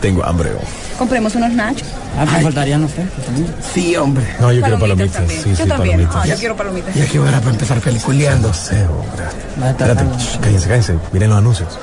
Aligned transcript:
Tengo 0.00 0.24
hambre. 0.24 0.50
oh. 0.54 0.98
Compremos 0.98 1.34
unos 1.34 1.52
nachos. 1.52 1.88
Ah, 2.18 2.24
me 2.24 2.40
faltaría, 2.42 2.78
no 2.78 2.88
sé. 2.88 3.04
Sí, 3.74 3.96
hombre. 3.96 4.24
No, 4.40 4.52
yo 4.52 4.62
quiero 4.62 4.78
palomitas. 4.78 5.12
también. 5.16 5.42
Sí, 5.42 5.50
yo 5.50 5.56
sí, 5.56 5.68
también. 5.68 5.96
palomitas. 5.96 6.16
Ah, 6.16 6.26
yo 6.26 6.36
quiero 6.36 6.56
palomitas. 6.56 6.96
Y 6.96 7.00
aquí 7.02 7.18
hora 7.18 7.38
para 7.40 7.50
empezar 7.52 7.80
peliculeando. 7.80 8.48
No 8.48 8.54
sé, 8.54 8.84
hombre. 8.86 9.24
Va 9.60 9.66
a 9.66 9.70
Espérate, 9.70 10.04
shh, 10.18 10.38
cállense, 10.40 10.68
cállense. 10.68 10.94
Miren 11.12 11.28
los 11.30 11.38
anuncios. 11.38 11.78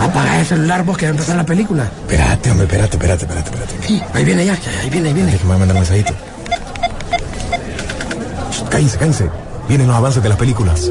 Apaga 0.00 0.40
el 0.40 0.46
celular 0.46 0.84
vos 0.84 0.96
que 0.96 1.06
va 1.06 1.10
a 1.10 1.12
empezar 1.12 1.36
la 1.36 1.44
película. 1.44 1.84
Espérate, 2.02 2.50
hombre, 2.50 2.66
espérate, 2.66 2.96
espérate, 2.96 3.24
espérate, 3.24 3.50
espérate. 3.50 3.86
Sí, 3.86 4.02
ahí 4.14 4.24
viene 4.24 4.46
ya, 4.46 4.52
ahí 4.82 4.90
viene, 4.90 5.08
ahí 5.08 5.14
viene. 5.14 5.32
Déjame 5.32 5.50
mandar 5.58 5.70
un 5.76 5.82
mensajito. 5.82 6.12
Shh, 8.52 8.68
Cállense, 8.68 8.98
cállense. 8.98 9.30
Vienen 9.68 9.86
los 9.86 9.96
avances 9.96 10.22
de 10.22 10.28
las 10.28 10.38
películas. 10.38 10.90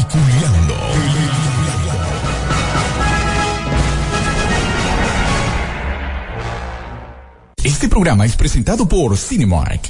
Programa 7.91 8.25
es 8.25 8.37
presentado 8.37 8.87
por 8.87 9.17
Cinemark. 9.17 9.81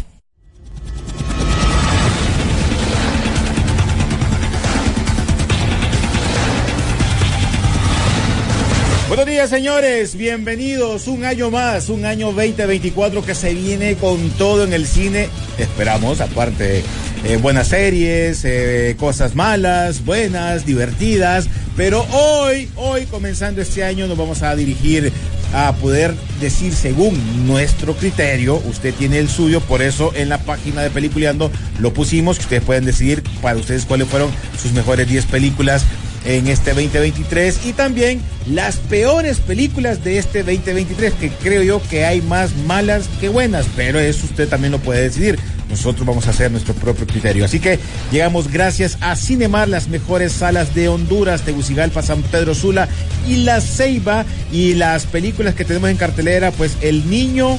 Buenos 9.08 9.26
días, 9.28 9.50
señores. 9.52 10.16
Bienvenidos. 10.16 11.08
Un 11.08 11.26
año 11.26 11.52
más, 11.52 11.90
un 11.90 12.06
año 12.06 12.32
2024 12.32 13.24
que 13.24 13.36
se 13.36 13.54
viene 13.54 13.96
con 13.96 14.32
todo 14.32 14.64
en 14.64 14.74
el 14.74 14.88
cine. 14.88 15.30
Esperamos, 15.60 16.22
aparte, 16.22 16.84
eh, 17.24 17.38
buenas 17.38 17.68
series, 17.68 18.44
eh, 18.46 18.96
cosas 18.98 19.36
malas, 19.36 20.04
buenas, 20.04 20.66
divertidas. 20.66 21.48
Pero 21.78 22.06
hoy, 22.12 22.68
hoy, 22.76 23.06
comenzando 23.06 23.62
este 23.62 23.84
año, 23.84 24.08
nos 24.08 24.18
vamos 24.18 24.42
a 24.42 24.56
dirigir 24.56 25.14
a 25.54 25.74
poder 25.74 26.16
decir 26.40 26.74
según 26.74 27.48
nuestro 27.48 27.96
criterio, 27.96 28.62
usted 28.66 28.94
tiene 28.94 29.20
el 29.20 29.30
suyo, 29.30 29.60
por 29.62 29.82
eso 29.82 30.12
en 30.16 30.30
la 30.30 30.38
página 30.40 30.82
de 30.82 30.90
Peliculeando 30.90 31.52
lo 31.80 31.94
pusimos, 31.94 32.38
que 32.38 32.44
ustedes 32.44 32.64
pueden 32.64 32.86
decidir 32.86 33.24
para 33.42 33.58
ustedes 33.58 33.86
cuáles 33.86 34.08
fueron 34.08 34.32
sus 34.62 34.74
mejores 34.74 35.08
10 35.08 35.26
películas 35.26 35.86
en 36.26 36.48
este 36.48 36.72
2023 36.72 37.66
y 37.66 37.74
también 37.74 38.22
las 38.48 38.78
peores 38.78 39.40
películas 39.40 40.04
de 40.04 40.18
este 40.18 40.44
2023 40.44 41.14
que 41.14 41.30
creo 41.30 41.64
yo 41.64 41.82
que 41.90 42.06
hay 42.06 42.22
más 42.22 42.56
malas 42.68 43.10
que 43.20 43.30
buenas 43.30 43.66
pero 43.76 44.00
eso 44.00 44.26
usted 44.26 44.48
también 44.48 44.72
lo 44.72 44.80
puede 44.80 45.02
decidir. 45.02 45.40
Nosotros 45.70 46.06
vamos 46.06 46.28
a 46.28 46.32
hacer 46.32 46.52
nuestro 46.52 46.74
propio 46.74 47.08
criterio. 47.08 47.46
Así 47.46 47.62
que 47.62 47.80
llegamos 48.12 48.52
gracias 48.52 48.98
a 49.00 49.16
Cinemar 49.16 49.70
las 49.70 49.88
mejores 49.88 50.34
salas 50.34 50.76
de 50.76 50.90
Honduras 50.90 51.44
Tegucigalpa 51.44 52.02
San 52.02 52.24
Pedro 52.24 52.54
Sula 52.54 52.90
y 53.26 53.38
La 53.38 53.62
Ceiba 53.62 54.26
y 54.52 54.74
las 54.74 55.06
películas 55.06 55.56
que 55.56 55.64
tenemos 55.64 55.90
en 55.90 55.98
cartelera 55.98 56.52
pues 56.52 56.76
El 56.82 57.10
Niño 57.10 57.58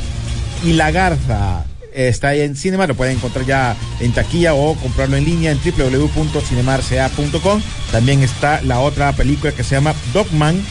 y 0.63 0.75
La 0.75 0.91
Garza 0.91 1.65
está 1.95 2.35
en 2.35 2.57
Cinemar, 2.57 2.89
lo 2.89 2.95
pueden 2.95 3.17
encontrar 3.17 3.45
ya 3.47 3.77
en 4.01 4.13
taquilla 4.13 4.55
o 4.55 4.75
comprarlo 4.77 5.17
en 5.17 5.25
línea 5.25 5.53
en 5.53 5.59
www.cinemarca.com. 5.59 7.63
También 7.91 8.23
está 8.23 8.63
la 8.63 8.81
otra 8.81 9.13
película 9.13 9.53
que 9.53 9.65
se 9.65 9.75
llama 9.75 9.95
Dogman, 10.13 10.63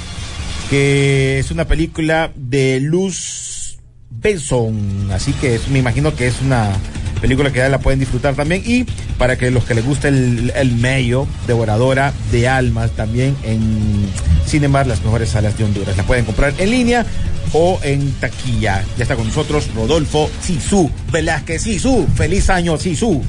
que 0.69 1.40
es 1.40 1.50
una 1.51 1.66
película 1.66 2.31
de 2.35 2.79
Luz 2.79 3.79
Benson, 4.09 5.09
así 5.12 5.34
que 5.34 5.59
me 5.69 5.79
imagino 5.79 6.16
que 6.16 6.28
es 6.28 6.41
una 6.41 6.72
película 7.21 7.51
que 7.51 7.59
ya 7.59 7.69
la 7.69 7.79
pueden 7.79 7.99
disfrutar 7.99 8.35
también 8.35 8.63
y 8.65 8.83
para 9.17 9.37
que 9.37 9.51
los 9.51 9.63
que 9.63 9.75
les 9.75 9.85
guste 9.85 10.07
el, 10.09 10.51
el 10.55 10.75
medio, 10.75 11.27
devoradora 11.47 12.11
de 12.31 12.47
almas 12.47 12.91
también 12.91 13.35
en 13.43 14.07
Cinemar, 14.47 14.87
las 14.87 15.03
mejores 15.03 15.29
salas 15.29 15.57
de 15.57 15.63
Honduras. 15.63 15.95
La 15.95 16.03
pueden 16.03 16.25
comprar 16.25 16.53
en 16.57 16.71
línea 16.71 17.05
o 17.53 17.79
en 17.83 18.11
taquilla. 18.13 18.83
Ya 18.97 19.03
está 19.03 19.15
con 19.15 19.27
nosotros 19.27 19.69
Rodolfo 19.75 20.29
Sisu 20.41 20.89
Velázquez 21.11 21.61
Sisu. 21.61 22.07
Feliz 22.15 22.49
año 22.49 22.77
Sisu. 22.77 23.21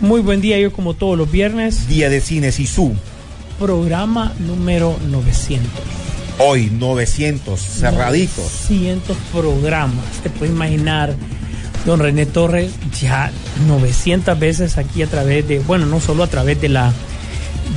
Muy 0.00 0.20
buen 0.20 0.40
día, 0.40 0.58
yo 0.58 0.72
como 0.72 0.94
todos 0.94 1.18
los 1.18 1.30
viernes, 1.30 1.88
Día 1.88 2.08
de 2.08 2.20
cine 2.20 2.52
Sisu. 2.52 2.94
programa 3.58 4.32
número 4.38 4.96
900. 5.10 5.68
Hoy 6.38 6.70
900 6.70 7.58
cerraditos. 7.60 8.44
900 8.70 9.16
programas. 9.32 10.04
Te 10.22 10.30
puedes 10.30 10.54
imaginar, 10.54 11.16
don 11.84 12.00
René 12.00 12.26
Torres, 12.26 12.72
ya 13.00 13.30
900 13.66 14.38
veces 14.38 14.78
aquí 14.78 15.02
a 15.02 15.06
través 15.06 15.46
de, 15.48 15.60
bueno, 15.60 15.86
no 15.86 16.00
solo 16.00 16.22
a 16.22 16.26
través 16.26 16.60
de 16.60 16.68
la 16.68 16.92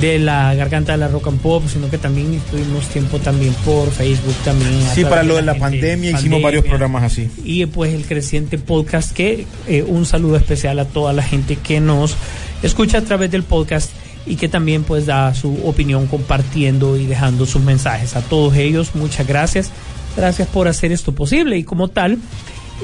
de 0.00 0.18
la 0.18 0.54
garganta 0.54 0.92
de 0.92 0.98
la 0.98 1.08
rock 1.08 1.28
and 1.28 1.40
pop, 1.40 1.62
sino 1.70 1.90
que 1.90 1.98
también 1.98 2.32
estuvimos 2.34 2.86
tiempo 2.88 3.18
también 3.18 3.52
por 3.64 3.90
Facebook 3.90 4.34
también. 4.44 4.82
Sí, 4.94 5.04
para 5.04 5.22
lo 5.22 5.36
de 5.36 5.42
la 5.42 5.54
pandemia 5.54 6.12
hicimos 6.12 6.42
varios 6.42 6.64
programas 6.64 7.02
así. 7.04 7.30
y 7.44 7.66
pues 7.66 7.92
el 7.94 8.04
creciente 8.06 8.58
podcast 8.58 9.12
que 9.12 9.46
eh, 9.68 9.82
un 9.82 10.06
saludo 10.06 10.36
especial 10.36 10.78
a 10.78 10.84
toda 10.86 11.12
la 11.12 11.22
gente 11.22 11.56
que 11.56 11.80
nos 11.80 12.16
escucha 12.62 12.98
a 12.98 13.02
través 13.02 13.30
del 13.30 13.42
podcast 13.42 13.90
y 14.24 14.36
que 14.36 14.48
también 14.48 14.84
pues 14.84 15.06
da 15.06 15.34
su 15.34 15.52
opinión 15.66 16.06
compartiendo 16.06 16.96
y 16.96 17.06
dejando 17.06 17.44
sus 17.44 17.62
mensajes 17.62 18.14
a 18.14 18.20
todos 18.22 18.54
ellos 18.54 18.94
muchas 18.94 19.26
gracias 19.26 19.70
gracias 20.16 20.46
por 20.46 20.68
hacer 20.68 20.92
esto 20.92 21.12
posible 21.12 21.58
y 21.58 21.64
como 21.64 21.88
tal 21.88 22.18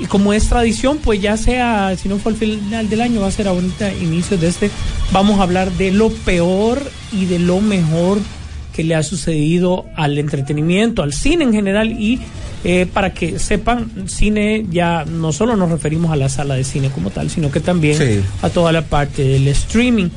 y 0.03 0.07
como 0.07 0.33
es 0.33 0.49
tradición 0.49 0.99
pues 1.03 1.21
ya 1.21 1.37
sea 1.37 1.95
si 1.97 2.09
no 2.09 2.19
fue 2.19 2.33
al 2.33 2.39
final 2.39 2.89
del 2.89 3.01
año 3.01 3.21
va 3.21 3.27
a 3.29 3.31
ser 3.31 3.49
ahorita 3.49 3.93
inicio 3.95 4.37
de 4.39 4.49
este 4.49 4.71
vamos 5.13 5.41
a 5.41 5.43
hablar 5.43 5.71
de 5.73 5.91
lo 5.91 6.11
peor 6.11 6.81
y 7.13 7.25
de 7.27 7.39
lo 7.39 7.61
mejor 7.61 8.19
que 8.75 8.85
le 8.85 8.95
ha 8.95 9.03
sucedido 9.03 9.87
al 9.97 10.19
entretenimiento, 10.19 11.03
al 11.03 11.13
cine 11.13 11.43
en 11.45 11.53
general 11.53 11.91
y 12.01 12.21
eh, 12.63 12.87
para 12.93 13.13
que 13.13 13.41
sepan, 13.41 13.91
cine 14.09 14.67
ya 14.71 15.05
no 15.05 15.33
solo 15.33 15.57
nos 15.57 15.71
referimos 15.71 16.13
a 16.13 16.17
la 16.17 16.29
sala 16.29 16.55
de 16.55 16.63
cine 16.63 16.89
como 16.91 17.11
tal, 17.11 17.29
sino 17.29 17.51
que 17.51 17.59
también 17.59 17.97
Sí. 17.97 18.21
a 18.41 18.51
toda 18.51 18.71
la 18.71 18.83
parte 18.83 19.23
del 19.25 19.49
streaming. 19.49 20.09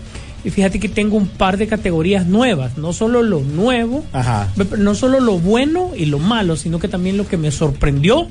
Y 0.43 0.49
fíjate 0.51 0.79
que 0.79 0.89
tengo 0.89 1.17
un 1.17 1.27
par 1.27 1.57
de 1.57 1.65
categorías 1.67 2.25
nuevas, 2.27 2.77
no 2.77 2.93
solo 2.93 3.21
lo 3.23 3.39
nuevo, 3.41 4.03
Ajá. 4.13 4.47
no 4.77 4.93
solo 4.95 5.19
lo 5.19 5.39
bueno 5.39 5.91
y 5.97 6.05
lo 6.05 6.19
malo, 6.19 6.55
sino 6.55 6.77
que 6.79 6.87
también 6.87 7.17
lo 7.17 7.27
que 7.27 7.37
me 7.37 7.49
sorprendió 7.51 8.27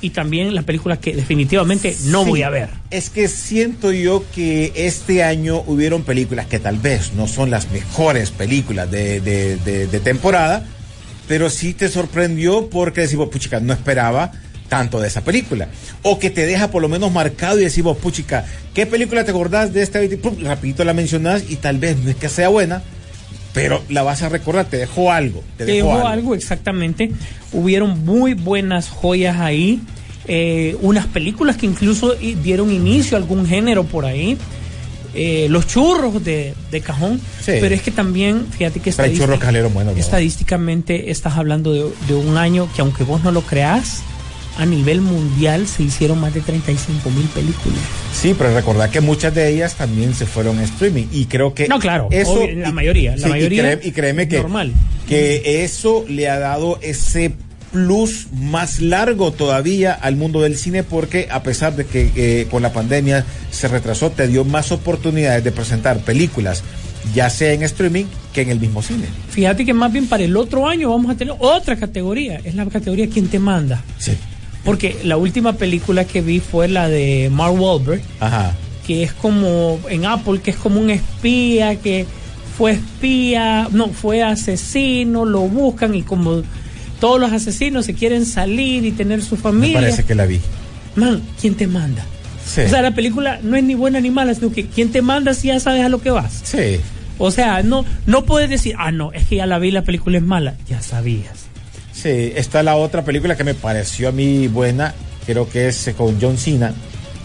y 0.00 0.10
también 0.10 0.54
las 0.54 0.64
películas 0.64 0.98
que 0.98 1.14
definitivamente 1.14 1.96
no 2.06 2.24
Sí, 2.24 2.30
voy 2.30 2.42
a 2.42 2.50
ver. 2.50 2.68
Es 2.90 3.10
que 3.10 3.28
siento 3.28 3.92
yo 3.92 4.24
que 4.34 4.72
este 4.76 5.22
año 5.22 5.62
hubieron 5.66 6.02
películas 6.02 6.46
que 6.46 6.58
tal 6.58 6.78
vez 6.78 7.12
no 7.14 7.26
son 7.26 7.50
las 7.50 7.70
mejores 7.70 8.30
películas 8.30 8.90
de, 8.90 9.20
de- 9.20 9.56
de- 9.56 9.86
de 9.86 10.00
temporada, 10.00 10.66
pero 11.26 11.48
sí 11.48 11.72
te 11.74 11.88
sorprendió 11.88 12.68
porque 12.68 13.02
decimos, 13.02 13.28
puchica, 13.30 13.60
no 13.60 13.72
esperaba 13.72 14.32
tanto 14.68 15.00
de 15.00 15.08
esa 15.08 15.22
película. 15.22 15.68
O 16.02 16.18
que 16.18 16.30
te 16.30 16.44
deja 16.46 16.70
por 16.70 16.82
lo 16.82 16.88
menos 16.88 17.12
marcado 17.12 17.58
y 17.58 17.62
decimos, 17.64 17.96
puchica, 17.96 18.44
¿qué 18.74 18.86
película 18.86 19.24
te 19.24 19.30
acordás 19.30 19.72
de 19.72 19.82
esta? 19.82 20.00
Pum, 20.22 20.36
rapidito 20.42 20.84
la 20.84 20.92
mencionás 20.94 21.44
y 21.48 21.56
tal 21.56 21.78
vez 21.78 21.96
no 21.98 22.10
es 22.10 22.16
que 22.16 22.28
sea 22.28 22.48
buena, 22.48 22.82
pero 23.54 23.82
la 23.88 24.02
vas 24.02 24.20
a 24.22 24.28
recordar, 24.28 24.66
te 24.66 24.76
dejó 24.76 25.10
algo. 25.10 25.42
Te 25.56 25.64
dejó, 25.64 25.76
dejó 25.88 25.92
algo. 25.96 26.08
algo, 26.08 26.34
exactamente. 26.34 27.10
Hubieron 27.52 28.04
muy 28.04 28.34
buenas 28.34 28.90
joyas 28.90 29.38
ahí. 29.40 29.80
eh, 30.26 30.76
unas 30.82 31.06
películas 31.06 31.56
que 31.56 31.66
incluso 31.66 32.14
dieron 32.14 32.70
inicio 32.72 33.16
a 33.16 33.20
algún 33.20 33.46
género 33.46 33.84
por 33.84 34.04
ahí. 34.04 34.36
eh, 35.14 35.46
los 35.48 35.66
churros 35.68 36.24
de, 36.24 36.54
de 36.72 36.80
cajón. 36.80 37.20
Sí. 37.40 37.52
Pero 37.60 37.72
es 37.74 37.82
que 37.82 37.92
también, 37.92 38.46
fíjate 38.50 38.80
que 38.80 38.90
churros 39.16 39.38
¿no? 39.94 40.00
estadísticamente 40.00 41.10
estás 41.12 41.36
hablando 41.36 41.72
de, 41.72 41.84
de 42.08 42.14
un 42.14 42.36
año 42.36 42.68
que 42.74 42.80
aunque 42.82 43.04
vos 43.04 43.22
no 43.22 43.30
lo 43.30 43.42
creas, 43.42 44.02
a 44.56 44.66
nivel 44.66 45.00
mundial 45.00 45.66
se 45.66 45.82
hicieron 45.82 46.20
más 46.20 46.32
de 46.34 46.40
35 46.40 47.10
mil 47.10 47.26
películas. 47.28 47.78
Sí, 48.12 48.34
pero 48.36 48.54
recordad 48.54 48.90
que 48.90 49.00
muchas 49.00 49.34
de 49.34 49.48
ellas 49.48 49.74
también 49.74 50.14
se 50.14 50.26
fueron 50.26 50.58
a 50.58 50.64
streaming 50.64 51.06
y 51.12 51.26
creo 51.26 51.54
que 51.54 51.68
No, 51.68 51.78
claro, 51.78 52.08
eso 52.10 52.32
obvio, 52.32 52.56
la 52.56 52.72
mayoría, 52.72 53.12
la 53.12 53.18
sí, 53.18 53.26
y 53.26 53.30
mayoría 53.30 53.80
y, 53.82 53.90
créeme 53.92 54.28
que 54.28 54.38
normal. 54.38 54.72
que 55.08 55.64
eso 55.64 56.04
le 56.08 56.28
ha 56.28 56.38
dado 56.38 56.78
ese 56.82 57.32
plus 57.72 58.28
más 58.32 58.80
largo 58.80 59.32
todavía 59.32 59.92
al 59.92 60.14
mundo 60.14 60.40
del 60.42 60.56
cine 60.56 60.84
porque 60.84 61.26
a 61.30 61.42
pesar 61.42 61.74
de 61.74 61.84
que 61.86 62.12
eh, 62.14 62.46
con 62.48 62.62
la 62.62 62.72
pandemia 62.72 63.24
se 63.50 63.66
retrasó 63.66 64.10
te 64.10 64.28
dio 64.28 64.44
más 64.44 64.70
oportunidades 64.70 65.42
de 65.42 65.50
presentar 65.50 65.98
películas 65.98 66.62
ya 67.12 67.28
sea 67.30 67.52
en 67.52 67.62
streaming 67.64 68.04
que 68.32 68.42
en 68.42 68.50
el 68.50 68.60
mismo 68.60 68.80
cine. 68.82 69.06
Fíjate 69.28 69.64
que 69.64 69.74
más 69.74 69.92
bien 69.92 70.06
para 70.06 70.24
el 70.24 70.36
otro 70.36 70.68
año 70.68 70.90
vamos 70.90 71.10
a 71.10 71.16
tener 71.16 71.34
otra 71.38 71.76
categoría. 71.76 72.40
Es 72.44 72.54
la 72.54 72.64
categoría 72.66 73.08
¿Quién 73.08 73.28
te 73.28 73.38
manda? 73.38 73.82
Sí. 73.98 74.12
Porque 74.64 74.98
la 75.04 75.16
última 75.16 75.52
película 75.54 76.04
que 76.06 76.20
vi 76.22 76.40
fue 76.40 76.68
la 76.68 76.88
de 76.88 77.28
Mark 77.32 77.54
Wahlberg, 77.60 78.00
Ajá. 78.20 78.54
que 78.86 79.02
es 79.02 79.12
como 79.12 79.78
en 79.90 80.06
Apple, 80.06 80.40
que 80.40 80.50
es 80.52 80.56
como 80.56 80.80
un 80.80 80.90
espía 80.90 81.76
que 81.76 82.06
fue 82.56 82.72
espía, 82.72 83.68
no, 83.72 83.88
fue 83.88 84.22
asesino, 84.22 85.24
lo 85.24 85.40
buscan 85.40 85.94
y 85.94 86.02
como 86.02 86.42
todos 87.00 87.20
los 87.20 87.32
asesinos 87.32 87.84
se 87.84 87.94
quieren 87.94 88.24
salir 88.24 88.84
y 88.86 88.92
tener 88.92 89.22
su 89.22 89.34
Me 89.36 89.42
familia. 89.42 89.80
parece 89.80 90.04
que 90.04 90.14
la 90.14 90.24
vi. 90.26 90.40
Man, 90.96 91.20
¿quién 91.40 91.54
te 91.56 91.66
manda? 91.66 92.04
Sí. 92.46 92.62
O 92.62 92.68
sea, 92.68 92.80
la 92.82 92.94
película 92.94 93.40
no 93.42 93.56
es 93.56 93.64
ni 93.64 93.74
buena 93.74 94.00
ni 94.00 94.10
mala, 94.10 94.34
sino 94.34 94.52
que 94.52 94.66
¿quién 94.66 94.90
te 94.92 95.02
manda 95.02 95.34
si 95.34 95.48
ya 95.48 95.58
sabes 95.60 95.84
a 95.84 95.88
lo 95.88 96.00
que 96.00 96.10
vas? 96.10 96.40
Sí. 96.44 96.78
O 97.18 97.30
sea, 97.30 97.62
no, 97.62 97.84
no 98.06 98.24
puedes 98.24 98.48
decir, 98.50 98.74
ah, 98.78 98.92
no, 98.92 99.12
es 99.12 99.24
que 99.26 99.36
ya 99.36 99.46
la 99.46 99.58
vi, 99.58 99.70
la 99.70 99.82
película 99.82 100.18
es 100.18 100.24
mala. 100.24 100.54
Ya 100.68 100.80
sabías. 100.82 101.43
Está 102.04 102.62
la 102.62 102.76
otra 102.76 103.04
película 103.04 103.36
que 103.36 103.44
me 103.44 103.54
pareció 103.54 104.08
a 104.08 104.12
mí 104.12 104.48
buena, 104.48 104.94
creo 105.26 105.48
que 105.48 105.68
es 105.68 105.88
eh, 105.88 105.94
con 105.94 106.20
John 106.20 106.36
Cena, 106.36 106.74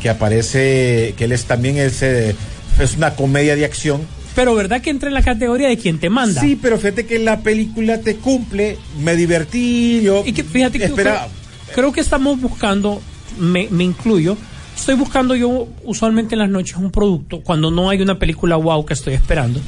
que 0.02 0.10
aparece, 0.10 1.14
que 1.18 1.26
él 1.26 1.32
es 1.32 1.46
también 1.46 1.78
es, 1.78 2.02
eh, 2.02 2.36
es 2.80 2.96
una 2.96 3.16
comedia 3.16 3.56
de 3.56 3.66
acción. 3.66 4.02
Pero 4.36 4.56
¿verdad 4.56 4.82
que 4.82 4.90
entra 4.90 5.10
en 5.10 5.16
la 5.16 5.24
categoría 5.24 5.68
de 5.68 5.78
quién 5.78 6.00
te 6.00 6.10
manda? 6.10 6.40
Sí, 6.40 6.58
pero 6.62 6.78
fíjate 6.78 7.06
que 7.06 7.20
la 7.20 7.42
película 7.42 8.00
te 8.00 8.16
cumple, 8.16 8.78
me 9.00 9.16
divertí, 9.16 10.02
yo 10.02 10.24
Y 10.26 10.32
que 10.32 10.44
fíjate 10.44 10.78
que 10.78 10.86
espera, 10.86 11.28
creo, 11.66 11.76
creo 11.76 11.92
que 11.92 12.02
estamos 12.02 12.40
buscando, 12.40 13.02
me, 13.38 13.68
me 13.70 13.84
incluyo, 13.84 14.38
estoy 14.76 14.96
buscando 14.96 15.36
yo 15.36 15.68
usualmente 15.84 16.36
en 16.36 16.40
las 16.40 16.50
noches 16.50 16.78
un 16.78 16.92
producto, 16.92 17.42
cuando 17.42 17.70
no 17.70 17.90
hay 17.90 18.02
una 18.02 18.18
película 18.18 18.56
wow 18.56 18.86
que 18.86 18.94
estoy 18.94 19.14
esperando, 19.14 19.60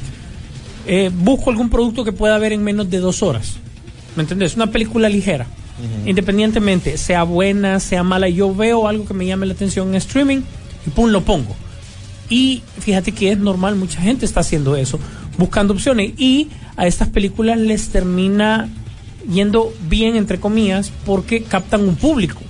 eh, 0.86 1.10
busco 1.12 1.50
algún 1.50 1.68
producto 1.68 2.04
que 2.04 2.12
pueda 2.12 2.38
ver 2.38 2.52
en 2.52 2.64
menos 2.64 2.88
de 2.88 2.98
dos 2.98 3.22
horas. 3.22 3.58
¿Me 4.16 4.22
entendés? 4.22 4.56
Una 4.56 4.68
película 4.68 5.08
ligera. 5.08 5.46
Independientemente, 6.06 6.96
sea 6.96 7.24
buena, 7.24 7.80
sea 7.80 8.02
mala, 8.04 8.28
yo 8.28 8.54
veo 8.54 8.86
algo 8.86 9.04
que 9.04 9.14
me 9.14 9.26
llame 9.26 9.46
la 9.46 9.54
atención 9.54 9.88
en 9.88 9.94
streaming 9.96 10.42
y 10.86 10.90
pum, 10.90 11.10
lo 11.10 11.22
pongo. 11.22 11.56
Y 12.28 12.62
fíjate 12.78 13.12
que 13.12 13.32
es 13.32 13.38
normal, 13.38 13.74
mucha 13.74 14.00
gente 14.00 14.24
está 14.24 14.40
haciendo 14.40 14.76
eso, 14.76 15.00
buscando 15.38 15.74
opciones. 15.74 16.12
Y 16.18 16.48
a 16.76 16.86
estas 16.86 17.08
películas 17.08 17.58
les 17.58 17.88
termina 17.88 18.68
yendo 19.30 19.72
bien, 19.88 20.16
entre 20.16 20.38
comillas, 20.38 20.92
porque 21.04 21.42
captan 21.42 21.82
un 21.82 21.96
público, 21.96 22.40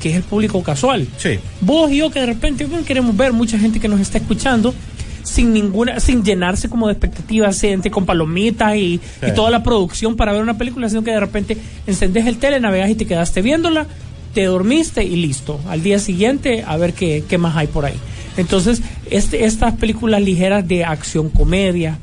que 0.00 0.10
es 0.10 0.16
el 0.16 0.22
público 0.22 0.62
casual. 0.62 1.06
Sí. 1.18 1.38
Vos 1.60 1.90
y 1.92 1.98
yo 1.98 2.10
que 2.10 2.20
de 2.20 2.26
repente 2.26 2.66
bueno, 2.66 2.84
queremos 2.84 3.16
ver 3.16 3.32
mucha 3.32 3.58
gente 3.58 3.80
que 3.80 3.88
nos 3.88 4.00
está 4.00 4.18
escuchando 4.18 4.74
sin 5.22 5.52
ninguna, 5.52 6.00
sin 6.00 6.22
llenarse 6.24 6.68
como 6.68 6.86
de 6.88 6.92
expectativas, 6.94 7.60
gente 7.60 7.90
con 7.90 8.04
palomitas 8.06 8.76
y, 8.76 9.00
Sí. 9.20 9.26
y 9.28 9.34
toda 9.34 9.50
la 9.50 9.62
producción 9.62 10.16
para 10.16 10.32
ver 10.32 10.42
una 10.42 10.58
película, 10.58 10.88
sino 10.88 11.02
que 11.04 11.10
de 11.12 11.20
repente 11.20 11.56
encendés 11.86 12.26
el 12.26 12.38
tele, 12.38 12.58
navegas 12.60 12.90
y 12.90 12.94
te 12.94 13.06
quedaste 13.06 13.42
viéndola, 13.42 13.86
te 14.34 14.44
dormiste 14.44 15.04
y 15.04 15.16
listo. 15.16 15.60
Al 15.68 15.82
día 15.82 15.98
siguiente 15.98 16.64
a 16.66 16.76
ver 16.76 16.92
qué, 16.94 17.24
qué 17.28 17.38
más 17.38 17.56
hay 17.56 17.66
por 17.66 17.84
ahí. 17.84 17.94
Entonces, 18.36 18.80
este, 19.10 19.44
estas 19.44 19.74
películas 19.74 20.22
ligeras 20.22 20.66
de 20.66 20.84
acción 20.84 21.28
comedia, 21.28 21.98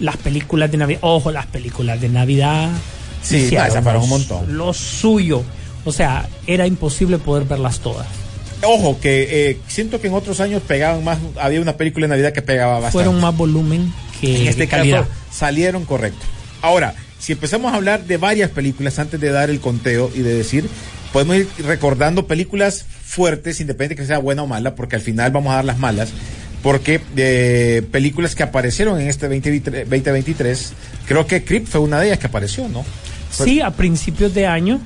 las 0.00 0.16
películas 0.16 0.70
de 0.70 0.78
Navidad, 0.78 1.00
ojo, 1.02 1.30
las 1.30 1.46
películas 1.46 2.00
de 2.00 2.08
Navidad. 2.08 2.70
Sí, 3.22 3.50
fueron 3.82 4.02
un 4.02 4.08
montón. 4.08 4.56
Lo 4.56 4.72
suyo. 4.72 5.42
O 5.84 5.92
sea, 5.92 6.26
era 6.46 6.66
imposible 6.66 7.18
poder 7.18 7.44
verlas 7.44 7.80
todas. 7.80 8.06
Ojo, 8.62 8.98
que 9.00 9.50
eh, 9.50 9.58
siento 9.68 10.00
que 10.00 10.06
en 10.06 10.14
otros 10.14 10.40
años 10.40 10.62
pegaban 10.66 11.04
más, 11.04 11.18
había 11.40 11.60
una 11.60 11.76
película 11.76 12.06
de 12.06 12.10
Navidad 12.10 12.32
que 12.32 12.42
pegaba 12.42 12.74
bastante. 12.74 12.92
Fueron 12.92 13.20
más 13.20 13.36
volumen 13.36 13.92
que 14.20 14.42
en 14.42 14.48
este 14.48 14.66
calidad. 14.68 15.00
caso 15.00 15.10
salieron 15.30 15.84
correcto. 15.84 16.24
Ahora, 16.62 16.94
si 17.18 17.32
empezamos 17.32 17.72
a 17.72 17.76
hablar 17.76 18.04
de 18.04 18.16
varias 18.16 18.50
películas 18.50 18.98
antes 18.98 19.20
de 19.20 19.30
dar 19.30 19.50
el 19.50 19.60
conteo 19.60 20.10
y 20.14 20.20
de 20.20 20.34
decir, 20.34 20.68
podemos 21.12 21.36
ir 21.36 21.48
recordando 21.64 22.26
películas 22.26 22.84
fuertes, 23.04 23.60
independiente 23.60 24.02
que 24.02 24.06
sea 24.06 24.18
buena 24.18 24.42
o 24.42 24.46
mala, 24.46 24.74
porque 24.74 24.96
al 24.96 25.02
final 25.02 25.30
vamos 25.30 25.52
a 25.52 25.56
dar 25.56 25.64
las 25.64 25.78
malas. 25.78 26.10
Porque 26.62 27.00
eh, 27.16 27.82
películas 27.92 28.34
que 28.34 28.42
aparecieron 28.42 28.98
en 29.00 29.08
este 29.08 29.26
2023, 29.26 29.88
2023, 29.88 30.72
creo 31.06 31.26
que 31.26 31.44
Creep 31.44 31.66
fue 31.66 31.80
una 31.80 32.00
de 32.00 32.06
ellas 32.06 32.18
que 32.18 32.26
apareció, 32.26 32.68
¿no? 32.68 32.84
Sí, 33.30 33.60
a 33.60 33.70
principios 33.70 34.32
de 34.32 34.46
año. 34.46 34.80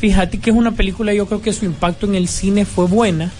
Fíjate 0.00 0.38
que 0.38 0.50
es 0.50 0.56
una 0.56 0.72
película, 0.72 1.12
yo 1.12 1.26
creo 1.26 1.42
que 1.42 1.52
su 1.52 1.64
impacto 1.64 2.06
en 2.06 2.14
el 2.14 2.28
cine 2.28 2.64
fue 2.64 2.86
buena. 2.86 3.30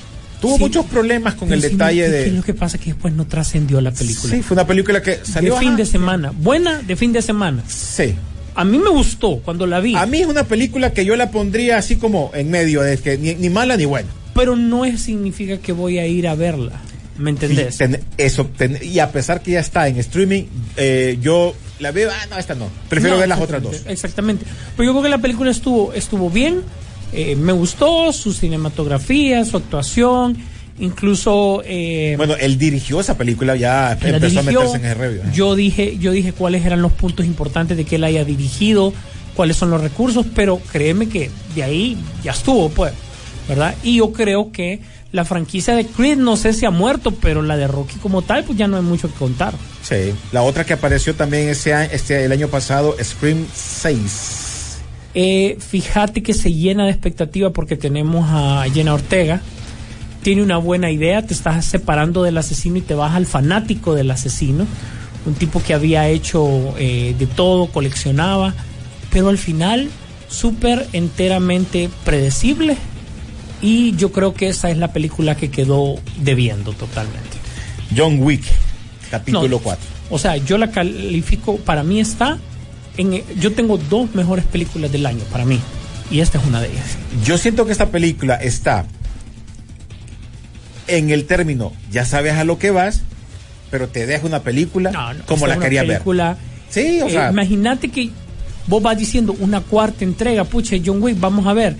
Tuvo 0.40 0.54
Sí. 0.56 0.60
muchos 0.62 0.86
problemas 0.86 1.34
con 1.34 1.52
el 1.52 1.60
detalle 1.60 2.02
¿qué- 2.04 2.08
de... 2.10 2.22
qué 2.24 2.30
es 2.30 2.34
lo 2.36 2.42
que 2.42 2.54
pasa? 2.54 2.78
Que 2.78 2.86
después 2.92 3.12
no 3.14 3.26
trascendió 3.26 3.80
la 3.80 3.90
película. 3.90 4.34
Sí, 4.34 4.42
fue 4.42 4.54
una 4.54 4.66
película 4.66 5.02
que 5.02 5.18
salió... 5.24 5.54
de 5.54 5.60
fin 5.60 5.68
ajá. 5.70 5.76
de 5.78 5.86
semana. 5.86 6.32
Buena 6.36 6.78
de 6.82 6.94
fin 6.96 7.12
de 7.12 7.22
semana. 7.22 7.62
Sí. 7.66 8.14
A 8.54 8.64
mí 8.64 8.78
me 8.78 8.90
gustó 8.90 9.38
cuando 9.38 9.66
la 9.66 9.80
vi. 9.80 9.94
A 9.96 10.06
mí 10.06 10.20
es 10.20 10.26
una 10.26 10.44
película 10.44 10.92
que 10.92 11.04
yo 11.04 11.16
la 11.16 11.30
pondría 11.30 11.76
así 11.78 11.96
como 11.96 12.30
en 12.34 12.50
medio, 12.50 12.82
de 12.82 12.96
que 12.98 13.18
ni, 13.18 13.34
ni 13.34 13.50
mala 13.50 13.76
ni 13.76 13.84
buena. 13.84 14.08
Pero 14.34 14.54
no 14.56 14.84
es, 14.84 15.00
significa 15.00 15.58
que 15.58 15.72
voy 15.72 15.98
a 15.98 16.06
ir 16.06 16.26
a 16.28 16.34
verla. 16.36 16.80
¿Me 17.18 17.30
entendés? 17.30 17.74
Y, 17.74 17.78
ten- 17.78 18.00
eso, 18.16 18.46
ten- 18.56 18.78
y 18.80 19.00
a 19.00 19.10
pesar 19.10 19.42
que 19.42 19.52
ya 19.52 19.60
está 19.60 19.88
en 19.88 19.96
streaming, 19.98 20.44
eh, 20.76 21.18
yo 21.20 21.54
la 21.78 21.90
veo, 21.92 22.10
ah, 22.10 22.26
no, 22.30 22.38
esta 22.38 22.54
no. 22.54 22.68
Prefiero 22.88 23.14
No, 23.16 23.20
ver 23.20 23.28
las 23.28 23.40
otras 23.40 23.62
dos. 23.62 23.82
exactamente. 23.86 24.44
Pero 24.76 24.86
yo 24.86 24.92
creo 24.92 25.02
que 25.04 25.08
la 25.08 25.18
película 25.18 25.50
estuvo, 25.50 25.92
estuvo 25.92 26.30
bien. 26.30 26.62
eh, 27.12 27.36
me 27.36 27.52
gustó 27.52 28.12
su 28.12 28.32
cinematografía, 28.32 29.44
su 29.44 29.56
actuación. 29.56 30.36
Incluso. 30.80 31.62
eh, 31.64 32.14
Bueno, 32.16 32.34
él 32.38 32.56
dirigió 32.58 33.00
esa 33.00 33.16
película, 33.18 33.56
ya 33.56 33.92
empezó 33.92 34.18
dirigió. 34.18 34.40
a 34.40 34.42
meterse 34.42 34.76
en 34.76 34.84
el 34.84 34.96
review. 34.96 35.22
¿eh? 35.22 35.30
Yo 35.34 35.54
dije, 35.56 35.98
yo 35.98 36.12
dije 36.12 36.32
cuáles 36.32 36.64
eran 36.64 36.82
los 36.82 36.92
puntos 36.92 37.26
importantes 37.26 37.76
de 37.76 37.84
que 37.84 37.96
él 37.96 38.04
haya 38.04 38.24
dirigido, 38.24 38.92
cuáles 39.34 39.56
son 39.56 39.70
los 39.70 39.80
recursos, 39.80 40.26
pero 40.34 40.58
créeme 40.72 41.08
que 41.08 41.30
de 41.54 41.62
ahí 41.64 41.96
ya 42.22 42.32
estuvo, 42.32 42.68
pues, 42.70 42.92
¿verdad? 43.48 43.74
Y 43.82 43.96
yo 43.96 44.12
creo 44.12 44.52
que 44.52 44.80
la 45.10 45.24
franquicia 45.24 45.74
de 45.74 45.86
Creed 45.86 46.18
no 46.18 46.36
sé 46.36 46.52
si 46.52 46.66
ha 46.66 46.70
muerto, 46.70 47.12
pero 47.12 47.42
la 47.42 47.56
de 47.56 47.66
Rocky 47.66 47.96
como 47.96 48.22
tal, 48.22 48.44
pues 48.44 48.58
ya 48.58 48.68
no 48.68 48.76
hay 48.76 48.82
mucho 48.82 49.08
que 49.08 49.14
contar. 49.14 49.54
Sí. 49.82 50.14
La 50.32 50.42
otra 50.42 50.64
que 50.64 50.74
apareció 50.74 51.14
también 51.14 51.48
ese 51.48 51.72
año, 51.72 51.90
este, 51.92 52.24
el 52.24 52.32
año 52.32 52.48
pasado, 52.48 52.94
Scream 53.02 53.46
6. 53.54 54.78
Eh, 55.14 55.56
fíjate 55.58 56.22
que 56.22 56.34
se 56.34 56.52
llena 56.52 56.84
de 56.84 56.90
expectativa 56.90 57.50
porque 57.50 57.76
tenemos 57.76 58.28
a 58.30 58.64
Jenna 58.72 58.94
Ortega. 58.94 59.40
Tiene 60.22 60.42
una 60.42 60.58
buena 60.58 60.90
idea, 60.90 61.22
te 61.22 61.32
estás 61.32 61.64
separando 61.64 62.22
del 62.22 62.36
asesino 62.36 62.76
y 62.76 62.82
te 62.82 62.94
vas 62.94 63.14
al 63.14 63.24
fanático 63.24 63.94
del 63.94 64.10
asesino. 64.10 64.66
Un 65.24 65.34
tipo 65.34 65.62
que 65.62 65.72
había 65.72 66.08
hecho 66.08 66.74
eh, 66.78 67.14
de 67.18 67.26
todo, 67.26 67.68
coleccionaba, 67.68 68.54
pero 69.10 69.30
al 69.30 69.38
final 69.38 69.88
súper 70.28 70.86
enteramente 70.92 71.88
predecible. 72.04 72.76
Y 73.60 73.96
yo 73.96 74.12
creo 74.12 74.34
que 74.34 74.48
esa 74.48 74.70
es 74.70 74.76
la 74.78 74.92
película 74.92 75.36
que 75.36 75.50
quedó 75.50 75.96
debiendo 76.20 76.72
totalmente. 76.72 77.36
John 77.96 78.18
Wick, 78.20 78.44
capítulo 79.10 79.48
No, 79.56 79.58
4. 79.58 79.84
O 80.10 80.18
sea, 80.18 80.36
yo 80.36 80.58
la 80.58 80.70
califico, 80.70 81.56
para 81.56 81.82
mí 81.82 82.00
está 82.00 82.38
en... 82.96 83.22
Yo 83.40 83.52
tengo 83.52 83.76
dos 83.78 84.14
mejores 84.14 84.44
películas 84.44 84.92
del 84.92 85.04
año, 85.06 85.24
para 85.32 85.44
mí. 85.44 85.60
Y 86.10 86.20
esta 86.20 86.38
es 86.38 86.46
una 86.46 86.60
de 86.60 86.68
ellas. 86.70 86.96
Yo 87.24 87.36
siento 87.36 87.66
que 87.66 87.72
esta 87.72 87.88
película 87.90 88.36
está 88.36 88.86
en 90.86 91.10
el 91.10 91.26
término, 91.26 91.72
ya 91.90 92.04
sabes 92.04 92.34
a 92.34 92.44
lo 92.44 92.58
que 92.58 92.70
vas, 92.70 93.02
pero 93.70 93.88
te 93.88 94.06
deja 94.06 94.26
una 94.26 94.40
película 94.42 94.90
No, 94.90 95.12
no, 95.12 95.24
como 95.26 95.46
la 95.46 95.56
una 95.56 95.64
querías 95.64 95.86
ver. 95.86 95.96
película, 95.98 96.38
Sí, 96.70 97.00
o 97.02 97.06
eh, 97.06 97.10
sea, 97.10 97.30
imagínate 97.30 97.88
que 97.88 98.10
vos 98.66 98.82
vas 98.82 98.96
diciendo 98.96 99.34
una 99.40 99.60
cuarta 99.60 100.04
entrega, 100.04 100.44
pucha, 100.44 100.76
John 100.84 101.02
Wick, 101.02 101.18
vamos 101.18 101.46
a 101.46 101.52
ver. 101.54 101.76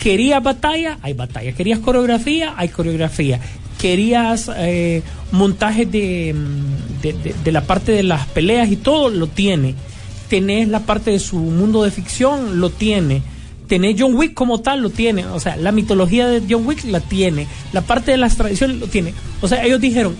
Querías 0.00 0.42
batalla, 0.42 0.98
hay 1.02 1.12
batalla. 1.14 1.52
Querías 1.52 1.78
coreografía, 1.78 2.54
hay 2.56 2.68
coreografía. 2.68 3.40
Querías 3.78 4.50
eh, 4.56 5.02
montaje 5.32 5.86
de, 5.86 6.34
mm, 6.34 7.00
de- 7.02 7.34
de 7.44 7.52
la 7.52 7.62
parte 7.62 7.92
de 7.92 8.02
las 8.02 8.26
peleas 8.28 8.70
y 8.70 8.76
todo, 8.76 9.08
lo 9.10 9.26
tiene. 9.26 9.74
Tenés 10.28 10.68
la 10.68 10.80
parte 10.80 11.10
de 11.10 11.18
su 11.18 11.36
mundo 11.36 11.82
de 11.84 11.90
ficción, 11.90 12.60
lo 12.60 12.70
tiene. 12.70 13.22
Tenés 13.68 13.96
John 13.98 14.14
Wick 14.14 14.34
como 14.34 14.60
tal, 14.60 14.80
lo 14.82 14.90
tiene. 14.90 15.24
O 15.26 15.40
sea, 15.40 15.56
la 15.56 15.72
mitología 15.72 16.26
de 16.26 16.42
John 16.48 16.66
Wick 16.66 16.84
la 16.84 17.00
tiene. 17.00 17.46
La 17.72 17.80
parte 17.82 18.10
de 18.10 18.16
las 18.18 18.36
tradiciones 18.36 18.78
lo 18.78 18.86
tiene. 18.88 19.14
O 19.40 19.48
sea, 19.48 19.64
ellos 19.64 19.80
dijeron, 19.80 20.14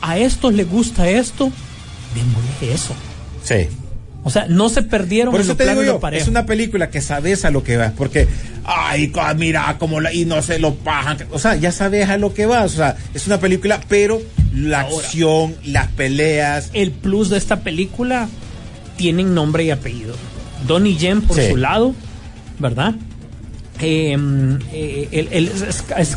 a 0.00 0.18
estos 0.18 0.54
les 0.54 0.68
gusta 0.70 1.08
esto, 1.08 1.50
démosle 2.14 2.72
eso. 2.74 2.94
sí. 3.42 3.68
O 4.26 4.30
sea, 4.30 4.46
no 4.48 4.70
se 4.70 4.82
perdieron 4.82 5.32
Por 5.32 5.42
eso 5.42 5.54
te 5.54 5.68
digo 5.68 5.82
yo, 5.82 6.00
es 6.10 6.28
una 6.28 6.46
película 6.46 6.88
que 6.88 7.02
sabes 7.02 7.44
a 7.44 7.50
lo 7.50 7.62
que 7.62 7.76
vas, 7.76 7.92
porque, 7.92 8.26
ay, 8.64 9.12
mira, 9.36 9.76
como 9.78 10.00
la, 10.00 10.14
y 10.14 10.24
no 10.24 10.40
se 10.40 10.58
lo 10.58 10.74
pajan, 10.74 11.18
o 11.30 11.38
sea, 11.38 11.56
ya 11.56 11.70
sabes 11.70 12.08
a 12.08 12.16
lo 12.16 12.32
que 12.32 12.46
vas, 12.46 12.72
o 12.72 12.76
sea, 12.76 12.96
es 13.12 13.26
una 13.26 13.38
película, 13.38 13.80
pero 13.86 14.22
la 14.54 14.80
Ahora. 14.80 14.96
acción, 14.96 15.54
las 15.66 15.88
peleas, 15.88 16.70
El 16.72 16.90
plus 16.90 17.28
de 17.28 17.36
esta 17.36 17.60
película 17.60 18.28
tienen 18.96 19.34
nombre 19.34 19.64
y 19.64 19.70
apellido. 19.70 20.14
Donnie 20.66 20.96
Yen 20.96 21.20
por 21.20 21.36
Sí. 21.36 21.50
su 21.50 21.56
lado, 21.58 21.94
¿verdad? 22.58 22.94
Eh, 23.80 24.16
eh, 24.72 25.28
el, 25.32 25.50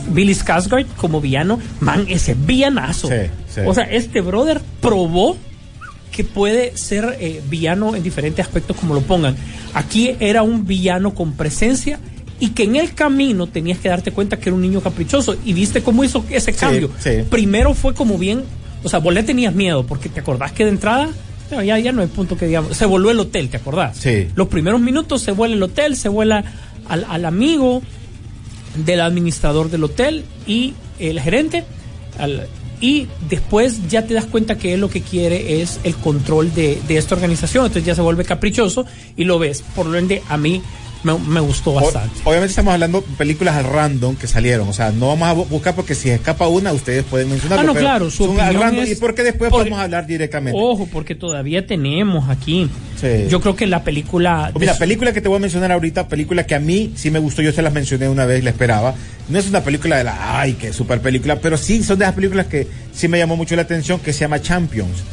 Billy 0.10 0.34
Skarsgård 0.34 0.86
como 0.96 1.20
villano, 1.20 1.60
man, 1.82 2.06
ese 2.08 2.36
villanazo. 2.36 3.10
Sí, 3.10 3.16
sí. 3.54 3.62
O 3.66 3.74
sea, 3.74 3.84
este 3.86 4.22
brother 4.22 4.62
probó 4.80 5.36
que 6.18 6.24
puede 6.24 6.76
ser 6.76 7.16
eh, 7.20 7.42
villano 7.48 7.96
en 7.96 8.02
diferentes 8.02 8.44
aspectos 8.44 8.76
como 8.76 8.96
lo 8.96 9.02
pongan. 9.02 9.36
Aquí 9.76 10.16
era 10.20 10.42
un 10.42 10.66
villano 10.66 11.14
con 11.14 11.34
presencia 11.34 12.00
y 12.40 12.50
que 12.50 12.64
en 12.64 12.76
el 12.76 12.96
camino 12.96 13.46
tenías 13.46 13.78
que 13.78 13.88
darte 13.90 14.12
cuenta 14.12 14.38
que 14.40 14.50
era 14.50 14.56
un 14.56 14.62
niño 14.64 14.82
caprichoso 14.82 15.36
y 15.46 15.54
viste 15.54 15.84
cómo 15.84 16.04
hizo 16.04 16.26
ese 16.32 16.54
cambio. 16.54 16.90
sí. 17.00 17.12
Primero 17.30 17.76
fue 17.76 17.94
como 17.94 18.18
bien, 18.18 18.42
o 18.84 18.90
sea, 18.90 18.98
vos 18.98 19.14
le 19.14 19.22
tenías 19.22 19.54
miedo 19.54 19.86
porque 19.86 20.10
te 20.10 20.20
acordás 20.22 20.52
que 20.54 20.64
de 20.64 20.72
entrada 20.72 21.08
no, 21.52 21.62
ya, 21.62 21.78
ya 21.78 21.92
no 21.92 22.02
hay 22.02 22.08
punto 22.08 22.36
que 22.36 22.48
digamos, 22.48 22.76
se 22.76 22.86
volvió 22.88 23.12
el 23.12 23.20
hotel, 23.20 23.50
¿te 23.50 23.58
acordás? 23.58 23.96
Sí. 23.98 24.28
Los 24.36 24.48
primeros 24.48 24.82
minutos 24.82 25.22
se 25.22 25.32
vuela 25.32 25.54
el 25.56 25.62
hotel, 25.64 25.96
se 25.96 26.10
vuela 26.10 26.44
al, 26.90 27.06
al 27.08 27.26
amigo 27.26 27.82
del 28.86 29.02
administrador 29.02 29.70
del 29.70 29.84
hotel 29.84 30.26
y 30.48 30.74
el 31.00 31.20
gerente. 31.22 31.64
al- 32.18 32.48
y 32.80 33.08
después 33.30 33.88
ya 33.90 34.06
te 34.06 34.14
das 34.14 34.26
cuenta 34.26 34.58
que 34.58 34.74
él 34.74 34.82
lo 34.82 34.90
que 34.90 35.02
quiere 35.02 35.62
es 35.62 35.80
el 35.84 35.96
control 35.96 36.54
de, 36.54 36.80
de 36.88 36.98
esta 36.98 37.16
organización. 37.16 37.66
Entonces 37.66 37.86
ya 37.86 37.96
se 37.96 38.02
vuelve 38.02 38.24
caprichoso 38.24 38.86
y 39.16 39.24
lo 39.24 39.40
ves. 39.40 39.64
Por 39.76 39.88
lo 39.88 39.98
ende, 39.98 40.22
a 40.30 40.38
mí 40.38 40.62
me, 41.04 41.18
me 41.18 41.39
gustó 41.39 41.72
O- 41.72 41.75
bastante. 41.75 42.20
obviamente 42.24 42.51
estamos 42.51 42.74
hablando 42.74 43.01
de 43.01 43.08
películas 43.18 43.56
al 43.56 43.66
random 43.66 44.16
que 44.16 44.27
salieron. 44.27 44.68
O 44.68 44.74
sea, 44.74 44.92
no 44.92 45.08
vamos 45.08 45.27
a 45.27 45.36
bu- 45.36 45.48
buscar 45.48 45.75
porque 45.75 45.96
si 45.96 46.10
escapa 46.10 46.48
una, 46.48 46.74
ustedes 46.74 47.04
pueden 47.06 47.30
mencionarlo. 47.30 47.62
Ah, 47.62 47.66
no, 47.66 47.74
pero 47.74 47.86
claro, 47.86 48.10
su 48.12 48.25
son 48.25 48.39
al 48.39 48.56
random 48.56 48.84
es- 48.84 48.92
y 48.92 48.96
porque 48.96 49.24
después 49.24 49.51
a 49.72 49.82
hablar 49.84 50.08
directamente. 50.08 50.60
Ojo, 50.62 50.88
porque 50.92 51.16
todavía 51.16 51.66
tenemos 51.68 52.30
aquí. 52.30 52.70
Sí. 53.00 53.27
Yo 53.30 53.39
creo 53.42 53.56
que 53.56 53.68
la 53.68 53.84
película. 53.84 54.51
Mira, 54.60 54.74
de- 54.74 54.80
película 54.80 55.13
que 55.13 55.22
te 55.22 55.27
voy 55.27 55.38
a 55.38 55.39
mencionar 55.39 55.72
ahorita, 55.72 56.08
película 56.08 56.46
que 56.48 56.56
a 56.56 56.60
mí 56.60 56.94
sí 56.96 57.12
me 57.12 57.20
gustó, 57.20 57.42
yo 57.42 57.51
se 57.51 57.62
las 57.62 57.72
mencioné 57.74 58.10
una 58.10 58.25
vez, 58.25 58.44
la 58.44 58.50
esperaba. 58.50 58.96
No 59.30 59.38
es 59.39 59.48
una 59.48 59.62
película 59.63 59.98
de 59.98 60.04
la, 60.06 60.39
ay, 60.39 60.54
qué 60.54 60.74
super 60.74 61.00
película, 61.01 61.39
pero 61.39 61.58
sí 61.58 61.84
son 61.84 62.00
de 62.00 62.06
las 62.06 62.16
películas 62.16 62.48
que 62.48 62.68
sí 62.94 63.08
me 63.08 63.18
llamó 63.18 63.36
mucho 63.36 63.56
la 63.56 63.62
atención, 63.63 64.00
que 64.00 64.13
se 64.13 64.22
llama 64.22 64.42
Champions. 64.42 65.04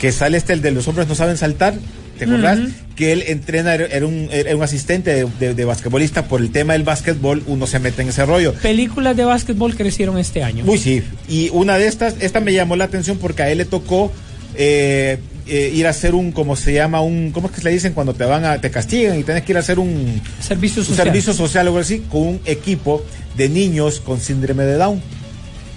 Que 0.00 0.12
sale 0.12 0.36
este, 0.36 0.52
el 0.52 0.60
de 0.62 0.70
los 0.72 0.86
hombres 0.88 1.08
no 1.08 1.14
saben 1.14 1.36
saltar, 1.38 1.74
¿te 2.18 2.24
acordás? 2.24 2.58
Que 2.96 3.12
él 3.12 3.24
entrena, 3.26 3.74
era, 3.74 4.06
un, 4.06 4.28
era 4.32 4.56
un 4.56 4.62
asistente 4.62 5.12
de, 5.14 5.26
de- 5.38 5.54
de 5.54 5.64
basquetbolista, 5.64 6.24
por 6.26 6.40
el 6.40 6.50
tema 6.50 6.72
del 6.72 6.82
básquetbol, 6.82 7.42
uno 7.46 7.66
se 7.66 7.78
mete 7.78 8.02
en 8.02 8.08
ese 8.08 8.24
rollo. 8.24 8.54
películas 8.54 9.16
de 9.16 9.24
básquetbol 9.24 9.76
crecieron 9.76 10.18
este 10.18 10.42
año. 10.42 10.64
Uy, 10.66 10.78
sí. 10.78 11.02
Y 11.28 11.50
una 11.52 11.78
de 11.78 11.86
estas, 11.86 12.14
esta 12.20 12.40
me 12.40 12.52
llamó 12.52 12.76
la 12.76 12.84
atención 12.84 13.18
porque 13.18 13.42
a 13.42 13.50
él 13.50 13.58
le 13.58 13.64
tocó 13.66 14.10
eh, 14.54 15.18
eh, 15.46 15.70
ir 15.74 15.86
a 15.86 15.90
hacer 15.90 16.14
un, 16.14 16.32
como 16.32 16.56
se 16.56 16.72
llama, 16.72 17.00
un, 17.02 17.30
¿cómo 17.32 17.48
es 17.48 17.52
que 17.52 17.58
se 17.60 17.64
le 17.66 17.72
dicen 17.72 17.92
cuando 17.92 18.14
te 18.14 18.24
van 18.24 18.44
a, 18.44 18.60
te 18.60 18.70
castigan 18.70 19.18
y 19.18 19.22
tienes 19.22 19.44
que 19.44 19.52
ir 19.52 19.56
a 19.58 19.60
hacer 19.60 19.78
un, 19.78 20.20
Servicio 20.40 20.82
un 20.88 20.96
servicio 20.96 21.32
social 21.34 21.66
o 21.66 21.70
algo 21.70 21.80
así 21.80 22.00
con 22.10 22.22
un 22.22 22.40
equipo 22.46 23.04
de 23.36 23.48
niños 23.50 24.00
con 24.00 24.20
síndrome 24.20 24.64
de 24.64 24.74
Down. 24.76 25.00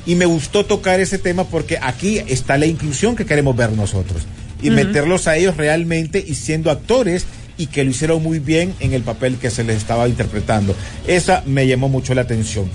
Y 0.05 0.15
me 0.15 0.25
gustó 0.25 0.65
tocar 0.65 0.99
ese 1.01 1.17
tema 1.19 1.43
porque 1.43 1.77
aquí 1.81 2.19
está 2.27 2.57
la 2.57 2.65
inclusión 2.65 3.15
que 3.15 3.25
queremos 3.25 3.55
ver 3.55 3.73
nosotros. 3.73 4.23
Y 4.61 4.71
meterlos 4.71 5.27
a 5.27 5.37
ellos 5.37 5.57
realmente 5.57 6.23
y 6.25 6.35
siendo 6.35 6.69
actores 6.71 7.25
y 7.57 7.67
que 7.67 7.83
lo 7.83 7.91
hicieron 7.91 8.23
muy 8.23 8.39
bien 8.39 8.73
en 8.79 8.93
el 8.93 9.03
papel 9.03 9.37
que 9.37 9.49
se 9.49 9.63
les 9.63 9.77
estaba 9.77 10.07
interpretando. 10.07 10.75
Esa 11.07 11.43
me 11.45 11.67
llamó 11.67 11.89
mucho 11.89 12.13
la 12.13 12.21
atención. 12.21 12.69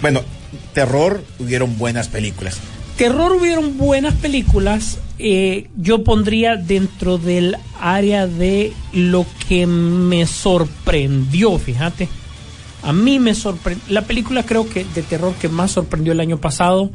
Bueno, 0.00 0.22
terror, 0.72 1.22
hubieron 1.38 1.76
buenas 1.78 2.08
películas. 2.08 2.58
Terror 2.96 3.32
hubieron 3.32 3.78
buenas 3.78 4.14
películas. 4.14 4.98
eh, 5.18 5.68
yo 5.76 6.04
pondría 6.04 6.56
dentro 6.56 7.18
del 7.18 7.56
área 7.78 8.26
de 8.26 8.72
lo 8.92 9.26
que 9.48 9.66
me 9.66 10.26
sorprendió, 10.26 11.58
fíjate. 11.58 12.08
A 12.82 12.92
mí 12.92 13.18
me 13.18 13.34
sorprendió. 13.34 13.84
La 13.90 14.02
película 14.02 14.44
creo 14.44 14.68
que 14.68 14.86
de 14.94 15.02
terror 15.02 15.34
que 15.34 15.48
más 15.48 15.72
sorprendió 15.72 16.12
el 16.12 16.20
año 16.20 16.38
pasado. 16.38 16.90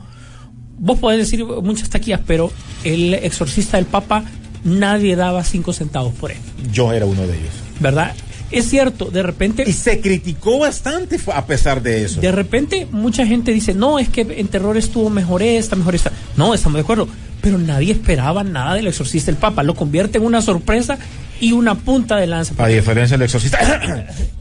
Vos 0.78 1.00
podés 1.00 1.20
decir 1.20 1.44
muchas 1.46 1.90
taquillas, 1.90 2.22
pero 2.26 2.52
El 2.84 3.14
Exorcista 3.14 3.78
del 3.78 3.86
Papa, 3.86 4.24
nadie 4.64 5.16
daba 5.16 5.44
cinco 5.44 5.74
centavos 5.74 6.14
por 6.14 6.32
él, 6.32 6.38
Yo 6.72 6.92
era 6.94 7.06
uno 7.06 7.22
de 7.28 7.38
ellos. 7.38 7.54
¿verdad? 7.80 8.14
Es 8.52 8.70
cierto, 8.70 9.06
de 9.06 9.24
repente. 9.24 9.64
Y 9.68 9.74
se 9.74 10.00
criticó 10.00 10.60
bastante 10.60 11.20
a 11.34 11.46
pesar 11.46 11.82
de 11.82 12.06
eso. 12.06 12.22
De 12.22 12.32
repente 12.32 12.88
mucha 12.92 13.26
gente 13.26 13.52
dice, 13.52 13.74
no, 13.74 13.98
es 14.00 14.08
que 14.10 14.22
en 14.22 14.48
terror 14.48 14.78
estuvo 14.78 15.10
mejor 15.10 15.42
esta, 15.42 15.76
mejor 15.76 15.96
esta. 15.96 16.12
No, 16.38 16.54
estamos 16.54 16.76
de 16.76 16.82
acuerdo. 16.82 17.08
Pero 17.42 17.58
nadie 17.58 17.92
esperaba 17.92 18.44
nada 18.44 18.76
del 18.76 18.88
exorcista 18.88 19.32
del 19.32 19.40
Papa. 19.40 19.64
Lo 19.64 19.74
convierte 19.76 20.20
en 20.20 20.26
una 20.26 20.42
sorpresa 20.42 20.98
y 21.42 21.52
una 21.52 21.76
punta 21.76 22.16
de 22.18 22.28
lanza. 22.28 22.54
A 22.64 22.68
diferencia 22.68 23.18
del 23.18 23.26
exorcista. 23.26 23.58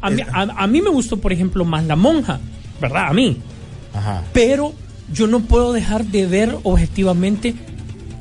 A 0.01 0.11
mí, 0.11 0.23
a- 0.31 0.43
a 0.63 0.67
mí 0.67 0.81
me 0.83 0.91
gustó, 0.91 1.17
por 1.19 1.33
ejemplo, 1.33 1.65
más 1.65 1.85
La 1.85 1.97
Monja, 1.97 2.39
¿verdad? 2.81 3.09
A 3.09 3.13
mí. 3.15 3.39
Ajá. 3.95 4.23
Pero 4.33 4.75
yo 5.15 5.27
no 5.27 5.41
puedo 5.41 5.73
dejar 5.73 6.05
de 6.05 6.27
ver 6.27 6.57
objetivamente 6.65 7.55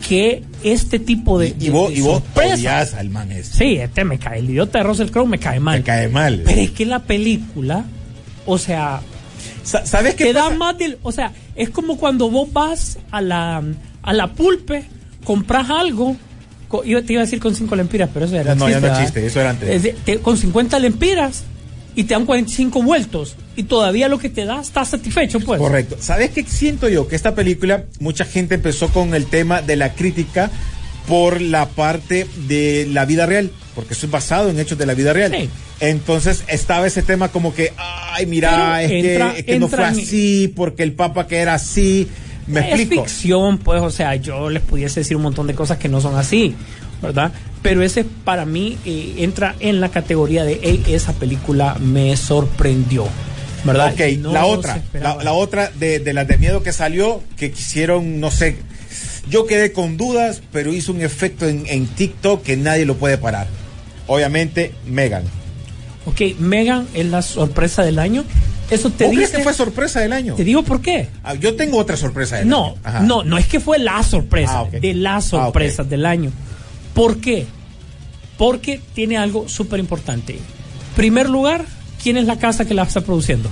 que 0.08 0.44
este 0.64 1.00
tipo 1.00 1.40
de, 1.40 1.56
Y 1.60 1.70
vos, 1.70 1.90
de 1.92 2.00
y 2.00 2.02
vos 2.02 2.22
odias 2.36 2.94
al 2.94 3.10
man 3.10 3.32
ese. 3.32 3.54
Sí, 3.54 3.76
este 3.76 4.04
me 4.06 4.20
cae. 4.20 4.40
El 4.40 4.50
idiota 4.50 4.78
de 4.80 4.84
Russell 4.84 5.10
Crowe 5.10 5.28
me 5.28 5.40
cae 5.40 5.60
mal. 5.60 5.80
Me 5.80 5.84
cae 5.84 6.08
mal. 6.10 6.42
Pero 6.46 6.62
es 6.62 6.72
que 6.72 6.86
la 6.86 7.00
película, 7.04 7.86
o 8.46 8.58
sea, 8.58 9.02
Sa- 9.64 9.86
¿Sabes 9.86 10.16
qué 10.16 10.26
te 10.26 10.34
da 10.34 10.50
más 10.50 10.78
del, 10.78 10.98
o 11.04 11.12
sea, 11.14 11.32
es 11.56 11.70
como 11.70 11.98
cuando 11.98 12.30
vos 12.30 12.52
vas 12.52 12.98
a 13.12 13.22
la 13.22 13.64
a 14.02 14.14
la 14.14 14.34
pulpe, 14.34 14.84
compras 15.24 15.70
algo, 15.70 16.18
yo 16.86 17.04
te 17.06 17.14
iba 17.14 17.22
a 17.22 17.26
decir 17.26 17.40
con 17.40 17.56
5 17.56 17.74
lempiras, 17.78 18.10
pero 18.14 18.26
eso 18.26 18.36
era 18.36 18.44
Ya 18.44 18.56
no, 18.56 18.70
ya 18.70 18.82
no 18.82 18.88
existe, 18.88 19.26
eso 19.26 19.40
era 19.40 19.52
antes. 19.52 19.96
Con 20.22 20.38
50 20.38 20.80
lempiras 20.80 21.44
y 21.96 22.04
te 22.06 22.14
dan 22.14 22.26
45 22.26 22.82
vueltos 22.82 23.36
y 23.56 23.64
todavía 23.64 24.08
lo 24.08 24.18
que 24.18 24.30
te 24.30 24.46
da 24.46 24.62
estás 24.62 24.90
satisfecho, 24.90 25.40
pues. 25.40 25.60
Correcto. 25.60 25.98
¿Sabes 26.00 26.32
qué 26.32 26.44
siento 26.44 26.90
yo? 26.90 27.08
Que 27.08 27.16
esta 27.16 27.36
película, 27.36 27.86
mucha 28.00 28.26
gente 28.26 28.56
empezó 28.56 28.88
con 28.90 29.14
el 29.14 29.26
tema 29.28 29.62
de 29.62 29.76
la 29.76 29.94
crítica 29.94 30.50
por 31.08 31.42
la 31.42 31.68
parte 31.68 32.26
de 32.48 32.88
la 32.92 33.06
vida 33.06 33.26
real, 33.26 33.52
porque 33.76 33.94
eso 33.94 34.06
es 34.06 34.12
basado 34.12 34.50
en 34.50 34.60
hechos 34.60 34.78
de 34.78 34.86
la 34.86 34.94
vida 34.94 35.14
real. 35.14 35.36
Sí. 35.38 35.50
Entonces 35.82 36.44
estaba 36.48 36.88
ese 36.88 37.02
tema 37.04 37.28
como 37.30 37.54
que, 37.54 37.74
ay, 37.78 38.26
mira, 38.26 38.82
es, 38.84 38.92
entra- 38.92 39.34
que, 39.34 39.40
es 39.40 39.46
que 39.46 39.60
no 39.60 39.68
fue 39.68 39.80
en- 39.80 39.86
así, 39.86 40.54
porque 40.56 40.84
el 40.84 40.94
Papa 40.94 41.28
que 41.28 41.38
era 41.38 41.56
así. 41.56 42.08
Me 42.48 42.60
es 42.60 42.80
explico. 42.80 43.04
ficción, 43.06 43.58
pues, 43.58 43.82
o 43.82 43.90
sea, 43.90 44.16
yo 44.16 44.50
les 44.50 44.62
pudiese 44.64 45.00
decir 45.00 45.16
un 45.16 45.24
montón 45.24 45.48
de 45.48 45.56
cosas 45.56 45.78
que 45.78 45.88
no 45.88 46.02
son 46.02 46.16
así, 46.18 46.54
¿verdad? 47.04 47.32
Pero 47.62 47.84
ese 47.84 48.04
para 48.04 48.46
mí 48.46 48.78
eh, 48.86 49.16
entra 49.20 49.56
en 49.60 49.80
la 49.80 49.90
categoría 49.90 50.44
de, 50.44 50.60
"Ey, 50.64 50.84
esa 50.88 51.14
película 51.14 51.76
me 51.80 52.18
sorprendió, 52.18 53.06
¿verdad? 53.64 53.94
Ok, 53.94 54.02
no 54.20 54.34
la 54.34 54.46
otra, 54.46 54.82
la, 54.94 55.16
la 55.24 55.34
otra 55.34 55.70
de, 55.80 56.00
de 56.00 56.14
las 56.14 56.28
de 56.28 56.38
miedo 56.40 56.64
que 56.64 56.74
salió, 56.74 57.22
que 57.38 57.52
quisieron, 57.52 58.20
no 58.20 58.32
sé, 58.32 58.58
yo 59.30 59.46
quedé 59.46 59.72
con 59.72 59.96
dudas, 59.98 60.42
pero 60.52 60.74
hizo 60.74 60.92
un 60.92 61.02
efecto 61.02 61.48
en, 61.48 61.64
en 61.68 61.86
TikTok 61.88 62.42
que 62.44 62.58
nadie 62.58 62.86
lo 62.86 62.96
puede 62.96 63.18
parar. 63.18 63.48
Obviamente, 64.08 64.74
Megan. 64.86 65.24
Ok, 66.06 66.38
Megan 66.40 66.88
es 66.94 67.06
la 67.06 67.22
sorpresa 67.22 67.84
del 67.84 68.00
año. 68.00 68.26
Eso 68.70 68.90
te 68.90 69.06
¿Vos 69.06 69.14
crees 69.14 69.30
dice. 69.30 69.38
que 69.38 69.44
fue 69.44 69.54
sorpresa 69.54 70.02
del 70.02 70.12
año? 70.12 70.36
Te 70.36 70.44
digo 70.44 70.64
por 70.64 70.82
qué. 70.82 71.08
Ah, 71.24 71.36
yo 71.36 71.56
tengo 71.56 71.78
otra 71.78 71.96
sorpresa 71.96 72.38
del 72.38 72.48
No, 72.50 72.66
año. 72.68 72.76
Ajá. 72.84 73.00
no, 73.02 73.24
no 73.24 73.38
es 73.38 73.46
que 73.48 73.60
fue 73.62 73.78
la 73.80 74.04
sorpresa, 74.04 74.62
Ah, 74.62 74.68
de 74.70 74.94
las 74.94 75.28
Ah, 75.28 75.30
sorpresas 75.30 75.90
del 75.90 76.06
año. 76.06 76.32
¿Por 76.94 77.20
qué? 77.20 77.46
Porque 78.38 78.82
tiene 78.94 79.18
algo 79.18 79.48
súper 79.50 79.80
importante. 79.80 80.38
Primer 80.96 81.30
lugar, 81.30 81.66
¿quién 82.02 82.18
es 82.18 82.26
la 82.26 82.38
casa 82.38 82.66
que 82.66 82.74
la 82.74 82.84
está 82.84 83.02
produciendo? 83.02 83.50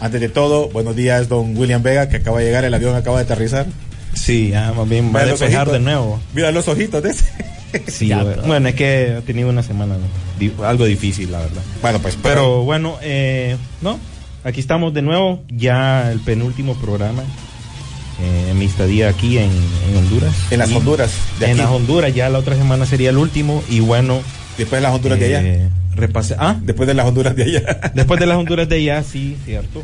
Antes 0.00 0.20
de 0.20 0.28
todo, 0.28 0.68
buenos 0.68 0.96
días, 0.96 1.28
don 1.28 1.56
William 1.56 1.82
Vega, 1.82 2.08
que 2.08 2.16
acaba 2.16 2.40
de 2.40 2.46
llegar, 2.46 2.64
el 2.64 2.74
avión 2.74 2.94
acaba 2.94 3.18
de 3.18 3.24
aterrizar. 3.24 3.66
Sí, 4.12 4.50
ya 4.50 4.72
más 4.72 4.88
bien 4.88 5.12
va 5.14 5.20
a 5.20 5.26
despejar 5.26 5.62
ojitos. 5.68 5.72
de 5.72 5.80
nuevo. 5.80 6.20
Mira 6.34 6.50
los 6.52 6.68
ojitos 6.68 7.02
de 7.02 7.10
ese. 7.10 7.24
Sí, 7.88 8.06
Ya, 8.06 8.18
bueno, 8.22 8.30
pero- 8.36 8.46
bueno, 8.46 8.68
es 8.68 8.74
que 8.76 9.16
he 9.18 9.20
tenido 9.22 9.48
una 9.48 9.64
semana 9.64 9.96
di- 10.38 10.52
algo 10.62 10.84
difícil, 10.84 11.32
la 11.32 11.40
verdad. 11.40 11.60
Bueno, 11.82 11.98
pues, 11.98 12.16
Pero 12.22 12.62
bueno, 12.62 12.98
eh, 13.02 13.56
no, 13.80 13.98
aquí 14.44 14.60
estamos 14.60 14.94
de 14.94 15.02
nuevo, 15.02 15.42
ya 15.48 16.12
el 16.12 16.20
penúltimo 16.20 16.76
programa 16.76 17.24
eh, 18.20 18.48
en 18.50 18.58
mi 18.58 18.64
estadía 18.66 19.08
aquí 19.08 19.38
en, 19.38 19.50
en 19.50 19.96
Honduras. 19.96 20.34
En 20.50 20.58
las 20.58 20.70
Y- 20.70 20.74
Honduras, 20.74 21.12
de 21.40 21.50
En 21.50 21.58
las 21.58 21.70
Honduras, 21.70 22.14
ya 22.14 22.28
la 22.28 22.38
otra 22.38 22.56
semana 22.56 22.86
sería 22.86 23.10
el 23.10 23.18
último 23.18 23.62
y 23.68 23.80
bueno. 23.80 24.20
Después 24.58 24.80
de 24.80 24.82
las 24.82 24.94
Honduras 24.94 25.18
de 25.18 25.26
allá. 25.26 25.42
eh, 25.42 25.68
repase- 25.96 26.36
ah, 26.38 26.56
Después 26.62 26.86
de 26.86 26.94
las 26.94 27.06
Honduras 27.06 27.34
de 27.34 27.42
allá. 27.44 27.90
después 27.94 28.20
de 28.20 28.26
las 28.26 28.36
Honduras 28.38 28.68
de 28.68 28.76
allá, 28.76 29.02
sí, 29.02 29.36
cierto. 29.44 29.82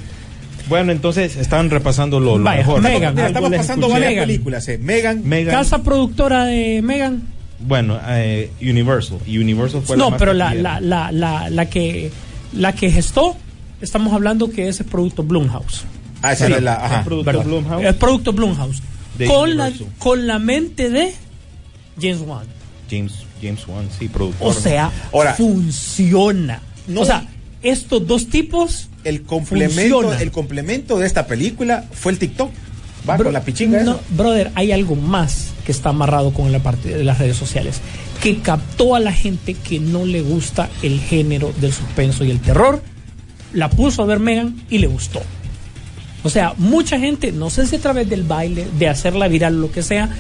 Bueno, 0.68 0.92
entonces 0.92 1.34
están 1.36 1.68
repasando 1.70 2.20
lo, 2.20 2.38
lo 2.38 2.44
Vaya, 2.44 2.58
mejor. 2.58 2.80
Megan, 2.80 3.18
estamos 3.18 3.50
pasando 3.50 3.86
escuché. 3.86 3.92
varias 3.92 4.10
Megan. 4.12 4.26
películas. 4.28 4.68
Eh. 4.68 4.78
Megan, 4.78 5.22
Megan, 5.24 5.54
Casa 5.56 5.82
productora 5.82 6.44
de 6.44 6.80
Megan. 6.82 7.22
bueno, 7.58 7.98
eh, 8.06 8.50
Universal. 8.62 9.18
Y 9.26 9.38
Universal 9.38 9.82
fue 9.84 9.96
No, 9.96 10.10
más 10.10 10.18
pero 10.20 10.32
la, 10.32 10.54
la, 10.54 10.80
la, 10.80 11.10
la, 11.10 11.50
la 11.50 11.66
que 11.68 12.12
la 12.52 12.72
que 12.72 12.90
gestó, 12.92 13.36
estamos 13.80 14.12
hablando 14.12 14.50
que 14.50 14.68
es 14.68 14.80
producto 14.88 15.24
Blumhouse. 15.24 15.84
Ah, 16.22 16.32
esa 16.32 16.46
Sí, 16.46 16.52
es 16.52 16.62
la, 16.62 16.74
ajá. 16.74 16.98
el 16.98 17.04
producto. 17.04 17.42
Blumhouse. 17.42 17.84
Es 17.84 17.94
producto 17.94 18.32
Blumhouse. 18.32 18.82
Con 19.26 19.56
la, 19.56 19.64
Universal. 19.66 19.94
con 19.98 20.26
la 20.26 20.38
mente 20.38 20.88
de 20.90 21.12
James 22.00 22.20
Wan. 22.26 22.46
James, 22.90 23.12
James 23.42 23.66
Wan, 23.68 23.88
sí, 23.98 24.08
productor. 24.08 24.48
O 24.48 24.52
sea, 24.54 24.90
Ahora- 25.12 25.34
funciona. 25.34 26.60
No. 26.86 27.02
O 27.02 27.04
sea, 27.04 27.26
estos 27.62 28.06
dos 28.06 28.28
tipos 28.28 28.88
el 29.04 29.22
complemento, 29.22 30.94
el 30.96 31.00
de 31.00 31.06
esta 31.06 31.26
película 31.26 31.84
fue 31.92 32.12
el 32.12 32.18
TikTok. 32.18 32.50
Va 33.08 33.16
Bro- 33.16 33.24
con 33.24 33.32
la 33.32 33.42
pichinga 33.42 33.82
no, 33.82 33.98
brother, 34.10 34.50
hay 34.54 34.72
algo 34.72 34.94
más 34.94 35.52
que 35.64 35.72
está 35.72 35.88
amarrado 35.88 36.32
con 36.34 36.52
la 36.52 36.58
parte 36.58 36.94
de 36.96 37.02
las 37.04 37.18
redes 37.18 37.36
sociales, 37.36 37.80
que 38.22 38.40
captó 38.40 38.94
a 38.94 39.00
la 39.00 39.12
gente 39.12 39.54
que 39.54 39.80
no 39.80 40.04
le 40.04 40.20
gusta 40.20 40.68
el 40.82 41.00
género 41.00 41.50
del 41.60 41.72
suspenso 41.72 42.24
y 42.24 42.30
el 42.30 42.40
terror, 42.40 42.82
la 43.54 43.70
puso 43.70 44.02
a 44.02 44.06
ver 44.06 44.18
Megan 44.18 44.62
y 44.68 44.78
le 44.78 44.86
gustó. 44.86 45.22
O 46.22 46.30
sea, 46.30 46.54
mucha 46.58 46.98
gente, 46.98 47.32
no 47.32 47.50
sé 47.50 47.66
si 47.66 47.76
a 47.76 47.80
través 47.80 48.08
del 48.08 48.24
baile, 48.24 48.66
de 48.78 48.88
hacerla 48.88 49.28
viral 49.28 49.60
lo 49.60 49.72
que 49.72 49.82
sea, 49.82 50.10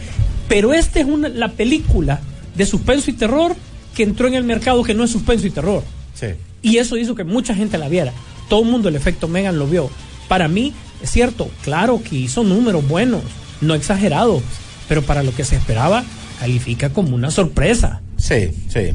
pero 0.48 0.72
esta 0.72 1.00
es 1.00 1.06
una, 1.06 1.28
la 1.28 1.48
película 1.52 2.20
de 2.54 2.66
suspenso 2.66 3.10
y 3.10 3.14
terror 3.14 3.54
que 3.94 4.02
entró 4.02 4.26
en 4.28 4.34
el 4.34 4.44
mercado 4.44 4.82
que 4.82 4.94
no 4.94 5.04
es 5.04 5.10
suspenso 5.10 5.46
y 5.46 5.50
terror. 5.50 5.84
Sí. 6.14 6.28
Y 6.62 6.78
eso 6.78 6.96
hizo 6.96 7.14
que 7.14 7.24
mucha 7.24 7.54
gente 7.54 7.78
la 7.78 7.88
viera. 7.88 8.12
Todo 8.48 8.62
el 8.62 8.68
mundo 8.68 8.88
el 8.88 8.96
efecto 8.96 9.28
Megan 9.28 9.58
lo 9.58 9.66
vio. 9.66 9.90
Para 10.28 10.48
mí, 10.48 10.72
es 11.02 11.10
cierto, 11.10 11.50
claro 11.62 12.02
que 12.02 12.16
hizo 12.16 12.44
números 12.44 12.86
buenos, 12.88 13.22
no 13.60 13.74
exagerados, 13.74 14.42
pero 14.88 15.02
para 15.02 15.22
lo 15.22 15.34
que 15.34 15.44
se 15.44 15.56
esperaba, 15.56 16.04
califica 16.40 16.90
como 16.90 17.14
una 17.14 17.30
sorpresa. 17.30 18.00
Sí, 18.16 18.50
sí. 18.68 18.92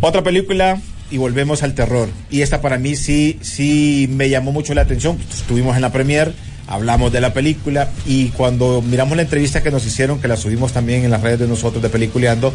Otra 0.00 0.22
película 0.22 0.80
y 1.10 1.16
volvemos 1.18 1.62
al 1.62 1.74
terror. 1.74 2.08
Y 2.30 2.42
esta 2.42 2.60
para 2.60 2.78
mí 2.78 2.96
sí, 2.96 3.38
sí 3.42 4.08
me 4.12 4.28
llamó 4.28 4.52
mucho 4.52 4.74
la 4.74 4.82
atención. 4.82 5.18
Estuvimos 5.32 5.76
en 5.76 5.82
la 5.82 5.92
premier, 5.92 6.32
hablamos 6.66 7.12
de 7.12 7.20
la 7.20 7.32
película 7.32 7.90
y 8.06 8.28
cuando 8.28 8.80
miramos 8.82 9.16
la 9.16 9.22
entrevista 9.22 9.62
que 9.62 9.70
nos 9.70 9.84
hicieron, 9.86 10.20
que 10.20 10.28
la 10.28 10.36
subimos 10.36 10.72
también 10.72 11.04
en 11.04 11.10
las 11.10 11.22
redes 11.22 11.40
de 11.40 11.48
nosotros 11.48 11.82
de 11.82 11.88
Peliculeando, 11.88 12.54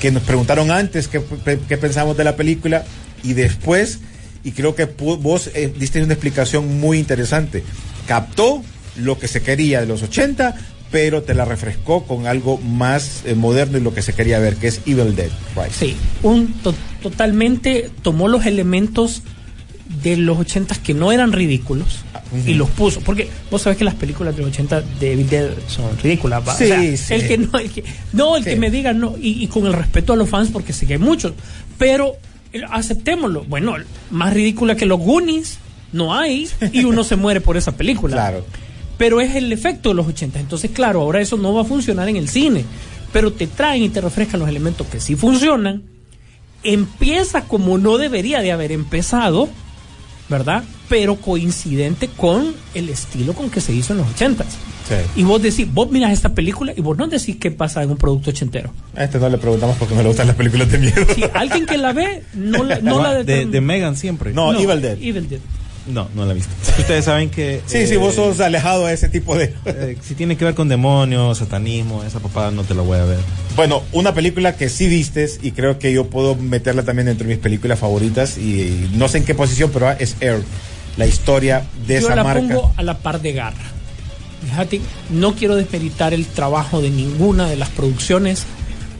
que 0.00 0.10
nos 0.12 0.22
preguntaron 0.22 0.70
antes 0.70 1.08
qué, 1.08 1.20
qué- 1.68 1.76
pensamos 1.78 2.16
de 2.16 2.24
la 2.24 2.36
película 2.36 2.84
y 3.24 3.32
después, 3.32 4.00
y 4.44 4.52
creo 4.52 4.74
que 4.74 4.84
vos 4.84 5.50
eh, 5.54 5.72
diste 5.76 6.02
una 6.02 6.12
explicación 6.14 6.78
muy 6.78 6.98
interesante. 6.98 7.64
Captó 8.06 8.62
lo 8.96 9.18
que 9.18 9.26
se 9.28 9.42
quería 9.42 9.80
de 9.80 9.86
los 9.86 10.02
80, 10.02 10.54
pero 10.90 11.22
te 11.22 11.34
la 11.34 11.44
refrescó 11.44 12.04
con 12.04 12.26
algo 12.26 12.58
más 12.58 13.22
eh, 13.26 13.34
moderno 13.34 13.78
y 13.78 13.80
lo 13.80 13.92
que 13.94 14.02
se 14.02 14.12
quería 14.14 14.38
ver, 14.38 14.56
que 14.56 14.68
es 14.68 14.80
Evil 14.86 15.14
Dead. 15.16 15.30
Right. 15.56 15.72
Sí, 15.72 15.96
un 16.22 16.52
to- 16.62 16.74
totalmente 17.02 17.90
tomó 18.02 18.28
los 18.28 18.46
elementos 18.46 19.22
de 20.02 20.16
los 20.16 20.38
80 20.38 20.74
que 20.82 20.94
no 20.94 21.12
eran 21.12 21.32
ridículos 21.32 22.00
y 22.44 22.54
los 22.54 22.68
puso. 22.70 23.00
Porque 23.00 23.28
vos 23.50 23.62
sabés 23.62 23.78
que 23.78 23.84
las 23.84 23.94
películas 23.94 24.34
de 24.36 24.42
los 24.42 24.50
80 24.50 24.80
de 25.00 25.12
Evil 25.12 25.28
Dead 25.28 25.48
son 25.68 25.96
ridículas. 26.02 26.46
¿va? 26.46 26.54
Sí, 26.56 26.64
O 26.64 26.66
sea, 26.68 26.96
sí. 26.96 27.14
El 27.14 27.28
que 27.28 27.38
no, 27.38 27.58
el 27.58 27.70
que, 27.70 27.84
no, 28.12 28.36
el 28.36 28.44
Sí. 28.44 28.50
que 28.50 28.56
me 28.56 28.70
diga 28.70 28.92
no, 28.92 29.14
y, 29.20 29.42
y 29.42 29.46
con 29.48 29.66
el 29.66 29.72
respeto 29.72 30.12
a 30.12 30.16
los 30.16 30.28
fans, 30.28 30.50
porque 30.52 30.72
sé 30.72 30.86
que 30.86 30.94
hay 30.94 30.98
muchos. 30.98 31.32
Pero 31.78 32.16
eh, 32.52 32.60
aceptémoslo. 32.70 33.44
Bueno, 33.44 33.74
más 34.10 34.32
ridícula 34.34 34.76
que 34.76 34.86
los 34.86 34.98
Goonies 35.00 35.58
no 35.92 36.14
hay 36.14 36.48
y 36.72 36.84
uno 36.84 37.04
se 37.04 37.16
muere 37.16 37.40
por 37.40 37.56
esa 37.56 37.72
película. 37.72 38.14
Claro. 38.16 38.44
Pero 38.96 39.20
es 39.20 39.34
el 39.34 39.52
efecto 39.52 39.90
de 39.90 39.94
los 39.94 40.06
80. 40.06 40.40
Entonces, 40.40 40.70
claro, 40.70 41.02
ahora 41.02 41.20
eso 41.20 41.36
no 41.36 41.54
va 41.54 41.62
a 41.62 41.64
funcionar 41.64 42.08
en 42.08 42.16
el 42.16 42.28
cine. 42.28 42.64
Pero 43.12 43.32
te 43.32 43.46
traen 43.46 43.82
y 43.82 43.88
te 43.88 44.00
refrescan 44.00 44.40
los 44.40 44.48
elementos 44.48 44.86
que 44.86 45.00
sí 45.00 45.16
funcionan. 45.16 45.82
Empieza 46.62 47.42
como 47.42 47.78
no 47.78 47.98
debería 47.98 48.40
de 48.40 48.52
haber 48.52 48.72
empezado, 48.72 49.48
¿verdad? 50.28 50.64
Pero 50.88 51.16
coincidente 51.16 52.08
con 52.08 52.54
el 52.74 52.88
estilo 52.88 53.34
con 53.34 53.50
que 53.50 53.60
se 53.60 53.72
hizo 53.72 53.92
en 53.92 54.00
los 54.00 54.08
80. 54.10 54.44
Sí. 54.44 54.94
Y 55.16 55.24
vos 55.24 55.42
decís, 55.42 55.72
vos 55.72 55.90
miras 55.90 56.12
esta 56.12 56.34
película 56.34 56.72
y 56.76 56.80
vos 56.80 56.96
no 56.96 57.06
decís 57.08 57.36
qué 57.40 57.50
pasa 57.50 57.82
en 57.82 57.90
un 57.90 57.96
producto 57.96 58.30
ochentero. 58.30 58.72
A 58.94 59.04
este 59.04 59.18
no 59.18 59.28
le 59.28 59.38
preguntamos 59.38 59.76
porque 59.76 59.94
no 59.94 60.02
le 60.02 60.08
gustan 60.08 60.28
las 60.28 60.36
películas 60.36 60.70
de 60.70 60.78
miedo. 60.78 61.06
Si 61.14 61.24
alguien 61.34 61.66
que 61.66 61.76
la 61.76 61.92
ve, 61.92 62.22
no 62.34 62.62
la, 62.62 62.78
no 62.80 63.02
la 63.02 63.14
de, 63.24 63.60
Megan 63.60 63.96
siempre. 63.96 64.32
No, 64.32 64.52
Evil 64.52 64.80
Dead. 64.80 64.98
Evil 65.00 65.28
Dead. 65.28 65.40
No, 65.86 66.08
no 66.14 66.24
la 66.26 66.32
he 66.32 66.34
visto. 66.34 66.52
Ustedes 66.78 67.04
saben 67.04 67.30
que. 67.30 67.62
Sí, 67.66 67.86
sí, 67.86 67.94
eh, 67.94 67.96
vos 67.96 68.14
sos 68.16 68.40
alejado 68.40 68.86
de 68.86 68.94
ese 68.94 69.08
tipo 69.08 69.36
de... 69.36 69.54
eh, 69.66 69.96
si 70.02 70.14
tiene 70.14 70.36
que 70.36 70.44
ver 70.44 70.54
con 70.54 70.68
demonios, 70.68 71.38
satanismo, 71.38 72.02
esa 72.02 72.18
papada 72.20 72.50
no 72.50 72.64
te 72.64 72.74
la 72.74 72.82
voy 72.82 72.98
a 72.98 73.04
ver. 73.04 73.18
Bueno, 73.54 73.82
una 73.92 74.12
película 74.12 74.56
que 74.56 74.68
sí 74.68 74.88
vistes 74.88 75.38
y 75.42 75.52
creo 75.52 75.78
que 75.78 75.92
yo 75.92 76.08
puedo 76.10 76.34
meterla 76.34 76.82
también 76.82 77.06
entre 77.08 77.28
mis 77.28 77.38
películas 77.38 77.78
favoritas 77.78 78.36
y 78.36 78.88
no 78.94 79.06
sé 79.08 79.18
en 79.18 79.24
qué 79.24 79.34
posición, 79.34 79.70
pero 79.72 79.90
es 79.92 80.16
Air, 80.20 80.42
la 80.96 81.06
historia 81.06 81.64
de 81.86 81.94
Yo 82.00 82.06
esa 82.06 82.16
la 82.16 82.24
marca. 82.24 82.40
pongo 82.40 82.72
a 82.76 82.82
la 82.82 82.98
par 82.98 83.20
de 83.22 83.32
Garra. 83.32 83.56
Fíjate, 84.44 84.80
no 85.10 85.34
quiero 85.34 85.54
desmeritar 85.56 86.12
el 86.14 86.26
trabajo 86.26 86.82
de 86.82 86.90
ninguna 86.90 87.48
de 87.48 87.56
las 87.56 87.68
producciones, 87.70 88.44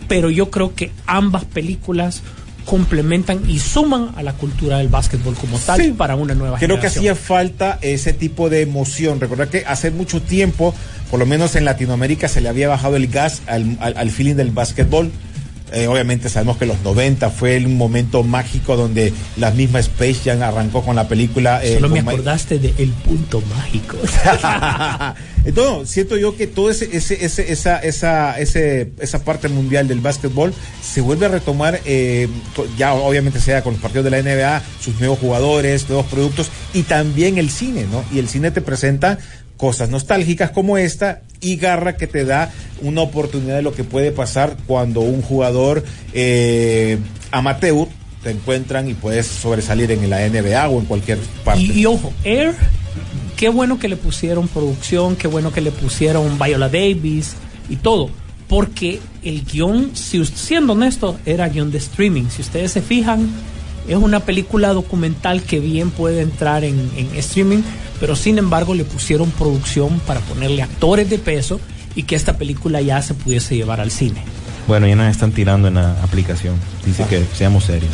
pero 0.08 0.30
yo 0.30 0.50
creo 0.50 0.74
que 0.74 0.92
ambas 1.06 1.44
películas 1.44 2.22
complementan 2.66 3.48
y 3.48 3.58
suman 3.60 4.10
a 4.16 4.22
la 4.22 4.34
cultura 4.34 4.76
del 4.78 4.88
básquetbol 4.88 5.34
como 5.36 5.58
tal 5.58 5.80
Sí. 5.80 5.92
para 5.96 6.16
una 6.16 6.34
nueva 6.34 6.58
Creo 6.58 6.76
que 6.76 6.88
generación. 6.90 7.00
hacía 7.02 7.14
falta 7.14 7.78
ese 7.80 8.12
tipo 8.12 8.50
de 8.50 8.60
emoción. 8.60 9.18
Recordar 9.20 9.48
que 9.48 9.64
hace 9.66 9.90
mucho 9.90 10.20
tiempo, 10.20 10.74
por 11.10 11.18
lo 11.18 11.24
menos 11.24 11.56
en 11.56 11.64
Latinoamérica, 11.64 12.28
se 12.28 12.42
le 12.42 12.48
había 12.50 12.68
bajado 12.68 12.96
el 12.96 13.06
gas 13.06 13.40
al, 13.46 13.78
al- 13.80 13.96
al 13.96 14.10
feeling 14.10 14.34
del 14.34 14.50
básquetbol. 14.50 15.10
Eh, 15.72 15.88
obviamente 15.88 16.28
sabemos 16.28 16.58
que 16.58 16.64
los 16.66 16.80
90 16.82 17.28
fue 17.30 17.56
el 17.56 17.66
momento 17.68 18.22
mágico 18.22 18.76
donde 18.76 19.12
la 19.36 19.50
misma 19.50 19.80
Space 19.80 20.20
Jam 20.24 20.40
arrancó 20.42 20.82
con 20.82 20.94
la 20.94 21.08
película. 21.08 21.60
eh, 21.64 21.74
Solo 21.74 21.88
me 21.88 22.00
acordaste 22.00 22.58
de 22.60 22.72
El 22.78 22.90
Punto 22.90 23.42
Mágico. 23.56 23.96
Entonces, 25.44 25.90
siento 25.90 26.16
yo 26.16 26.36
que 26.36 26.46
toda 26.46 26.72
ese, 26.72 26.88
ese, 26.96 27.24
ese- 27.24 27.52
esa, 27.52 27.78
esa, 27.78 28.38
ese, 28.38 28.92
esa 29.00 29.24
parte 29.24 29.48
mundial 29.48 29.86
del 29.88 30.00
básquetbol 30.00 30.52
se 30.82 31.00
vuelve 31.00 31.26
a 31.26 31.28
retomar, 31.30 31.80
eh, 31.84 32.28
ya 32.76 32.94
obviamente 32.94 33.40
sea 33.40 33.62
con 33.62 33.74
los 33.74 33.82
partidos 33.82 34.04
de 34.04 34.10
la 34.10 34.22
NBA, 34.22 34.62
sus 34.80 34.98
nuevos 34.98 35.18
jugadores, 35.18 35.88
nuevos 35.88 36.06
productos 36.06 36.48
y 36.74 36.82
también 36.82 37.38
el 37.38 37.50
cine, 37.50 37.86
¿no? 37.90 38.04
Y 38.12 38.18
el 38.18 38.28
cine 38.28 38.50
te 38.50 38.60
presenta 38.60 39.18
cosas 39.56 39.88
nostálgicas 39.88 40.50
como 40.50 40.76
esta 40.78 41.22
y 41.40 41.56
garra 41.56 41.96
que 41.96 42.06
te 42.06 42.24
da 42.24 42.52
una 42.82 43.02
oportunidad 43.02 43.56
de 43.56 43.62
lo 43.62 43.74
que 43.74 43.84
puede 43.84 44.12
pasar 44.12 44.56
cuando 44.66 45.00
un 45.00 45.22
jugador 45.22 45.84
eh, 46.12 46.98
amateur 47.30 47.88
te 48.22 48.30
encuentran 48.30 48.88
y 48.88 48.94
puedes 48.94 49.26
sobresalir 49.26 49.90
en 49.92 50.10
la 50.10 50.28
NBA 50.28 50.68
o 50.68 50.80
en 50.80 50.86
cualquier 50.86 51.18
parte. 51.44 51.62
Y, 51.62 51.86
ojo, 51.86 52.12
Air, 52.24 52.54
qué 53.36 53.48
bueno 53.48 53.78
que 53.78 53.88
le 53.88 53.96
pusieron 53.96 54.48
producción, 54.48 55.14
qué 55.16 55.28
bueno 55.28 55.52
que 55.52 55.60
le 55.60 55.70
pusieron 55.70 56.38
Viola 56.38 56.68
Davis 56.68 57.34
y 57.68 57.76
todo. 57.76 58.10
Porque 58.48 59.00
el 59.22 59.44
guion, 59.44 59.90
si, 59.94 60.24
siendo 60.24 60.72
honesto, 60.72 61.18
era 61.26 61.48
guion 61.48 61.70
de 61.70 61.78
streaming. 61.78 62.24
Si 62.30 62.42
ustedes 62.42 62.72
se 62.72 62.82
fijan, 62.82 63.28
es 63.88 63.96
una 63.96 64.20
película 64.20 64.72
documental 64.72 65.42
que 65.42 65.60
bien 65.60 65.90
puede 65.90 66.20
entrar 66.22 66.64
en, 66.64 66.90
en 66.96 67.14
streaming, 67.16 67.62
pero 68.00 68.16
sin 68.16 68.38
embargo 68.38 68.74
le 68.74 68.84
pusieron 68.84 69.30
producción 69.30 70.00
para 70.00 70.20
ponerle 70.20 70.62
actores 70.62 71.08
de 71.10 71.18
peso 71.18 71.60
y 71.94 72.02
que 72.02 72.14
esta 72.14 72.36
película 72.36 72.80
ya 72.80 73.00
se 73.02 73.14
pudiese 73.14 73.56
llevar 73.56 73.80
al 73.80 73.90
cine. 73.90 74.22
Bueno, 74.66 74.86
ya 74.86 74.96
nos 74.96 75.06
están 75.10 75.32
tirando 75.32 75.68
en 75.68 75.74
la 75.74 76.02
aplicación. 76.02 76.56
Dice 76.84 77.04
que 77.08 77.24
seamos 77.34 77.64
serios. 77.64 77.92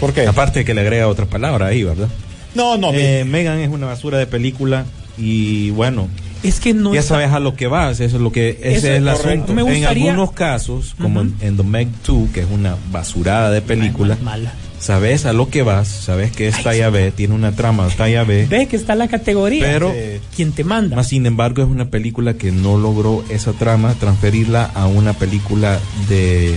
¿Por 0.00 0.12
qué? 0.12 0.26
Aparte 0.26 0.60
de 0.60 0.64
que 0.64 0.74
le 0.74 0.80
agrega 0.80 1.08
otra 1.08 1.26
palabra 1.26 1.66
ahí, 1.66 1.82
¿verdad? 1.82 2.08
No, 2.54 2.76
no, 2.78 2.92
Eh, 2.92 3.24
Megan 3.24 3.58
es 3.58 3.68
una 3.68 3.86
basura 3.86 4.18
de 4.18 4.26
película 4.26 4.84
y 5.18 5.70
bueno, 5.70 6.08
Es 6.44 6.60
que 6.60 6.74
no 6.74 6.92
ya 6.94 7.00
está- 7.00 7.14
sabes 7.14 7.32
a 7.32 7.40
lo 7.40 7.56
que 7.56 7.66
vas, 7.66 8.00
eso 8.00 8.16
es 8.16 8.22
lo 8.22 8.30
que 8.30 8.50
ese 8.62 8.74
Eso 8.76 8.86
es 8.88 8.98
el 8.98 9.04
correcto. 9.04 9.28
asunto. 9.28 9.54
Me 9.54 9.62
En 9.62 9.68
gustaría- 9.78 10.10
algunos 10.12 10.32
casos, 10.32 10.94
como 11.00 11.20
Ujú. 11.20 11.30
en, 11.40 11.48
en 11.48 11.56
The 11.56 11.62
Meg 11.62 11.88
2, 12.06 12.30
que 12.32 12.40
es 12.40 12.46
una 12.50 12.76
basurada 12.92 13.50
de 13.50 13.62
película, 13.62 14.16
Ay, 14.18 14.24
mala. 14.24 14.52
sabes 14.78 15.24
a 15.24 15.32
lo 15.32 15.48
que 15.48 15.62
vas, 15.62 15.88
sabes 15.88 16.32
que 16.32 16.48
es 16.48 16.56
Ay, 16.58 16.64
talla 16.64 16.90
B, 16.90 17.10
tiene 17.12 17.34
una 17.34 17.52
trama 17.56 17.88
talla 17.96 18.24
B, 18.24 18.46
Ves 18.46 18.68
que 18.68 18.76
está 18.76 18.94
la 18.94 19.08
categoría. 19.08 19.64
pero 19.64 19.90
Sí. 19.92 20.20
quien 20.36 20.52
te 20.52 20.64
manda. 20.64 20.94
más 20.96 21.08
sin 21.08 21.24
embargo 21.24 21.62
es 21.62 21.68
una 21.68 21.86
película 21.88 22.34
que 22.34 22.52
no 22.52 22.76
logró 22.76 23.24
esa 23.30 23.52
trama 23.52 23.94
transferirla 23.94 24.64
a 24.74 24.86
una 24.86 25.14
película 25.14 25.78
de 26.10 26.54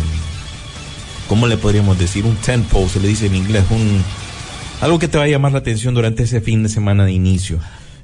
¿cómo 1.29 1.47
le 1.47 1.57
podríamos 1.57 1.97
decir? 1.97 2.25
Un 2.25 2.35
tempo, 2.37 2.87
se 2.89 2.99
le 2.99 3.07
dice 3.07 3.25
en 3.27 3.35
inglés, 3.35 3.63
un 3.69 4.03
algo 4.81 4.99
que 4.99 5.07
te 5.07 5.17
va 5.17 5.23
a 5.23 5.27
llamar 5.27 5.51
la 5.53 5.59
atención 5.59 5.93
durante 5.93 6.23
ese 6.23 6.39
fin 6.41 6.61
de 6.63 6.69
semana 6.69 7.03
de 7.05 7.11
inicio. 7.11 7.57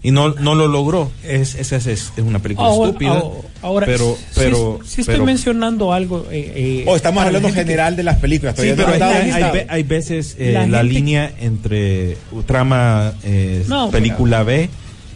Y 0.06 0.12
no, 0.12 0.34
no 0.34 0.54
lo 0.54 0.68
logró. 0.68 1.10
Es, 1.24 1.56
es, 1.56 1.72
es, 1.72 1.88
es 1.88 2.12
una 2.18 2.40
película 2.40 2.68
Ahora- 2.68 2.90
estúpida. 2.90 3.12
ahora- 3.12 3.48
ahora, 3.62 3.86
pero, 3.86 4.18
si- 4.18 4.40
pero, 4.40 4.80
si, 4.86 5.02
estoy 5.02 5.14
pero- 5.16 5.26
mencionando 5.26 5.94
algo. 5.94 6.28
eh, 6.30 6.52
eh, 6.56 6.84
O 6.86 6.96
estamos 6.98 7.20
para 7.22 7.32
la 7.32 7.38
hablando 7.38 7.56
que- 7.56 7.62
general 7.64 7.96
de 7.96 8.04
las 8.04 8.18
películas. 8.18 8.56
Sí, 8.58 8.74
pero 8.76 8.90
no 8.98 9.06
hay, 9.06 9.32
hay- 9.32 9.32
hay 9.44 9.52
ve- 9.54 9.66
hay 9.70 9.84
veces 9.84 10.36
eh, 10.38 10.52
La 10.52 10.68
la, 10.68 10.80
gente- 10.80 10.94
línea 10.94 11.34
entre 11.40 12.18
trama 12.46 13.14
eh, 13.24 13.64
No, 13.70 13.90
película 13.92 14.44
B 14.44 14.70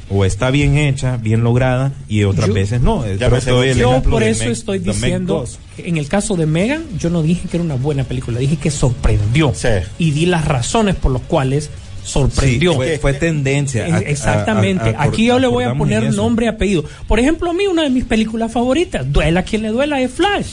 o 0.09 0.23
está 0.23 0.51
bien 0.51 0.77
hecha, 0.77 1.17
bien 1.17 1.43
lograda 1.43 1.91
y 2.07 2.23
otras 2.23 2.47
Yo- 2.47 2.53
veces 2.53 2.79
no. 2.79 3.03
Ya 3.15 3.29
me 3.29 3.41
doy 3.41 3.67
el 3.69 3.77
Yo 3.77 4.01
por 4.03 4.23
eso 4.23 4.45
Meg- 4.45 4.51
estoy 4.51 4.79
diciendo, 4.79 5.39
2. 5.39 5.59
que 5.75 5.89
en 5.89 5.97
el 5.97 6.07
caso 6.07 6.37
de 6.37 6.45
Megan, 6.45 6.85
yo 6.97 7.09
no 7.09 7.21
dije 7.23 7.49
que 7.49 7.57
era 7.57 7.63
una 7.65 7.75
buena 7.75 8.05
película, 8.05 8.39
dije 8.39 8.55
que 8.55 8.71
sorprendió. 8.71 9.51
Sí. 9.53 9.67
Y 9.99 10.11
di 10.11 10.25
las 10.27 10.45
razones 10.45 10.95
por 10.95 11.11
las 11.11 11.23
cuales 11.23 11.69
Sí, 12.07 12.13
sorprendió. 12.13 12.73
fue, 12.73 12.97
fue 12.99 13.13
tendencia. 13.13 13.83
a- 13.85 13.99
Exactamente. 13.99 14.89
a- 14.89 14.99
a- 14.99 15.03
a- 15.03 15.03
Aquí 15.05 15.25
yo 15.25 15.39
le 15.39 15.47
voy 15.47 15.63
a 15.65 15.73
poner 15.75 16.13
nombre 16.13 16.45
y 16.45 16.49
apellido. 16.49 16.83
Por 17.07 17.19
ejemplo, 17.19 17.49
a 17.49 17.53
mí 17.53 17.67
una 17.67 17.83
de 17.83 17.89
mis 17.89 18.05
películas 18.05 18.51
favoritas, 18.51 19.05
duela 19.11 19.43
quien 19.43 19.61
le 19.63 19.69
duela, 19.69 19.99
es 20.01 20.11
Flash. 20.11 20.47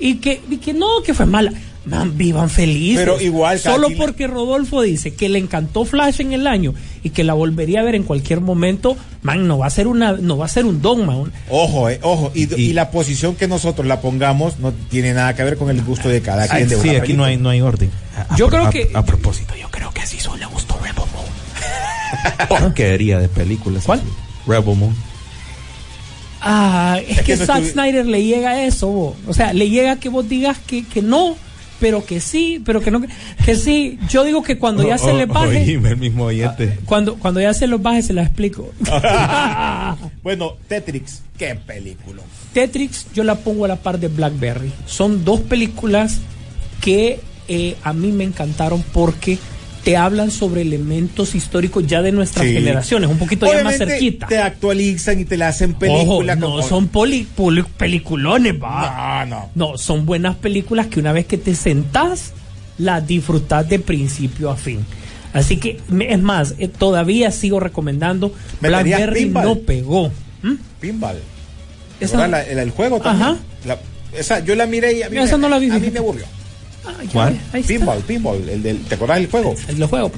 Y 0.00 0.16
que, 0.16 0.40
y 0.50 0.58
que 0.58 0.74
no, 0.74 0.86
que 1.04 1.14
fue 1.14 1.26
mala. 1.26 1.52
Man, 1.84 2.18
vivan 2.18 2.50
felices. 2.50 2.98
Pero 3.02 3.18
igual, 3.18 3.58
Solo 3.58 3.88
porque 3.96 4.26
Rodolfo 4.26 4.82
dice 4.82 5.14
que 5.14 5.30
le 5.30 5.38
encantó 5.38 5.86
Flash 5.86 6.20
en 6.20 6.34
el 6.34 6.46
año 6.46 6.74
y 7.02 7.10
que 7.10 7.24
la 7.24 7.32
volvería 7.32 7.80
a 7.80 7.82
ver 7.82 7.94
en 7.94 8.02
cualquier 8.02 8.42
momento, 8.42 8.94
man, 9.22 9.48
no 9.48 9.56
va 9.56 9.66
a 9.66 9.70
ser 9.70 9.86
una, 9.86 10.12
no 10.12 10.36
va 10.36 10.44
a 10.44 10.48
ser 10.48 10.66
un 10.66 10.82
dogma. 10.82 11.16
un- 11.16 11.32
Ojo, 11.48 11.88
eh, 11.88 11.98
ojo. 12.02 12.30
Y, 12.34 12.42
Y- 12.60 12.60
y 12.70 12.72
la 12.74 12.90
posición 12.90 13.36
que 13.36 13.48
nosotros 13.48 13.86
la 13.86 14.02
pongamos 14.02 14.58
no 14.58 14.72
tiene 14.90 15.14
nada 15.14 15.34
que 15.34 15.42
ver 15.44 15.56
con 15.56 15.70
el 15.70 15.82
gusto 15.82 16.10
de 16.10 16.20
cada 16.20 16.46
quien. 16.46 16.68
de 16.68 16.76
sí, 16.76 16.90
aquí 16.90 17.14
no 17.14 17.24
hay, 17.24 17.38
no 17.38 17.48
hay 17.48 17.62
orden. 17.62 17.90
A- 18.28 18.36
Yo 18.36 18.48
a- 18.48 18.50
creo 18.50 18.66
a- 18.66 18.70
que- 18.70 18.90
A 18.92 19.04
propósito, 19.06 19.54
yo 19.58 19.68
creo 19.70 19.90
que 19.90 20.02
Porquería 22.48 23.18
de 23.18 23.28
películas. 23.28 23.84
¿Cuál? 23.84 24.00
así. 24.00 24.08
Rebel 24.46 24.76
Moon. 24.76 24.94
Ah, 26.40 26.98
es, 27.04 27.10
Es 27.18 27.24
que, 27.24 27.32
que 27.32 27.36
no 27.36 27.46
Zack 27.46 27.64
Snyder 27.64 28.06
le 28.06 28.24
llega 28.24 28.50
a 28.50 28.62
eso, 28.64 28.86
bo. 28.88 29.16
o 29.26 29.34
sea, 29.34 29.52
le 29.52 29.68
llega 29.70 29.96
que 29.96 30.08
vos 30.08 30.28
digas 30.28 30.56
que, 30.64 30.84
que 30.86 31.02
no, 31.02 31.36
pero 31.80 32.04
que 32.06 32.20
sí, 32.20 32.62
pero 32.64 32.80
que 32.80 32.90
no, 32.92 33.02
que, 33.44 33.56
sí. 33.56 33.98
Yo 34.08 34.22
digo 34.24 34.42
que 34.44 34.56
cuando 34.56 34.86
ya 34.86 34.98
se 34.98 35.10
O- 35.10 35.16
le 35.16 35.24
o- 35.24 35.28
baje, 35.28 35.58
oíme, 35.64 35.90
el 35.90 35.96
mismo 35.96 36.24
oyente. 36.26 36.78
cuando, 36.84 37.16
cuando 37.16 37.40
ya 37.40 37.52
se 37.54 37.66
los 37.66 37.82
baje 37.82 38.02
se 38.02 38.12
la 38.12 38.22
explico. 38.22 38.72
Bueno, 40.22 40.52
Tetrix, 40.68 41.22
qué 41.38 41.54
película. 41.54 42.22
Tetrix 42.52 43.06
yo 43.14 43.24
la 43.24 43.36
pongo 43.36 43.64
a 43.64 43.68
la 43.68 43.76
par 43.76 43.98
de 43.98 44.08
Blackberry. 44.08 44.70
Son 44.86 45.24
dos 45.24 45.40
películas 45.40 46.18
que 46.80 47.20
eh, 47.48 47.76
a 47.82 47.92
mí 47.92 48.12
me 48.12 48.24
encantaron 48.24 48.84
porque 48.92 49.38
te 49.88 49.96
hablan 49.96 50.30
sobre 50.30 50.60
elementos 50.60 51.34
históricos 51.34 51.86
ya 51.86 52.02
de 52.02 52.12
nuestras 52.12 52.44
Sí. 52.46 52.52
generaciones, 52.52 53.08
un 53.08 53.16
poquito 53.16 53.46
ya 53.50 53.64
más 53.64 53.78
cerquita. 53.78 54.26
Te 54.26 54.36
actualizan 54.36 55.18
y 55.20 55.24
te 55.24 55.38
la 55.38 55.48
hacen 55.48 55.70
Ojo, 55.70 55.78
película. 55.78 56.36
no 56.36 56.50
como- 56.50 56.62
son 56.62 56.88
poli- 56.88 57.26
poli- 57.34 57.64
peliculones, 57.78 58.54
va. 58.62 59.24
No, 59.24 59.36
no. 59.54 59.70
No, 59.72 59.78
son 59.78 60.04
buenas 60.04 60.36
películas 60.36 60.88
que 60.88 61.00
una 61.00 61.12
vez 61.12 61.24
que 61.24 61.38
te 61.38 61.54
sentás, 61.54 62.34
las 62.76 63.06
disfrutás 63.06 63.66
de 63.70 63.78
principio 63.78 64.50
a 64.50 64.56
fin. 64.56 64.84
Así 65.32 65.56
que, 65.56 65.80
es 66.00 66.20
más, 66.20 66.54
eh, 66.58 66.68
todavía 66.68 67.30
sigo 67.30 67.58
recomendando. 67.58 68.34
¿Meterías 68.60 68.98
Blackberry 69.00 69.24
no 69.30 69.54
pegó. 69.60 70.12
¿Mm? 70.42 70.54
Pinball. 70.80 71.16
Esa-. 71.98 72.28
La- 72.28 72.42
el, 72.42 72.58
el 72.58 72.70
juego 72.72 73.00
también. 73.00 73.28
Ajá. 73.30 73.38
La- 73.64 73.78
esa, 74.12 74.40
yo 74.40 74.54
la 74.54 74.66
miré 74.66 74.98
y 74.98 75.02
a 75.02 75.08
mí, 75.08 75.16
Esa 75.16 75.38
me, 75.38 75.42
no 75.44 75.48
la 75.48 75.58
vi, 75.58 75.70
a 75.70 75.78
mí 75.78 75.90
me 75.90 75.98
aburrió. 75.98 76.26
Ah, 76.84 76.92
¿Cuál? 77.12 77.38
ahí. 77.52 77.62
Pinball, 77.62 77.98
pinball. 78.00 78.48
El 78.48 78.62
del, 78.62 78.78
¿Te 78.84 78.94
acuerdas 78.94 79.18
del 79.18 79.30
juego? 79.30 79.54
El 79.68 79.78
del 79.78 79.88
juego. 79.88 80.10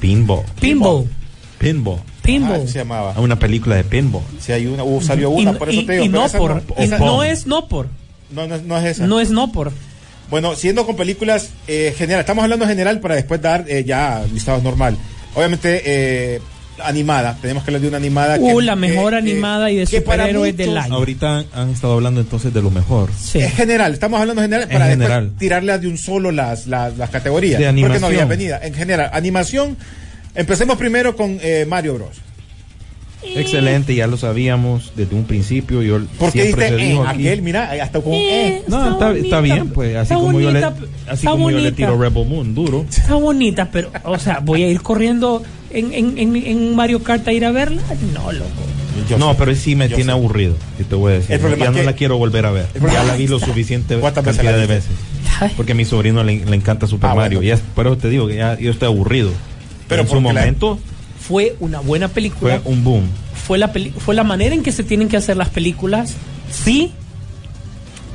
Pinball. 0.00 0.42
Pinball. 0.60 1.08
Pinball. 1.58 2.00
Pinball. 2.22 2.62
Ah, 2.64 2.68
se 2.68 2.78
llamaba. 2.78 3.14
Ah, 3.16 3.20
Una 3.20 3.38
película 3.38 3.76
de 3.76 3.84
pinball. 3.84 4.22
Si 4.40 4.52
hay 4.52 4.66
una, 4.66 4.84
uh, 4.84 5.00
salió 5.00 5.30
Y, 5.38 5.42
una, 5.42 5.52
por 5.54 5.68
eso 5.68 5.80
y- 5.80 5.86
te 5.86 5.92
digo. 5.94 6.04
y 6.04 6.08
pero 6.08 6.22
no 6.22 6.28
por. 6.38 6.50
no, 6.54 6.58
es- 6.76 6.84
esa- 6.86 6.98
no 6.98 7.22
es 7.22 7.46
no 7.46 7.68
por. 7.68 7.86
no, 8.30 8.46
no, 8.46 8.58
no 8.58 8.78
es 8.78 8.84
esa. 8.84 9.06
No 9.06 9.20
es 9.20 9.30
no 9.30 9.52
por. 9.52 9.72
Bueno, 10.30 10.54
siendo 10.54 10.86
con 10.86 10.96
películas 10.96 11.50
eh, 11.68 11.94
general, 11.96 12.20
estamos 12.20 12.42
hablando 12.44 12.66
general 12.66 13.00
para 13.00 13.16
después 13.16 13.40
dar 13.42 13.64
eh, 13.68 13.84
ya 13.84 14.24
listados 14.32 14.62
normal. 14.62 14.96
Obviamente 15.34 15.82
eh, 15.84 16.40
animada, 16.82 17.36
tenemos 17.40 17.62
que 17.64 17.70
hablar 17.70 17.82
de 17.82 17.88
una 17.88 17.96
animada. 17.96 18.36
Uh, 18.38 18.58
que- 18.58 18.64
la 18.64 18.76
mejor 18.76 19.12
que- 19.12 19.18
animada 19.18 19.70
y 19.70 19.76
de 19.76 19.86
superhéroes 19.86 20.56
del 20.56 20.76
año. 20.76 20.94
Ahorita 20.94 21.44
han, 21.52 21.70
estado 21.70 21.94
hablando 21.94 22.20
entonces 22.20 22.52
de 22.52 22.62
lo 22.62 22.70
mejor. 22.70 23.10
Sí. 23.18 23.38
Es 23.38 23.54
general, 23.54 23.92
estamos 23.92 24.20
hablando 24.20 24.42
general 24.42 24.64
En 24.64 24.68
para 24.70 24.86
después 24.86 25.08
general. 25.08 25.32
tirarle 25.38 25.78
de 25.78 25.88
un 25.88 25.98
solo 25.98 26.30
las, 26.32 26.66
las, 26.66 26.96
las 26.96 27.10
categorías. 27.10 27.60
De 27.60 27.82
Porque 27.82 27.98
no 28.00 28.06
había 28.06 28.24
venida. 28.24 28.60
En 28.62 28.74
general, 28.74 29.10
animación. 29.12 29.76
Empecemos 30.34 30.78
primero 30.78 31.14
con 31.14 31.38
eh, 31.42 31.66
Mario 31.68 31.94
Bros. 31.94 32.16
Excelente, 33.24 33.94
ya 33.94 34.06
lo 34.06 34.16
sabíamos 34.16 34.92
desde 34.96 35.14
un 35.14 35.24
principio. 35.24 35.82
Yo 35.82 36.00
Porque 36.18 36.42
siempre 36.42 36.70
diste 36.70 36.86
se 36.86 36.92
eh, 36.94 37.02
aquel, 37.06 37.42
mira, 37.42 37.70
hasta 37.82 38.00
con 38.00 38.12
Eh, 38.12 38.48
eh. 38.58 38.62
No, 38.68 38.92
está, 38.92 39.06
bonita, 39.08 39.24
está 39.24 39.40
bien, 39.40 39.68
pues. 39.70 39.96
Así 39.96 40.12
está 40.12 40.14
como 40.16 40.40
yo 40.40 40.50
le, 40.50 40.64
así 40.64 40.74
está 41.12 41.30
como 41.30 41.50
yo 41.50 41.58
le 41.58 41.72
tiro 41.72 41.98
Rebel 41.98 42.26
Moon, 42.26 42.54
duro. 42.54 42.84
Está 42.90 43.14
bonita, 43.14 43.68
pero, 43.70 43.90
o 44.04 44.18
sea, 44.18 44.40
voy 44.40 44.62
a 44.64 44.68
ir 44.68 44.82
corriendo 44.82 45.42
en, 45.70 45.92
en, 45.92 46.18
en, 46.18 46.36
en 46.36 46.74
Mario 46.76 47.02
Kart 47.02 47.26
a 47.28 47.32
ir 47.32 47.44
a 47.44 47.52
verla. 47.52 47.80
No, 48.12 48.30
loco. 48.32 48.50
Yo 49.08 49.16
no, 49.18 49.30
sé. 49.32 49.36
pero 49.38 49.54
sí 49.54 49.74
me 49.74 49.88
tiene 49.88 50.04
sé. 50.04 50.10
aburrido, 50.10 50.54
si 50.76 50.84
te 50.84 50.94
voy 50.94 51.12
a 51.12 51.16
decir. 51.16 51.32
El 51.32 51.40
problema 51.40 51.64
ya 51.64 51.70
es 51.70 51.76
no 51.78 51.82
la 51.82 51.92
quiero 51.94 52.18
volver 52.18 52.44
a 52.44 52.50
ver. 52.50 52.66
Ya 52.92 53.02
la 53.04 53.16
vi 53.16 53.26
lo 53.26 53.38
suficiente 53.38 53.96
¿Cuántas 53.96 54.22
veces 54.24 54.42
cantidad 54.42 54.60
de 54.60 54.66
veces. 54.66 54.90
Porque 55.56 55.72
a 55.72 55.74
mi 55.74 55.84
sobrino 55.86 56.22
le, 56.22 56.44
le 56.44 56.56
encanta 56.56 56.86
Super 56.86 57.10
Ah, 57.10 57.14
Mario. 57.14 57.38
bueno. 57.38 57.48
Y 57.48 57.52
es, 57.52 57.60
por 57.74 57.86
eso 57.86 57.96
te 57.96 58.10
digo 58.10 58.26
que 58.28 58.36
ya 58.36 58.58
yo 58.58 58.70
estoy 58.70 58.86
aburrido. 58.88 59.30
Pero 59.30 59.40
Pero 59.88 60.02
en 60.02 60.08
su 60.08 60.14
la- 60.16 60.20
momento 60.20 60.78
Fue 61.32 61.56
una 61.60 61.80
buena 61.80 62.08
película. 62.08 62.60
fue 62.60 62.72
un 62.72 62.84
boom. 62.84 63.04
Fue 63.46 63.56
la, 63.56 63.72
peli- 63.72 63.90
fue 63.96 64.14
la 64.14 64.22
manera 64.22 64.54
en 64.54 64.62
que 64.62 64.70
se 64.70 64.84
tienen 64.84 65.08
que 65.08 65.16
hacer 65.16 65.34
las 65.38 65.48
películas. 65.48 66.12
Sí. 66.50 66.92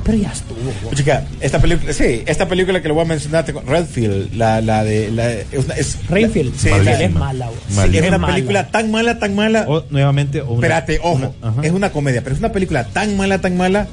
Pero 0.04 0.18
ya 0.18 0.30
estuvo. 0.32 0.56
güey. 0.84 0.94
Chica, 0.94 1.26
esta 1.40 1.60
película, 1.60 1.92
sí, 1.92 2.22
esta 2.26 2.46
película 2.48 2.80
que 2.80 2.86
le 2.86 2.94
voy 2.94 3.02
a 3.02 3.06
mencionar, 3.06 3.44
Redfield, 3.66 4.34
la, 4.36 4.60
la 4.60 4.84
de, 4.84 5.10
la, 5.10 5.32
es, 5.32 5.98
Rainfield. 6.08 6.54
sí, 6.56 6.68
es 6.68 7.12
mala, 7.12 7.48
güey. 7.48 7.90
sí, 7.90 7.98
es 7.98 8.06
una 8.08 8.18
mala. 8.18 8.34
película 8.34 8.68
tan 8.68 8.90
mala, 8.92 9.18
tan 9.18 9.34
mala. 9.34 9.64
O, 9.68 9.84
nuevamente, 9.90 10.40
o 10.40 10.46
una- 10.52 10.54
Espérate, 10.66 11.00
ojo, 11.02 11.34
una- 11.42 11.62
es 11.66 11.72
una 11.72 11.90
comedia, 11.90 12.22
pero 12.22 12.34
es 12.34 12.38
una 12.38 12.52
película 12.52 12.84
tan 12.84 13.16
mala, 13.16 13.40
tan 13.40 13.56
mala 13.56 13.88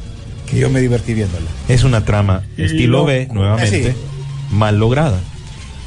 que 0.50 0.60
yo 0.60 0.70
me 0.70 0.80
divertí 0.82 1.16
viéndola. 1.16 1.48
Es 1.68 1.84
una 1.84 2.06
trama 2.06 2.44
estilo 2.58 3.04
B, 3.06 3.28
nuevamente, 3.34 3.92
Sí. 3.92 3.98
mal 4.52 4.78
lograda. 4.78 5.20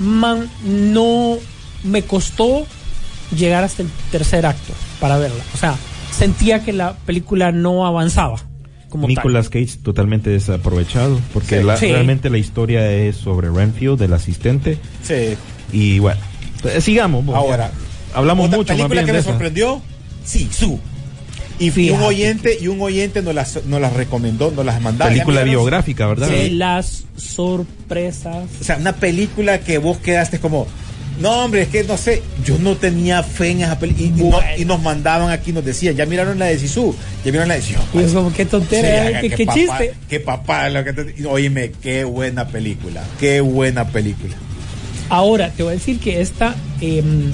Man, 0.00 0.50
no 0.64 1.38
me 1.84 2.02
costó 2.02 2.66
llegar 3.36 3.64
hasta 3.64 3.82
el 3.82 3.88
tercer 4.10 4.46
acto 4.46 4.72
para 5.00 5.18
verla. 5.18 5.42
O 5.54 5.56
sea, 5.58 5.76
sentía 6.10 6.64
que 6.64 6.72
la 6.72 6.94
película 6.94 7.52
no 7.52 7.86
avanzaba. 7.86 8.36
Como 8.88 9.06
tal. 9.06 9.16
Nicolas 9.16 9.50
Cage 9.50 9.76
totalmente 9.82 10.30
desaprovechado, 10.30 11.20
porque 11.34 11.58
Sí. 11.58 11.64
la- 11.64 11.76
Sí. 11.76 11.86
realmente 11.92 12.30
la 12.30 12.38
historia 12.38 12.90
es 12.90 13.16
sobre 13.16 13.50
Renfield, 13.50 14.00
el 14.00 14.14
asistente, 14.14 14.78
Sí. 15.02 15.36
y 15.72 15.98
bueno, 15.98 16.18
eh, 16.64 16.80
sigamos. 16.80 17.26
Ahora, 17.34 17.70
hablamos 18.14 18.46
otra 18.46 18.56
mucho 18.58 18.72
más 18.72 18.76
película 18.78 18.94
bien 18.94 19.04
que 19.04 19.12
de 19.12 19.12
me 19.12 19.18
esa. 19.20 19.30
sorprendió, 19.30 19.82
sí, 20.24 20.48
su. 20.50 20.80
Y, 21.60 21.70
Fíjate. 21.70 21.98
un 21.98 22.02
oyente 22.04 22.56
y 22.60 22.68
un 22.68 22.80
oyente 22.80 23.20
nos 23.20 23.34
las, 23.34 23.64
nos 23.66 23.80
las 23.80 23.92
recomendó, 23.92 24.52
nos 24.52 24.64
las 24.64 24.80
mandaba. 24.80 25.10
Película 25.10 25.42
biográfica, 25.42 26.06
¿verdad? 26.06 26.28
De 26.28 26.50
las 26.50 27.04
sorpresas. 27.16 28.44
O 28.60 28.64
sea, 28.64 28.76
una 28.76 28.94
película 28.94 29.60
que 29.60 29.78
vos 29.78 29.98
quedaste 29.98 30.38
como, 30.40 30.66
no, 31.20 31.44
hombre, 31.44 31.62
es 31.62 31.68
que 31.68 31.84
no 31.84 31.96
sé, 31.96 32.22
yo 32.44 32.58
no 32.58 32.76
tenía 32.76 33.22
fe 33.22 33.50
en 33.50 33.62
esa 33.62 33.78
película. 33.78 34.06
Y, 34.06 34.08
y 34.08 34.10
no- 34.22 34.30
Bueno. 34.30 34.46
y 34.58 34.64
nos 34.64 34.82
mandaban 34.82 35.30
aquí, 35.30 35.52
nos 35.52 35.64
decían, 35.64 35.94
ya 35.96 36.06
miraron 36.06 36.38
la 36.38 36.46
de 36.46 36.58
Sisu, 36.58 36.94
ya 37.24 37.30
miraron 37.32 37.48
la 37.48 37.54
de 37.56 37.62
Sisu. 37.62 37.80
Y 37.94 37.98
es 37.98 38.12
como, 38.12 38.32
qué 38.32 38.44
tontera, 38.46 39.10
¿eh? 39.10 39.18
qué, 39.22 39.30
qué 39.30 39.36
qué 39.36 39.46
papá- 39.46 39.58
chiste. 39.58 39.94
Qué 40.08 40.20
papá, 40.20 40.68
lo 40.68 40.84
que 40.84 40.92
te- 40.92 41.26
Óyeme, 41.26 41.72
qué 41.82 42.04
buena 42.04 42.46
película, 42.48 43.02
qué 43.18 43.40
buena 43.40 43.88
película. 43.88 44.34
Ahora, 45.08 45.50
te 45.50 45.62
voy 45.62 45.72
a 45.72 45.74
decir 45.76 45.98
que 45.98 46.20
esta, 46.20 46.54
em, 46.80 47.32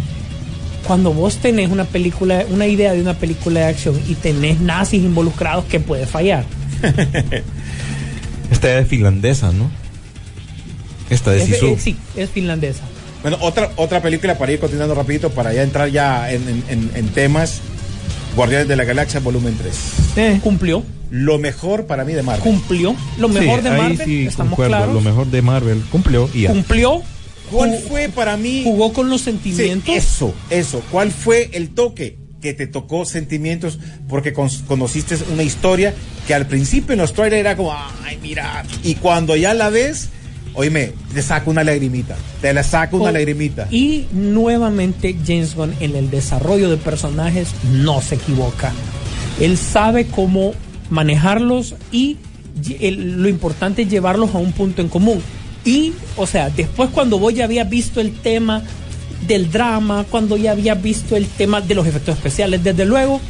cuando 0.86 1.12
vos 1.12 1.36
tenés 1.38 1.70
una 1.70 1.84
película, 1.84 2.44
una 2.50 2.66
idea 2.66 2.92
de 2.92 3.00
una 3.00 3.14
película 3.14 3.60
de 3.60 3.66
acción 3.66 4.00
y 4.08 4.14
tenés 4.14 4.60
nazis 4.60 5.02
involucrados, 5.02 5.64
que 5.64 5.80
puede 5.80 6.06
fallar? 6.06 6.44
Esta 8.50 8.78
es 8.78 8.88
finlandesa, 8.88 9.52
¿no? 9.52 9.70
Esta 11.10 11.32
de 11.32 11.42
Es, 11.42 11.48
Sisu. 11.48 11.66
eh, 11.66 11.76
sí, 11.78 11.96
es 12.16 12.30
finlandesa. 12.30 12.82
Bueno, 13.24 13.38
otra, 13.40 13.72
otra 13.76 14.02
película 14.02 14.36
para 14.36 14.52
ir 14.52 14.58
continuando 14.60 14.94
rapidito, 14.94 15.30
para 15.30 15.50
ya 15.54 15.62
entrar 15.62 15.88
ya 15.88 16.30
en, 16.30 16.46
en- 16.46 16.64
en- 16.68 16.90
en 16.94 17.08
temas, 17.08 17.60
Guardianes 18.36 18.68
de 18.68 18.76
la 18.76 18.84
Galaxia, 18.84 19.20
volumen 19.20 19.56
3. 19.58 19.74
Eh, 20.16 20.40
cumplió, 20.42 20.82
Lo 21.10 21.38
mejor 21.38 21.86
para 21.86 22.04
mí 22.04 22.12
de 22.12 22.22
Marvel. 22.22 22.42
cumplió. 22.42 22.94
Lo 23.16 23.28
Sí, 23.28 23.34
mejor 23.34 23.62
de 23.62 23.70
Marvel, 23.70 24.02
sí 24.04 24.26
estamos 24.26 24.50
concuerdo, 24.50 24.76
claros. 24.76 24.94
Lo 24.94 25.00
mejor 25.00 25.26
de 25.28 25.40
Marvel 25.42 25.82
cumplió 25.90 26.28
y 26.34 26.42
ya. 26.42 26.50
Cumplió, 26.50 27.02
¿Cuál 27.50 27.70
Jugó- 27.70 27.88
fue 27.88 28.08
para 28.10 28.36
mí? 28.36 28.62
jugó 28.64 28.92
con 28.92 29.08
los 29.08 29.20
Sí, 29.20 29.26
sentimientos. 29.30 29.94
eso, 29.94 30.34
eso. 30.50 30.82
¿Cuál 30.90 31.10
fue 31.10 31.48
el 31.54 31.70
toque 31.70 32.18
que 32.42 32.52
te 32.52 32.66
tocó 32.66 33.04
sentimientos? 33.06 33.78
Porque 34.08 34.32
con- 34.34 34.50
conociste 34.66 35.16
una 35.32 35.42
historia 35.44 35.94
que 36.26 36.34
al 36.34 36.46
principio 36.46 36.92
en 36.94 36.98
los 36.98 37.12
trailers 37.14 37.40
era 37.40 37.56
como, 37.56 37.72
ay, 38.04 38.18
mira. 38.20 38.64
Y 38.82 38.96
cuando 38.96 39.34
ya 39.36 39.54
la 39.54 39.70
ves, 39.70 40.08
oíme, 40.54 40.92
te 41.12 41.22
saca 41.22 41.50
una 41.50 41.64
lagrimita. 41.64 42.16
Te 42.40 42.52
la 42.54 42.62
saca 42.62 42.96
una 42.96 43.10
Oh, 43.10 43.12
lagrimita. 43.12 43.66
Y 43.70 44.06
nuevamente 44.12 45.16
James 45.26 45.54
Gunn 45.54 45.74
en 45.80 45.96
el 45.96 46.10
desarrollo 46.10 46.70
de 46.70 46.76
personajes 46.76 47.48
no 47.72 48.00
se 48.00 48.14
equivoca. 48.16 48.72
Él 49.40 49.56
sabe 49.58 50.06
cómo 50.06 50.52
manejarlos 50.90 51.74
y 51.90 52.18
el- 52.80 53.20
lo 53.22 53.28
importante 53.28 53.82
es 53.82 53.88
llevarlos 53.90 54.34
a 54.34 54.38
un 54.38 54.52
punto 54.52 54.80
en 54.80 54.88
común. 54.88 55.20
Y, 55.64 55.92
o 56.16 56.26
sea, 56.26 56.50
después 56.50 56.90
cuando 56.90 57.18
vos 57.18 57.34
ya 57.34 57.44
habías 57.44 57.68
visto 57.68 58.00
el 58.00 58.12
tema 58.12 58.62
del 59.26 59.50
drama, 59.50 60.04
cuando 60.10 60.36
ya 60.36 60.52
habías 60.52 60.80
visto 60.80 61.16
el 61.16 61.26
tema 61.26 61.60
de 61.60 61.74
los 61.74 61.86
efectos 61.86 62.16
especiales, 62.16 62.62
desde 62.62 62.84
luego, 62.84 63.20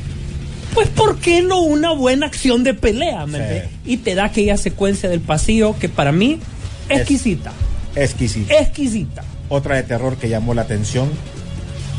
pues 0.75 0.89
¿por 0.89 1.19
qué 1.21 1.41
no 1.41 1.61
una 1.63 1.93
buena 1.93 2.27
acción 2.27 2.65
de 2.65 2.75
pelea? 2.75 3.25
Y 3.87 3.99
te 3.99 4.15
da 4.17 4.25
aquella 4.25 4.57
secuencia 4.57 5.09
del 5.09 5.21
pasillo 5.21 5.77
que 5.79 5.89
para 5.89 6.11
mí, 6.11 6.39
Es- 6.89 6.99
exquisita, 7.01 7.53
Exquisito. 7.97 8.53
exquisita. 8.55 9.23
Otra 9.49 9.77
de 9.77 9.83
terror 9.85 10.17
que 10.17 10.29
llamó 10.29 10.55
la 10.55 10.63
atención, 10.63 11.09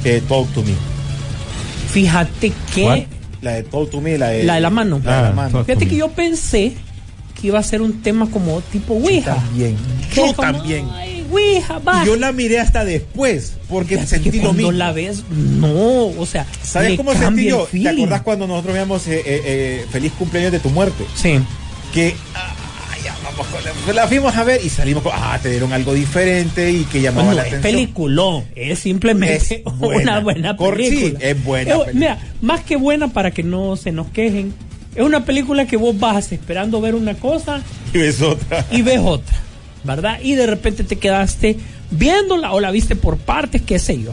eh, 0.04 0.22
Talk 0.28 0.48
to 0.54 0.62
Me. 0.64 0.74
Fíjate 1.92 2.52
que. 2.74 3.08
La 3.42 3.54
de 3.54 3.64
Talk 3.64 3.90
to 3.92 4.02
Me, 4.02 4.18
la 4.18 4.30
de 4.30 4.44
La 4.44 4.56
de 4.56 4.62
la 4.62 4.70
mano. 4.70 5.02
La 5.04 5.18
de 5.18 5.22
la 5.24 5.28
Ah, 5.30 5.34
mano. 5.34 5.64
Fíjate 5.64 5.86
Me. 5.86 5.92
que 5.92 5.98
yo 5.98 6.10
pensé 6.10 6.74
que 7.40 7.48
iba 7.48 7.60
a 7.60 7.64
ser 7.64 7.82
un 7.82 8.02
tema 8.02 8.30
como 8.30 8.62
tipo 8.62 8.96
Ouija. 8.96 9.36
También. 9.36 9.78
Yo 10.14 10.26
es 10.26 10.34
como, 10.34 10.52
también. 10.54 10.88
Ay, 10.94 11.26
Ouija. 11.32 11.82
Y 12.04 12.06
yo 12.08 12.16
la 12.16 12.32
miré 12.32 12.60
hasta 12.60 12.84
después, 12.86 13.54
porque 13.70 14.04
sentí 14.06 14.32
que 14.32 14.42
lo 14.42 14.54
mismo. 14.54 14.72
la 14.72 14.92
ves, 14.94 15.24
no, 15.30 16.08
o 16.08 16.26
sea, 16.26 16.46
¿Sabes 16.64 16.98
cómo 16.98 17.14
sentí 17.14 17.46
yo? 17.50 17.68
¿Te 17.72 17.88
acordás 17.90 18.22
cuando 18.22 18.48
nosotros 18.48 18.74
veíamos 18.74 19.06
eh, 19.08 19.20
eh, 19.20 19.24
eh, 19.46 19.86
Feliz 19.92 20.12
cumpleaños 20.18 20.52
de 20.54 20.60
tu 20.60 20.70
muerte? 20.70 21.04
Sí. 21.16 21.40
Que 21.94 22.16
ah, 22.36 22.55
vamos 23.38 23.96
la, 23.96 24.08
fuimos 24.08 24.36
a 24.36 24.44
ver 24.44 24.62
y 24.64 24.70
salimos 24.70 25.04
con, 25.04 25.12
ah, 25.16 25.38
te 25.42 25.50
dieron 25.50 25.74
algo 25.74 25.94
diferente 25.94 26.72
y 26.72 26.84
que 26.86 27.02
llamaba 27.02 27.28
No 27.30 27.34
la 27.34 27.42
es 27.44 27.48
atención. 27.54 27.74
peliculón, 27.74 28.44
es 28.56 28.80
simplemente 28.80 29.36
Es 29.36 29.64
buena. 29.78 30.12
una 30.14 30.20
buena 30.22 30.58
Cor- 30.58 30.78
sí, 30.78 30.90
película. 30.90 31.20
es 31.26 31.44
buena 31.44 31.72
película. 31.74 31.94
Mira, 31.94 32.20
más 32.42 32.62
que 32.62 32.76
buena 32.76 33.08
para 33.10 33.32
que 33.32 33.44
no 33.44 33.76
se 33.76 33.92
nos 33.92 34.08
quejen, 34.08 34.54
es 34.96 35.04
una 35.04 35.26
película 35.26 35.66
que 35.68 35.78
vos 35.78 35.98
vas 36.00 36.32
esperando 36.32 36.80
ver 36.82 36.96
una 36.96 37.16
cosa 37.16 37.62
Y 37.94 37.98
ves 37.98 38.22
otra. 38.22 38.66
y 38.72 38.82
ves 38.82 39.00
otra, 39.04 39.36
¿verdad? 39.84 40.20
Y 40.24 40.36
de 40.36 40.48
repente 40.48 40.84
te 40.84 40.98
quedaste 40.98 41.58
viéndola 41.92 42.52
o 42.54 42.60
la 42.60 42.72
viste 42.72 42.96
por 42.96 43.18
partes, 43.18 43.62
qué 43.62 43.78
sé 43.80 44.02
yo, 44.02 44.12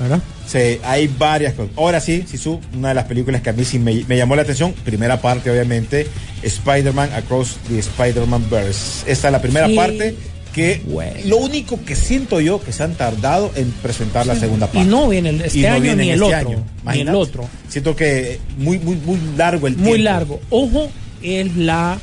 ¿verdad? 0.00 0.20
Sí, 0.46 0.78
hay 0.84 1.08
varias 1.18 1.54
cosas. 1.54 1.72
Ahora 1.76 2.00
sí, 2.00 2.24
Sisu, 2.28 2.60
una 2.76 2.88
de 2.88 2.94
las 2.94 3.04
películas 3.04 3.40
que 3.42 3.50
a 3.50 3.52
mí 3.54 3.64
sí 3.64 3.78
me, 3.78 4.04
me 4.06 4.16
llamó 4.16 4.36
la 4.36 4.42
atención, 4.42 4.72
primera 4.84 5.20
parte 5.20 5.50
obviamente, 5.50 6.06
Spider-Man 6.42 7.10
Across 7.14 7.56
the 7.68 7.78
Spider-Man 7.78 8.44
Verse. 8.50 9.10
Esta 9.10 9.28
es 9.28 9.32
la 9.32 9.40
primera 9.40 9.66
Sí. 9.68 9.74
parte 9.74 10.14
que 10.54 10.82
Bueno. 10.86 11.12
lo 11.24 11.38
único 11.38 11.82
que 11.84 11.96
siento 11.96 12.40
yo 12.40 12.62
que 12.62 12.72
se 12.72 12.82
han 12.84 12.94
tardado 12.94 13.50
en 13.56 13.70
presentar 13.72 14.26
la 14.26 14.36
segunda 14.36 14.66
parte. 14.66 14.86
Y 14.86 14.90
no 14.90 15.08
viene 15.08 15.30
el- 15.30 15.40
este 15.40 15.58
Y 15.58 15.62
no 15.62 15.68
año 15.72 15.80
viene 15.80 16.02
ni 16.04 16.10
el 16.10 16.22
este 16.22 16.34
otro, 16.36 16.48
año. 16.50 16.64
ni 16.92 17.00
el 17.00 17.08
otro. 17.14 17.48
Siento 17.68 17.96
que 17.96 18.38
muy 18.58 18.78
muy 18.78 18.94
muy 18.96 19.18
largo 19.36 19.66
el 19.66 19.76
Muy 19.76 19.84
tiempo. 19.94 20.04
largo. 20.04 20.40
Ojo, 20.50 20.88
es 21.22 21.56
la. 21.56 21.98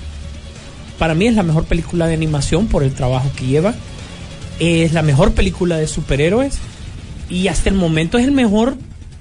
Para 1.00 1.16
mí 1.16 1.28
es 1.28 1.36
la 1.36 1.44
mejor 1.44 1.66
película 1.66 2.08
de 2.08 2.14
animación 2.16 2.68
por 2.68 2.84
el 2.84 2.92
trabajo 2.94 3.32
que 3.38 3.46
lleva. 3.46 3.74
Es 4.60 4.92
la 4.94 5.02
mejor 5.02 5.32
película 5.34 5.78
de 5.78 5.88
superhéroes. 5.88 6.56
Y 7.32 7.48
hasta 7.48 7.70
el 7.70 7.76
momento 7.76 8.18
es 8.18 8.26
el 8.26 8.32
mejor 8.32 8.76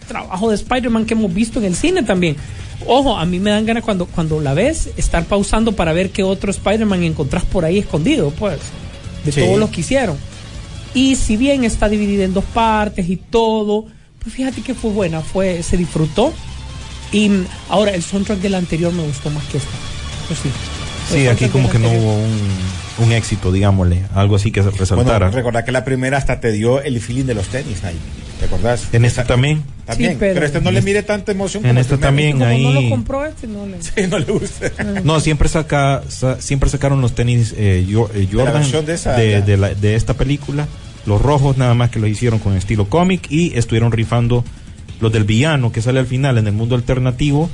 trabajo 0.08 0.50
de 0.50 0.56
Spider-Man 0.56 1.06
que 1.06 1.14
hemos 1.14 1.32
visto 1.32 1.60
en 1.60 1.66
el 1.66 1.76
cine 1.76 2.02
también. 2.02 2.36
Ojo, 2.86 3.16
a 3.16 3.24
mí 3.24 3.38
me 3.38 3.50
dan 3.50 3.64
ganas 3.66 3.84
cuando, 3.84 4.06
cuando 4.06 4.40
la 4.40 4.52
ves, 4.54 4.90
estar 4.96 5.24
pausando 5.26 5.72
para 5.72 5.92
ver 5.92 6.10
qué 6.10 6.22
otro 6.24 6.50
Spider-Man 6.50 7.04
encontrás 7.04 7.44
por 7.44 7.64
ahí 7.64 7.78
escondido, 7.78 8.30
pues, 8.32 8.58
de 9.24 9.32
Sí. 9.32 9.40
todos 9.42 9.58
los 9.58 9.70
que 9.70 9.82
hicieron. 9.82 10.16
Y 10.92 11.14
si 11.16 11.36
bien 11.36 11.62
está 11.64 11.88
dividida 11.88 12.24
en 12.24 12.34
dos 12.34 12.44
partes 12.52 13.08
y 13.08 13.16
todo, 13.16 13.86
pues 14.18 14.34
fíjate 14.34 14.60
que 14.62 14.74
fue 14.74 14.90
buena, 14.90 15.20
fue, 15.20 15.62
se 15.62 15.76
disfrutó. 15.76 16.32
Y 17.12 17.28
mm, 17.28 17.44
ahora 17.68 17.92
el 17.92 18.02
soundtrack 18.02 18.40
del 18.40 18.56
anterior 18.56 18.92
me 18.92 19.04
gustó 19.04 19.30
más 19.30 19.44
que 19.44 19.58
esta. 19.58 19.70
Pues 20.26 20.40
sí. 20.40 20.48
Sí, 21.12 21.26
aquí 21.28 21.46
como 21.48 21.68
que 21.70 21.78
no 21.78 21.86
anterior. 21.88 22.08
hubo 22.12 22.14
un, 22.24 22.40
un 23.00 23.12
éxito, 23.12 23.50
digámosle, 23.52 24.02
algo 24.14 24.36
así 24.36 24.50
que 24.52 24.60
se 24.62 24.68
Bueno, 24.68 24.80
resaltara. 24.80 25.30
recordad 25.30 25.64
que 25.64 25.72
la 25.72 25.84
primera 25.84 26.18
hasta 26.18 26.40
te 26.40 26.52
dio 26.52 26.82
el 26.82 27.00
feeling 27.00 27.24
de 27.24 27.34
los 27.34 27.48
tenis 27.48 27.82
ahí. 27.84 27.96
¿Te 28.38 28.46
acordás? 28.46 28.88
en 28.92 29.04
esta 29.04 29.22
Esa- 29.22 29.28
también. 29.28 29.62
También, 29.84 30.12
Sí, 30.12 30.16
pero, 30.18 30.34
pero- 30.34 30.46
este 30.46 30.60
no 30.62 30.70
le 30.70 30.80
mire 30.80 31.02
tanta 31.02 31.30
emoción 31.32 31.62
En 31.64 31.70
como 31.72 31.80
esta 31.80 31.96
primero. 31.98 32.06
también. 32.08 32.32
Como 32.38 32.44
no 32.72 32.78
ahí- 32.78 32.84
lo 32.84 32.90
compró 32.90 33.26
este, 33.26 33.46
no 33.46 33.66
le. 33.66 33.82
Sí, 33.82 33.90
no 34.08 34.18
le 34.18 34.24
gusta. 34.24 34.70
No, 35.04 35.20
siempre 35.20 35.48
saca, 35.50 36.02
sa- 36.08 36.40
siempre 36.40 36.70
sacaron 36.70 37.00
los 37.02 37.14
tenis 37.14 37.54
eh, 37.58 37.84
Yo- 37.88 38.08
eh, 38.14 38.26
Jordan 38.32 38.62
de 38.86 38.94
esa, 38.94 39.12
de, 39.14 39.56
la- 39.58 39.74
de 39.74 39.94
esta 39.94 40.14
película. 40.14 40.66
Los 41.06 41.20
rojos 41.20 41.58
nada 41.58 41.74
más 41.74 41.90
que 41.90 41.98
lo 41.98 42.06
hicieron 42.06 42.38
con 42.38 42.56
estilo 42.56 42.88
cómic 42.88 43.26
y 43.30 43.56
estuvieron 43.58 43.92
rifando 43.92 44.42
los 45.00 45.12
del 45.12 45.24
villano 45.24 45.70
que 45.72 45.82
sale 45.82 45.98
al 45.98 46.06
final 46.06 46.38
en 46.38 46.46
el 46.46 46.52
mundo 46.54 46.76
alternativo, 46.76 47.50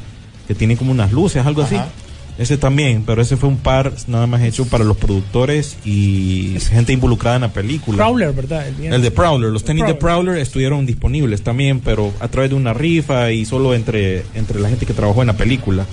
que 0.47 0.55
tiene 0.55 0.77
como 0.77 0.93
unas 0.93 1.11
luces, 1.13 1.45
algo 1.47 1.63
Ajá. 1.63 1.77
así. 1.83 1.91
Ese 2.39 2.59
también, 2.59 3.05
pero 3.07 3.23
ese 3.23 3.37
fue 3.37 3.49
un 3.49 3.57
par 3.57 3.93
nada 4.09 4.27
más 4.27 4.43
hecho 4.43 4.67
para 4.67 4.85
los 4.85 4.99
productores 4.99 5.79
y 5.87 6.59
gente 6.71 6.93
involucrada 6.93 7.37
en 7.37 7.43
la 7.43 7.53
película. 7.53 7.97
Prowler, 7.97 8.33
¿verdad? 8.33 8.67
El, 8.69 8.93
El 8.93 9.03
de 9.03 9.11
Prowler, 9.11 9.51
los 9.51 9.65
tenis 9.65 9.87
de 9.87 9.95
Prowler. 9.95 10.25
Prowler 10.27 10.43
estuvieron 10.43 10.85
disponibles 10.85 11.43
también, 11.43 11.81
pero 11.81 12.13
a 12.21 12.29
través 12.29 12.51
de 12.51 12.57
una 12.57 12.75
rifa 12.75 13.33
y 13.33 13.47
solo 13.47 13.75
entre, 13.75 14.25
entre 14.35 14.61
la 14.61 14.69
gente 14.69 14.85
que 14.85 14.93
trabajó 14.93 15.23
en 15.23 15.29
la 15.29 15.37
película. 15.37 15.87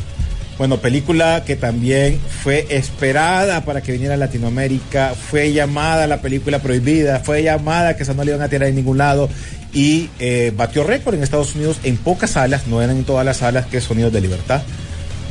Bueno, 0.58 0.78
película 0.78 1.44
que 1.46 1.56
también 1.56 2.20
fue 2.44 2.68
esperada 2.70 3.66
para 3.66 3.82
que 3.82 3.92
viniera 3.92 4.14
a 4.14 4.18
Latinoamérica, 4.18 5.16
fue 5.16 5.52
llamada 5.52 6.06
la 6.06 6.22
película 6.22 6.60
prohibida, 6.60 7.20
fue 7.22 7.42
llamada 7.42 7.98
que 7.98 8.04
esa 8.04 8.14
no 8.14 8.24
le 8.24 8.32
iban 8.32 8.44
a 8.44 8.50
tirar 8.50 8.70
en 8.70 8.76
ningún 8.76 9.00
lado 9.00 9.30
y 9.74 10.10
eh, 10.20 10.54
batió 10.56 10.84
récord 10.84 11.16
en 11.16 11.24
Estados 11.24 11.56
Unidos 11.56 11.80
en 11.84 11.98
pocas 11.98 12.32
salas, 12.32 12.68
no 12.68 12.82
eran 12.82 12.98
en 12.98 13.04
todas 13.04 13.26
las 13.26 13.38
salas, 13.38 13.66
que 13.66 13.78
es 13.78 13.84
Sonidos 13.84 14.14
de 14.14 14.22
Libertad, 14.22 14.62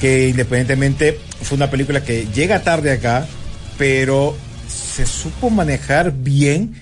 que 0.03 0.29
independientemente 0.29 1.19
fue 1.43 1.57
una 1.57 1.71
película 1.71 2.03
que 2.05 2.27
llega 2.35 2.63
tarde 2.63 2.91
acá, 2.93 3.27
pero 3.79 4.37
se 4.69 5.07
supo 5.07 5.49
manejar 5.49 6.13
bien 6.13 6.75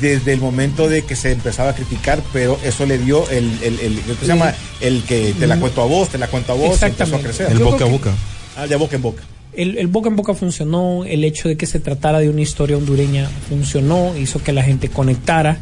desde 0.00 0.34
el 0.34 0.40
momento 0.40 0.86
de 0.88 1.02
que 1.02 1.16
se 1.16 1.32
empezaba 1.32 1.70
a 1.70 1.74
criticar, 1.74 2.20
pero 2.32 2.58
eso 2.62 2.84
le 2.84 2.98
dio 2.98 3.26
el, 3.30 3.50
el, 3.62 3.80
el- 3.80 4.00
¿qué 4.00 4.14
se 4.20 4.26
llama? 4.26 4.52
El 4.82 5.02
que 5.04 5.34
te 5.38 5.46
la 5.46 5.58
cuento 5.58 5.80
a 5.82 5.86
vos, 5.86 6.10
te 6.10 6.18
la 6.18 6.26
cuento 6.26 6.52
a 6.52 6.56
vos, 6.56 6.78
y 6.82 6.84
empezó 6.84 7.16
a 7.16 7.20
crecer. 7.20 7.50
El 7.52 7.58
Yo 7.58 7.70
boca 7.70 7.84
a 7.86 7.88
boca. 7.88 8.12
Ah, 8.56 8.66
de 8.66 8.76
boca 8.76 8.96
en 8.96 9.02
boca. 9.02 9.22
el, 9.54 9.78
el 9.78 9.86
boca 9.86 10.08
en 10.10 10.16
boca 10.16 10.34
funcionó, 10.34 11.04
el 11.06 11.24
hecho 11.24 11.48
de 11.48 11.56
que 11.56 11.64
se 11.64 11.80
tratara 11.80 12.18
de 12.18 12.28
una 12.28 12.42
historia 12.42 12.76
hondureña 12.76 13.30
funcionó, 13.48 14.14
hizo 14.16 14.42
que 14.42 14.52
la 14.52 14.62
gente 14.62 14.88
conectara. 14.90 15.58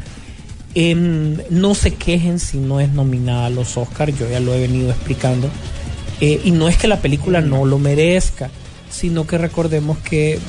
Em, 0.75 1.37
no 1.49 1.73
se 1.73 1.93
quejen 1.93 2.37
si 2.39 2.57
no 2.57 2.79
es 2.81 2.91
nominada 2.91 3.45
a 3.47 3.49
los 3.49 3.77
Oscars, 3.77 4.17
yo 4.19 4.29
ya 4.29 4.39
lo 4.39 4.53
he 4.53 4.59
venido 4.59 4.89
explicando. 4.91 5.49
Eh, 6.21 6.41
y 6.45 6.51
no 6.51 6.67
es 6.67 6.77
que 6.77 6.87
la 6.87 6.97
película 6.99 7.41
no 7.41 7.65
lo 7.65 7.77
merezca, 7.79 8.49
sino 8.89 9.27
que 9.27 9.37
recordemos 9.37 9.97
que 9.99 10.39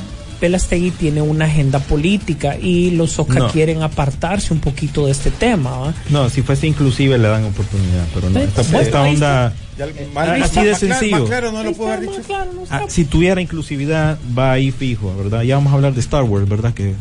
Pelastegui 0.40 0.92
tiene 0.92 1.20
una 1.20 1.46
agenda 1.46 1.78
política 1.80 2.56
y 2.56 2.92
los 2.92 3.18
Oscars 3.18 3.40
No. 3.40 3.50
quieren 3.50 3.82
apartarse 3.82 4.52
un 4.54 4.60
poquito 4.60 5.06
de 5.06 5.12
este 5.12 5.30
tema. 5.30 5.76
¿va? 5.78 5.94
No, 6.10 6.30
si 6.30 6.42
fuese 6.42 6.66
inclusive 6.66 7.18
le 7.18 7.28
dan 7.28 7.44
oportunidad, 7.44 8.06
pero 8.14 8.30
no. 8.30 8.38
Sí, 8.38 8.46
Esta, 8.46 8.62
bueno, 8.62 8.78
esta 8.80 9.02
ahí 9.02 9.14
onda, 9.14 9.52
Ya, 9.78 9.86
Ah, 10.16 10.32
así 10.42 10.42
de 10.42 10.48
claro- 10.62 10.76
sencillo. 10.76 11.18
más 11.20 11.28
claro 11.28 11.52
no 11.52 11.62
lo 11.62 11.72
puedo 11.72 11.92
haber 11.92 12.06
más 12.06 12.16
dicho. 12.16 12.26
claro, 12.26 12.52
no 12.52 12.62
ah, 12.68 12.82
si 12.88 13.04
tuviera 13.04 13.40
inclusividad, 13.40 14.18
va 14.36 14.52
ahí 14.52 14.72
fijo, 14.72 15.14
¿verdad? 15.16 15.42
Ya 15.42 15.54
vamos 15.54 15.72
a 15.72 15.76
hablar 15.76 15.94
de 15.94 16.00
Star 16.00 16.24
Wars, 16.24 16.48
¿verdad? 16.48 16.74
Que 16.74 16.94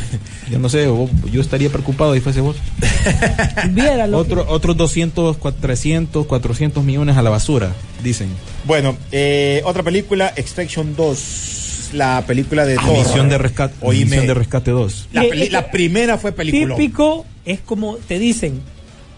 yo 0.50 0.58
no 0.58 0.68
sé, 0.68 0.86
vos- 0.88 1.10
yo 1.30 1.40
estaría 1.40 1.70
preocupado 1.70 2.12
si 2.14 2.20
fuese 2.20 2.40
vos. 2.40 2.56
Otro, 4.12 4.44
otros 4.48 4.76
200, 4.76 5.36
300, 5.60 6.26
400 6.26 6.84
millones 6.84 7.16
a 7.16 7.22
la 7.22 7.30
basura, 7.30 7.72
dicen. 8.02 8.28
Bueno, 8.64 8.96
eh, 9.12 9.62
otra 9.64 9.82
película, 9.82 10.32
Extraction 10.36 10.94
2, 10.96 11.90
la 11.94 12.24
película 12.26 12.64
de 12.66 12.76
Ah, 12.78 12.82
Thor. 12.84 12.98
Misión 12.98 13.28
de 13.28 13.38
rescate, 13.38 13.74
Oíme, 13.80 14.04
Misión 14.06 14.26
de 14.26 14.34
rescate 14.34 14.70
2. 14.70 15.08
la, 15.12 15.24
Eh, 15.24 15.30
eh, 15.34 15.48
la 15.50 15.70
primera 15.70 16.18
fue 16.18 16.32
película. 16.32 16.74
típico 16.74 17.24
es 17.44 17.60
como 17.60 17.96
te 17.96 18.18
dicen 18.18 18.60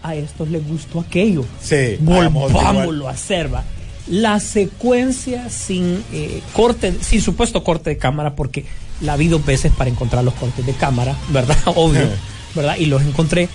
a 0.03 0.15
estos 0.15 0.49
les 0.49 0.67
gustó 0.67 0.99
aquello. 0.99 1.45
Sí, 1.61 1.97
volvámoslo 1.99 3.07
a 3.07 3.11
hacer 3.11 3.53
va. 3.53 3.63
La 4.09 4.39
secuencia 4.39 5.49
sin 5.49 6.03
eh, 6.13 6.41
corte 6.53 6.93
sin 7.01 7.21
supuesto 7.21 7.63
corte 7.63 7.89
de 7.89 7.97
cámara 7.97 8.35
porque 8.35 8.65
la 9.01 9.17
vi 9.17 9.27
dos 9.27 9.45
veces 9.45 9.71
para 9.77 9.89
encontrar 9.89 10.23
los 10.23 10.33
cortes 10.35 10.65
de 10.65 10.73
cámara 10.73 11.15
verdad 11.29 11.57
obvio 11.65 12.07
verdad 12.55 12.77
y 12.77 12.85
los 12.85 13.01
encontré. 13.03 13.49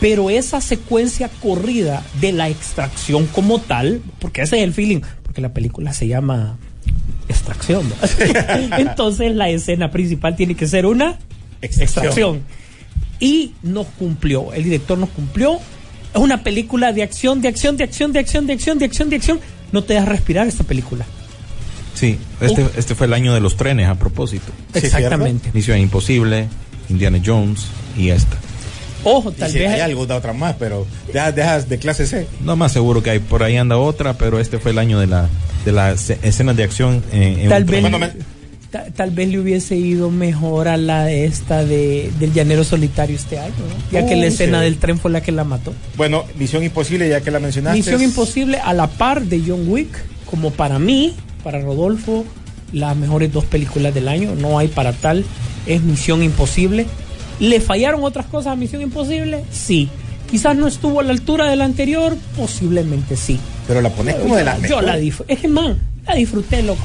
Pero 0.00 0.30
esa 0.30 0.60
secuencia 0.60 1.28
corrida 1.42 2.04
de 2.20 2.32
la 2.32 2.48
extracción 2.48 3.26
como 3.26 3.60
tal 3.60 4.02
porque 4.18 4.42
ese 4.42 4.58
es 4.58 4.64
el 4.64 4.72
feeling 4.74 5.00
porque 5.22 5.40
la 5.40 5.52
película 5.54 5.92
se 5.92 6.06
llama 6.06 6.56
extracción 7.28 7.82
entonces 8.78 9.34
la 9.34 9.48
escena 9.50 9.90
principal 9.90 10.36
tiene 10.36 10.54
que 10.54 10.66
ser 10.66 10.86
una 10.86 11.18
Extracción. 11.60 11.82
extracción. 12.04 12.42
Y 13.20 13.52
nos 13.62 13.86
cumplió, 13.98 14.52
el 14.52 14.64
director 14.64 14.98
nos 14.98 15.10
cumplió. 15.10 15.58
Es 16.14 16.20
una 16.20 16.42
película 16.42 16.92
de 16.92 17.02
acción, 17.02 17.42
de 17.42 17.48
acción, 17.48 17.76
de 17.76 17.84
acción, 17.84 18.12
de 18.12 18.20
acción, 18.20 18.46
de 18.46 18.52
acción, 18.54 18.78
de 18.78 18.84
acción, 18.84 19.10
de 19.10 19.16
acción. 19.16 19.40
No 19.72 19.84
te 19.84 19.94
das 19.94 20.06
respirar 20.08 20.46
esta 20.46 20.64
película. 20.64 21.04
Sí, 21.94 22.16
este, 22.40 22.64
este 22.76 22.94
fue 22.94 23.06
el 23.08 23.12
año 23.12 23.34
de 23.34 23.40
los 23.40 23.56
trenes 23.56 23.88
a 23.88 23.96
propósito. 23.96 24.52
Exactamente. 24.72 25.50
Misión 25.52 25.78
Imposible, 25.78 26.48
Indiana 26.88 27.20
Jones 27.24 27.66
y 27.96 28.10
esta. 28.10 28.36
Ojo, 29.04 29.32
tal 29.32 29.52
vez. 29.52 29.70
hay 29.70 29.80
algo 29.80 30.06
de 30.06 30.14
otra 30.14 30.32
más, 30.32 30.56
pero 30.58 30.86
dejas, 31.12 31.34
dejas 31.34 31.68
de 31.68 31.78
clase 31.78 32.06
C. 32.06 32.26
No 32.40 32.56
más 32.56 32.72
seguro 32.72 33.02
que 33.02 33.10
hay 33.10 33.18
por 33.18 33.42
ahí 33.42 33.56
anda 33.56 33.76
otra, 33.78 34.14
pero 34.14 34.38
este 34.38 34.58
fue 34.58 34.72
el 34.72 34.78
año 34.78 34.98
de 35.00 35.06
la 35.08 35.28
de 35.64 35.72
las 35.72 36.10
escenas 36.10 36.56
de 36.56 36.64
acción 36.64 37.02
en, 37.12 37.40
en 37.40 37.48
Tal 37.48 37.64
un 37.64 37.70
vez, 37.70 37.82
tren. 37.82 38.16
Tal 38.70 39.10
vez 39.12 39.30
le 39.30 39.38
hubiese 39.38 39.76
ido 39.76 40.10
mejor 40.10 40.68
a 40.68 40.76
la 40.76 41.10
esta 41.10 41.64
de, 41.64 42.12
del 42.18 42.34
llanero 42.34 42.64
solitario 42.64 43.16
este 43.16 43.38
año, 43.38 43.54
¿no? 43.56 43.90
ya 43.90 44.06
que 44.06 44.14
la 44.14 44.26
escena 44.26 44.58
sí. 44.58 44.64
del 44.64 44.76
tren 44.76 44.98
fue 44.98 45.10
la 45.10 45.22
que 45.22 45.32
la 45.32 45.44
mató. 45.44 45.72
Bueno, 45.96 46.24
Misión 46.38 46.62
Imposible, 46.62 47.08
ya 47.08 47.22
que 47.22 47.30
la 47.30 47.40
mencionaste. 47.40 47.78
Misión 47.78 48.02
Imposible 48.02 48.58
a 48.58 48.74
la 48.74 48.86
par 48.86 49.22
de 49.22 49.42
John 49.46 49.64
Wick, 49.68 49.88
como 50.26 50.50
para 50.50 50.78
mí, 50.78 51.14
para 51.42 51.60
Rodolfo, 51.60 52.26
las 52.72 52.94
mejores 52.94 53.32
dos 53.32 53.46
películas 53.46 53.94
del 53.94 54.06
año, 54.06 54.34
no 54.34 54.58
hay 54.58 54.68
para 54.68 54.92
tal, 54.92 55.24
es 55.66 55.82
Misión 55.82 56.22
Imposible. 56.22 56.86
¿Le 57.40 57.60
fallaron 57.60 58.04
otras 58.04 58.26
cosas 58.26 58.52
a 58.52 58.56
Misión 58.56 58.82
Imposible? 58.82 59.44
Sí. 59.50 59.88
Quizás 60.30 60.56
no 60.56 60.66
estuvo 60.66 61.00
a 61.00 61.02
la 61.02 61.12
altura 61.12 61.48
de 61.48 61.56
la 61.56 61.64
anterior, 61.64 62.18
posiblemente 62.36 63.16
sí. 63.16 63.40
Pero 63.66 63.80
la 63.80 63.88
pones 63.88 64.16
como 64.16 64.36
de 64.36 64.44
las 64.44 64.60
Yo 64.68 64.82
la 64.82 64.98
disfruté, 64.98 65.32
es 65.32 65.40
que 65.40 65.48
man, 65.48 65.78
la 66.06 66.14
disfruté, 66.14 66.62
loco. 66.62 66.84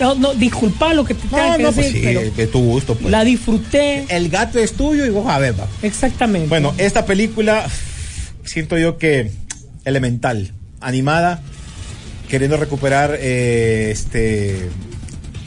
No, 0.00 0.14
no, 0.14 0.34
disculpa 0.34 0.92
lo 0.92 1.04
que 1.04 1.14
te 1.14 1.28
tenga 1.28 1.50
No, 1.50 1.56
que 1.56 1.62
no, 1.62 1.72
pues 1.72 1.86
decir, 1.86 2.00
sí, 2.00 2.06
pero 2.06 2.30
de 2.30 2.46
tu 2.46 2.60
gusto, 2.60 2.94
pues. 2.94 3.10
la 3.10 3.24
disfruté. 3.24 4.04
El 4.08 4.28
gato 4.28 4.58
es 4.58 4.72
tuyo 4.72 5.06
y 5.06 5.10
vos 5.10 5.26
a 5.28 5.38
ver, 5.38 5.58
va. 5.58 5.66
Exactamente. 5.82 6.48
Bueno, 6.48 6.74
esta 6.78 7.06
película, 7.06 7.64
siento 8.44 8.76
yo 8.78 8.98
que 8.98 9.30
elemental, 9.84 10.52
animada, 10.80 11.42
queriendo 12.28 12.56
recuperar 12.56 13.16
eh, 13.20 13.90
este 13.92 14.70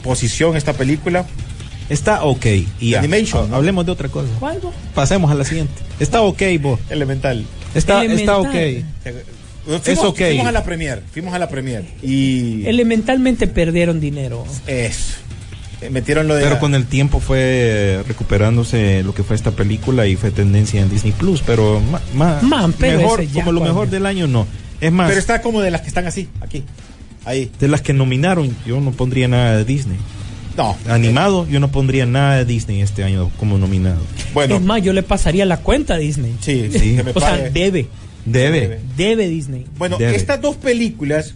posición 0.02 0.56
esta 0.56 0.72
película. 0.72 1.26
Está 1.90 2.24
ok. 2.24 2.46
Y 2.80 2.90
ya. 2.90 2.98
Animation. 2.98 3.52
Hablemos 3.52 3.86
de 3.86 3.92
otra 3.92 4.08
cosa. 4.08 4.28
¿Cuál? 4.38 4.60
Pasemos 4.94 5.30
a 5.30 5.34
la 5.34 5.44
siguiente. 5.44 5.74
Está 6.00 6.20
ok, 6.22 6.42
vos. 6.60 6.80
Elemental. 6.90 7.44
Está, 7.74 8.04
Elemental. 8.04 8.46
está 8.46 9.16
ok. 9.16 9.24
Fuimos, 9.68 9.86
Es 9.88 9.98
ok. 9.98 10.16
fuimos 10.16 10.46
a 10.46 10.52
la 10.52 10.64
premier, 10.64 11.02
fuimos 11.12 11.34
a 11.34 11.38
la 11.38 11.48
premier 11.48 11.84
y 12.02 12.64
Elementalmente 12.66 13.46
perdieron 13.46 14.00
dinero. 14.00 14.44
eso. 14.66 15.14
Eh, 15.80 15.90
Metieron 15.90 16.26
lo 16.26 16.34
de 16.34 16.42
Pero 16.42 16.54
la- 16.54 16.60
con 16.60 16.74
el 16.74 16.86
tiempo 16.86 17.20
fue 17.20 18.02
recuperándose 18.08 19.02
lo 19.04 19.14
que 19.14 19.22
fue 19.22 19.36
esta 19.36 19.52
película 19.52 20.06
y 20.06 20.16
fue 20.16 20.30
tendencia 20.32 20.80
en 20.80 20.90
Disney 20.90 21.12
Plus. 21.12 21.42
Pero 21.46 21.80
ma- 21.80 22.00
ma- 22.14 22.40
Man, 22.42 22.74
pero 22.78 22.98
mejor, 22.98 23.22
ya 23.26 23.32
como 23.44 23.52
lo 23.52 23.60
mejor 23.60 23.88
del 23.90 24.06
año, 24.06 24.26
no. 24.26 24.46
Es 24.80 24.90
más, 24.90 25.08
Pero 25.08 25.20
está 25.20 25.40
como 25.42 25.60
de 25.60 25.70
las 25.70 25.82
que 25.82 25.88
están 25.88 26.06
así, 26.06 26.28
aquí. 26.40 26.64
Ahí. 27.24 27.50
de 27.60 27.68
las 27.68 27.82
que 27.82 27.92
nominaron, 27.92 28.56
yo 28.66 28.80
no 28.80 28.90
pondría 28.92 29.28
nada 29.28 29.56
de 29.58 29.64
Disney. 29.66 29.98
No. 30.56 30.76
Animado, 30.88 31.46
yo 31.48 31.60
no 31.60 31.70
pondría 31.70 32.06
nada 32.06 32.38
de 32.38 32.44
Disney 32.44 32.80
este 32.80 33.04
año 33.04 33.30
como 33.38 33.58
nominado. 33.58 34.00
Bueno, 34.34 34.56
Es 34.56 34.62
más, 34.62 34.82
yo 34.82 34.92
le 34.92 35.02
pasaría 35.04 35.44
la 35.46 35.58
cuenta 35.58 35.94
a 35.94 35.98
Disney. 35.98 36.34
sí, 36.40 36.70
Sí. 36.72 36.96
que 36.96 37.02
me 37.04 37.10
O 37.12 37.20
sea, 37.20 37.36
debe. 37.50 37.86
Debe. 38.32 38.80
Debe. 38.96 39.28
Disney. 39.28 39.66
Bueno, 39.78 39.98
Debe. 39.98 40.14
estas 40.16 40.40
dos 40.40 40.56
películas 40.56 41.34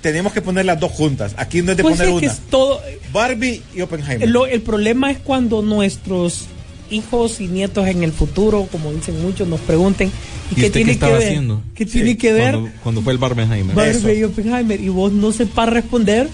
tenemos 0.00 0.32
que 0.32 0.40
poner 0.42 0.64
las 0.64 0.78
dos 0.78 0.92
juntas. 0.92 1.34
Aquí 1.36 1.62
no 1.62 1.72
es 1.72 1.76
de 1.76 1.82
Pues 1.82 1.96
poner 1.96 2.08
es 2.14 2.20
que 2.20 2.26
una. 2.26 2.32
es 2.34 2.40
todo. 2.50 2.80
Barbie 3.12 3.62
y 3.74 3.80
Oppenheimer. 3.80 4.28
Lo- 4.28 4.46
el 4.46 4.62
problema 4.62 5.10
es 5.10 5.18
cuando 5.18 5.60
nuestros 5.62 6.46
hijos 6.90 7.40
y 7.40 7.48
nietos 7.48 7.86
en 7.88 8.02
el 8.02 8.12
futuro, 8.12 8.66
como 8.70 8.92
dicen 8.92 9.20
muchos, 9.20 9.46
nos 9.48 9.60
pregunten 9.60 10.10
¿y, 10.50 10.58
¿Y 10.58 10.62
qué 10.62 10.70
tiene 10.70 10.92
qué 10.92 10.98
que 10.98 11.06
ver? 11.12 11.16
haciendo? 11.22 11.62
¿Qué 11.74 11.84
Sí, 11.84 11.90
tiene 11.90 12.16
que 12.16 12.32
ver 12.32 12.52
Cuando, 12.52 12.70
cuando 12.82 13.02
fue 13.02 13.12
el 13.12 13.18
Barbenheimer. 13.18 13.74
Barbie 13.76 13.90
Eso. 13.98 14.12
y 14.12 14.24
Oppenheimer? 14.24 14.80
Y 14.80 14.88
vos 14.88 15.12
no 15.12 15.32
sepas 15.32 15.68
responder, 15.68 16.28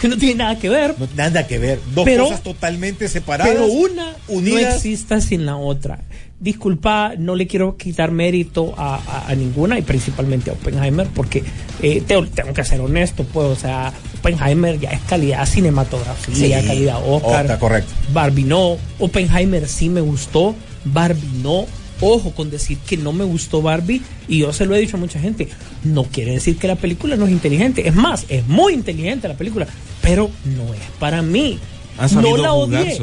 que 0.00 0.08
no 0.08 0.16
tiene 0.18 0.36
nada 0.36 0.58
que 0.58 0.68
ver. 0.68 0.94
No, 0.98 1.08
nada 1.16 1.46
que 1.46 1.58
ver. 1.58 1.80
Dos 1.94 2.04
Pero- 2.04 2.24
cosas 2.24 2.42
totalmente 2.42 3.08
separadas. 3.08 3.52
Pero 3.52 3.66
una 3.66 4.14
unidas. 4.28 4.62
no 4.62 4.68
exista 4.76 5.20
sin 5.20 5.46
la 5.46 5.56
otra. 5.56 6.00
Disculpa, 6.38 7.14
no 7.18 7.34
le 7.34 7.46
quiero 7.46 7.76
quitar 7.78 8.10
mérito 8.10 8.74
a, 8.76 8.96
a- 8.96 9.28
a 9.30 9.34
ninguna 9.34 9.78
y 9.78 9.82
principalmente 9.82 10.50
a 10.50 10.52
Oppenheimer 10.52 11.06
porque 11.08 11.42
eh, 11.82 12.02
te- 12.06 12.22
tengo 12.26 12.52
que 12.52 12.62
ser 12.62 12.80
honesto, 12.82 13.24
pues, 13.24 13.46
o 13.46 13.56
sea, 13.56 13.90
Oppenheimer 14.18 14.78
ya 14.78 14.90
es 14.90 15.00
calidad 15.02 15.46
cinematografía, 15.46 16.60
Sí. 16.60 16.66
calidad 16.66 17.00
Oscar. 17.06 17.42
Oscar, 17.46 17.58
correcto. 17.58 17.92
Barbie 18.12 18.44
no, 18.44 18.76
Oppenheimer 18.98 19.66
sí 19.66 19.88
me 19.88 20.00
gustó, 20.02 20.54
Barbie 20.84 21.40
no. 21.42 21.64
Ojo 22.02 22.32
con 22.32 22.50
decir 22.50 22.76
que 22.86 22.98
no 22.98 23.14
me 23.14 23.24
gustó 23.24 23.62
Barbie 23.62 24.02
y 24.28 24.40
yo 24.40 24.52
se 24.52 24.66
lo 24.66 24.74
he 24.74 24.80
dicho 24.80 24.98
a 24.98 25.00
mucha 25.00 25.18
gente. 25.18 25.48
No 25.82 26.04
quiere 26.04 26.32
decir 26.32 26.58
que 26.58 26.66
la 26.68 26.76
película 26.76 27.16
no 27.16 27.24
es 27.24 27.32
inteligente. 27.32 27.88
Es 27.88 27.94
más, 27.94 28.26
es 28.28 28.46
muy 28.46 28.74
inteligente 28.74 29.26
la 29.28 29.34
película, 29.34 29.66
pero 30.02 30.30
no 30.44 30.74
es 30.74 30.80
para 31.00 31.22
mí. 31.22 31.58
Ha 31.96 32.06
no 32.08 32.36
la 32.36 32.52
odié. 32.52 32.98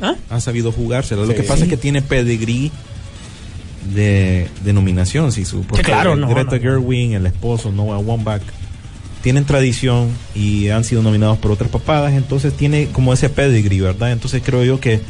¿Ah? 0.00 0.14
Ha 0.30 0.40
sabido 0.40 0.72
jugársela. 0.72 1.22
Lo 1.22 1.28
Sí. 1.28 1.34
que 1.36 1.42
pasa 1.42 1.64
es 1.64 1.70
que 1.70 1.76
tiene 1.76 2.02
pedigrí 2.02 2.70
de, 3.94 4.48
de 4.64 4.72
nominación, 4.72 5.30
sí, 5.32 5.44
su 5.44 5.62
porque 5.62 5.82
claro, 5.84 6.16
no, 6.16 6.28
Greta 6.28 6.56
no. 6.56 6.62
Gerwig, 6.62 7.14
el 7.14 7.26
esposo 7.26 7.70
Noah 7.70 7.98
Waumbach, 7.98 8.42
tienen 9.22 9.44
tradición 9.44 10.08
y 10.34 10.68
han 10.68 10.84
sido 10.84 11.02
nominados 11.02 11.38
por 11.38 11.50
otras 11.52 11.70
papadas, 11.70 12.12
entonces 12.14 12.52
tiene 12.54 12.88
como 12.92 13.12
ese 13.12 13.28
pedigree, 13.28 13.80
¿verdad? 13.80 14.12
Entonces 14.12 14.42
creo 14.44 14.64
yo 14.64 14.80
que 14.80 15.00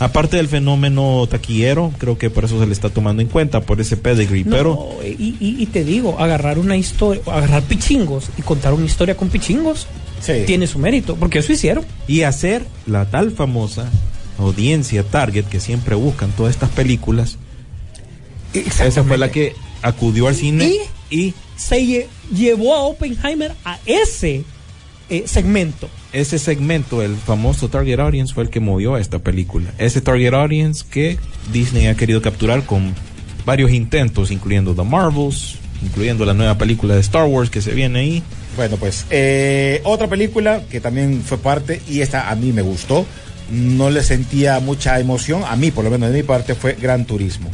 aparte 0.00 0.36
del 0.36 0.48
fenómeno 0.48 1.26
taquillero, 1.30 1.92
creo 1.98 2.18
que 2.18 2.28
por 2.28 2.44
eso 2.44 2.58
se 2.58 2.66
le 2.66 2.72
está 2.72 2.88
tomando 2.90 3.22
en 3.22 3.28
cuenta 3.28 3.60
por 3.60 3.80
ese 3.80 3.96
pedigree, 3.96 4.44
No, 4.44 4.50
pero 4.50 4.88
y, 5.04 5.36
y- 5.40 5.56
y 5.62 5.66
te 5.66 5.84
digo, 5.84 6.18
agarrar 6.18 6.58
una 6.58 6.76
historia, 6.76 7.22
agarrar 7.26 7.62
pichingos 7.62 8.30
y 8.36 8.42
contar 8.42 8.74
una 8.74 8.84
historia 8.86 9.16
con 9.16 9.28
pichingos 9.28 9.86
Sí. 10.20 10.32
tiene 10.46 10.66
su 10.66 10.78
mérito, 10.80 11.14
porque 11.16 11.38
eso 11.38 11.52
hicieron. 11.52 11.84
y 12.08 12.22
hacer 12.22 12.64
la 12.86 13.04
tal 13.06 13.30
famosa 13.30 13.88
audiencia 14.38 15.02
target 15.04 15.44
que 15.46 15.60
siempre 15.60 15.94
buscan 15.94 16.30
todas 16.32 16.52
estas 16.54 16.70
películas, 16.70 17.38
esa 18.52 19.02
fue 19.04 19.18
la 19.18 19.30
que 19.30 19.54
acudió 19.82 20.28
al 20.28 20.34
cine 20.34 20.72
y 21.10 21.34
Se 21.56 21.76
lle- 21.80 22.06
llevó 22.34 22.74
a 22.74 22.80
Oppenheimer 22.82 23.52
a 23.64 23.78
ese 23.86 24.44
eh, 25.10 25.24
segmento. 25.26 25.88
ese 26.12 26.38
segmento, 26.38 27.02
el 27.02 27.14
famoso 27.16 27.68
Target 27.68 28.00
Audience, 28.00 28.32
fue 28.34 28.44
el 28.44 28.50
que 28.50 28.58
movió 28.60 28.94
a 28.94 29.00
esta 29.00 29.18
película. 29.18 29.70
Ese 29.78 30.00
Target 30.00 30.32
Audience 30.34 30.84
que 30.88 31.18
Disney 31.52 31.86
ha 31.86 31.94
querido 31.96 32.22
capturar 32.22 32.64
con 32.64 32.94
varios 33.44 33.70
intentos, 33.70 34.30
incluyendo 34.30 34.74
The 34.74 34.82
Marvels, 34.82 35.56
incluyendo 35.82 36.24
la 36.24 36.32
nueva 36.34 36.56
película 36.56 36.94
de 36.94 37.00
Star 37.02 37.26
Wars 37.26 37.50
que 37.50 37.60
se 37.60 37.72
viene 37.72 37.98
ahí. 38.00 38.22
Bueno, 38.56 38.76
pues 38.78 39.04
eh, 39.10 39.80
otra 39.84 40.08
película 40.08 40.62
que 40.70 40.80
también 40.80 41.22
fue 41.22 41.38
parte 41.38 41.82
y 41.88 42.00
esta 42.00 42.30
a 42.30 42.34
mí 42.36 42.52
me 42.52 42.62
gustó. 42.62 43.04
No 43.50 43.90
le 43.90 44.02
sentía 44.02 44.58
mucha 44.60 44.98
emoción, 44.98 45.42
a 45.46 45.56
mí 45.56 45.70
por 45.70 45.84
lo 45.84 45.90
menos 45.90 46.10
de 46.10 46.16
mi 46.16 46.22
parte 46.22 46.54
fue 46.54 46.74
Gran 46.74 47.04
Turismo. 47.04 47.50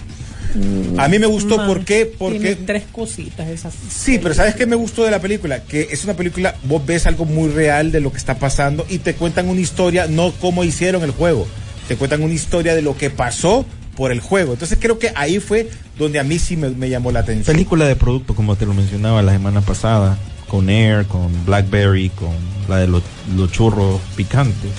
A 0.99 1.09
mí 1.09 1.19
me 1.19 1.27
gustó 1.27 1.59
Man, 1.59 1.67
¿por 1.67 1.85
qué? 1.85 2.07
Porque 2.07 2.39
tiene 2.39 2.57
tres 2.57 2.85
cositas 2.91 3.49
esas. 3.49 3.75
Sí, 3.89 4.19
pero 4.21 4.35
¿sabes 4.35 4.55
qué 4.55 4.67
me 4.67 4.77
gustó 4.77 5.05
de 5.05 5.11
la 5.11 5.21
película? 5.21 5.63
Que 5.63 5.89
es 5.91 6.05
una 6.05 6.15
película, 6.15 6.57
vos 6.65 6.85
ves 6.85 7.07
algo 7.07 7.25
muy 7.25 7.51
real 7.51 7.93
de 7.93 8.01
lo 8.01 8.11
que 8.11 8.19
está 8.19 8.39
pasando 8.39 8.85
y 8.89 8.99
te 8.99 9.15
cuentan 9.15 9.49
una 9.49 9.61
historia, 9.61 10.07
no 10.09 10.33
cómo 10.41 10.65
hicieron 10.65 11.03
el 11.03 11.13
juego, 11.13 11.47
te 11.89 11.97
cuentan 11.97 12.23
una 12.23 12.35
historia 12.35 12.75
de 12.75 12.83
lo 12.83 12.97
que 12.97 13.11
pasó 13.11 13.65
por 13.95 14.13
el 14.13 14.21
juego. 14.21 14.55
Entonces 14.55 14.79
creo 14.81 14.99
que 14.99 15.13
ahí 15.15 15.39
fue 15.39 15.71
donde 15.99 16.19
a 16.19 16.25
mí 16.25 16.39
sí 16.39 16.57
me, 16.57 16.71
me 16.71 16.89
llamó 16.89 17.13
la 17.13 17.21
atención. 17.21 17.55
Película 17.55 17.87
de 17.87 17.97
producto, 17.97 18.35
como 18.35 18.57
te 18.57 18.67
lo 18.67 18.75
mencionaba 18.75 19.23
la 19.23 19.33
semana 19.33 19.61
pasada, 19.61 20.19
con 20.49 20.69
Air, 20.69 21.07
con 21.07 21.45
Blackberry, 21.47 22.11
con 22.11 22.35
la 22.69 22.79
de 22.79 22.89
los, 22.89 23.03
los 23.37 23.53
churros 23.53 24.01
picantes. 24.17 24.71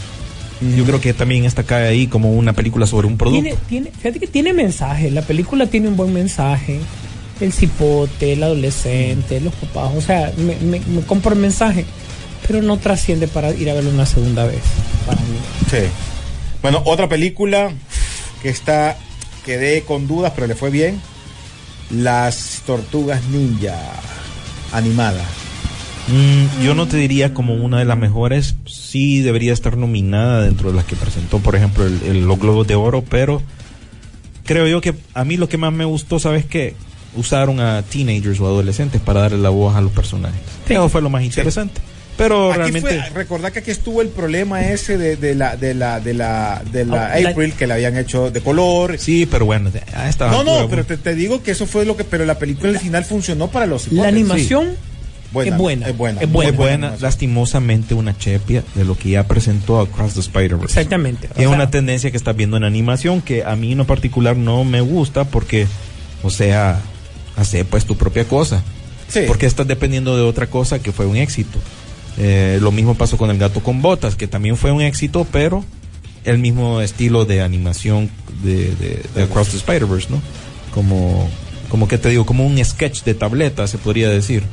Yo 0.75 0.85
creo 0.85 1.01
que 1.01 1.13
también 1.13 1.45
esta 1.45 1.63
cae 1.63 1.87
ahí 1.87 2.07
como 2.07 2.33
una 2.33 2.53
película 2.53 2.85
sobre 2.85 3.07
un 3.07 3.17
producto. 3.17 3.41
Tiene, 3.41 3.57
tiene, 3.67 3.91
fíjate 3.91 4.19
que 4.19 4.27
tiene 4.27 4.53
mensaje, 4.53 5.09
la 5.09 5.23
película 5.23 5.65
tiene 5.65 5.87
un 5.87 5.97
buen 5.97 6.13
mensaje. 6.13 6.79
El 7.39 7.51
cipote, 7.51 8.33
el 8.33 8.43
adolescente, 8.43 9.41
los 9.41 9.55
papás, 9.55 9.91
o 9.97 10.01
sea, 10.01 10.31
me, 10.37 10.55
me, 10.57 10.79
me 10.79 11.01
compro 11.01 11.33
el 11.33 11.39
mensaje, 11.39 11.85
pero 12.47 12.61
no 12.61 12.77
trasciende 12.77 13.27
para 13.27 13.51
ir 13.51 13.67
a 13.71 13.73
verlo 13.73 13.89
una 13.89 14.05
segunda 14.05 14.45
vez. 14.45 14.61
Para 15.07 15.19
mí. 15.21 15.37
Sí. 15.71 15.87
Bueno, 16.61 16.83
otra 16.85 17.09
película 17.09 17.71
que 18.43 18.49
está, 18.49 18.95
quedé 19.43 19.81
con 19.81 20.07
dudas, 20.07 20.33
pero 20.35 20.45
le 20.45 20.53
fue 20.53 20.69
bien. 20.69 21.01
Las 21.89 22.61
Tortugas 22.67 23.23
Ninja 23.25 23.75
animada. 24.71 25.23
Mm, 26.11 26.63
yo 26.63 26.75
no 26.75 26.87
te 26.87 26.97
diría 26.97 27.33
como 27.33 27.53
una 27.55 27.79
de 27.79 27.85
las 27.85 27.97
mejores. 27.97 28.55
Sí 28.65 29.21
debería 29.21 29.53
estar 29.53 29.77
nominada 29.77 30.41
dentro 30.43 30.69
de 30.71 30.75
las 30.75 30.85
que 30.85 30.95
presentó, 30.95 31.39
por 31.39 31.55
ejemplo, 31.55 31.85
el, 31.85 31.99
el- 32.03 32.25
los 32.25 32.39
Globos 32.39 32.67
de 32.67 32.75
Oro, 32.75 33.03
pero 33.07 33.41
creo 34.45 34.67
yo 34.67 34.81
que 34.81 34.93
a 35.13 35.23
mí 35.23 35.37
lo 35.37 35.47
que 35.47 35.57
más 35.57 35.71
me 35.71 35.85
gustó, 35.85 36.19
¿sabes 36.19 36.45
qué? 36.45 36.75
Usaron 37.15 37.59
a 37.59 37.81
teenagers 37.83 38.39
o 38.39 38.45
adolescentes 38.47 39.01
para 39.01 39.21
darle 39.21 39.37
la 39.37 39.49
voz 39.49 39.75
a 39.75 39.81
los 39.81 39.91
personajes. 39.91 40.39
Sí. 40.67 40.73
Eso 40.73 40.89
fue 40.89 41.01
lo 41.01 41.09
más 41.09 41.23
interesante. 41.23 41.79
Pero 42.17 42.49
Aquí 42.51 42.59
realmente... 42.59 42.89
fue, 42.89 43.09
recordad 43.11 43.51
que 43.51 43.59
aquí 43.59 43.71
estuvo 43.71 44.01
el 44.01 44.09
problema 44.09 44.61
ese 44.61 44.97
de, 44.97 45.15
de 45.15 45.33
la 45.33 45.55
de 45.55 45.73
la 45.73 45.99
de 46.01 46.13
la 46.13 46.61
de 46.71 46.85
la 46.85 47.17
la- 47.19 47.29
April 47.29 47.53
que 47.53 47.67
la 47.67 47.75
habían 47.75 47.97
hecho 47.97 48.29
de 48.31 48.41
color. 48.41 48.97
Sí, 48.99 49.25
pero 49.25 49.45
bueno, 49.45 49.71
a 49.95 50.09
esta 50.09 50.25
No, 50.29 50.43
no, 50.43 50.51
altura, 50.51 50.67
pero 50.69 50.83
bueno. 50.83 50.85
te, 50.85 50.97
te 50.97 51.15
digo 51.15 51.41
que 51.41 51.51
eso 51.51 51.65
fue 51.65 51.85
lo 51.85 51.95
que 51.95 52.03
pero 52.03 52.25
la 52.25 52.37
película 52.37 52.69
al 52.69 52.79
final 52.79 53.05
funcionó 53.05 53.47
para 53.47 53.65
los 53.65 53.91
La 53.93 54.09
animación 54.09 54.75
Buena, 55.31 55.51
es 55.51 55.57
buena. 55.57 55.87
es 55.87 55.97
buena, 55.97 56.21
Es 56.21 56.27
muy 56.27 56.33
buena. 56.33 56.49
es 56.51 56.57
buena, 56.57 56.73
animación. 56.87 57.01
lastimosamente 57.01 57.93
una 57.93 58.17
chepia 58.17 58.63
de 58.75 58.83
lo 58.85 58.97
que 58.97 59.11
ya 59.11 59.27
presentó 59.27 59.79
Across 59.79 60.15
the 60.15 60.19
Spider-Verse. 60.19 60.65
Exactamente. 60.65 61.27
Y 61.37 61.43
es 61.43 61.47
sea, 61.47 61.49
una 61.49 61.69
tendencia 61.71 62.11
que 62.11 62.17
estás 62.17 62.35
viendo 62.35 62.57
en 62.57 62.63
animación 62.63 63.21
que 63.21 63.43
a 63.43 63.55
mí 63.55 63.71
en 63.71 63.77
lo 63.77 63.85
particular 63.87 64.35
no 64.35 64.63
me 64.65 64.81
gusta 64.81 65.23
porque, 65.25 65.67
o 66.23 66.29
sea, 66.29 66.81
hace 67.37 67.63
pues 67.65 67.85
tu 67.85 67.95
propia 67.95 68.25
cosa. 68.25 68.61
Sí. 69.07 69.21
Porque 69.27 69.45
estás 69.45 69.67
dependiendo 69.67 70.15
de 70.15 70.23
otra 70.23 70.47
cosa 70.47 70.79
que 70.79 70.91
fue 70.91 71.05
un 71.05 71.15
éxito. 71.17 71.59
Eh, 72.17 72.59
lo 72.61 72.71
mismo 72.71 72.95
pasó 72.95 73.17
con 73.17 73.29
El 73.29 73.37
gato 73.37 73.61
con 73.61 73.81
botas, 73.81 74.15
que 74.15 74.27
también 74.27 74.57
fue 74.57 74.71
un 74.71 74.81
éxito, 74.81 75.25
pero 75.31 75.63
el 76.25 76.37
mismo 76.39 76.81
estilo 76.81 77.25
de 77.25 77.41
animación 77.41 78.09
de, 78.43 78.75
de, 78.75 79.01
de 79.15 79.23
Across 79.23 79.49
the 79.49 79.57
Spider-Verse, 79.57 80.07
¿no? 80.09 80.21
Como, 80.73 81.29
como 81.69 81.87
que 81.87 81.97
te 81.97 82.09
digo, 82.09 82.25
como 82.25 82.45
un 82.45 82.63
sketch 82.63 83.03
de 83.03 83.13
tableta, 83.13 83.65
se 83.67 83.77
podría 83.77 84.09
decir. 84.09 84.43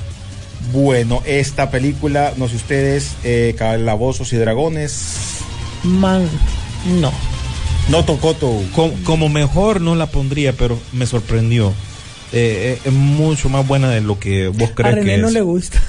Bueno, 0.73 1.23
esta 1.25 1.71
película, 1.71 2.33
no 2.37 2.49
sé 2.49 2.57
ustedes, 2.57 3.13
eh, 3.25 3.55
Calabozos 3.57 4.33
y 4.33 4.37
Dragones, 4.37 5.39
Man, 5.85 6.29
no. 7.01 7.13
no 7.89 8.05
tocó 8.05 8.35
tu. 8.35 8.65
Co- 8.75 8.93
como 9.05 9.29
mejor 9.29 9.81
no 9.81 9.95
la 9.95 10.07
pondría, 10.07 10.53
pero 10.53 10.79
me 10.93 11.07
sorprendió. 11.07 11.69
Eh, 12.33 12.77
eh, 12.77 12.81
es 12.85 12.93
mucho 12.93 13.49
más 13.49 13.67
buena 13.67 13.89
de 13.91 14.03
lo 14.03 14.19
que 14.19 14.49
vos 14.49 14.71
A 14.71 14.75
crees 14.75 14.95
René 14.97 15.13
que 15.13 15.19
no 15.19 15.29
es. 15.29 15.35
le 15.35 15.41
gusta. 15.41 15.81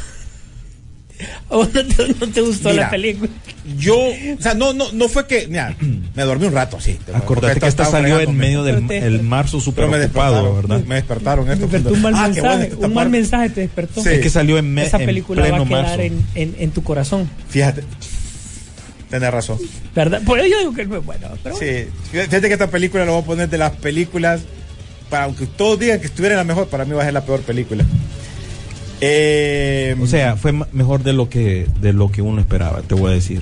¿A 1.49 1.55
vos 1.55 1.73
no 1.73 1.83
te, 1.85 2.07
no 2.19 2.27
te 2.31 2.41
gustó 2.41 2.69
Mira, 2.69 2.83
la 2.83 2.89
película? 2.89 3.29
Yo, 3.77 3.97
o 3.97 4.41
sea, 4.41 4.53
no, 4.53 4.73
no, 4.73 4.91
no 4.93 5.09
fue 5.09 5.27
que, 5.27 5.47
mira, 5.47 5.75
me 6.15 6.23
dormí 6.23 6.45
un 6.47 6.53
rato 6.53 6.77
así. 6.77 6.97
Acordate 7.13 7.59
que 7.59 7.67
esta 7.67 7.85
salió 7.85 8.19
en 8.19 8.35
medio 8.37 8.63
del 8.63 8.89
el 8.89 9.21
marzo 9.23 9.59
super 9.59 9.85
Pero 9.85 9.97
me 9.99 10.05
ocupado, 10.05 10.35
despertaron, 10.35 10.61
¿verdad? 10.69 10.85
Me 10.87 10.95
despertaron. 10.95 11.45
Me 11.47 11.53
esto 11.53 11.67
despertó 11.67 11.93
un 11.93 12.01
mal 12.01 12.13
Ah, 12.15 12.27
bueno 12.29 12.57
mensaje. 12.57 12.75
un 12.85 12.93
mal 12.93 13.09
mensaje 13.09 13.49
te 13.49 13.61
despertó. 13.61 14.01
Sí. 14.01 14.09
Es 14.09 14.19
que 14.19 14.29
salió 14.29 14.57
en, 14.57 14.73
me- 14.73 14.83
Esa 14.85 14.97
en 14.97 15.05
película 15.05 15.41
va 15.41 15.47
a 15.47 15.65
quedar 15.65 15.67
marzo. 15.67 16.01
en, 16.01 16.25
en, 16.35 16.55
en 16.57 16.71
tu 16.71 16.83
corazón. 16.83 17.29
Fíjate. 17.49 17.83
Tenés 19.09 19.31
razón. 19.31 19.57
¿Verdad? 19.95 20.21
Por 20.23 20.39
eso 20.39 20.47
yo 20.47 20.59
digo 20.59 20.73
que 20.73 20.85
no 20.85 20.97
es 20.97 21.05
bueno. 21.05 21.27
Pero 21.43 21.55
Sí. 21.57 21.87
Fíjate 22.11 22.41
que 22.47 22.53
esta 22.53 22.67
película 22.69 23.05
la 23.05 23.11
voy 23.11 23.21
a 23.21 23.25
poner 23.25 23.49
de 23.49 23.57
las 23.57 23.71
películas. 23.71 24.41
Para, 25.09 25.23
aunque 25.23 25.47
todos 25.47 25.79
digan 25.79 25.99
que 25.99 26.05
estuviera 26.05 26.35
la 26.35 26.43
mejor, 26.43 26.67
para 26.67 26.85
mí 26.85 26.91
va 26.93 27.01
a 27.01 27.05
ser 27.05 27.13
la 27.15 27.25
peor 27.25 27.41
película. 27.41 27.83
Eh, 29.01 29.95
O 30.01 30.07
sea, 30.07 30.35
fue 30.35 30.51
mejor 30.71 31.03
de 31.03 31.13
lo 31.13 31.29
que 31.29 31.67
de 31.81 31.93
lo 31.93 32.11
que 32.11 32.21
uno 32.21 32.41
esperaba, 32.41 32.81
te 32.81 32.95
voy 32.95 33.11
a 33.11 33.15
decir. 33.15 33.41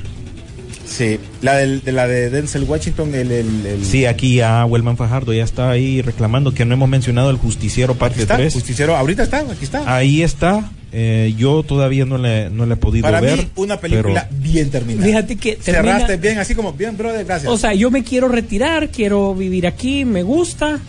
sí. 0.86 1.20
La, 1.42 1.56
del- 1.58 1.84
de, 1.84 1.92
la 1.92 2.08
de 2.08 2.30
Denzel 2.30 2.64
Washington, 2.64 3.14
el. 3.16 3.32
el, 3.32 3.66
el- 3.66 3.86
Sí, 3.86 4.06
aquí 4.06 4.36
ya 4.36 4.66
Wellman 4.66 4.98
Fajardo 4.98 5.34
ya 5.34 5.44
está 5.44 5.70
ahí 5.70 6.02
reclamando 6.02 6.54
que 6.54 6.66
no 6.66 6.74
hemos 6.74 6.90
mencionado 6.90 7.30
el 7.30 7.38
Justiciero 7.38 7.96
parte 7.96 8.22
está, 8.22 8.38
3. 8.38 8.54
Justiciero. 8.54 8.96
Ahorita 8.96 9.24
está, 9.24 9.40
aquí 9.40 9.64
está. 9.66 9.96
Ahí 9.96 10.22
está. 10.24 10.72
eh, 10.94 11.34
yo 11.38 11.64
todavía 11.64 12.06
no 12.06 12.18
le, 12.18 12.50
no 12.50 12.66
le 12.66 12.74
he 12.76 12.78
podido 12.78 13.04
para 13.04 13.20
ver. 13.22 13.38
mí, 13.38 13.48
una 13.56 13.80
película 13.80 14.28
pero- 14.30 14.42
bien 14.42 14.70
terminada. 14.72 15.06
Fíjate 15.06 15.36
que 15.36 15.56
termina- 15.58 15.94
Cerraste 16.00 16.18
bien, 16.18 16.40
así 16.40 16.56
como 16.56 16.74
bien, 16.74 16.96
brother, 16.98 17.26
gracias. 17.26 17.52
O 17.52 17.58
sea, 17.58 17.74
yo 17.74 17.92
me 17.92 18.04
quiero 18.04 18.28
retirar, 18.30 18.90
quiero 18.90 19.36
vivir 19.36 19.68
aquí, 19.68 20.06
me 20.06 20.24
gusta. 20.24 20.80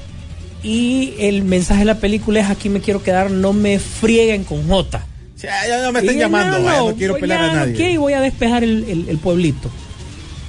Y 0.63 1.15
el 1.19 1.43
mensaje 1.45 1.81
de 1.81 1.85
la 1.87 1.99
película 2.01 2.41
es 2.41 2.51
aquí 2.51 2.69
me 2.69 2.81
quiero 2.81 3.03
quedar, 3.03 3.31
no 3.31 3.53
me 3.53 3.79
frieguen 3.79 4.45
con 4.45 4.67
J. 4.67 5.05
Ya 5.41 5.83
no 5.83 5.93
me 5.93 6.01
estén 6.01 6.17
Y 6.17 6.19
llamando, 6.19 6.59
no, 6.59 6.65
vaya, 6.65 6.79
no, 6.81 6.91
no, 6.91 6.97
quiero 6.97 7.13
pues 7.15 7.21
pelear 7.21 7.41
ya 7.41 7.51
a 7.51 7.55
nadie. 7.55 7.75
quiero 7.75 7.93
y 7.93 7.97
voy 7.97 8.13
a 8.15 8.21
despejar 8.21 8.65
el, 8.65 8.85
el- 8.89 9.09
el 9.09 9.19
pueblito. 9.19 9.71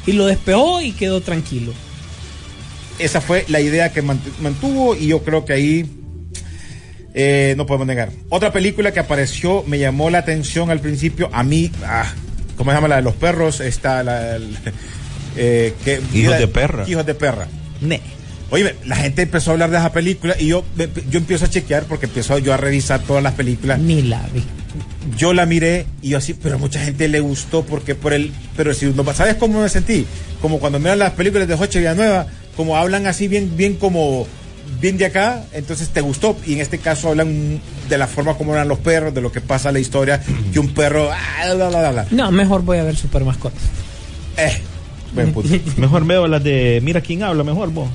Y 0.07 0.13
lo 0.13 0.25
despejó 0.25 0.81
y 0.81 0.93
quedó 0.93 1.21
tranquilo. 1.21 1.73
Esa 2.97 3.21
fue 3.21 3.45
la 3.49 3.61
idea 3.61 3.93
que 3.93 4.03
mant- 4.03 4.17
mantuvo 4.41 4.95
y 4.95 5.07
yo 5.07 5.23
creo 5.23 5.45
que 5.45 5.53
ahí 5.53 5.85
eh, 7.13 7.53
no 7.57 7.65
podemos 7.65 7.87
negar. 7.87 8.11
Otra 8.29 8.51
película 8.51 8.91
que 8.91 8.99
apareció 8.99 9.63
me 9.67 9.77
llamó 9.79 10.09
la 10.09 10.19
atención 10.19 10.69
al 10.71 10.79
principio. 10.79 11.29
A 11.33 11.43
mí, 11.43 11.71
ah, 11.85 12.11
¿cómo 12.57 12.71
se 12.71 12.75
llama 12.77 12.87
la 12.87 12.95
de 12.97 13.01
los 13.03 13.13
perros? 13.15 13.59
Está 13.61 14.03
la. 14.03 14.35
el- 14.37 14.57
eh, 15.37 15.73
que, 15.85 16.01
Hijos 16.13 16.37
de 16.39 16.47
perra. 16.47 16.85
Hijos 16.87 17.05
de 17.05 17.13
perra. 17.13 17.47
Ne. 17.81 18.01
Oye, 18.51 18.75
la 18.85 18.95
gente 18.95 19.21
empezó 19.21 19.51
a 19.51 19.53
hablar 19.53 19.69
de 19.69 19.77
esa 19.77 19.91
película 19.91 20.35
y 20.39 20.47
yo, 20.47 20.63
yo 21.09 21.19
empiezo 21.19 21.45
a 21.45 21.49
chequear 21.49 21.83
porque 21.83 22.07
empiezo 22.07 22.37
yo 22.39 22.53
a 22.53 22.57
revisar 22.57 23.01
todas 23.01 23.21
las 23.21 23.33
películas. 23.33 23.79
Ni 23.79 24.01
la 24.01 24.25
vi. 24.33 24.43
Yo 25.17 25.33
la 25.33 25.45
miré 25.45 25.85
y 26.01 26.09
yo 26.09 26.17
así, 26.17 26.33
pero 26.33 26.55
a 26.55 26.57
mucha 26.57 26.79
gente 26.79 27.07
le 27.07 27.19
gustó 27.19 27.63
porque 27.63 27.95
por 27.95 28.13
el. 28.13 28.31
Pero 28.57 28.73
si 28.73 28.87
no, 28.87 29.13
¿sabes 29.13 29.35
cómo 29.35 29.61
me 29.61 29.69
sentí? 29.69 30.05
Como 30.41 30.59
cuando 30.59 30.79
miran 30.79 30.99
las 30.99 31.13
películas 31.13 31.47
de 31.47 31.55
Joche 31.55 31.79
Villanueva, 31.79 32.27
como 32.55 32.75
hablan 32.75 33.07
así 33.07 33.27
bien, 33.27 33.55
bien 33.55 33.75
como 33.75 34.27
bien 34.81 34.97
de 34.97 35.05
acá, 35.05 35.43
entonces 35.53 35.89
te 35.89 36.01
gustó. 36.01 36.35
Y 36.45 36.53
en 36.53 36.61
este 36.61 36.77
caso 36.77 37.09
hablan 37.09 37.61
de 37.87 37.97
la 37.97 38.07
forma 38.07 38.35
como 38.35 38.53
eran 38.53 38.67
los 38.67 38.79
perros, 38.79 39.13
de 39.13 39.21
lo 39.21 39.31
que 39.31 39.41
pasa 39.41 39.69
en 39.69 39.75
la 39.75 39.79
historia, 39.79 40.21
que 40.53 40.59
un 40.59 40.73
perro. 40.73 41.09
ah, 41.11 41.53
bla, 41.53 41.69
bla, 41.69 41.91
bla. 41.91 42.05
No, 42.11 42.31
mejor 42.31 42.63
voy 42.63 42.77
a 42.77 42.83
ver 42.83 42.95
Super 42.95 43.23
Mascotas. 43.23 43.61
Eh, 44.37 44.57
buen 45.13 45.33
punto. 45.33 45.49
Mejor 45.77 46.05
veo 46.05 46.27
las 46.27 46.43
de 46.43 46.79
Mira 46.83 47.01
quién 47.01 47.23
habla, 47.23 47.43
mejor 47.43 47.71
vos. 47.71 47.89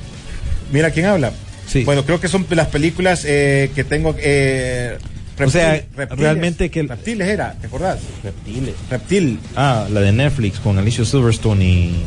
Mira 0.75 0.91
quién 0.91 1.07
habla. 1.07 1.33
Sí. 1.69 1.85
Bueno, 1.85 2.05
creo 2.05 2.19
que 2.21 2.27
son 2.27 2.45
las 2.51 2.67
películas 2.67 3.25
eh, 3.25 3.71
que 3.77 3.85
tengo. 3.85 4.15
Eh, 4.19 4.99
O 5.41 5.49
sea, 5.49 5.77
reptiles- 5.97 6.19
realmente 6.19 6.69
que 6.69 6.81
el- 6.81 6.89
Reptiles 6.89 7.29
era, 7.29 7.53
¿te 7.61 7.69
acordás? 7.69 8.01
Reptiles. 8.25 8.75
Reptil. 8.91 9.39
Ah, 9.55 9.87
la 9.89 10.01
de 10.01 10.11
Netflix 10.11 10.59
con 10.59 10.77
Alicia 10.77 11.05
Silverstone 11.05 11.65
y 11.65 12.03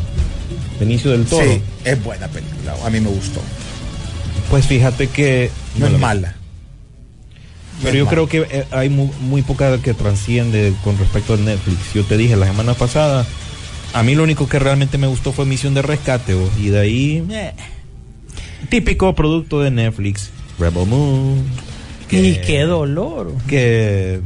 Benicio 0.81 1.11
del 1.11 1.25
Toro. 1.25 1.45
Sí, 1.45 1.61
es 1.85 2.03
buena 2.03 2.27
película. 2.27 2.75
A 2.85 2.89
mí 2.89 2.99
me 2.99 3.07
gustó. 3.09 3.41
Pues 4.49 4.65
fíjate 4.67 5.07
que 5.07 5.49
No, 5.77 5.87
no 5.89 5.95
es 5.95 6.01
mala. 6.01 6.35
Pero 7.81 7.93
No 7.93 7.97
yo 7.99 8.07
creo 8.07 8.27
que 8.27 8.47
eh, 8.51 8.65
hay 8.71 8.89
muy, 8.89 9.09
muy 9.21 9.43
poca 9.43 9.77
que 9.81 9.93
transciende 9.93 10.73
con 10.83 10.97
respecto 10.97 11.35
a 11.35 11.37
Netflix. 11.37 11.93
Yo 11.93 12.03
te 12.03 12.17
dije 12.17 12.35
la 12.35 12.47
semana 12.47 12.73
pasada, 12.73 13.25
a 13.93 14.03
mí 14.03 14.13
lo 14.13 14.23
único 14.23 14.49
que 14.49 14.59
realmente 14.59 14.97
me 14.97 15.07
gustó 15.07 15.31
fue 15.31 15.45
Misión 15.45 15.73
de 15.73 15.81
Rescate, 15.83 16.33
vos, 16.33 16.49
y 16.59 16.67
de 16.69 16.79
ahí, 16.79 17.23
eh, 17.31 17.53
típico 18.69 19.13
producto 19.15 19.61
de 19.61 19.71
Netflix, 19.71 20.29
Rebel 20.59 20.85
Moon, 20.87 21.43
Y 22.09 22.35
qué 22.35 22.61
dolor. 22.61 23.33
que 23.47 24.21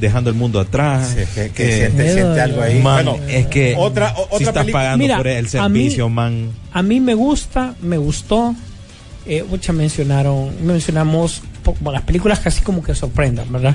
dejando 0.00 0.28
el 0.30 0.36
mundo 0.36 0.60
atrás, 0.60 1.14
Sí, 1.16 1.40
que, 1.54 1.76
siente, 1.76 2.12
siente 2.12 2.40
algo 2.40 2.60
ahí. 2.62 2.80
man, 2.82 3.04
bueno, 3.06 3.24
es 3.28 3.46
que 3.46 3.74
otra, 3.78 4.12
o- 4.16 4.28
si 4.38 4.44
otra 4.44 4.48
estás 4.48 4.52
película. 4.64 4.82
pagando 4.82 5.02
Mira, 5.02 5.16
por 5.16 5.26
el 5.28 5.38
a 5.38 5.68
mí- 5.68 5.80
servicio, 5.80 6.08
man. 6.10 6.50
A 6.72 6.82
mí 6.82 7.00
me 7.00 7.14
gusta, 7.14 7.74
me 7.82 7.96
gustó. 7.96 8.54
Eh, 9.28 9.42
muchas 9.48 9.74
mencionaron, 9.74 10.50
mencionamos 10.64 11.42
bueno, 11.80 11.92
las 11.92 12.02
películas 12.02 12.38
casi 12.40 12.60
como 12.62 12.82
que 12.82 12.94
sorprendan, 12.94 13.50
¿verdad? 13.50 13.74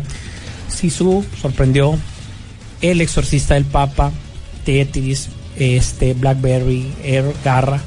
Sisu 0.70 1.26
sorprendió, 1.42 1.98
El 2.82 3.02
Exorcista 3.02 3.56
del 3.56 3.66
Papa, 3.66 4.12
Tetris, 4.64 5.28
este, 5.58 6.14
Blackberry, 6.14 6.94
Air, 7.04 7.26
Garra. 7.44 7.82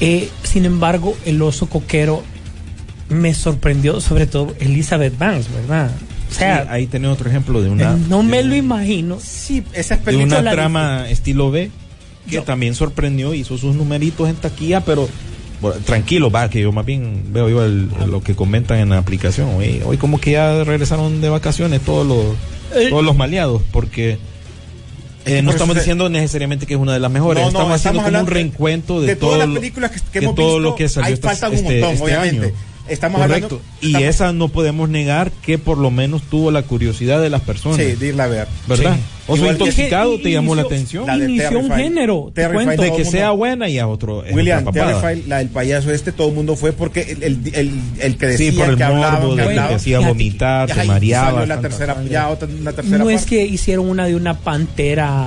Eh, 0.00 0.28
sin 0.42 0.64
embargo, 0.64 1.16
El 1.24 1.40
Oso 1.42 1.66
Coquero 1.68 2.22
me 3.08 3.34
sorprendió, 3.34 4.00
sobre 4.00 4.26
todo 4.26 4.54
Elizabeth 4.60 5.16
Banks, 5.18 5.46
¿verdad? 5.52 5.90
O 6.30 6.34
sea, 6.34 6.62
Sí, 6.64 6.68
ahí 6.70 6.86
tenés 6.86 7.10
otro 7.12 7.28
ejemplo 7.30 7.62
de 7.62 7.70
una 7.70 7.92
no 8.08 8.22
me 8.22 8.38
de- 8.38 8.44
lo 8.44 8.56
imagino. 8.56 9.18
Sí, 9.20 9.62
esas 9.72 10.00
de 10.00 10.04
películas. 10.06 10.40
una 10.40 10.42
la 10.42 10.52
trama 10.52 11.08
estilo 11.08 11.50
B 11.50 11.70
que 12.26 12.32
Yo- 12.36 12.42
también 12.42 12.74
sorprendió, 12.74 13.32
hizo 13.32 13.56
sus 13.56 13.76
numeritos 13.76 14.28
en 14.28 14.34
taquilla, 14.34 14.80
pero 14.84 15.08
bueno, 15.62 15.80
tranquilo, 15.84 16.30
va, 16.30 16.50
que 16.50 16.60
yo 16.60 16.72
más 16.72 16.84
bien 16.84 17.22
veo 17.32 17.48
yo 17.48 17.64
el- 17.64 17.88
lo 18.08 18.20
que 18.22 18.34
comentan 18.34 18.78
en 18.80 18.88
la 18.90 18.98
aplicación. 18.98 19.54
Hoy, 19.54 19.80
hoy 19.86 19.96
como 19.96 20.20
que 20.20 20.32
ya 20.32 20.64
regresaron 20.64 21.20
de 21.20 21.28
vacaciones 21.28 21.80
todos 21.82 22.04
los, 22.06 22.36
Eh. 22.78 22.88
todos 22.90 23.04
los 23.04 23.16
maleados, 23.16 23.62
porque 23.70 24.18
eh, 25.26 25.42
no 25.42 25.50
estamos 25.50 25.74
diciendo 25.76 26.08
necesariamente 26.08 26.66
que 26.66 26.74
es 26.74 26.80
una 26.80 26.92
de 26.94 27.00
las 27.00 27.10
mejores, 27.10 27.44
No, 27.44 27.50
no, 27.50 27.58
estamos 27.58 27.74
haciendo 27.74 28.02
como 28.02 28.20
un 28.20 28.26
reencuentro 28.26 29.00
de, 29.00 29.08
de 29.08 29.16
todas 29.16 29.38
las 29.38 29.48
lo- 29.48 29.54
películas 29.54 29.90
que- 29.90 30.00
que 30.12 30.18
hemos 30.24 30.34
todo 30.34 30.46
visto, 30.56 30.60
lo 30.60 30.74
que 30.76 30.88
salió 30.88 31.06
ahí 31.08 31.12
esta- 31.14 31.28
faltan 31.30 31.50
un 31.50 31.56
este, 31.56 31.70
montón, 31.72 31.90
este 31.92 32.04
obviamente. 32.04 32.46
año. 32.46 32.54
Estamos 32.88 33.20
Correcto. 33.20 33.46
hablando- 33.56 33.64
y 33.80 33.86
estamos- 33.88 34.08
esa 34.08 34.32
no 34.32 34.48
podemos 34.48 34.88
negar 34.88 35.30
que 35.44 35.58
por 35.58 35.78
lo 35.78 35.90
menos 35.90 36.22
tuvo 36.22 36.50
la 36.50 36.62
curiosidad 36.62 37.20
de 37.20 37.30
las 37.30 37.40
personas. 37.42 37.78
Sí, 37.78 37.92
de 37.96 38.08
irla 38.08 38.24
a 38.24 38.28
ver. 38.28 38.48
¿Verdad? 38.68 38.94
Sí. 38.94 39.32
Igual 39.34 39.40
que- 39.56 39.64
intoxicado 39.64 40.20
te 40.20 40.30
llamó 40.30 40.54
la 40.54 40.62
atención. 40.62 41.04
La 41.06 41.18
de 41.18 41.24
Inició 41.24 41.58
un 41.58 41.72
género, 41.72 42.30
te 42.32 42.48
cuento. 42.48 42.80
de 42.80 42.92
que 42.94 43.04
sea 43.04 43.32
buena 43.32 43.68
y 43.68 43.78
a 43.80 43.88
otro 43.88 44.22
William. 44.32 44.64
Terrified, 44.72 45.26
la 45.26 45.38
del 45.38 45.48
payaso 45.48 45.90
este, 45.92 46.12
todo 46.12 46.28
el 46.28 46.34
mundo 46.34 46.54
fue 46.54 46.72
porque 46.72 47.00
el, 47.02 47.22
el, 47.24 47.40
el, 47.54 47.72
el 47.98 48.16
que 48.18 48.26
decía 48.26 48.50
Sí, 48.52 48.56
por 48.56 48.68
el 48.70 48.76
que 48.76 48.84
hablaban, 48.84 49.20
morbo 49.22 49.34
que 49.36 49.42
de 49.42 49.48
que 49.54 49.58
hacía 49.60 49.98
vomitar, 49.98 50.70
te 50.72 50.84
mareaba. 50.84 51.44
la 51.44 51.60
tercera, 51.60 51.96
ya 52.08 52.28
otra, 52.28 52.46
una 52.48 52.72
tercera 52.72 52.98
No 52.98 53.10
es 53.10 53.26
que 53.26 53.44
hicieron 53.44 53.88
una 53.88 54.06
de 54.06 54.14
una 54.14 54.38
pantera 54.38 55.26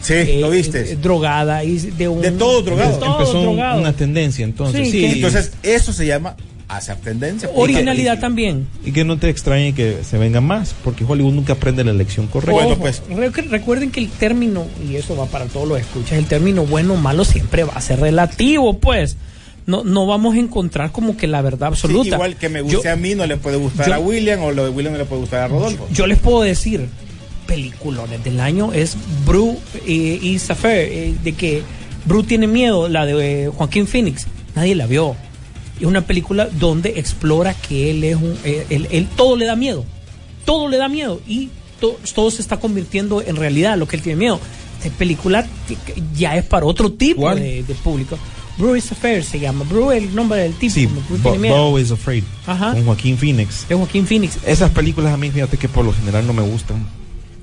Sí, 0.00 0.14
eh, 0.14 0.38
lo 0.40 0.48
viste. 0.48 0.92
eh, 0.92 0.96
drogada 0.96 1.62
y 1.62 1.76
de 1.76 2.08
un 2.08 2.22
De 2.22 2.30
todo 2.30 2.62
drogado. 2.62 2.92
de 2.92 2.98
todo 2.98 3.18
Empezó 3.20 3.42
drogado. 3.42 3.80
una 3.82 3.92
tendencia 3.92 4.44
entonces. 4.46 4.90
Sí, 4.90 5.04
Entonces, 5.04 5.52
eso 5.62 5.92
se 5.92 6.06
llama 6.06 6.36
hacer 6.76 6.96
tendencia. 6.96 7.48
originalidad 7.54 8.12
Y 8.12 8.16
que- 8.16 8.20
también 8.20 8.66
y 8.84 8.92
que 8.92 9.04
no 9.04 9.18
te 9.18 9.28
extrañe 9.28 9.74
que 9.74 9.98
se 10.02 10.18
vengan 10.18 10.44
más, 10.44 10.74
porque 10.84 11.04
Hollywood 11.04 11.32
nunca 11.34 11.54
aprende 11.54 11.82
la 11.84 11.92
lección 11.92 12.26
correcta. 12.26 12.64
Ojo, 12.66 12.76
pues. 12.76 13.02
re- 13.10 13.30
recuerden 13.30 13.90
que 13.90 14.00
el 14.00 14.08
término 14.10 14.66
y 14.88 14.96
eso 14.96 15.16
va 15.16 15.26
para 15.26 15.46
todos 15.46 15.66
los 15.68 15.80
escuchas 15.80 16.18
el 16.18 16.26
término 16.26 16.64
bueno 16.66 16.94
o 16.94 16.96
malo 16.96 17.24
siempre 17.24 17.64
va 17.64 17.72
a 17.74 17.80
ser 17.80 18.00
relativo 18.00 18.78
pues 18.78 19.16
no 19.66 19.84
no 19.84 20.06
vamos 20.06 20.34
a 20.34 20.38
encontrar 20.38 20.90
como 20.92 21.16
que 21.16 21.26
la 21.26 21.42
verdad 21.42 21.68
Sí, 21.68 21.74
absoluta 21.74 22.14
igual 22.16 22.36
que 22.36 22.48
me 22.48 22.60
guste 22.62 22.82
Yo- 22.84 22.92
a 22.92 22.96
mí, 22.96 23.14
no 23.14 23.26
le 23.26 23.36
puede 23.36 23.56
gustar 23.56 23.86
yo- 23.86 23.94
a 23.94 23.98
William, 23.98 24.42
o 24.42 24.50
lo 24.52 24.64
de 24.64 24.70
William 24.70 24.92
no 24.94 24.98
le 24.98 25.04
puede 25.04 25.20
gustar 25.20 25.40
a 25.42 25.48
Rodolfo. 25.48 25.86
yo 25.92 26.06
les 26.06 26.18
puedo 26.18 26.42
decir 26.42 26.88
peliculones 27.46 28.22
del 28.24 28.40
año 28.40 28.72
es 28.72 28.96
Bru 29.26 29.58
eh, 29.86 30.18
y 30.22 30.38
Safer 30.38 30.88
eh, 30.90 31.14
de 31.22 31.32
que 31.32 31.62
Bru 32.04 32.22
tiene 32.22 32.46
miedo 32.46 32.88
la 32.88 33.04
de 33.06 33.44
eh, 33.44 33.48
Joaquín 33.48 33.86
Phoenix 33.86 34.26
nadie 34.54 34.74
la 34.74 34.86
vio 34.86 35.16
es 35.80 35.86
una 35.86 36.02
película 36.06 36.46
donde 36.46 36.98
explora 36.98 37.54
que 37.54 37.90
él 37.90 38.04
es 38.04 38.16
un 38.16 38.36
eh, 38.44 38.66
él, 38.70 38.86
él- 38.90 39.08
todo 39.16 39.36
le 39.36 39.46
da 39.46 39.56
miedo 39.56 39.84
todo 40.44 40.68
le 40.68 40.76
da 40.78 40.88
miedo 40.88 41.20
y 41.28 41.48
to- 41.80 41.98
todo 42.14 42.30
se 42.30 42.42
está 42.42 42.58
convirtiendo 42.58 43.22
en 43.22 43.36
realidad 43.36 43.76
lo 43.78 43.86
que 43.86 43.96
él 43.96 44.02
tiene 44.02 44.18
miedo. 44.18 44.40
Esta 44.82 44.96
película 44.96 45.46
ya 46.16 46.36
es 46.36 46.44
para 46.44 46.64
otro 46.66 46.90
tipo 46.92 47.32
de, 47.34 47.62
de 47.62 47.74
público. 47.74 48.18
Bru 48.58 48.74
is 48.76 48.90
Affair 48.90 49.22
se 49.22 49.38
llama. 49.38 49.64
Bru 49.64 49.92
el 49.92 50.14
nombre 50.14 50.40
del 50.40 50.54
tipo 50.54 50.74
sí, 50.74 50.88
Bo, 51.22 51.78
is 51.78 51.90
Afraid, 51.92 52.24
Ajá. 52.46 52.72
con 52.72 52.84
Joaquín 52.84 53.16
Phoenix. 53.16 53.66
de 53.68 53.74
Joaquín 53.74 54.06
Phoenix. 54.06 54.38
Esas 54.46 54.70
películas 54.70 55.12
a 55.14 55.16
mí, 55.16 55.30
fíjate 55.30 55.56
que 55.58 55.68
por 55.68 55.84
lo 55.84 55.92
general 55.92 56.26
no 56.26 56.32
me 56.32 56.42
gustan, 56.42 56.84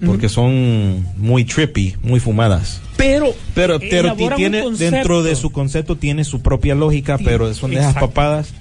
porque 0.06 0.30
son 0.30 1.06
muy 1.18 1.44
trippy, 1.44 1.96
muy 2.04 2.20
fumadas. 2.20 2.82
pero 2.98 3.34
Pero, 3.56 3.80
pero 3.80 4.08
elaboran 4.08 4.34
un 4.34 4.38
tiene 4.38 4.64
dentro 4.78 5.24
de 5.24 5.36
su 5.36 5.52
concepto 5.52 5.96
tiene 5.96 6.24
su 6.24 6.42
propia 6.42 6.76
lógica, 6.76 7.18
pero 7.18 7.54
son 7.54 7.72
de 7.72 7.78
esas 7.78 7.90
exacto. 7.94 8.10
papadas 8.10 8.54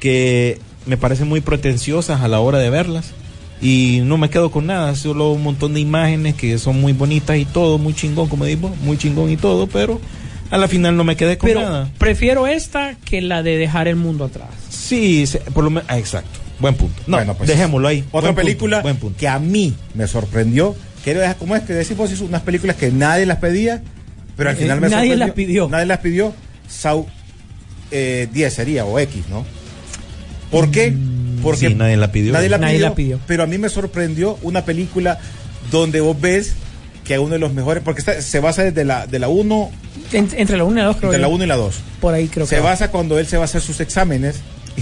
que 0.00 0.58
me 0.86 0.96
parecen 0.96 1.28
muy 1.28 1.40
pretenciosas 1.40 2.20
a 2.20 2.28
la 2.28 2.40
hora 2.40 2.58
de 2.58 2.70
verlas. 2.70 3.12
Y 3.60 4.00
no 4.04 4.18
me 4.18 4.28
quedo 4.28 4.50
con 4.50 4.66
nada, 4.66 4.94
solo 4.96 5.32
un 5.32 5.42
montón 5.42 5.72
de 5.72 5.80
imágenes 5.80 6.34
que 6.34 6.58
son 6.58 6.78
muy 6.78 6.92
bonitas 6.92 7.38
y 7.38 7.46
todo, 7.46 7.78
muy 7.78 7.94
chingón, 7.94 8.28
como 8.28 8.44
digo, 8.44 8.68
muy 8.82 8.98
chingón 8.98 9.30
y 9.30 9.38
todo, 9.38 9.66
pero 9.66 9.98
a 10.50 10.58
la 10.58 10.68
final 10.68 10.94
no 10.96 11.04
me 11.04 11.16
quedé 11.16 11.38
con 11.38 11.48
Pero 11.48 11.62
nada. 11.62 11.90
prefiero 11.98 12.46
esta 12.46 12.96
que 13.04 13.22
la 13.22 13.42
de 13.42 13.56
dejar 13.56 13.88
el 13.88 13.96
mundo 13.96 14.24
atrás. 14.26 14.50
Sí, 14.68 15.24
por 15.54 15.64
lo 15.64 15.70
menos, 15.70 15.88
ah, 15.88 15.98
exacto. 15.98 16.38
Buen 16.58 16.74
punto. 16.74 17.02
No, 17.06 17.16
Bueno, 17.18 17.34
pues, 17.34 17.48
dejémoslo 17.48 17.88
ahí. 17.88 18.00
Otra 18.10 18.20
Buen 18.20 18.34
punto, 18.34 18.42
película 18.42 18.80
buen 18.82 18.96
punto. 18.96 19.18
que 19.18 19.28
a 19.28 19.38
mí 19.38 19.74
me 19.94 20.06
sorprendió. 20.06 20.74
Quiero 21.04 21.20
dejar, 21.20 21.36
¿cómo 21.36 21.54
es 21.54 21.62
que 21.62 21.72
decimos? 21.74 22.10
Unas 22.20 22.42
películas 22.42 22.76
que 22.76 22.90
nadie 22.90 23.26
las 23.26 23.38
pedía, 23.38 23.82
pero 24.36 24.50
al 24.50 24.56
Eh, 24.56 24.60
final 24.60 24.80
me 24.80 24.88
nadie 24.88 25.10
sorprendió. 25.10 25.26
las 25.26 25.34
pidió. 25.34 25.68
Nadie 25.68 25.86
las 25.86 25.98
pidió. 25.98 26.34
Sau 26.68 27.06
eh, 27.92 28.28
10 28.32 28.52
sería, 28.52 28.84
o 28.84 28.98
X, 28.98 29.22
¿no? 29.30 29.44
¿Por 30.50 30.70
qué? 30.70 30.92
Porque 31.42 31.68
Mm, 31.68 31.72
sí, 31.72 31.74
nadie 31.76 31.96
la 31.96 32.10
pidió. 32.10 32.32
Nadie 32.32 32.48
la 32.48 32.58
Nadie 32.58 32.74
pidió, 32.74 32.88
la 32.88 32.94
pidió. 32.94 33.20
Pero 33.26 33.42
a 33.42 33.46
mí 33.46 33.58
me 33.58 33.68
sorprendió 33.68 34.38
una 34.42 34.64
película 34.64 35.18
donde 35.70 36.00
vos 36.00 36.20
ves 36.20 36.54
que 37.04 37.18
uno 37.18 37.34
de 37.34 37.38
los 37.38 37.52
mejores, 37.52 37.82
porque 37.84 38.00
esta- 38.00 38.20
se 38.20 38.40
basa 38.40 38.64
desde 38.64 38.84
la, 38.84 39.06
de 39.06 39.18
la 39.20 39.28
1, 39.28 39.70
En- 40.12 40.28
entre 40.36 40.56
la 40.56 40.64
1 40.64 40.76
y 40.78 40.80
la 40.80 40.86
2 40.88 40.96
creo 40.96 41.12
de 41.12 41.18
la 41.18 41.28
yo. 41.28 41.34
1 41.34 41.44
y 41.44 41.46
la 41.46 41.54
2. 41.56 41.76
Por 42.00 42.14
ahí 42.14 42.26
creo 42.26 42.46
Se 42.46 42.56
que 42.56 42.60
va. 42.62 42.70
basa 42.70 42.90
cuando 42.90 43.18
él 43.20 43.26
se 43.26 43.36
va 43.36 43.42
a 43.42 43.44
hacer 43.44 43.60
sus 43.60 43.78
exámenes 43.80 44.36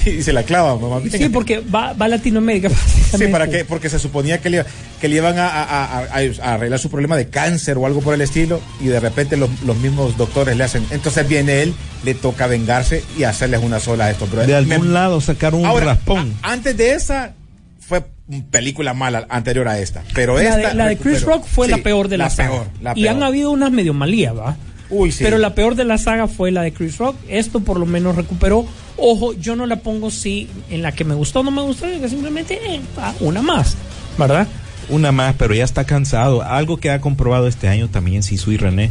y 0.18 0.22
se 0.22 0.32
la 0.32 0.42
clava, 0.42 0.76
mamá. 0.76 1.00
Sí, 1.11 1.28
porque 1.28 1.61
va, 1.61 1.92
va 1.92 2.07
a 2.07 2.09
Latinoamérica. 2.09 2.68
Sí, 3.14 3.28
para 3.28 3.48
que, 3.48 3.64
porque 3.64 3.88
se 3.88 4.00
suponía 4.00 4.40
que 4.40 4.50
le, 4.50 4.64
que 5.00 5.07
le 5.09 5.16
iban 5.16 5.38
a, 5.38 5.46
a- 5.48 5.62
a- 5.62 5.98
a- 6.00 6.42
a 6.42 6.55
arreglar 6.55 6.80
su 6.80 6.90
problema 6.90 7.16
de 7.16 7.28
cáncer 7.28 7.78
o 7.78 7.86
algo 7.86 8.00
por 8.00 8.12
el 8.12 8.20
estilo, 8.20 8.61
y 8.80 8.86
de 8.86 8.98
repente 8.98 9.36
los, 9.36 9.48
los 9.62 9.76
mismos 9.76 10.16
doctores 10.16 10.57
le 10.57 10.64
hacen. 10.64 10.84
Entonces 10.90 11.28
viene 11.28 11.62
él, 11.62 11.74
le 12.05 12.14
toca 12.14 12.48
vengarse 12.48 13.05
y 13.16 13.22
hacerles 13.22 13.61
una 13.62 13.78
sola 13.78 14.07
a 14.07 14.11
estos. 14.11 14.28
De 14.32 14.46
me- 14.48 14.55
algún 14.74 14.92
lado 14.92 15.20
sacaron 15.20 15.61
un 15.61 15.66
Ahora, 15.66 15.86
raspón. 15.86 16.34
a- 16.42 16.52
antes 16.52 16.76
de 16.76 16.94
esa, 16.94 17.34
fue 17.78 18.02
una 18.26 18.42
película 18.50 18.94
mala 18.94 19.26
anterior 19.28 19.68
a 19.68 19.78
esta. 19.78 20.02
Pero 20.12 20.34
La 20.36 20.42
esta. 20.42 20.68
de, 20.70 20.74
la 20.74 20.86
de 20.86 20.96
Chris. 20.96 21.22
Rock 21.22 21.44
fue 21.46 21.66
Sí, 21.68 21.70
la 21.72 21.78
peor 21.78 22.09
de 22.09 22.16
la, 22.18 22.30
saga. 22.30 22.48
peor, 22.50 22.66
la 22.82 22.92
y 22.96 23.02
peor. 23.05 23.14
han 23.16 23.22
habido 23.22 23.50
unas 23.52 23.70
medio 23.70 23.94
malías, 23.94 24.36
¿va? 24.36 24.57
Uy, 24.95 25.11
sí. 25.11 25.24
Pero 25.24 25.38
la 25.38 25.55
peor 25.55 25.74
de 25.74 25.84
la 25.84 25.99
saga 25.99 26.28
fue 26.28 26.53
la 26.53 26.62
de 26.62 26.72
Chris 26.72 26.99
Rock. 26.99 27.16
Esto 27.28 27.61
por 27.61 27.80
lo 27.80 27.86
menos 27.86 28.14
recuperó. 28.14 28.64
Ojo, 28.97 29.32
yo 29.32 29.57
no 29.57 29.66
la 29.66 29.76
pongo 29.76 30.12
si 30.12 30.49
en 30.70 30.82
la 30.82 30.92
que 30.92 31.05
me 31.05 31.14
gustó 31.14 31.40
o 31.40 31.42
no 31.42 31.51
me 31.51 31.62
gustó, 31.62 31.86
que 31.86 32.09
simplemente 32.09 32.61
eh, 32.64 32.80
una 33.18 33.42
más, 33.42 33.76
¿verdad? 34.16 34.47
Una 34.88 35.11
más, 35.11 35.34
pero 35.36 35.53
ya 35.53 35.64
está 35.64 35.84
cansado. 35.84 36.42
Algo 36.42 36.76
que 36.76 36.90
ha 36.90 37.01
comprobado 37.01 37.49
este 37.49 37.66
año 37.66 37.88
también 37.88 38.22
Sisu 38.22 38.53
y 38.53 38.57
René. 38.57 38.90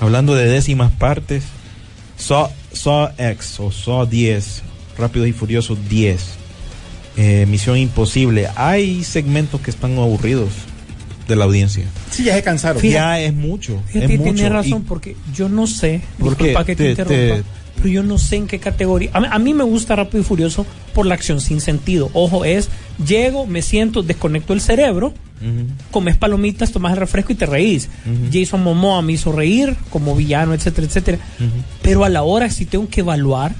Hablando 0.00 0.34
de 0.34 0.46
décimas 0.46 0.90
partes, 0.90 1.44
Saw, 2.16 2.50
Saw 2.72 3.10
X 3.16 3.60
o 3.60 3.70
Saw 3.70 4.06
10, 4.06 4.62
Rápido 4.98 5.24
y 5.26 5.32
Furioso 5.32 5.76
10, 5.76 6.20
eh, 7.16 7.46
Misión 7.48 7.76
Imposible. 7.76 8.48
Hay 8.56 9.04
segmentos 9.04 9.60
que 9.60 9.70
están 9.70 9.96
aburridos 9.98 10.50
de 11.28 11.36
la 11.36 11.44
audiencia. 11.44 11.84
Sí, 12.10 12.24
ya 12.24 12.34
se 12.34 12.42
cansaron. 12.42 12.80
Fíjate- 12.80 12.94
ya 12.94 13.20
es 13.20 13.32
mucho. 13.34 13.80
Fíjate, 13.86 14.14
es 14.14 14.20
mucho. 14.20 14.34
tienes 14.34 14.52
razón, 14.52 14.82
Y- 14.82 14.88
porque 14.88 15.16
yo 15.34 15.48
no 15.48 15.66
sé, 15.66 16.00
¿Por 16.18 16.36
qué? 16.36 16.44
disculpa 16.44 16.64
que 16.66 16.76
te, 16.76 16.84
Te- 16.84 16.90
interrumpa, 16.90 17.36
te- 17.36 17.44
pero 17.76 17.88
yo 17.88 18.02
no 18.02 18.18
sé 18.18 18.36
en 18.36 18.46
qué 18.46 18.58
categoría. 18.60 19.10
A, 19.12 19.20
mí- 19.20 19.26
a 19.30 19.38
mí 19.38 19.52
me 19.54 19.64
gusta 19.64 19.96
Rápido 19.96 20.20
y 20.20 20.24
Furioso 20.24 20.64
por 20.94 21.06
la 21.06 21.14
acción 21.14 21.40
sin 21.40 21.60
sentido. 21.60 22.10
Ojo, 22.12 22.44
es, 22.44 22.68
llego, 23.04 23.46
me 23.46 23.62
siento, 23.62 24.02
desconecto 24.02 24.52
el 24.52 24.60
cerebro, 24.60 25.12
comes 25.90 26.16
palomitas, 26.16 26.72
tomas 26.72 26.92
el 26.92 26.98
refresco 27.00 27.32
y 27.32 27.36
te 27.36 27.46
reís. 27.46 27.88
Jason 28.32 28.62
Momoa 28.62 29.02
me 29.02 29.12
hizo 29.12 29.30
reír 29.32 29.76
como 29.90 30.14
villano, 30.14 30.54
etcétera, 30.54 30.86
etcétera. 30.86 31.18
Pero 31.82 32.04
a 32.04 32.08
la 32.08 32.22
hora, 32.22 32.48
si 32.50 32.64
tengo 32.64 32.88
que 32.88 33.00
evaluar, 33.00 33.54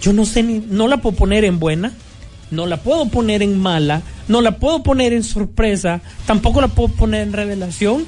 yo 0.00 0.12
no 0.12 0.24
sé 0.26 0.42
ni, 0.42 0.58
no 0.58 0.86
la 0.86 0.98
puedo 0.98 1.16
poner 1.16 1.44
en 1.44 1.58
buena, 1.58 1.92
no 2.54 2.66
la 2.66 2.78
puedo 2.78 3.06
poner 3.08 3.42
en 3.42 3.58
mala, 3.58 4.02
no 4.28 4.40
la 4.40 4.58
puedo 4.58 4.82
poner 4.82 5.12
en 5.12 5.22
sorpresa, 5.22 6.00
tampoco 6.26 6.60
la 6.60 6.68
puedo 6.68 6.88
poner 6.88 7.22
en 7.22 7.32
revelación. 7.32 8.04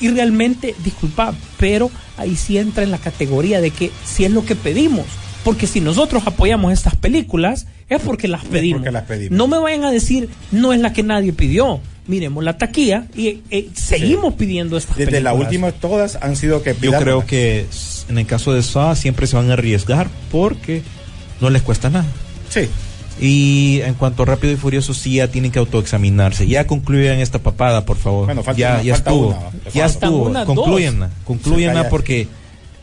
Y 0.00 0.10
realmente, 0.10 0.76
disculpa, 0.84 1.34
pero 1.58 1.90
ahí 2.16 2.36
sí 2.36 2.56
entra 2.56 2.84
en 2.84 2.92
la 2.92 2.98
categoría 2.98 3.60
de 3.60 3.70
que 3.72 3.90
si 4.04 4.24
es 4.24 4.30
lo 4.30 4.44
que 4.44 4.54
pedimos. 4.54 5.06
Porque 5.44 5.66
si 5.66 5.80
nosotros 5.80 6.22
apoyamos 6.26 6.72
estas 6.72 6.94
películas, 6.94 7.66
es 7.88 8.00
porque 8.02 8.28
las 8.28 8.44
pedimos. 8.44 8.80
porque 8.80 8.92
las 8.92 9.04
pedimos. 9.04 9.36
No 9.36 9.48
me 9.48 9.58
vayan 9.58 9.84
a 9.84 9.90
decir, 9.90 10.28
no 10.52 10.72
es 10.72 10.80
la 10.80 10.92
que 10.92 11.02
nadie 11.02 11.32
pidió. 11.32 11.80
Miremos 12.06 12.42
la 12.44 12.56
taquilla 12.58 13.06
y 13.14 13.42
eh, 13.50 13.68
seguimos 13.74 14.34
pidiendo 14.34 14.76
estas 14.78 14.96
Desde 14.96 15.10
películas. 15.10 15.34
la 15.34 15.40
última, 15.40 15.72
todas 15.72 16.16
han 16.22 16.36
sido 16.36 16.62
que 16.62 16.74
Yo 16.80 16.92
creo 16.92 17.26
que 17.26 17.66
en 18.08 18.18
el 18.18 18.26
caso 18.26 18.52
de 18.52 18.62
Saw 18.62 18.94
siempre 18.96 19.26
se 19.26 19.36
van 19.36 19.50
a 19.50 19.54
arriesgar 19.54 20.08
porque 20.30 20.82
no 21.40 21.50
les 21.50 21.62
cuesta 21.62 21.90
nada. 21.90 22.06
Sí. 22.50 22.68
Y 23.20 23.80
en 23.82 23.94
cuanto 23.94 24.22
a 24.22 24.26
Rápido 24.26 24.52
y 24.52 24.56
Furioso, 24.56 24.94
sí 24.94 25.14
ya 25.16 25.28
tienen 25.28 25.50
que 25.50 25.58
autoexaminarse. 25.58 26.46
Ya 26.46 26.66
concluyan 26.66 27.18
esta 27.18 27.38
papada, 27.40 27.84
por 27.84 27.96
favor. 27.96 28.26
Bueno, 28.26 28.42
falta 28.42 28.58
ya 28.60 28.74
una, 28.74 28.82
ya 28.82 28.94
falta 28.94 29.10
estuvo. 29.10 29.28
una, 29.28 29.70
ya 29.74 29.86
estuvo. 29.86 30.22
una, 30.28 30.44
dos. 30.44 30.54
concluyanla. 30.56 31.10
Concluyanla 31.24 31.82
ya. 31.84 31.88
porque 31.88 32.28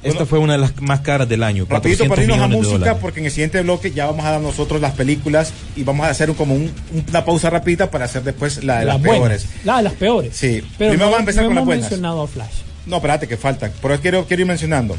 esta 0.04 0.10
Bueno, 0.20 0.26
fue 0.28 0.40
una 0.40 0.54
de 0.54 0.60
las 0.60 0.82
más 0.82 1.00
caras 1.00 1.28
del 1.30 1.42
año. 1.42 1.66
Rapidito 1.70 2.06
400 2.06 2.10
para 2.10 2.22
irnos 2.24 2.40
a 2.40 2.48
música, 2.74 2.98
porque 3.00 3.20
en 3.22 3.26
el 3.28 3.32
siguiente 3.32 3.62
bloque 3.62 3.92
ya 3.92 4.06
vamos 4.08 4.26
a 4.26 4.32
dar 4.32 4.42
nosotros 4.42 4.80
las 4.82 4.92
películas 4.94 5.52
y 5.76 5.84
vamos 5.84 6.06
a 6.06 6.10
hacer 6.10 6.30
un- 6.30 6.36
como 6.36 6.54
un- 6.54 6.72
una 7.08 7.26
pausa 7.26 7.50
rapidita 7.50 7.90
para 7.90 8.06
hacer 8.06 8.24
después 8.24 8.64
la 8.64 8.80
de 8.82 8.86
las, 8.86 9.00
buenas, 9.00 9.18
peores. 9.20 9.48
La 9.64 9.78
de 9.78 9.84
las 9.84 9.94
peores. 9.94 10.36
Sí. 10.36 10.62
Pero 10.78 10.92
Primero 10.92 10.98
no, 10.98 11.06
vamos 11.06 11.18
a 11.18 11.20
empezar 11.22 11.44
no 11.44 11.50
con 11.50 11.56
las 11.56 11.66
buenas. 11.66 11.84
mencionado 11.90 12.22
a 12.22 12.28
Flash. 12.28 12.54
No, 12.86 12.98
espérate, 12.98 13.28
que 13.28 13.38
faltan. 13.38 13.72
Pero 13.82 14.00
quiero, 14.02 14.26
quiero 14.28 14.42
ir 14.42 14.48
mencionando. 14.48 14.96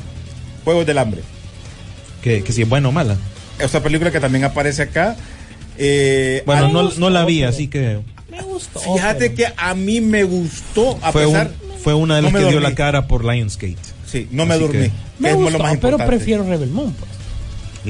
Juegos 0.64 0.84
del 0.86 0.98
Hambre. 0.98 1.20
Que, 2.22 2.42
que 2.42 2.52
si 2.52 2.62
es 2.62 2.68
buena 2.68 2.88
o 2.88 2.92
mala. 2.92 3.16
Esta 3.58 3.82
película 3.82 4.10
que 4.10 4.20
también 4.20 4.44
aparece 4.44 4.82
acá. 4.82 5.16
Eh, 5.78 6.42
Bueno, 6.46 6.68
no, 6.68 6.84
gustó, 6.84 7.00
no 7.00 7.10
la 7.10 7.24
vi, 7.24 7.42
así 7.42 7.68
que 7.68 8.00
Me 8.30 8.42
gustó. 8.42 8.80
Fíjate 8.80 9.30
pero- 9.30 9.34
que 9.34 9.54
a 9.56 9.74
mí 9.74 10.00
me 10.00 10.24
gustó, 10.24 10.98
a 11.02 11.12
fue, 11.12 11.26
un- 11.26 11.32
pesar. 11.32 11.50
fue 11.82 11.94
una 11.94 12.16
de 12.16 12.22
no 12.22 12.26
las 12.26 12.32
me 12.34 12.40
que 12.40 12.50
dio 12.50 12.60
la 12.60 12.74
cara 12.74 13.06
por 13.08 13.24
Lionsgate. 13.24 13.76
Sí, 14.06 14.28
no 14.30 14.46
me 14.46 14.54
Así 14.54 14.62
dormí. 14.62 14.78
que- 14.84 14.88
que 14.88 14.92
Me 15.18 15.30
es 15.30 15.34
gustó, 15.36 15.50
lo 15.50 15.58
más 15.60 15.76
pero 15.78 15.96
prefiero 15.98 16.44
Rebel 16.44 16.70
Moon. 16.70 16.92
pues. 16.92 17.10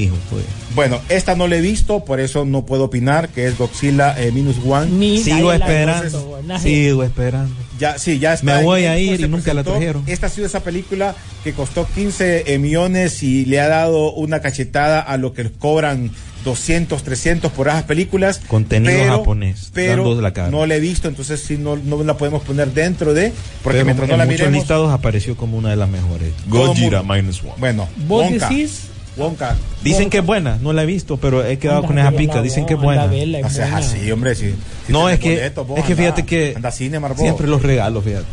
Hijo, 0.05 0.17
pues. 0.31 0.45
Bueno, 0.75 1.01
esta 1.09 1.35
no 1.37 1.49
la 1.49 1.57
he 1.57 1.61
visto, 1.63 2.05
por 2.05 2.21
eso 2.21 2.45
no 2.45 2.67
puedo 2.67 2.85
opinar, 2.85 3.31
que 3.31 3.47
es 3.47 3.57
Godzilla 3.57 4.15
eh, 4.23 4.31
Minus 4.31 4.57
One. 4.65 4.91
Ni 4.91 5.19
Sigo 5.23 5.53
esperando. 5.53 6.39
Sigo 6.61 7.03
esperando. 7.03 7.55
Ya, 7.79 7.99
sí, 7.99 8.19
ya 8.19 8.35
está. 8.35 8.59
Me 8.59 8.63
voy 8.65 8.85
a 8.85 8.99
ir 8.99 9.21
y 9.21 9.29
nunca 9.29 9.53
la 9.55 9.63
trajeron. 9.65 10.03
Esta 10.07 10.27
ha 10.27 10.31
sido 10.31 10.47
esa 10.47 10.61
película 10.61 11.15
que 11.45 11.53
costó 11.53 11.87
15 11.87 12.53
eh, 12.53 12.59
millones 12.59 13.23
y 13.23 13.45
le 13.45 13.61
ha 13.61 13.69
dado 13.69 14.13
una 14.13 14.41
cachetada 14.41 15.01
a 15.01 15.17
lo 15.17 15.33
que 15.33 15.51
cobran 15.51 16.11
200, 16.45 17.03
300 17.03 17.53
por 17.53 17.69
esas 17.69 17.83
películas. 17.83 18.41
Contenido 18.47 19.05
japonés, 19.09 19.71
Pero 19.75 20.21
la 20.21 20.33
cara. 20.33 20.51
no 20.51 20.65
la 20.65 20.77
he 20.77 20.81
visto, 20.81 21.09
entonces 21.09 21.41
sí 21.41 21.59
no, 21.59 21.77
no 21.77 22.03
la 22.05 22.17
podemos 22.17 22.43
poner 22.43 22.73
dentro 22.73 23.15
de. 23.15 23.33
Porque 23.63 23.79
Pero 23.79 23.85
mientras 23.85 24.09
no 24.09 24.15
en 24.15 24.19
la 24.19 24.25
muchos 24.25 24.39
miremos. 24.41 24.59
listados 24.61 24.93
apareció 24.93 25.37
como 25.37 25.59
una 25.59 25.71
de 25.71 25.77
las 25.77 25.89
mejores. 25.89 26.31
Gojira 26.49 27.03
minus 27.03 27.43
one. 27.43 27.53
Bueno, 27.59 27.89
Vos 28.07 28.31
Wonka. 28.31 28.49
decís. 28.49 28.83
Wonka. 29.17 29.57
Dicen 29.83 30.11
que 30.11 30.19
es 30.19 30.25
buena, 30.27 30.59
no 30.61 30.73
la 30.73 30.83
he 30.83 30.87
visto, 30.87 31.17
pero 31.17 31.45
he 31.45 31.59
quedado 31.59 31.79
anda, 31.79 31.89
con 31.89 31.99
esa 31.99 32.11
pica. 32.13 32.43
Dicen 32.43 32.67
que 32.67 32.75
es 32.75 32.81
buena. 32.81 33.07
vela, 33.07 33.41
No 33.41 33.51
seas 33.51 33.71
buena. 33.71 33.87
así, 33.87 34.11
hombre. 34.13 34.35
Si, 34.35 34.51
si 34.87 34.93
No, 34.93 35.09
es 35.09 35.19
que, 35.19 35.51
vos 35.57 35.79
es 35.79 35.85
que 35.85 35.93
anda- 35.93 35.97
fíjate 35.97 36.25
que 36.27 36.53
Anda 36.57 36.71
cine, 36.71 37.01
siempre 37.17 37.47
los 37.47 37.63
regalos, 37.63 38.05
fíjate. 38.05 38.27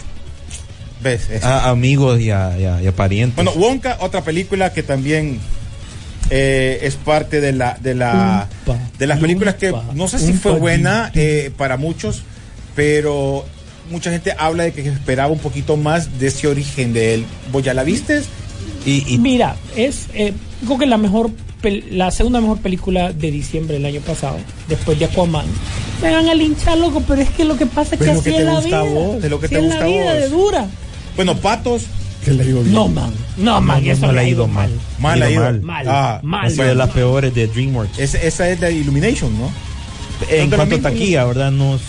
¿Ves? 1.01 1.29
Es- 1.29 1.43
A 1.43 1.69
amigos 1.69 2.19
y 2.19 2.31
a, 2.31 2.57
y 2.59 2.65
a- 2.65 2.81
y 2.81 2.87
a 2.87 2.91
parientes. 2.95 3.35
Bueno, 3.35 3.51
Wonka, 3.51 3.97
otra 4.01 4.21
película 4.21 4.71
que 4.73 4.83
también 4.83 5.39
eh, 6.29 6.79
es 6.83 6.95
parte 6.95 7.41
de 7.41 7.51
la 7.51 7.77
de 7.81 7.95
la 7.95 8.47
Umpa, 8.65 8.79
de 8.97 9.07
las 9.07 9.19
películas 9.19 9.55
que 9.55 9.73
no 9.93 10.07
sé 10.07 10.19
si 10.19 10.33
fue 10.33 10.53
buena 10.53 11.11
eh, 11.13 11.51
para 11.57 11.75
muchos, 11.77 12.23
pero 12.75 13.45
mucha 13.91 14.09
gente 14.11 14.33
habla 14.37 14.63
de 14.63 14.71
que 14.71 14.87
esperaba 14.87 15.31
un 15.33 15.39
poquito 15.39 15.75
más 15.75 16.19
de 16.19 16.27
ese 16.27 16.47
origen 16.47 16.93
de 16.93 17.15
él. 17.15 17.25
¿Vos 17.51 17.63
ya 17.63 17.73
la 17.73 17.83
viste? 17.83 18.21
Y, 18.85 19.13
y- 19.13 19.17
Mira, 19.17 19.55
es 19.75 20.07
eh, 20.13 20.33
creo 20.65 20.77
que 20.77 20.85
la 20.85 20.97
mejor 20.97 21.31
la 21.91 22.11
segunda 22.11 22.41
mejor 22.41 22.57
película 22.57 23.13
de 23.13 23.31
diciembre 23.31 23.75
del 23.75 23.85
año 23.85 24.01
pasado, 24.01 24.35
después 24.67 24.99
de 24.99 25.05
Aquaman. 25.05 25.45
Me 26.01 26.11
van 26.13 26.27
a 26.27 26.33
linchar, 26.33 26.77
loco, 26.77 27.01
pero 27.07 27.21
es 27.21 27.29
que 27.29 27.45
lo 27.45 27.55
que 27.55 27.65
pasa 27.65 27.95
es 27.95 27.99
que 28.01 28.05
Pero 28.07 28.11
así 28.19 28.23
que 28.23 28.29
es 28.31 28.37
te 28.37 28.43
la 28.43 28.51
gusta 28.59 28.79
a 28.79 28.83
vida. 28.83 28.93
vos, 28.93 29.21
de 29.21 29.29
lo 29.29 29.39
que 29.39 29.45
Así 29.45 29.55
te 29.55 29.59
es 29.61 29.65
gusta 29.67 29.79
la 29.79 29.85
vida 29.87 30.03
vos. 30.11 30.13
de 30.21 30.29
dura. 30.29 30.65
Bueno, 31.15 31.37
Patos, 31.37 31.83
No, 32.65 32.87
man. 32.89 33.13
No, 33.37 33.61
man, 33.61 33.83
no, 33.85 33.91
eso 33.91 34.01
no 34.01 34.11
le 34.11 34.13
le 34.13 34.19
ha 34.25 34.29
ido 34.29 34.47
mal. 34.47 34.71
mal 34.99 35.19
Le 35.19 35.25
ha 35.25 35.31
ido 35.31 35.41
mal. 35.41 35.61
Mal, 35.61 35.85
Ah, 35.87 36.19
mal. 36.23 36.51
sido 36.51 36.65
de 36.65 36.75
las 36.75 36.89
peores 36.89 37.33
de 37.33 37.47
DreamWorks. 37.47 37.97
Es- 37.99 38.15
esa 38.15 38.49
es 38.49 38.59
la 38.59 38.69
Illumination, 38.69 39.31
¿no? 39.39 39.49
en 40.29 40.49
de 40.49 40.55
cuanto 40.57 40.75
a 40.75 40.79
taquilla, 40.79 41.23
¿verdad? 41.25 41.51
No, 41.51 41.79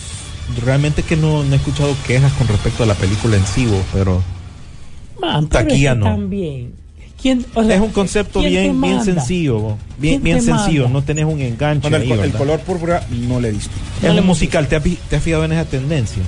realmente 0.65 1.03
que 1.03 1.17
no, 1.17 1.43
no 1.45 1.53
he 1.53 1.57
escuchado 1.57 1.97
quejas 2.07 2.33
con 2.35 2.47
respecto 2.49 2.83
a 2.83 2.87
la 2.87 2.95
película 2.95 3.37
en 3.37 3.47
sí, 3.47 3.67
pero 3.93 4.23
Man, 5.25 5.49
pero 5.49 5.65
Taquilla 5.65 5.91
es 5.91 5.95
que 5.95 6.01
no. 6.01 6.07
También. 6.07 6.73
¿Quién, 7.21 7.47
o 7.55 7.65
sea, 7.65 7.77
es 7.77 7.81
un 7.81 7.91
concepto 7.91 8.41
¿quién 8.41 8.53
te 8.53 8.61
bien, 8.61 8.81
bien 8.83 9.03
sencillo, 9.03 9.79
bien, 9.97 10.21
¿Quién 10.21 10.23
bien 10.23 10.43
sencillo, 10.43 10.83
manda? 10.83 10.99
no 10.99 11.05
tenés 11.05 11.25
un 11.25 11.41
enganche. 11.41 11.89
Bueno, 11.89 12.23
el, 12.23 12.33
color 12.33 12.61
púrpura 12.61 13.07
no 13.11 13.41
le. 13.41 13.49
Es 13.49 13.71
No 14.03 14.13
le 14.13 14.21
un 14.21 14.27
musical, 14.27 14.69
¿te 14.69 14.77
has, 14.77 14.83
te 14.83 15.17
has 15.17 15.23
fijado 15.23 15.45
en 15.45 15.53
esa 15.53 15.65
tendencia? 15.65 16.23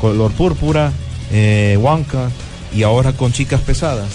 Color 0.00 0.32
púrpura, 0.32 0.92
eh, 1.30 1.78
Wonka 1.80 2.30
y 2.74 2.82
ahora 2.82 3.12
con 3.12 3.32
chicas 3.32 3.60
pesadas. 3.60 4.08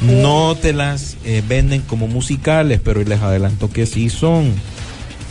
No 0.00 0.54
te 0.54 0.72
las 0.72 1.16
eh, 1.24 1.42
venden 1.46 1.82
como 1.82 2.08
musicales, 2.08 2.80
pero 2.82 3.02
les 3.02 3.20
adelanto 3.20 3.70
que 3.70 3.86
sí 3.86 4.10
son. 4.10 4.52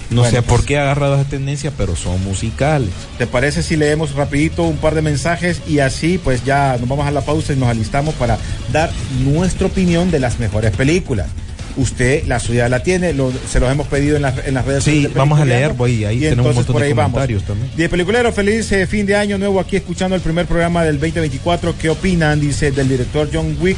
No 0.10 0.22
Bueno, 0.22 0.36
sé 0.36 0.42
pues, 0.44 0.60
por 0.60 0.66
qué 0.66 0.78
ha 0.78 0.84
agarrado 0.84 1.16
esa 1.20 1.30
tendencia, 1.30 1.72
pero 1.78 1.96
son 1.96 2.24
musicales. 2.24 2.90
¿Te 3.18 3.26
parece 3.28 3.64
si 3.64 3.76
leemos 3.78 4.14
rapidito 4.14 4.64
un 4.64 4.78
par 4.78 4.94
de 4.96 5.02
mensajes 5.02 5.62
y 5.68 5.80
así 5.80 6.20
pues 6.24 6.44
ya 6.46 6.78
nos 6.80 6.88
vamos 6.88 7.08
a 7.08 7.12
la 7.12 7.22
pausa 7.22 7.54
y 7.54 7.56
nos 7.56 7.70
alistamos 7.70 8.14
para 8.16 8.38
dar 8.72 8.92
nuestra 9.24 9.68
opinión 9.68 10.12
de 10.12 10.20
las 10.20 10.40
mejores 10.40 10.72
películas? 10.76 11.28
Usted 11.76 12.26
la 12.28 12.40
suya 12.40 12.70
la 12.70 12.84
tiene, 12.84 13.14
lo- 13.14 13.34
se 13.52 13.60
los 13.60 13.72
hemos 13.72 13.88
pedido 13.88 14.16
en, 14.16 14.22
las- 14.22 14.46
en 14.46 14.54
las 14.54 14.64
redes 14.66 14.84
Sí, 14.84 14.92
sociales 14.92 15.14
de 15.16 15.18
vamos 15.18 15.40
a 15.40 15.46
leer, 15.46 15.74
voy, 15.74 16.06
ahí 16.06 16.18
y 16.18 16.30
tenemos 16.30 16.46
un 16.52 16.56
montón 16.58 16.74
por 16.74 16.82
de 16.84 16.88
ahí 16.90 16.94
vamos. 16.94 17.12
comentarios 17.14 17.44
también. 17.46 17.72
De 17.76 17.90
Peliculero, 17.90 18.32
feliz 18.32 18.72
eh, 18.74 18.86
fin 18.86 19.08
de 19.08 19.16
año 19.16 19.40
nuevo 19.40 19.60
aquí 19.60 19.78
escuchando 19.78 20.16
el 20.16 20.22
primer 20.22 20.46
programa 20.46 20.84
del 20.84 21.00
2024. 21.00 21.74
¿Qué 21.82 21.90
opinan? 21.90 22.40
Dice 22.40 22.72
del 22.72 22.88
director 22.90 23.28
John 23.34 23.58
Wick. 23.60 23.78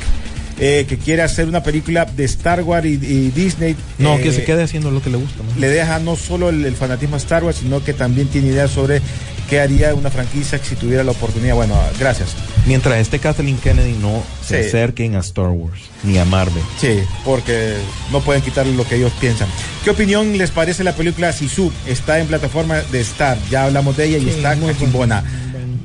Eh, 0.59 0.85
que 0.87 0.97
quiere 0.97 1.21
hacer 1.21 1.47
una 1.47 1.61
película 1.63 2.05
de 2.05 2.23
Star 2.25 2.61
Wars 2.63 2.85
y, 2.85 2.93
y 2.93 3.31
Disney. 3.31 3.75
No, 3.97 4.15
eh, 4.17 4.21
que 4.21 4.31
se 4.31 4.43
quede 4.43 4.63
haciendo 4.63 4.91
lo 4.91 5.01
que 5.01 5.09
le 5.09 5.17
gusta. 5.17 5.43
¿no? 5.43 5.59
le 5.59 5.67
deja 5.69 5.99
no 5.99 6.15
solo 6.15 6.49
el, 6.49 6.65
el 6.65 6.75
fanatismo 6.75 7.15
a 7.15 7.19
Star 7.19 7.43
Wars, 7.43 7.57
sino 7.57 7.83
que 7.83 7.93
también 7.93 8.27
tiene 8.27 8.47
ideas 8.47 8.71
sobre 8.71 9.01
qué 9.49 9.59
haría 9.59 9.93
una 9.93 10.09
franquicia 10.09 10.59
si 10.63 10.75
tuviera 10.75 11.03
la 11.03 11.11
oportunidad. 11.11 11.55
Bueno, 11.55 11.75
gracias. 11.99 12.29
Mientras 12.65 12.97
este 12.99 13.19
Kathleen 13.19 13.57
Kennedy 13.57 13.93
no 14.01 14.23
se 14.43 14.61
Sí. 14.63 14.69
acerquen 14.69 15.15
a 15.15 15.19
Star 15.19 15.49
Wars 15.49 15.81
ni 16.03 16.17
a 16.17 16.25
Marvel. 16.25 16.63
Sí, 16.79 16.99
porque 17.23 17.75
no 18.11 18.21
pueden 18.21 18.41
quitarle 18.41 18.73
lo 18.75 18.87
que 18.87 18.95
ellos 18.95 19.11
piensan. 19.19 19.47
¿Qué 19.83 19.91
opinión 19.91 20.37
les 20.37 20.49
parece 20.51 20.83
la 20.83 20.93
película 20.95 21.31
Sisu? 21.31 21.71
Está 21.85 22.19
en 22.19 22.27
plataforma 22.27 22.81
de 22.91 23.01
Star, 23.01 23.37
ya 23.51 23.65
hablamos 23.65 23.97
de 23.97 24.05
ella 24.05 24.17
y 24.17 24.21
Sí, 24.23 24.29
está 24.31 24.55
muy 24.55 24.73
buena. 24.91 25.23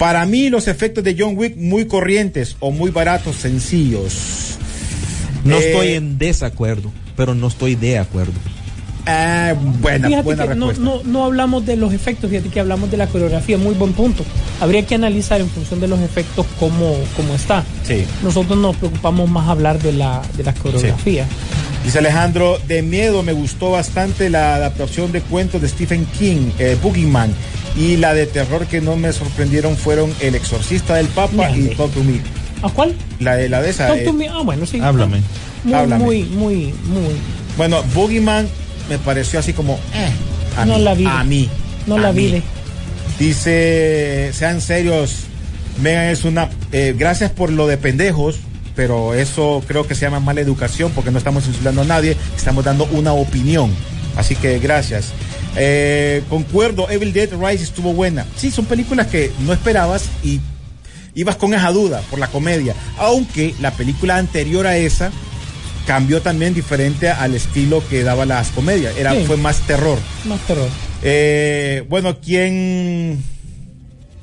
Para 0.01 0.25
mí 0.25 0.49
los 0.49 0.67
efectos 0.67 1.05
de 1.05 1.15
John 1.19 1.35
Wick 1.37 1.59
muy 1.59 1.85
corrientes 1.85 2.57
o 2.59 2.71
muy 2.71 2.91
baratos, 2.91 3.37
sencillos. 3.37 4.57
No 5.45 5.57
Eh, 5.59 5.71
estoy 5.73 5.89
en 5.93 6.17
desacuerdo, 6.17 6.91
pero 7.19 7.35
no 7.35 7.49
estoy 7.49 7.75
de 7.75 7.99
acuerdo. 7.99 8.33
Ah, 9.05 9.53
buena, 9.81 10.09
Fíjate 10.09 10.25
buena 10.25 10.49
que 10.49 10.55
no, 10.55 10.69
respuesta. 10.69 11.03
no, 11.05 11.11
no 11.11 11.25
hablamos 11.27 11.67
de 11.67 11.77
los 11.77 11.93
efectos, 11.93 12.31
fíjate 12.31 12.49
que 12.49 12.61
hablamos 12.61 12.91
de 12.91 12.97
la 12.97 13.09
coreografía, 13.09 13.59
muy 13.59 13.75
buen 13.75 13.93
punto. 13.93 14.25
Habría 14.61 14.87
que 14.87 14.95
analizar 14.95 15.39
en 15.43 15.51
función 15.51 15.81
de 15.81 15.89
los 15.89 16.01
efectos 16.01 16.47
cómo, 16.59 16.97
cómo 17.15 17.35
está. 17.35 17.63
Sí. 17.87 18.05
Nosotros 18.23 18.59
nos 18.59 18.77
preocupamos 18.77 19.29
más 19.29 19.49
hablar 19.51 19.83
de 19.83 19.93
la, 19.93 20.23
de 20.35 20.45
la 20.45 20.55
coreografía. 20.55 21.27
Dice 21.85 21.99
Alejandro, 21.99 22.59
de 22.69 22.81
miedo 22.81 23.23
me 23.23 23.33
gustó 23.33 23.71
bastante 23.73 24.31
la 24.31 24.55
adaptación 24.55 25.13
de 25.13 25.21
cuentos 25.21 25.61
de 25.61 25.69
Stephen 25.69 26.07
King, 26.19 26.51
eh, 26.59 26.77
Boogeyman, 26.83 27.33
y 27.77 27.97
la 27.97 28.15
de 28.15 28.27
terror 28.27 28.67
que 28.67 28.81
no 28.81 28.97
me 28.97 29.13
sorprendieron 29.13 29.77
fueron 29.77 30.13
El 30.21 30.35
Exorcista 30.35 30.95
del 30.95 31.07
Papa 31.09 31.51
y. 31.51 31.75
Talk 31.77 31.93
to 31.93 32.03
Me. 32.05 32.21
¿A 32.63 32.69
cuál? 32.69 32.95
La 33.21 33.37
de, 33.37 33.49
la 33.49 33.63
de 33.63 33.71
esa. 33.71 33.89
Talk 33.89 33.99
eh, 33.99 34.05
to 34.05 34.13
me. 34.13 34.29
Ah, 34.29 34.43
bueno, 34.45 34.67
sí. 34.67 34.81
Háblame. 34.81 35.21
Muy, 35.65 35.75
Háblame. 35.75 36.05
muy, 36.05 36.23
muy, 36.25 36.57
muy. 36.85 37.15
Bueno, 37.57 37.83
Boogeyman 37.95 38.49
me 38.89 38.99
pareció 38.99 39.39
así 39.39 39.53
como, 39.53 39.75
eh, 39.95 40.11
a 40.57 40.65
No 40.65 40.79
mí, 40.79 40.85
la 40.85 40.95
vi. 40.95 41.07
A 41.07 41.25
mí. 41.25 41.49
No 41.87 41.97
a 41.97 42.01
la 42.01 42.13
vi. 42.13 42.43
Dice, 43.19 44.31
sean 44.33 44.61
serios, 44.61 45.25
Megan 45.83 46.07
es 46.07 46.25
una, 46.25 46.49
eh, 46.73 46.95
gracias 46.99 47.31
por 47.31 47.51
lo 47.51 47.67
de 47.67 47.77
pendejos, 47.77 48.41
pero 48.75 49.15
eso 49.15 49.63
creo 49.67 49.87
que 49.87 49.95
se 49.95 50.03
llama 50.03 50.21
mala 50.21 50.41
educación 50.41 50.91
porque 50.95 51.11
no 51.11 51.19
estamos 51.19 51.47
insultando 51.47 51.83
a 51.83 51.85
nadie, 51.85 52.17
estamos 52.37 52.65
dando 52.65 52.87
una 52.93 53.13
opinión. 53.13 53.71
Así 54.17 54.35
que 54.35 54.59
gracias. 54.59 55.13
Eh, 55.57 56.23
concuerdo, 56.29 56.89
Evil 56.91 57.13
Dead 57.13 57.31
Rise 57.33 57.65
estuvo 57.65 57.93
buena. 57.93 58.27
Sí, 58.37 58.51
son 58.51 58.65
películas 58.67 59.09
que 59.09 59.33
no 59.41 59.53
esperabas 59.53 60.05
y 60.23 60.41
ibas 61.15 61.37
con 61.37 61.55
esa 61.55 61.71
duda 61.73 62.03
por 62.11 62.19
la 62.19 62.29
comedia. 62.29 62.75
Aunque 62.99 63.55
la 63.61 63.73
película 63.73 64.17
anterior 64.17 64.67
a 64.67 64.77
esa 64.77 65.11
cambió 65.87 66.23
también 66.23 66.55
diferente 66.55 67.09
al 67.09 67.35
estilo 67.35 67.83
que 67.89 68.03
daba 68.05 68.27
las 68.27 68.49
comedias. 68.51 68.97
Era, 68.97 69.13
Sí. 69.15 69.25
Fue 69.27 69.37
más 69.37 69.61
terror. 69.67 69.99
Más 70.25 70.41
terror. 70.47 70.69
Eh, 71.03 71.85
bueno, 71.89 72.19
¿quién 72.21 73.23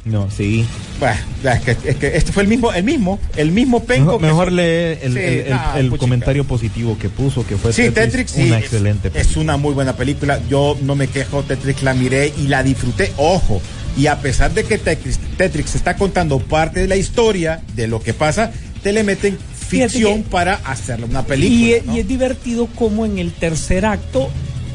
No, 0.07 0.29
sí. 0.31 0.65
bueno, 0.99 1.17
es 1.43 1.61
que, 1.61 1.89
es 1.89 1.95
que 1.97 2.17
este 2.17 2.31
fue 2.31 2.43
el 2.43 2.49
mismo, 2.49 2.71
el 2.73 2.83
mismo, 2.83 3.19
el 3.35 3.51
mismo 3.51 3.83
penco. 3.83 4.19
Mejor, 4.19 4.19
que- 4.19 4.25
mejor 4.27 4.51
lee 4.51 4.97
el, 5.01 5.13
Sí, 5.13 5.19
el- 5.19 5.23
el- 5.23 5.47
el 5.75 5.85
puchica. 5.89 5.97
comentario 5.97 6.43
positivo 6.45 6.97
que 6.97 7.09
puso, 7.09 7.45
que 7.45 7.57
fue 7.57 7.73
Sí, 7.73 7.89
Tetrix 7.91 8.31
sí, 8.31 8.43
una 8.43 8.57
es- 8.59 8.63
excelente 8.65 9.07
es, 9.09 9.13
película. 9.13 9.41
una 9.43 9.57
muy 9.57 9.73
buena 9.73 9.95
película. 9.95 10.39
Yo 10.49 10.77
no 10.81 10.95
me 10.95 11.07
quejo, 11.07 11.43
Tetrix 11.43 11.83
la 11.83 11.93
miré 11.93 12.33
y 12.37 12.47
la 12.47 12.63
disfruté. 12.63 13.11
Ojo, 13.17 13.61
y 13.97 14.07
a 14.07 14.19
pesar 14.21 14.53
de 14.53 14.63
que 14.63 14.77
Tetrix, 14.77 15.19
Tetrix 15.37 15.75
está 15.75 15.95
contando 15.97 16.39
parte 16.39 16.79
de 16.81 16.87
la 16.87 16.95
historia 16.95 17.61
de 17.75 17.87
lo 17.87 18.01
que 18.01 18.13
pasa, 18.13 18.51
te 18.83 18.93
le 18.93 19.03
meten 19.03 19.37
ficción 19.67 20.23
que- 20.23 20.29
para 20.29 20.53
hacerle 20.63 21.05
una 21.05 21.23
película. 21.25 21.77
es- 21.77 21.85
¿no? 21.85 21.95
y 21.95 21.99
es 21.99 22.07
divertido 22.07 22.67
como 22.67 23.05
en 23.05 23.17
el 23.17 23.33
tercer 23.33 23.85
acto 23.85 24.29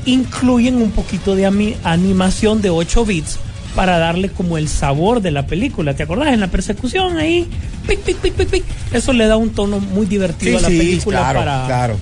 incluyen 0.04 0.76
un 0.76 0.90
poquito 0.90 1.36
de 1.36 1.46
animación 1.84 2.60
de 2.60 2.70
8 2.70 3.04
bits 3.04 3.38
para 3.74 3.98
darle 3.98 4.28
como 4.28 4.58
el 4.58 4.68
sabor 4.68 5.20
de 5.22 5.30
la 5.30 5.46
película. 5.46 5.94
¿Te 5.94 6.02
acordás? 6.02 6.32
En 6.32 6.40
la 6.40 6.48
persecución 6.48 7.16
ahí, 7.18 7.48
pic, 7.86 8.00
pic, 8.00 8.16
pic, 8.18 8.34
pic, 8.34 8.48
pic. 8.48 8.64
Eso 8.92 9.12
le 9.12 9.26
da 9.26 9.36
un 9.36 9.50
tono 9.50 9.80
muy 9.80 10.06
divertido 10.06 10.58
Sí, 10.58 10.64
a 10.64 10.68
la 10.68 10.68
sí, 10.68 10.78
película 10.78 11.18
claro, 11.20 11.38
para... 11.40 11.66
claro. 11.66 11.96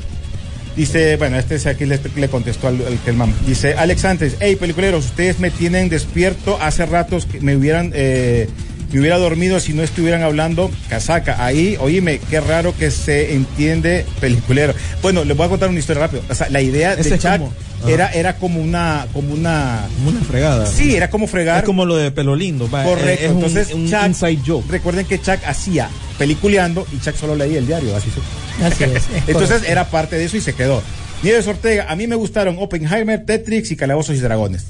Dice, 0.76 1.16
bueno, 1.16 1.36
este 1.36 1.56
es 1.56 1.66
aquí 1.66 1.84
le, 1.84 2.00
le 2.16 2.28
contestó 2.28 2.68
al, 2.68 2.76
al 2.86 2.98
Kelman. 3.04 3.34
Dice, 3.46 3.74
Alex 3.74 4.04
antes, 4.04 4.36
hey, 4.40 4.56
peliculeros, 4.56 5.04
ustedes 5.04 5.38
me 5.40 5.50
tienen 5.50 5.88
despierto 5.88 6.58
hace 6.60 6.86
ratos 6.86 7.26
que 7.26 7.40
me 7.40 7.56
hubieran, 7.56 7.90
eh, 7.94 8.48
me 8.92 9.00
hubiera 9.00 9.18
dormido 9.18 9.60
si 9.60 9.72
no 9.72 9.82
estuvieran 9.82 10.22
hablando 10.22 10.70
casaca. 10.88 11.44
Ahí, 11.44 11.76
oíme, 11.80 12.18
qué 12.30 12.40
raro 12.40 12.74
que 12.76 12.90
se 12.90 13.34
entiende 13.34 14.04
peliculero. 14.20 14.74
Bueno, 15.02 15.24
les 15.24 15.36
voy 15.36 15.46
a 15.46 15.48
contar 15.48 15.68
una 15.68 15.78
historia 15.78 16.02
rápido. 16.02 16.22
O 16.28 16.34
sea, 16.34 16.48
la 16.50 16.60
idea 16.60 16.96
de 16.96 17.18
Chuck 17.18 17.40
era, 17.86 18.10
era 18.12 18.36
como 18.36 18.60
una, 18.60 19.06
como 19.12 19.32
una, 19.32 19.86
Como 19.96 20.10
una 20.10 20.20
fregada. 20.20 20.66
sí, 20.66 20.94
era 20.96 21.08
como 21.08 21.26
fregar. 21.26 21.58
Es 21.58 21.64
como 21.64 21.84
lo 21.86 21.96
de 21.96 22.10
pelo 22.10 22.34
lindo. 22.36 22.68
va, 22.70 22.84
Correcto, 22.84 23.08
eh, 23.22 23.24
Es 23.26 23.30
un- 23.30 23.36
entonces 23.36 23.74
un, 23.74 23.88
Chuck, 23.90 24.06
inside 24.06 24.38
joke. 24.46 24.70
recuerden 24.70 25.06
que 25.06 25.18
Chuck 25.20 25.38
hacía 25.46 25.88
peliculeando 26.18 26.86
y 26.92 26.98
Chuck 27.00 27.14
solo 27.16 27.34
leía 27.36 27.58
el 27.58 27.66
diario, 27.66 27.96
así 27.96 28.10
fue. 28.10 28.22
Así 28.66 28.84
es, 28.84 28.90
es 29.16 29.28
Entonces 29.28 29.62
era 29.66 29.88
parte 29.88 30.16
de 30.16 30.24
eso 30.26 30.36
y 30.36 30.40
se 30.42 30.52
quedó. 30.54 30.82
Nieves 31.22 31.46
Ortega, 31.46 31.86
a 31.88 31.96
mí 31.96 32.06
me 32.06 32.16
gustaron 32.16 32.56
Oppenheimer, 32.58 33.24
Tetrix 33.24 33.70
y 33.70 33.76
Calabozos 33.76 34.16
y 34.16 34.20
Dragones. 34.20 34.66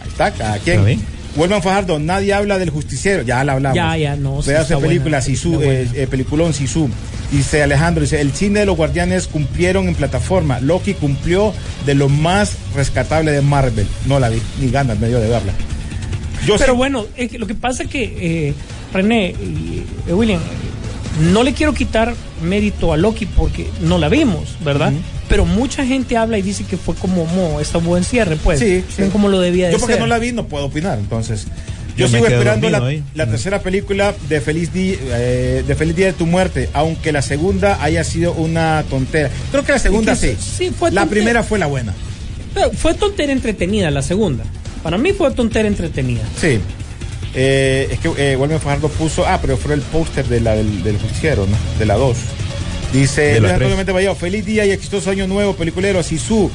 Ahí 0.00 0.08
está, 0.08 0.30
cada 0.32 0.58
quien. 0.58 1.00
Vuelvan 1.34 1.62
Fajardo, 1.62 1.98
nadie 1.98 2.34
habla 2.34 2.58
del 2.58 2.70
justiciero, 2.70 3.22
ya 3.22 3.42
la 3.44 3.54
hablamos. 3.54 3.76
Ya, 3.76 3.96
ya, 3.96 4.16
no, 4.16 4.40
Pedazo 4.40 4.76
de 4.76 4.86
película, 4.86 5.22
Sisu, 5.22 5.62
eh, 5.62 5.88
eh, 5.94 6.06
peliculón 6.06 6.52
Sisu. 6.52 6.90
Dice 7.30 7.62
Alejandro, 7.62 8.02
dice, 8.02 8.20
el 8.20 8.32
cine 8.32 8.60
de 8.60 8.66
los 8.66 8.76
guardianes 8.76 9.26
cumplieron 9.26 9.88
en 9.88 9.94
plataforma. 9.94 10.60
Loki 10.60 10.92
cumplió 10.92 11.54
de 11.86 11.94
lo 11.94 12.10
más 12.10 12.56
rescatable 12.74 13.32
de 13.32 13.40
Marvel. 13.40 13.86
No 14.06 14.20
la 14.20 14.28
vi, 14.28 14.42
ni 14.60 14.70
ganas 14.70 14.98
me 14.98 15.08
dio 15.08 15.18
de 15.18 15.28
verla. 15.28 15.54
Yo 16.46 16.56
Pero 16.58 16.72
sí- 16.74 16.76
bueno, 16.76 17.06
es 17.16 17.30
que 17.30 17.38
lo 17.38 17.46
que 17.46 17.54
pasa 17.54 17.84
es 17.84 17.88
que 17.88 18.48
eh, 18.48 18.54
René 18.92 19.30
y 19.30 19.84
eh, 20.06 20.12
William, 20.12 20.40
no 21.20 21.42
le 21.42 21.52
quiero 21.52 21.74
quitar 21.74 22.14
mérito 22.42 22.92
a 22.92 22.96
Loki 22.96 23.26
porque 23.26 23.68
no 23.80 23.98
la 23.98 24.08
vimos, 24.08 24.56
¿verdad? 24.64 24.92
Pero 25.28 25.44
mucha 25.44 25.84
gente 25.84 26.16
habla 26.16 26.38
y 26.38 26.42
dice 26.42 26.64
que 26.64 26.76
fue 26.76 26.94
como 26.94 27.26
mo, 27.26 27.60
esta 27.60 27.78
buen 27.78 28.04
cierre, 28.04 28.36
pues. 28.36 28.58
Sí, 28.58 28.84
sí. 28.94 29.04
Como 29.10 29.28
lo 29.28 29.40
debía 29.40 29.66
de 29.66 29.72
Yo 29.72 29.78
porque 29.78 29.94
ser. 29.94 30.00
no 30.00 30.06
la 30.06 30.18
vi 30.18 30.32
no 30.32 30.46
puedo 30.46 30.66
opinar, 30.66 30.98
entonces. 30.98 31.46
Yo, 31.96 32.08
sigo 32.08 32.26
esperando 32.26 32.70
la, 32.70 33.26
tercera 33.26 33.60
película 33.60 34.14
de 34.28 34.40
Feliz, 34.40 34.72
Día, 34.72 34.96
eh, 35.10 35.62
de 35.66 35.74
Feliz 35.74 35.94
Día 35.94 36.06
de 36.06 36.12
tu 36.14 36.24
Muerte, 36.24 36.70
aunque 36.72 37.12
la 37.12 37.20
segunda 37.20 37.82
haya 37.82 38.02
sido 38.02 38.32
una 38.32 38.82
tontera. 38.88 39.28
Creo 39.50 39.62
que 39.62 39.72
la 39.72 39.78
segunda 39.78 40.18
que 40.18 40.34
sí. 40.34 40.36
sí, 40.40 40.70
fue 40.70 40.90
la 40.90 41.04
primera 41.06 41.42
fue 41.42 41.58
la 41.58 41.66
buena. 41.66 41.92
Pero 42.54 42.70
fue 42.70 42.94
tontera 42.94 43.32
entretenida 43.32 43.90
la 43.90 44.02
segunda. 44.02 44.44
Para 44.82 44.96
mí 44.96 45.12
fue 45.12 45.30
tontera 45.32 45.68
entretenida. 45.68 46.22
Sí. 46.40 46.60
Eh, 47.34 47.88
es 47.90 47.98
que 47.98 48.12
eh, 48.16 48.36
Walmer 48.36 48.60
Fajardo 48.60 48.88
puso, 48.88 49.26
ah, 49.26 49.38
pero 49.40 49.56
fue 49.56 49.74
el 49.74 49.80
póster 49.80 50.26
de 50.26 50.40
la, 50.40 50.54
del, 50.54 50.82
del 50.82 50.98
justiciero, 50.98 51.46
¿no? 51.46 51.56
De 51.78 51.86
la 51.86 51.94
2. 51.94 52.16
Dice, 52.92 53.40
Luis. 53.40 53.52
Antonio 53.52 53.94
Vallejo, 53.94 54.14
feliz 54.14 54.44
día 54.44 54.66
y 54.66 54.70
exitoso 54.70 55.10
año 55.10 55.26
nuevo, 55.26 55.54
peliculero, 55.54 56.02
Sisu. 56.02 56.50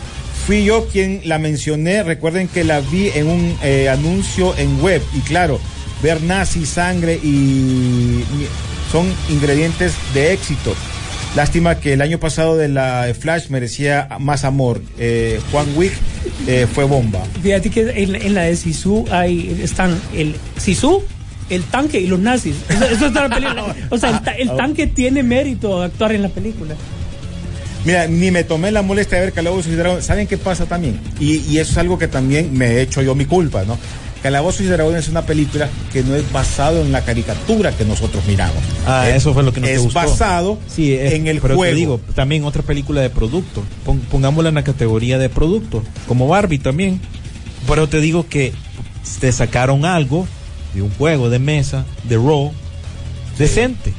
Fui 0.45 0.63
yo 0.63 0.87
quien 0.87 1.21
la 1.25 1.39
mencioné, 1.39 2.03
recuerden 2.03 2.47
que 2.47 2.63
la 2.63 2.79
vi 2.79 3.09
en 3.09 3.27
un 3.27 3.57
eh, 3.63 3.89
anuncio 3.89 4.55
en 4.55 4.79
web 4.81 5.01
y 5.13 5.19
claro, 5.21 5.59
ver 6.01 6.21
nazi, 6.21 6.65
sangre 6.65 7.15
y 7.15 8.23
son 8.91 9.11
ingredientes 9.29 9.93
de 10.13 10.31
éxito. 10.31 10.75
Lástima 11.37 11.75
que 11.79 11.93
el 11.93 12.01
año 12.01 12.19
pasado 12.19 12.57
de 12.57 12.67
la 12.67 13.05
Flash 13.17 13.49
merecía 13.49 14.07
más 14.19 14.43
amor. 14.43 14.81
Eh, 14.97 15.39
Juan 15.51 15.67
Wick 15.75 15.93
eh, 16.47 16.65
fue 16.73 16.83
bomba. 16.85 17.21
Fíjate 17.43 17.69
que 17.69 17.81
en, 17.91 18.15
en 18.15 18.33
la 18.33 18.41
de 18.41 18.55
Sisu 18.55 19.05
hay, 19.11 19.59
están 19.61 19.95
el 20.15 20.35
Sisu, 20.57 21.03
el 21.51 21.61
tanque 21.65 21.99
y 21.99 22.07
los 22.07 22.17
nazis. 22.19 22.55
Eso, 22.69 22.85
eso 22.85 23.05
está 23.05 23.25
en 23.25 23.29
la 23.29 23.35
película. 23.35 23.75
O 23.91 23.97
sea, 23.99 24.09
el, 24.09 24.21
ta- 24.23 24.31
el 24.31 24.55
tanque 24.57 24.87
tiene 24.87 25.21
mérito 25.21 25.79
de 25.79 25.85
actuar 25.85 26.11
en 26.13 26.23
la 26.23 26.29
película. 26.29 26.73
Mira, 27.85 28.07
ni 28.07 28.31
me 28.31 28.43
tomé 28.43 28.71
la 28.71 28.81
molestia 28.81 29.19
de 29.19 29.25
ver 29.25 29.33
Calabozos 29.33 29.67
y 29.71 29.75
Dragones. 29.75 30.05
¿Saben 30.05 30.25
qué 30.25 30.39
pasa 30.39 30.65
también? 30.65 30.99
Y, 31.19 31.35
y 31.47 31.59
eso 31.59 31.71
es 31.73 31.77
algo 31.77 31.99
que 31.99 32.07
también 32.07 32.51
me 32.57 32.65
he 32.71 32.81
hecho 32.81 33.03
yo 33.03 33.13
mi 33.13 33.25
culpa, 33.25 33.63
¿no? 33.63 33.77
Calabozos 34.21 34.61
y 34.61 34.65
Dragones 34.65 35.03
es 35.05 35.09
una 35.09 35.21
película 35.25 35.69
que 35.93 36.03
no 36.03 36.15
es 36.15 36.29
basado 36.31 36.81
en 36.81 36.91
la 36.91 37.03
caricatura 37.05 37.71
que 37.71 37.85
nosotros 37.85 38.23
miramos. 38.27 38.57
Ah, 38.85 39.07
Es- 39.09 39.17
eso 39.17 39.33
fue 39.33 39.43
lo 39.43 39.53
que 39.53 39.61
no 39.61 39.67
te 39.67 39.73
Es 39.73 39.81
gustó. 39.81 39.99
basado 39.99 40.59
Sí, 40.67 40.93
es- 40.93 41.13
en 41.13 41.27
el 41.27 41.39
pero 41.39 41.55
juego. 41.55 41.71
te 41.73 41.75
digo, 41.79 42.01
también 42.15 42.43
otra 42.43 42.63
película 42.63 43.01
de 43.01 43.09
producto. 43.09 43.63
Pon- 43.85 43.99
pongámosla 44.11 44.49
en 44.49 44.55
la 44.55 44.63
categoría 44.63 45.17
de 45.17 45.29
producto. 45.29 45.83
Como 46.07 46.27
Barbie 46.27 46.59
también. 46.59 46.99
Pero 47.67 47.87
te 47.87 47.99
digo 48.01 48.27
que 48.27 48.53
te 49.19 49.31
sacaron 49.31 49.85
algo 49.85 50.27
de 50.73 50.81
un 50.81 50.89
juego 50.91 51.29
de 51.29 51.39
mesa, 51.39 51.85
de 52.07 52.15
Raw, 52.17 52.51
decente. 53.37 53.93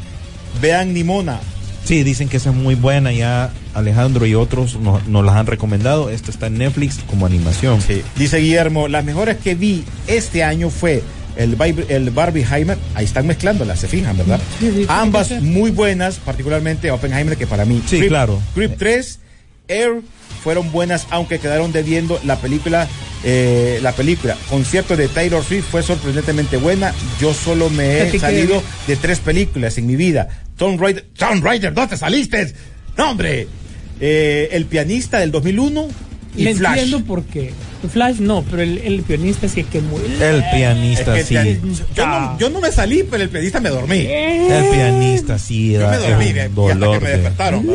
Vean 0.60 0.92
Nimona. 0.94 1.40
Sí, 1.84 2.02
dicen 2.02 2.28
que 2.28 2.36
esa 2.38 2.50
es 2.50 2.56
muy 2.56 2.74
buena. 2.74 3.12
Ya 3.12 3.50
Alejandro 3.78 4.26
y 4.26 4.34
otros 4.34 4.76
nos, 4.78 5.06
nos 5.06 5.24
las 5.24 5.36
han 5.36 5.46
recomendado. 5.46 6.10
Esta 6.10 6.30
está 6.30 6.46
en 6.48 6.58
Netflix 6.58 6.98
como 7.08 7.26
animación. 7.26 7.80
Sí. 7.80 8.02
Dice 8.16 8.38
Guillermo, 8.38 8.88
las 8.88 9.04
mejores 9.04 9.36
que 9.38 9.54
vi 9.54 9.84
este 10.06 10.44
año 10.44 10.70
fue 10.70 11.02
el, 11.36 11.56
el 11.88 12.10
Barbieheimer. 12.10 12.76
Ahí 12.94 13.04
están 13.04 13.26
mezclándolas, 13.26 13.78
se 13.80 13.88
fijan, 13.88 14.16
¿verdad? 14.16 14.40
Sí, 14.58 14.70
sí, 14.74 14.86
Ambas 14.88 15.30
muy 15.42 15.70
buenas, 15.70 16.16
particularmente 16.16 16.90
Oppenheimer, 16.90 17.36
que 17.36 17.46
para 17.46 17.64
mí. 17.64 17.82
Sí, 17.86 18.08
claro. 18.08 18.40
Creep 18.54 18.76
3, 18.76 19.20
Air 19.68 20.02
fueron 20.42 20.70
buenas, 20.72 21.06
aunque 21.10 21.38
quedaron 21.38 21.72
debiendo 21.72 22.18
la 22.24 22.36
película. 22.36 22.86
eh, 23.24 23.80
la 23.82 23.92
película 23.92 24.36
concierto 24.48 24.96
de 24.96 25.08
Taylor 25.08 25.42
Swift 25.44 25.64
fue 25.70 25.82
sorprendentemente 25.82 26.56
buena. 26.56 26.94
Yo 27.20 27.34
solo 27.34 27.68
me 27.68 28.02
¿A 28.02 28.10
ti 28.10 28.16
he 28.16 28.20
salido 28.20 28.62
de 28.86 28.96
tres 28.96 29.18
películas 29.18 29.76
en 29.78 29.86
mi 29.86 29.96
vida. 29.96 30.28
Tomb 30.56 30.80
Raider, 30.80 31.04
Tomb 31.16 31.44
Raider, 31.44 31.74
¿dónde 31.74 31.96
saliste? 31.96 32.54
No, 32.96 33.10
hombre. 33.10 33.46
Eh, 34.00 34.48
el 34.52 34.64
pianista 34.66 35.18
del 35.18 35.30
2001 35.32 35.88
y 36.36 36.44
Le 36.44 36.54
Flash. 36.54 36.78
entiendo 36.78 37.04
por 37.06 37.24
qué. 37.24 37.52
Flash 37.92 38.16
no, 38.18 38.44
pero 38.50 38.62
el, 38.62 38.78
el 38.78 39.02
pianista 39.02 39.48
sí 39.48 39.60
es 39.60 39.66
que 39.66 39.80
muy. 39.80 40.00
El 40.20 40.42
pianista, 40.54 41.16
Es 41.18 41.26
que 41.28 41.42
sí. 41.54 41.60
yo, 41.94 42.06
no, 42.06 42.38
yo 42.38 42.50
no 42.50 42.60
me 42.60 42.70
salí, 42.72 43.04
pero 43.08 43.22
el 43.22 43.28
pianista 43.28 43.60
me 43.60 43.68
dormí. 43.70 44.04
El 44.08 44.68
pianista, 44.70 45.38
sí, 45.38 45.72
Yo 45.72 45.88
me 45.88 45.96
dormí 45.96 46.26
un 46.26 46.36
y 46.36 46.38
hasta 46.38 46.48
que 46.48 46.50
dolor. 46.54 47.00
me 47.02 47.08
de- 47.08 47.14
despertaron. 47.16 47.66
¿no? 47.66 47.72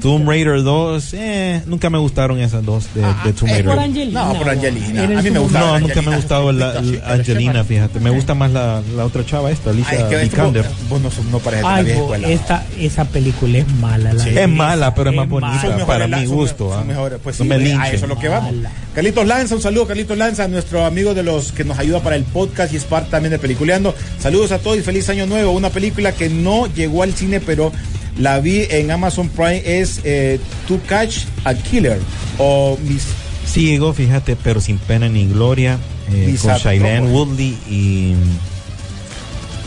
Tomb 0.00 0.28
Raider 0.28 0.62
2, 0.62 1.14
eh, 1.14 1.62
nunca 1.66 1.90
me 1.90 1.98
gustaron 1.98 2.38
esas 2.40 2.64
dos 2.64 2.86
de, 2.94 3.02
de 3.02 3.32
Tomb 3.32 3.48
Raider. 3.50 3.64
Por 3.66 3.78
Angelina. 3.78 4.24
No, 4.24 4.38
por 4.38 4.48
Angelina. 4.50 5.04
A 5.18 5.22
mí 5.22 5.30
me 5.30 5.38
gusta. 5.38 5.58
No, 5.60 5.74
Angelina, 5.74 5.94
nunca 5.94 6.02
me 6.10 6.14
ha 6.14 6.16
gustado 6.18 6.52
la, 6.52 6.82
Angelina, 7.06 7.64
fíjate. 7.64 8.00
Me 8.00 8.10
gusta 8.10 8.34
más 8.34 8.50
la, 8.50 8.82
la 8.96 9.04
otra 9.04 9.24
chava 9.24 9.50
esta, 9.50 9.70
Ay, 9.70 9.76
Alicia 9.76 9.98
es 10.00 10.04
que 10.04 10.16
Vikander. 10.16 10.66
Vos 10.88 11.00
no, 11.00 11.10
no 11.30 11.38
pareces 11.38 11.66
de 11.66 11.72
Ay, 11.72 11.90
escuela. 11.90 12.28
esta, 12.28 12.66
esa 12.78 13.04
película 13.06 13.58
es 13.58 13.68
mala. 13.74 14.12
La 14.12 14.22
Sí. 14.24 14.30
de 14.30 14.42
Es 14.42 14.48
mala, 14.48 14.94
pero 14.94 15.10
es 15.10 15.16
más 15.16 15.28
bonita. 15.28 15.48
mala. 15.52 15.60
Son 15.62 15.70
mejores 15.70 15.86
para 15.86 16.08
la- 16.08 16.16
mi 16.18 16.26
gusto, 16.26 16.70
son 16.70 16.80
ah. 16.80 16.84
mejores. 16.84 17.18
Pues 17.22 17.38
No 17.38 17.44
me 17.46 17.54
a 17.74 17.88
eso 17.90 18.04
es 18.04 18.08
lo 18.08 18.18
que 18.18 18.28
vamos. 18.28 18.54
Carlitos 18.94 19.26
Lanza, 19.26 19.54
un 19.54 19.62
saludo, 19.62 19.86
Carlitos 19.86 20.18
Lanza, 20.18 20.48
nuestro 20.48 20.84
amigo 20.84 21.14
de 21.14 21.22
los 21.22 21.52
que 21.52 21.64
nos 21.64 21.78
ayuda 21.78 22.00
para 22.00 22.16
el 22.16 22.24
podcast 22.24 22.72
y 22.72 22.76
es 22.76 22.84
parte 22.84 23.10
también 23.10 23.30
de 23.30 23.38
Peliculeando. 23.38 23.94
Saludos 24.18 24.52
a 24.52 24.58
todos 24.58 24.78
y 24.78 24.82
feliz 24.82 25.08
año 25.08 25.26
nuevo. 25.26 25.52
Una 25.52 25.70
película 25.70 26.12
que 26.12 26.28
no 26.28 26.66
llegó 26.66 27.02
al 27.02 27.14
cine, 27.14 27.40
pero 27.40 27.72
la 28.20 28.38
vi 28.40 28.66
en 28.70 28.90
Amazon 28.90 29.28
Prime, 29.28 29.62
es 29.64 30.00
eh, 30.04 30.38
To 30.68 30.78
Catch 30.86 31.24
a 31.44 31.54
Killer 31.54 31.98
o 32.38 32.78
Mis 32.86 33.04
Sigo, 33.46 33.92
fíjate, 33.92 34.36
pero 34.36 34.60
sin 34.60 34.78
pena 34.78 35.08
ni 35.08 35.26
gloria. 35.26 35.78
eh, 36.12 36.36
con 36.40 36.54
Shailene 36.54 37.00
¿no? 37.00 37.06
Woodley 37.08 37.56
y 37.68 38.14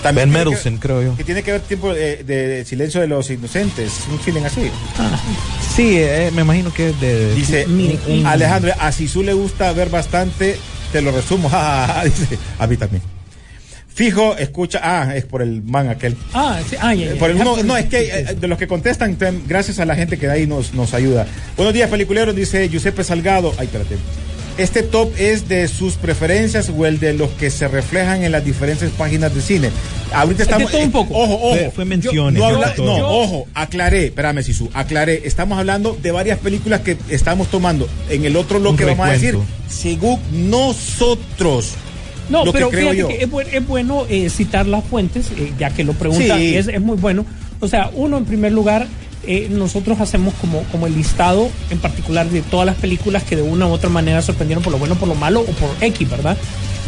También 0.01 0.29
Ben 0.29 0.33
tiene 0.33 0.45
Mendelsohn, 0.45 0.77
creo 0.77 1.01
yo. 1.01 1.17
Que, 1.17 1.23
tiene 1.23 1.43
que 1.43 1.51
ver 1.51 1.61
tiempo 1.61 1.93
de, 1.93 2.23
de 2.23 2.63
silencio 2.65 3.01
de 3.01 3.07
los 3.07 3.29
inocentes, 3.29 3.91
un 4.11 4.19
feeling 4.19 4.43
así. 4.43 4.69
Sí, 5.75 5.97
eh, 5.97 6.31
me 6.33 6.43
imagino 6.43 6.73
que 6.73 6.89
es 6.89 7.01
de. 7.01 7.35
Dice 7.35 7.65
Alejandro, 8.25 8.71
a 8.79 8.91
Sisu 8.91 9.23
le 9.23 9.33
gusta 9.33 9.73
ver 9.73 9.89
bastante, 9.89 10.57
te 10.91 11.01
lo 11.01 11.11
resumo. 11.11 11.49
Dice, 12.03 12.37
a 12.59 12.67
mí 12.67 12.77
también. 12.77 13.01
Fijo, 13.93 14.35
escucha, 14.37 14.79
ah, 14.81 15.15
es 15.15 15.23
por 15.25 15.41
el 15.43 15.61
man 15.61 15.87
aquel. 15.89 16.15
Ah, 16.33 16.59
sí, 16.67 16.75
ah, 16.81 16.95
Eh, 16.95 17.15
por 17.19 17.29
el- 17.29 17.37
no, 17.37 17.55
por- 17.55 17.63
no, 17.65 17.77
es 17.77 17.85
que 17.85 17.99
eh, 18.09 18.35
de 18.39 18.47
los 18.47 18.57
que 18.57 18.67
contestan, 18.67 19.17
tem- 19.19 19.41
gracias 19.47 19.77
a 19.79 19.85
la 19.85 19.95
gente 19.95 20.17
que 20.17 20.25
de 20.25 20.33
ahí 20.33 20.47
nos, 20.47 20.73
nos 20.73 20.93
ayuda. 20.95 21.27
Buenos 21.55 21.73
días, 21.75 21.89
peliculeros, 21.91 22.35
dice 22.35 22.67
Giuseppe 22.69 23.03
Salgado. 23.03 23.53
Ay, 23.57 23.65
espérate. 23.67 23.95
Este 24.57 24.83
top 24.83 25.11
es 25.17 25.47
de 25.47 25.67
sus 25.67 25.95
preferencias 25.95 26.69
o 26.75 26.85
el 26.85 26.99
de 26.99 27.13
los 27.13 27.29
que 27.31 27.49
se 27.49 27.67
reflejan 27.67 28.23
en 28.23 28.31
las 28.31 28.45
diferentes 28.45 28.89
páginas 28.91 29.33
de 29.33 29.41
cine. 29.41 29.69
Ahorita 30.13 30.37
De 30.37 30.43
estamos. 30.43 30.71
todo 30.71 30.81
un 30.81 30.91
poco. 30.91 31.13
Ojo, 31.15 31.33
ojo. 31.35 31.49
Fue- 31.55 31.71
fue 31.71 31.85
menciones, 31.85 32.39
no, 32.39 32.45
habla- 32.45 32.73
no, 32.77 32.97
yo- 32.97 33.07
ojo, 33.09 33.47
aclaré, 33.55 34.05
espérame, 34.07 34.43
Sisu, 34.43 34.69
aclaré. 34.73 35.21
Estamos 35.25 35.57
hablando 35.57 35.97
de 36.01 36.11
varias 36.11 36.37
películas 36.39 36.81
que 36.81 36.97
estamos 37.09 37.47
tomando. 37.49 37.87
En 38.09 38.25
el 38.25 38.35
otro 38.35 38.59
bloque 38.59 38.83
Un 38.85 38.91
vamos 38.91 39.07
a 39.07 39.11
decir, 39.13 39.37
según 39.69 40.19
nosotros. 40.49 41.73
No, 42.29 42.43
pero 42.51 42.69
creo 42.69 42.91
fíjate 42.91 42.97
yo. 42.97 43.07
que 43.07 43.23
es, 43.23 43.29
buen- 43.29 43.47
es 43.53 43.67
bueno 43.67 44.05
eh, 44.09 44.29
citar 44.29 44.65
las 44.67 44.83
fuentes, 44.83 45.27
eh, 45.37 45.53
ya 45.59 45.69
que 45.71 45.83
lo 45.83 45.93
preguntan, 45.93 46.39
Sí. 46.39 46.55
es, 46.55 46.67
es 46.67 46.81
muy 46.81 46.97
bueno. 46.97 47.25
O 47.59 47.67
sea, 47.67 47.89
uno, 47.93 48.17
en 48.17 48.25
primer 48.25 48.51
lugar, 48.51 48.87
eh, 49.25 49.47
nosotros 49.49 49.99
hacemos 50.01 50.33
como, 50.35 50.63
como 50.71 50.85
el 50.87 50.95
listado 50.95 51.49
en 51.69 51.79
particular 51.79 52.29
de 52.29 52.41
todas 52.41 52.65
las 52.65 52.75
películas 52.75 53.23
que 53.23 53.35
de 53.37 53.41
una 53.41 53.67
u 53.67 53.71
otra 53.71 53.89
manera 53.89 54.21
sorprendieron 54.21 54.63
por 54.63 54.71
lo 54.73 54.79
bueno, 54.79 54.95
por 54.95 55.07
lo 55.07 55.15
malo 55.15 55.41
o 55.41 55.45
por 55.45 55.69
X, 55.81 56.09
¿verdad? 56.09 56.37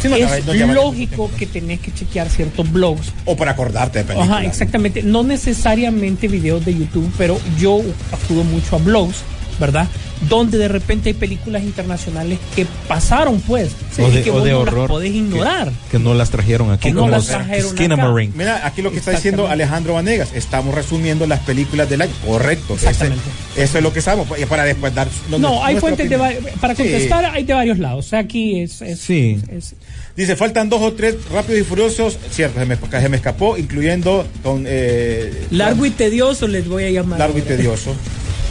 Sí, 0.02 0.10
no, 0.10 0.18
es 0.18 0.46
no 0.46 0.74
lógico 0.74 1.32
que 1.40 1.46
tenés 1.46 1.80
que 1.80 1.92
chequear 1.94 2.30
ciertos 2.30 2.70
blogs 2.72 3.14
O 3.24 3.36
para 3.38 3.52
acordarte 3.52 4.00
de 4.00 4.06
películas. 4.06 4.30
Ajá, 4.38 4.46
exactamente. 4.46 5.02
No 5.02 5.24
necesariamente 5.24 6.28
videos 6.28 6.66
de 6.66 6.74
YouTube, 6.78 7.10
pero 7.18 7.40
yo 7.58 7.82
acudo 8.12 8.44
mucho 8.44 8.76
a 8.76 8.80
blogs, 8.80 9.18
¿verdad? 9.60 9.88
Donde 10.30 10.58
de 10.58 10.68
repente 10.68 11.10
hay 11.10 11.14
películas 11.14 11.64
internacionales 11.64 12.40
que 12.56 12.66
pasaron, 12.88 13.42
pues, 13.42 13.72
o 14.00 14.08
y 14.08 14.12
de, 14.12 14.24
que 14.24 14.32
o 14.32 14.34
vos 14.36 14.44
de 14.44 14.52
no 14.52 14.60
horror. 14.62 14.78
las 14.84 14.88
podés 14.90 15.14
ignorar. 15.14 15.70
Que, 15.70 15.98
que 15.98 16.00
no 16.00 16.14
las 16.14 16.30
trajeron 16.30 16.72
aquí. 16.72 16.92
No 16.92 17.02
como 17.02 17.12
las 17.12 17.28
trajeron 17.28 17.72
acá. 17.74 18.14
Mira, 18.36 18.66
aquí 18.66 18.82
lo 18.82 18.92
que 18.92 18.98
está 19.00 19.12
diciendo 19.12 19.48
Alejandro 19.48 19.94
Vanegas, 19.96 20.30
estamos 20.34 20.74
resumiendo 20.74 21.28
las 21.28 21.42
películas 21.42 21.90
del 21.90 22.02
año. 22.02 22.14
Correcto. 22.26 22.76
ese- 22.76 22.90
Exactamente. 22.90 23.24
eso 23.58 23.78
es 23.78 23.84
lo 23.84 23.92
que 23.94 24.02
sabemos, 24.02 24.28
y 24.40 24.46
para 24.46 24.64
después 24.64 24.96
dar. 24.96 25.08
No, 25.38 25.64
hay 25.64 25.78
fuentes 25.80 26.10
de 26.10 26.18
para 26.62 26.76
Sí. 26.76 26.84
contestar 26.84 27.26
hay 27.26 27.44
de 27.44 27.54
varios 27.54 27.78
lados. 27.80 28.06
O 28.06 28.10
sea, 28.10 28.20
aquí 28.20 28.62
es, 28.62 28.82
es- 28.82 29.00
Sí. 29.00 29.40
es- 29.52 29.76
Dice, 30.16 30.38
faltan 30.38 30.70
dos 30.70 30.82
o 30.82 30.94
tres 30.94 31.18
rápidos 31.30 31.60
y 31.60 31.64
furiosos. 31.66 32.18
Cierto, 32.32 32.58
se 32.60 32.66
me, 32.66 32.78
se 32.78 33.10
me 33.10 33.18
escapó, 33.18 33.58
incluyendo 33.58 34.26
con. 34.44 34.64
Eh, 34.66 35.46
largo 35.52 35.86
y 35.86 35.92
tedioso 35.92 36.48
les 36.48 36.68
voy 36.70 36.86
a 36.86 36.90
llamar. 36.92 37.20
largo 37.20 37.38
y 37.38 37.42
tedioso. 37.42 37.94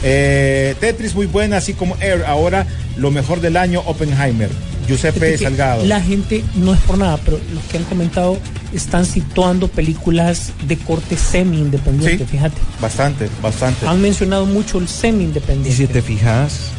Eh, 0.07 0.75
Tetris 0.79 1.15
muy 1.15 1.25
buena, 1.25 1.57
así 1.57 1.73
como 1.73 1.97
Air. 1.99 2.23
Ahora, 2.27 2.67
lo 2.95 3.09
mejor 3.11 3.41
del 3.41 3.57
año, 3.57 3.81
Oppenheimer. 3.85 4.49
Giuseppe 4.87 5.31
que 5.31 5.37
Salgado. 5.39 5.83
La 5.83 5.99
gente, 5.99 6.43
no 6.53 6.71
es 6.73 6.79
por 6.81 6.99
nada, 6.99 7.17
pero 7.25 7.39
los 7.55 7.63
que 7.65 7.77
han 7.77 7.85
comentado 7.85 8.37
están 8.71 9.03
situando 9.07 9.67
películas 9.67 10.51
de 10.67 10.77
corte 10.77 11.17
semi-independiente, 11.17 12.23
Sí. 12.25 12.31
fíjate. 12.33 12.61
Bastante, 12.79 13.27
bastante. 13.41 13.87
Han 13.87 13.99
mencionado 13.99 14.45
mucho 14.45 14.77
el 14.77 14.83
Y 14.83 14.87
semi-independiente. 14.87 15.75
si 15.75 15.87
te 15.91 16.03
fijas, 16.03 16.69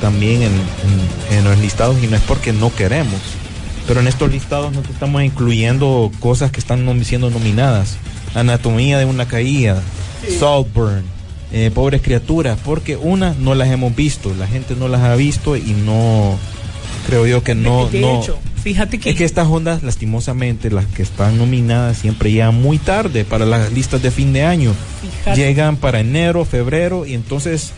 también 0.00 0.42
en, 0.42 0.50
en- 0.50 1.38
en 1.38 1.44
los 1.44 1.56
listados, 1.58 2.02
y 2.02 2.08
no 2.08 2.16
es 2.16 2.22
porque 2.22 2.52
no 2.52 2.74
queremos, 2.74 3.20
pero 3.86 4.00
en 4.00 4.08
estos 4.08 4.28
listados 4.32 4.72
no 4.72 4.80
te 4.80 4.90
estamos 4.90 5.22
incluyendo 5.22 6.10
cosas 6.18 6.50
que 6.50 6.58
están 6.58 6.84
nom- 6.84 7.04
siendo 7.04 7.30
nominadas. 7.30 7.96
Anatomía 8.34 8.98
de 8.98 9.04
una 9.04 9.28
caída, 9.28 9.80
Saltburn, 10.40 11.04
eh, 11.52 11.70
Pobres 11.74 12.02
Criaturas, 12.02 12.58
porque 12.64 12.96
una 12.96 13.34
no 13.38 13.54
las 13.54 13.68
hemos 13.68 13.94
visto, 13.94 14.32
la 14.38 14.46
gente 14.46 14.76
no 14.76 14.88
las 14.88 15.02
ha 15.02 15.14
visto 15.16 15.56
y 15.56 15.72
no, 15.84 16.38
creo 17.06 17.26
yo 17.26 17.42
que 17.42 17.54
no... 17.54 17.88
de 17.88 18.00
no 18.00 18.20
hecho, 18.20 18.38
fíjate 18.62 18.98
que, 18.98 19.10
es 19.10 19.16
que 19.16 19.24
estas 19.24 19.48
ondas, 19.48 19.82
lastimosamente, 19.82 20.70
las 20.70 20.86
que 20.86 21.02
están 21.02 21.38
nominadas 21.38 21.98
siempre 21.98 22.30
llegan 22.30 22.54
muy 22.54 22.78
tarde 22.78 23.24
para 23.24 23.46
las 23.46 23.72
listas 23.72 24.02
de 24.02 24.10
fin 24.10 24.32
de 24.32 24.44
año. 24.44 24.74
Fíjate. 25.02 25.40
Llegan 25.40 25.76
para 25.76 26.00
enero, 26.00 26.44
febrero, 26.44 27.06
y 27.06 27.14
entonces, 27.14 27.72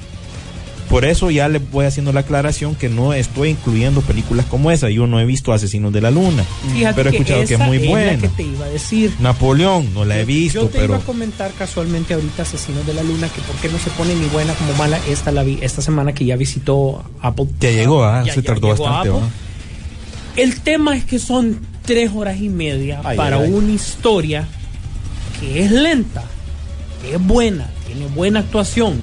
por 0.92 1.06
eso 1.06 1.30
ya 1.30 1.48
le 1.48 1.58
voy 1.58 1.86
haciendo 1.86 2.12
la 2.12 2.20
aclaración 2.20 2.74
que 2.74 2.90
no 2.90 3.14
estoy 3.14 3.48
incluyendo 3.48 4.02
películas 4.02 4.44
como 4.44 4.70
esa. 4.70 4.90
Yo 4.90 5.06
no 5.06 5.18
he 5.18 5.24
visto 5.24 5.54
Asesinos 5.54 5.90
de 5.90 6.02
la 6.02 6.10
Luna, 6.10 6.44
fíjate 6.74 6.94
pero 6.94 7.08
he 7.08 7.12
escuchado 7.14 7.44
que, 7.46 7.54
es 7.54 7.60
muy 7.60 7.78
la 7.78 7.88
buena. 7.90 8.18
que 8.20 8.28
te 8.28 8.42
iba 8.42 8.66
a 8.66 8.68
decir. 8.68 9.10
Napoleón, 9.18 9.94
no 9.94 10.04
la 10.04 10.16
he 10.18 10.20
Yo 10.20 10.26
visto, 10.26 10.66
te 10.66 10.72
pero 10.80 10.84
iba 10.84 10.96
a 10.98 11.00
comentar 11.00 11.50
casualmente 11.52 12.12
ahorita 12.12 12.42
Asesinos 12.42 12.86
de 12.86 12.92
la 12.92 13.02
Luna 13.02 13.26
que 13.30 13.40
por 13.40 13.56
qué 13.56 13.70
no 13.70 13.78
se 13.78 13.88
pone 13.88 14.14
ni 14.14 14.26
buena 14.26 14.52
como 14.52 14.74
mala. 14.74 15.00
Esta 15.08 15.32
la 15.32 15.42
vi 15.42 15.58
esta 15.62 15.80
semana 15.80 16.12
que 16.12 16.26
ya 16.26 16.36
visitó 16.36 17.02
Apple. 17.22 17.46
ya 17.58 17.70
llegó, 17.70 18.04
ah, 18.04 18.22
Ya- 18.26 18.34
se 18.34 18.42
tardó 18.42 18.68
bastante. 18.68 19.08
¿va? 19.08 19.20
El 20.36 20.60
tema 20.60 20.94
es 20.94 21.04
que 21.04 21.18
son 21.18 21.58
tres 21.86 22.10
horas 22.14 22.38
y 22.38 22.50
media 22.50 23.00
Ay, 23.02 23.16
para 23.16 23.36
ay, 23.38 23.44
ay. 23.46 23.50
una 23.52 23.72
historia 23.72 24.46
que 25.40 25.64
es 25.64 25.70
lenta, 25.70 26.22
que 27.02 27.14
es 27.14 27.26
buena, 27.26 27.70
tiene 27.86 28.06
buena 28.08 28.40
actuación, 28.40 29.00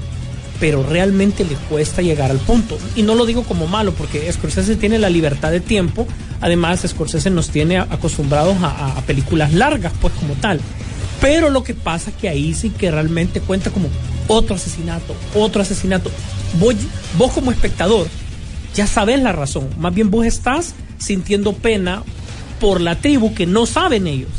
pero 0.60 0.84
realmente 0.84 1.46
le 1.46 1.56
cuesta 1.56 2.02
llegar 2.02 2.32
al 2.32 2.40
punto. 2.40 2.78
Y 2.96 3.04
no 3.04 3.16
lo 3.16 3.26
digo 3.26 3.44
como 3.44 3.68
malo, 3.68 3.94
porque 3.94 4.32
Scorsese 4.32 4.76
tiene 4.76 5.00
la 5.00 5.10
libertad 5.10 5.52
de 5.52 5.60
tiempo. 5.62 6.06
Además, 6.42 6.84
Scorsese 6.86 7.30
nos 7.30 7.50
tiene 7.50 7.78
acostumbrados 7.78 8.58
a, 8.62 9.02
películas 9.08 9.54
largas, 9.54 9.94
pues 10.02 10.14
como 10.14 10.34
tal. 10.36 10.60
Pero 11.22 11.50
lo 11.50 11.64
que 11.64 11.74
pasa 11.74 12.12
que 12.12 12.30
ahí 12.30 12.54
sí 12.54 12.70
que 12.70 12.92
realmente 12.92 13.42
cuenta 13.42 13.72
como 13.72 13.90
otro 14.28 14.56
asesinato, 14.56 15.16
otro 15.34 15.62
asesinato. 15.62 16.12
Vos, 16.60 16.76
vos 17.18 17.32
como 17.32 17.52
espectador 17.52 18.08
ya 18.76 18.88
sabes 18.88 19.22
la 19.22 19.32
razón. 19.32 19.70
Más 19.78 19.94
bien 19.94 20.12
vos 20.12 20.26
estás 20.26 20.76
sintiendo 20.98 21.54
pena 21.54 22.04
por 22.60 22.82
la 22.82 22.96
tribu 22.96 23.34
que 23.34 23.46
no 23.46 23.66
saben 23.66 24.08
ellos. 24.08 24.30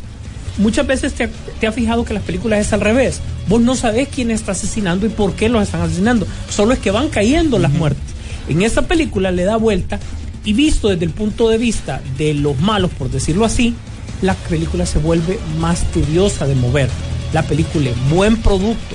Muchas 0.59 0.87
veces 0.87 1.15
te, 1.15 1.29
te 1.59 1.67
has 1.67 1.75
fijado 1.75 2.05
que 2.05 2.15
las 2.15 2.23
películas 2.23 2.61
es 2.61 2.73
al 2.73 2.81
revés. 2.81 3.21
Vos 3.51 3.61
no 3.61 3.75
sabés 3.75 4.07
quién 4.07 4.31
está 4.31 4.53
asesinando 4.53 5.07
y 5.07 5.09
por 5.09 5.35
qué 5.35 5.49
los 5.49 5.65
están 5.65 5.81
asesinando. 5.81 6.25
Solo 6.49 6.73
es 6.73 6.79
que 6.79 6.93
van 6.93 7.09
cayendo 7.09 7.59
las 7.59 7.73
muertes. 7.73 8.05
En 8.49 8.63
esta 8.63 8.83
película 8.83 9.33
le 9.33 9.45
da 9.45 9.57
vuelta 9.57 9.99
Y 10.45 10.53
visto 10.53 10.89
desde 10.89 11.05
el 11.05 11.11
punto 11.11 11.49
de 11.49 11.59
vista 11.59 12.01
de 12.17 12.33
los 12.33 12.59
malos, 12.61 12.93
por 12.97 13.11
decirlo 13.11 13.45
así, 13.45 13.75
la 14.23 14.35
película 14.35 14.87
se 14.87 15.01
vuelve 15.01 15.41
más 15.59 15.83
tediosa 15.91 16.47
de 16.47 16.55
mover. 16.55 16.89
La 17.33 17.43
película 17.43 17.91
es 17.91 18.11
buen 18.11 18.37
producto, 18.37 18.95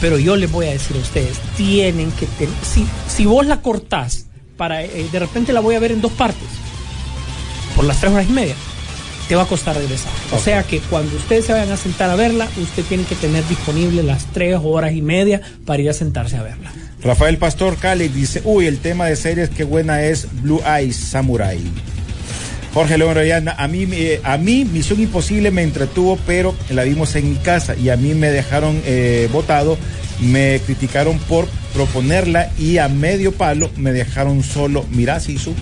pero 0.00 0.16
yo 0.16 0.36
les 0.36 0.50
voy 0.50 0.66
a 0.66 0.70
decir 0.70 0.96
a 0.96 1.00
ustedes, 1.00 1.38
tienen 1.56 2.12
que 2.12 2.26
tener, 2.26 2.54
si, 2.62 2.86
si 3.08 3.26
vos 3.26 3.46
la 3.46 3.60
cortás, 3.62 4.26
para, 4.56 4.82
eh, 4.82 5.08
de 5.10 5.18
repente 5.18 5.52
la 5.52 5.60
voy 5.60 5.74
a 5.74 5.80
ver 5.80 5.92
en 5.92 6.00
dos 6.00 6.12
partes, 6.12 6.48
por 7.76 7.84
las 7.84 8.00
tres 8.00 8.12
horas 8.12 8.26
y 8.28 8.32
media, 8.32 8.54
te 9.28 9.36
va 9.36 9.42
a 9.42 9.46
costar 9.46 9.76
regresar. 9.76 10.10
O 10.32 10.38
sea 10.38 10.62
que 10.62 10.80
cuando 10.80 11.14
ustedes 11.16 11.44
se 11.44 11.52
vayan 11.52 11.70
a 11.70 11.76
sentar 11.76 12.10
a 12.10 12.16
verla, 12.16 12.48
usted 12.56 12.82
tiene 12.84 13.04
que 13.04 13.14
tener 13.14 13.46
disponible 13.46 14.02
las 14.02 14.24
tres 14.32 14.58
horas 14.62 14.92
y 14.92 15.02
media 15.02 15.40
para 15.66 15.82
ir 15.82 15.90
a 15.90 15.92
sentarse 15.92 16.36
a 16.36 16.42
verla. 16.42 16.72
Rafael 17.02 17.38
Pastor 17.38 17.76
Cali 17.76 18.08
dice, 18.08 18.42
uy, 18.44 18.66
el 18.66 18.78
tema 18.78 19.06
de 19.06 19.16
series, 19.16 19.50
qué 19.50 19.64
buena 19.64 20.02
es 20.02 20.26
Blue 20.42 20.60
Eyes 20.66 20.96
Samurai. 20.96 21.60
Jorge 22.74 22.98
León 22.98 23.14
Rayana, 23.14 23.54
a 23.56 23.66
mí, 23.68 23.86
eh, 23.92 24.20
a 24.24 24.36
mí 24.36 24.64
Misión 24.64 25.00
Imposible 25.00 25.50
me 25.50 25.62
entretuvo, 25.62 26.18
pero 26.26 26.54
la 26.70 26.84
vimos 26.84 27.14
en 27.16 27.30
mi 27.30 27.36
casa 27.36 27.74
y 27.76 27.88
a 27.88 27.96
mí 27.96 28.14
me 28.14 28.30
dejaron 28.30 28.80
eh, 28.84 29.28
votado, 29.32 29.78
me 30.20 30.60
criticaron 30.64 31.18
por 31.18 31.46
proponerla 31.72 32.50
y 32.58 32.78
a 32.78 32.88
medio 32.88 33.32
palo 33.32 33.70
me 33.76 33.92
dejaron 33.92 34.42
solo. 34.42 34.84
Mirá, 34.90 35.20
Sisu. 35.20 35.54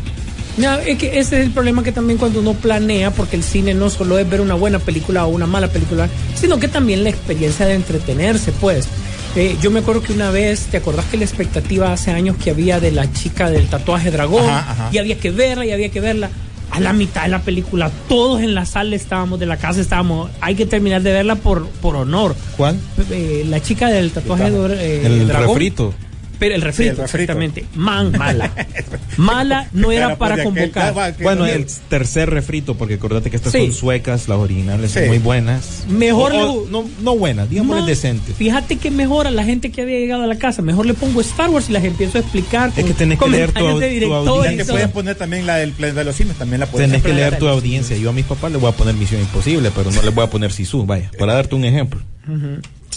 No, 0.57 0.75
es 0.79 0.97
que 0.99 1.19
ese 1.19 1.39
es 1.39 1.47
el 1.47 1.51
problema 1.51 1.83
que 1.83 1.93
también 1.93 2.19
cuando 2.19 2.41
uno 2.41 2.55
planea, 2.55 3.11
porque 3.11 3.37
el 3.37 3.43
cine 3.43 3.75
no 3.75 3.91
solo 3.91 4.19
es 4.19 4.29
ver 4.29 4.41
una 4.41 4.55
buena 4.55 4.79
película 4.79 5.27
o 5.27 5.29
una 5.29 5.47
mala 5.47 5.69
película, 5.69 6.09
sino 6.35 6.59
que 6.59 6.69
también 6.69 7.05
la 7.05 7.11
experiencia 7.11 7.67
de 7.67 7.75
entretenerse, 7.75 8.53
pues. 8.53 8.89
Eh, 9.37 9.55
yo 9.61 9.71
me 9.71 9.81
acuerdo 9.81 10.03
que 10.03 10.15
una 10.15 10.31
vez, 10.31 10.67
¿te 10.71 10.79
acordás 10.79 11.05
que 11.07 11.19
la 11.19 11.25
expectativa 11.25 11.93
hace 11.93 12.11
años 12.11 12.37
que 12.43 12.51
había 12.51 12.81
de 12.81 12.91
la 12.91 13.13
chica 13.13 13.51
del 13.51 13.67
tatuaje 13.67 14.11
dragón? 14.11 14.49
Ajá, 14.49 14.71
ajá. 14.71 14.89
Y 14.93 14.99
había 14.99 15.19
que 15.19 15.31
verla 15.31 15.67
y 15.67 15.73
había 15.73 15.91
que 15.91 16.01
verla. 16.01 16.31
A 16.71 16.81
la 16.81 16.93
mitad 16.93 17.23
de 17.23 17.29
la 17.29 17.43
película, 17.43 17.91
todos 18.09 18.41
en 18.41 18.55
la 18.55 18.67
sala 18.67 18.97
estábamos, 18.97 19.39
de 19.39 19.47
la 19.47 19.57
casa 19.57 19.81
estábamos, 19.81 20.31
hay 20.41 20.57
que 20.57 20.67
terminar 20.67 21.01
de 21.01 21.13
verla 21.13 21.37
por, 21.37 21.69
por 21.69 21.97
honor. 21.97 22.35
¿Cuál? 22.57 22.79
Eh, 23.11 23.45
la 23.49 23.63
chica 23.63 23.89
del 23.89 24.11
tatuaje 24.11 24.49
eh, 24.49 25.03
el 25.05 25.29
dragón. 25.29 25.49
refrito. 25.49 25.95
Pero 26.39 26.55
el 26.55 26.63
refrito, 26.63 26.95
Sí, 26.95 27.01
el 27.01 27.03
refrito. 27.03 27.33
exactamente. 27.33 27.65
Man, 27.75 28.13
mala. 28.19 28.53
mala 29.17 29.69
no 29.73 29.91
era 29.93 30.17
para 30.17 30.35
aquel- 30.37 30.45
convocar. 30.45 31.17
Que- 31.17 31.23
Bueno, 31.23 31.47
el 31.47 31.67
tercer 31.89 32.29
refrito, 32.31 32.77
porque 32.77 32.95
acordate 32.95 33.31
que 33.31 33.37
estas 33.37 33.53
Sí. 33.53 33.59
son 33.59 33.73
suecas, 33.73 34.29
las 34.29 34.39
originales 34.39 34.91
Sí. 34.93 34.99
son 35.01 35.09
muy 35.09 35.19
buenas. 35.19 35.85
Mejor 35.89 36.33
O- 36.33 36.35
le- 36.37 36.43
o 36.45 36.67
no, 36.71 36.89
no 37.03 37.17
buenas, 37.17 37.49
digámosle 37.49 37.83
Ma- 37.83 37.87
decentes. 37.89 38.37
Fíjate 38.37 38.77
que 38.77 38.91
mejor 38.91 39.27
a 39.27 39.31
la 39.31 39.45
gente 39.45 39.71
que 39.71 39.83
había 39.83 39.99
llegado 39.99 40.25
a 40.25 40.27
la 40.27 40.37
casa. 40.39 40.63
Mejor 40.63 40.87
le 40.87 40.95
pongo 40.95 41.21
Star 41.21 41.49
Wars 41.51 41.71
y 41.71 41.73
las 41.73 41.85
empiezo 41.85 42.19
a 42.19 42.21
explicar. 42.21 42.73
Es 42.77 42.85
que 42.85 42.93
tenés 42.95 43.19
que 43.19 43.29
leer 43.29 43.53
tu 43.53 43.79
de 43.79 44.01
tu 44.01 44.13
audiencia. 44.15 44.65
Todo. 44.65 44.75
puedes 44.75 44.89
poner 44.91 45.15
también 45.17 45.47
la 45.47 45.57
del 45.57 45.73
planeta 45.73 46.01
de 46.01 46.05
los 46.05 46.17
simios, 46.17 46.37
también 46.37 46.61
la 46.61 46.67
puedes 46.67 46.89
Tenés 46.89 47.03
que 47.03 47.13
leer 47.15 47.33
la 47.33 47.39
tu 47.39 47.49
audiencia. 47.49 47.97
Yo 47.97 48.11
a 48.11 48.13
mis 48.13 48.25
papás 48.27 48.53
les 48.53 48.61
voy 48.61 48.71
a 48.71 48.73
poner 48.77 48.95
Misión 48.95 49.21
Imposible, 49.21 49.71
pero 49.75 49.91
no 49.91 50.03
les 50.03 50.15
voy 50.15 50.25
a 50.25 50.31
poner 50.31 50.53
Sisu, 50.53 50.85
vaya, 50.85 51.11
para 51.19 51.35
darte 51.35 51.55
un 51.55 51.65
ejemplo. 51.65 52.01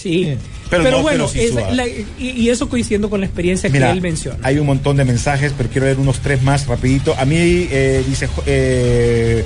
Sí. 0.02 0.24
Sí. 0.26 0.36
Pero 0.70 0.84
Pero, 0.84 0.97
no, 0.97 1.02
bueno, 1.04 1.26
pero 1.28 1.30
sí 1.30 1.39
esa- 1.41 1.60
suave. 1.62 1.76
la- 1.76 1.88
y, 1.88 2.06
y 2.20 2.50
eso 2.50 2.70
coincidiendo 2.70 3.10
con 3.10 3.20
la 3.20 3.26
experiencia 3.26 3.70
Mira, 3.70 3.88
que 3.88 3.93
él 3.93 4.02
menciona. 4.02 4.38
hay 4.43 4.60
un 4.60 4.68
montón 4.68 4.97
de 4.97 5.04
mensajes, 5.06 5.52
pero 5.58 5.68
quiero 5.70 5.86
leer 5.88 5.97
unos 6.00 6.20
tres 6.20 6.41
más 6.43 6.68
rapidito. 6.68 7.16
A 7.18 7.26
mí 7.26 7.36
eh, 7.38 8.04
dice 8.08 8.30
eh, 8.45 9.43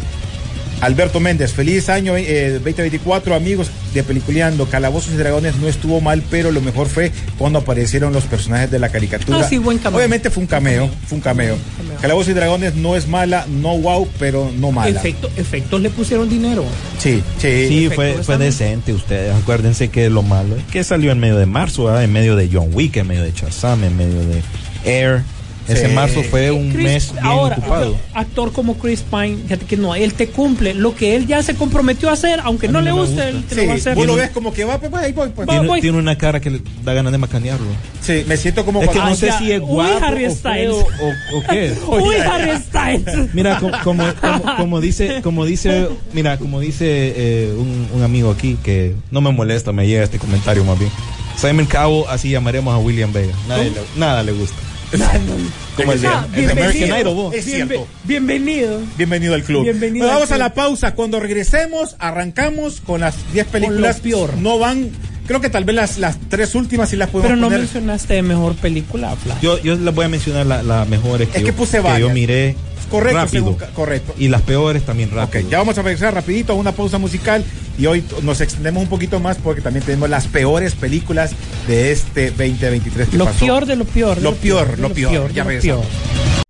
Alberto 0.83 1.21
Méndez, 1.21 1.53
feliz 1.53 1.87
año 1.87 2.17
eh, 2.17 2.49
2024, 2.55 3.35
amigos 3.35 3.69
de 3.93 4.03
Peliculeando. 4.03 4.65
Calabozos 4.65 5.13
y 5.13 5.15
Dragones 5.15 5.55
no 5.55 5.69
estuvo 5.69 6.01
mal, 6.01 6.21
pero 6.29 6.51
lo 6.51 6.59
mejor 6.59 6.87
fue 6.87 7.11
cuando 7.37 7.59
aparecieron 7.59 8.11
los 8.11 8.25
personajes 8.25 8.69
de 8.69 8.79
la 8.79 8.89
caricatura. 8.89 9.39
Ah, 9.39 9.47
sí, 9.47 9.57
buen 9.59 9.77
cameo. 9.77 9.97
Obviamente 9.97 10.29
fue 10.29 10.41
un 10.41 10.47
cameo, 10.47 10.89
fue 11.07 11.15
un 11.15 11.21
cameo. 11.21 11.55
Cameo. 11.77 11.97
Calabozos 12.01 12.31
y 12.31 12.33
Dragones 12.33 12.75
no 12.75 12.97
es 12.97 13.07
mala, 13.07 13.45
no 13.49 13.77
wow, 13.77 14.09
pero 14.19 14.51
no 14.57 14.73
mala. 14.73 14.99
Efecto- 14.99 15.31
efectos 15.37 15.79
le 15.81 15.89
pusieron 15.89 16.29
dinero. 16.29 16.65
Sí, 16.99 17.23
sí. 17.37 17.67
Sí, 17.69 17.89
fue, 17.95 18.15
fue 18.21 18.37
decente 18.37 18.91
ustedes. 18.91 19.33
Acuérdense 19.35 19.87
que 19.87 20.09
lo 20.09 20.21
malo 20.21 20.57
es 20.57 20.63
que 20.65 20.83
salió 20.83 21.13
en 21.13 21.19
medio 21.19 21.37
de 21.37 21.45
marzo, 21.45 21.85
¿verdad? 21.85 22.03
en 22.03 22.11
medio 22.11 22.35
de 22.35 22.49
John 22.51 22.67
Wick, 22.73 22.97
en 22.97 23.07
medio 23.07 23.23
de 23.23 23.31
Shazam, 23.31 23.85
en 23.85 23.95
medio 23.95 24.19
de 24.25 24.41
Air. 24.83 25.21
Ese 25.67 25.87
Sí. 25.87 25.93
marzo 25.93 26.23
fue 26.23 26.51
un 26.51 26.71
Chris- 26.73 26.83
mes 26.83 27.11
bien 27.13 27.25
ahora, 27.25 27.55
ocupado. 27.57 27.97
actor 28.13 28.51
como 28.51 28.77
Chris 28.77 29.01
Pine, 29.09 29.37
fíjate 29.43 29.65
que 29.65 29.77
no, 29.77 29.95
él 29.95 30.13
te 30.13 30.27
cumple 30.27 30.73
lo 30.73 30.93
que 30.93 31.15
él 31.15 31.25
ya 31.25 31.41
se 31.41 31.55
comprometió 31.55 32.09
a 32.09 32.13
hacer, 32.13 32.41
aunque 32.43 32.67
A 32.67 32.71
no 32.71 32.81
le 32.81 32.91
guste, 32.91 33.13
gusta. 33.15 33.29
él 33.29 33.43
te 33.47 33.55
Sí, 33.55 33.61
lo 33.61 33.67
va 33.67 33.73
a 33.73 33.75
hacer. 33.77 33.95
vos 33.95 34.05
lo 34.05 34.15
ves 34.15 34.29
como 34.31 34.53
que 34.53 34.65
va, 34.65 34.77
pues 34.77 34.91
pues, 34.91 35.03
ahí 35.03 35.13
voy, 35.13 35.29
pues. 35.33 35.47
Tiene, 35.47 35.67
voy. 35.67 35.79
tiene 35.81 35.97
una 35.97 36.17
cara 36.17 36.41
que 36.41 36.49
le 36.49 36.61
da 36.83 36.93
ganas 36.93 37.11
de 37.13 37.17
macanearlo. 37.17 37.65
Sí, 38.01 38.23
me 38.27 38.35
siento 38.35 38.65
como 38.65 38.81
Es 38.83 38.89
que 38.89 38.99
no 38.99 39.15
sé 39.15 39.27
ya. 39.27 39.37
si 39.39 39.51
es 39.53 39.61
Uy, 39.61 39.65
guapo 39.67 40.05
Harry 40.05 40.25
o, 40.25 40.35
feo 40.35 40.75
o, 40.77 41.37
o 41.37 41.43
qué. 41.49 41.73
Uy, 41.87 42.15
Harry 42.15 42.51
Styles. 42.61 43.29
Mira, 43.33 43.57
co- 43.59 43.71
como, 43.85 44.03
como, 44.15 44.55
como 44.57 44.81
dice, 44.81 45.21
como 45.23 45.45
dice, 45.45 45.87
mira, 46.11 46.37
como 46.37 46.59
dice 46.59 47.13
eh, 47.15 47.53
un, 47.57 47.87
un 47.93 48.03
amigo 48.03 48.31
aquí 48.31 48.57
que 48.63 48.95
no 49.11 49.21
me 49.21 49.31
molesta, 49.31 49.71
me 49.71 49.87
llega 49.87 50.03
este 50.03 50.19
comentario 50.19 50.63
más 50.65 50.77
bien. 50.77 50.91
Simon 51.37 51.65
Cowell, 51.65 52.05
así 52.09 52.29
llamaremos 52.29 52.73
a 52.73 52.77
William 52.77 53.11
Vega. 53.13 53.33
Nada, 53.47 53.63
le, 53.63 53.71
nada 53.95 54.23
le 54.23 54.33
gusta. 54.33 54.57
Como 55.75 55.91
el 55.93 56.01
de, 56.01 56.07
Ah, 56.07 56.27
el. 56.35 56.51
American 56.51 56.99
Idol, 57.01 57.15
vos. 57.15 57.33
Es 57.33 57.45
Bienve- 57.47 57.67
cierto. 57.67 57.87
bienvenido. 58.03 58.79
Bienvenido 58.97 59.33
al 59.33 59.43
club. 59.43 59.63
Bienvenido 59.63 60.05
Bueno, 60.05 60.13
al 60.13 60.15
vamos 60.19 60.31
a 60.31 60.35
club. 60.35 60.39
la 60.47 60.53
pausa. 60.53 60.93
Cuando 60.95 61.19
regresemos, 61.19 61.95
arrancamos 61.99 62.79
con 62.81 63.01
las 63.01 63.15
10 63.33 63.47
películas. 63.47 63.97
lo 63.97 64.03
peor. 64.03 64.37
No 64.37 64.59
van, 64.59 64.91
creo 65.27 65.41
que 65.41 65.49
tal 65.49 65.63
vez 65.65 65.75
las, 65.75 65.97
las 65.97 66.17
tres 66.29 66.55
últimas 66.55 66.89
sí 66.89 66.95
las 66.95 67.09
podemos 67.09 67.29
Pero 67.29 67.35
no 67.39 67.47
poner. 67.47 67.59
mencionaste 67.61 68.21
mejor 68.21 68.55
película, 68.55 69.15
Flash. 69.15 69.39
Yo, 69.41 69.59
yo 69.61 69.75
les 69.75 69.93
voy 69.95 70.05
a 70.05 70.09
mencionar 70.09 70.45
las 70.45 70.65
la 70.65 70.85
mejores 70.85 71.27
que, 71.29 71.37
Es 71.37 71.43
que 71.43 71.49
yo, 71.51 71.55
puse 71.55 71.77
yo 71.77 71.83
varias. 71.83 72.13
miré 72.13 72.55
Correcto, 72.91 73.17
rápido. 73.19 73.43
según- 73.57 73.73
correcto. 73.73 74.13
Y 74.19 74.27
las 74.27 74.41
peores 74.43 74.83
también 74.83 75.09
rápido. 75.09 75.43
Ok, 75.45 75.49
ya 75.51 75.57
vamos 75.57 75.77
a 75.77 75.81
regresar 75.81 76.13
rapidito 76.13 76.53
a 76.53 76.55
una 76.55 76.73
pausa 76.73 76.97
musical 76.99 77.43
y 77.79 77.85
hoy 77.87 78.03
nos 78.21 78.39
extendemos 78.41 78.83
un 78.83 78.89
poquito 78.89 79.19
más 79.19 79.37
porque 79.37 79.61
también 79.61 79.83
tenemos 79.83 80.09
las 80.09 80.27
peores 80.27 80.75
películas 80.75 81.31
de 81.67 81.91
este 81.91 82.29
2023 82.29 83.09
que 83.09 83.17
Lo 83.17 83.25
pasó. 83.25 83.39
peor 83.39 83.65
de 83.65 83.75
lo 83.77 83.85
peor. 83.85 84.17
de 84.17 84.21
Lo 84.21 84.35
peor, 84.35 84.75
de 84.75 84.81
lo 84.81 84.89
peor. 84.93 85.33
Ya 85.33 85.43
lo 85.43 85.49
regresamos. 85.49 85.85
peor. 85.87 86.42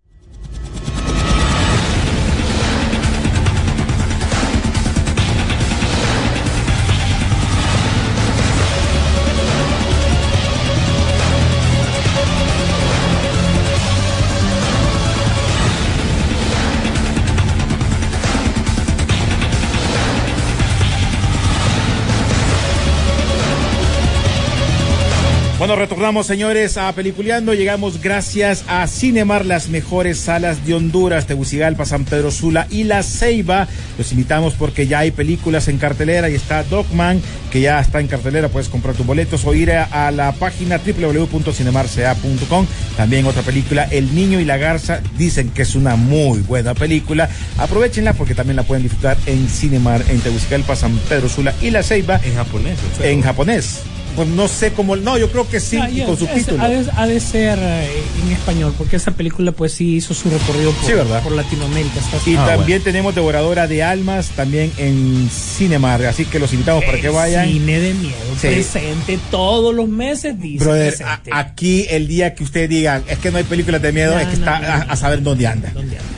Bueno, 25.74 25.88
retornamos, 25.88 26.28
señores, 26.28 26.78
a 26.78 26.94
Peliculeando. 26.94 27.56
Llegamos 27.56 28.00
gracias 28.00 28.64
a 28.68 28.86
Cinemar, 28.86 29.44
las 29.44 29.70
mejores 29.70 30.20
salas 30.20 30.68
de 30.68 30.76
Honduras, 30.76 31.26
Tegucigalpa, 31.26 31.84
San 31.88 32.06
Pedro 32.06 32.30
Sula 32.30 32.68
y 32.70 32.84
La 32.84 33.02
Ceiba. 33.02 33.68
Los 33.98 34.12
invitamos 34.12 34.54
porque 34.54 34.86
ya 34.86 35.00
hay 35.00 35.10
películas 35.10 35.68
en 35.70 35.80
cartelera 35.80 36.30
y 36.30 36.36
está 36.36 36.62
Dogman, 36.62 37.20
que 37.52 37.62
ya 37.62 37.80
está 37.80 38.00
en 38.00 38.06
cartelera. 38.06 38.50
Puedes 38.50 38.70
comprar 38.70 38.94
tus 38.94 39.04
boletos 39.04 39.46
o 39.46 39.56
ir 39.56 39.72
a, 39.72 39.86
a 39.86 40.12
la 40.12 40.34
página 40.34 40.78
www.cinemarca.com. 40.78 42.68
También 42.96 43.26
otra 43.26 43.42
película, 43.42 43.86
El 43.90 44.14
Niño 44.14 44.40
y 44.40 44.46
la 44.46 44.58
Garza. 44.58 45.02
Dicen 45.18 45.50
que 45.50 45.64
es 45.64 45.74
una 45.74 45.96
muy 45.96 46.42
buena 46.42 46.76
película. 46.76 47.28
Aprovechenla 47.58 48.14
porque 48.14 48.36
también 48.36 48.58
la 48.58 48.64
pueden 48.64 48.84
disfrutar 48.84 49.18
en 49.26 49.50
Cinemar, 49.50 50.04
en 50.08 50.20
Tegucigalpa, 50.20 50.76
San 50.76 50.96
Pedro 51.10 51.28
Sula 51.30 51.52
y 51.64 51.72
La 51.72 51.82
Ceiba 51.82 52.22
En 52.24 52.36
japonés. 52.36 52.78
en 53.02 53.24
japonés. 53.24 53.82
Pues 54.16 54.28
no 54.28 54.48
sé 54.48 54.74
cómo. 54.74 54.96
No, 54.96 55.18
yo 55.18 55.32
creo 55.32 55.48
que 55.50 55.60
sí, 55.60 55.78
Ah, 55.82 55.90
y 55.90 56.02
con 56.04 56.18
subtítulos. 56.18 56.60
Ha 56.62 56.68
de, 56.70 56.86
ha 56.96 57.08
de 57.08 57.20
ser 57.20 57.58
eh, 57.60 57.90
en 58.24 58.32
español, 58.32 58.74
porque 58.78 58.98
esa 58.98 59.12
película 59.12 59.52
pues 59.52 59.74
sí 59.74 59.96
hizo 59.96 60.14
su 60.14 60.30
recorrido 60.30 60.72
por, 60.72 60.86
Sí, 60.86 60.94
¿verdad? 60.94 61.24
por 61.24 61.32
Latinoamérica. 61.32 62.00
Y 62.26 62.36
Ah, 62.36 62.46
también 62.46 62.82
tenemos 62.84 63.16
Devoradora 63.16 63.68
de 63.68 63.82
Almas, 63.82 64.30
también 64.36 64.72
en 64.78 65.30
Cinemar. 65.32 66.06
Así 66.06 66.26
que 66.26 66.38
los 66.40 66.54
invitamos 66.54 66.84
para 66.86 67.00
que 67.02 67.10
vayan. 67.10 67.48
Cine 67.48 67.80
de 67.80 67.94
miedo, 67.96 68.16
Sí. 68.40 68.48
presente 68.50 69.18
todos 69.32 69.74
los 69.74 69.88
meses, 69.90 70.40
dice. 70.40 70.64
Brother, 70.64 70.96
a- 71.04 71.22
aquí 71.40 71.88
el 71.90 72.08
día 72.08 72.36
que 72.36 72.44
ustedes 72.44 72.70
digan, 72.70 73.04
es 73.08 73.18
que 73.18 73.32
no 73.32 73.38
hay 73.40 73.44
películas 73.46 73.82
de 73.82 73.92
miedo, 73.92 74.14
No, 74.14 74.20
es 74.20 74.28
que 74.28 74.38
no, 74.38 74.46
está 74.46 74.60
no, 74.60 74.68
a, 74.74 74.78
no. 74.86 74.92
a 74.92 74.96
saber 74.96 75.24
dónde 75.24 75.48
anda. 75.48 75.72
¿Dónde 75.74 75.98
anda? 75.98 76.10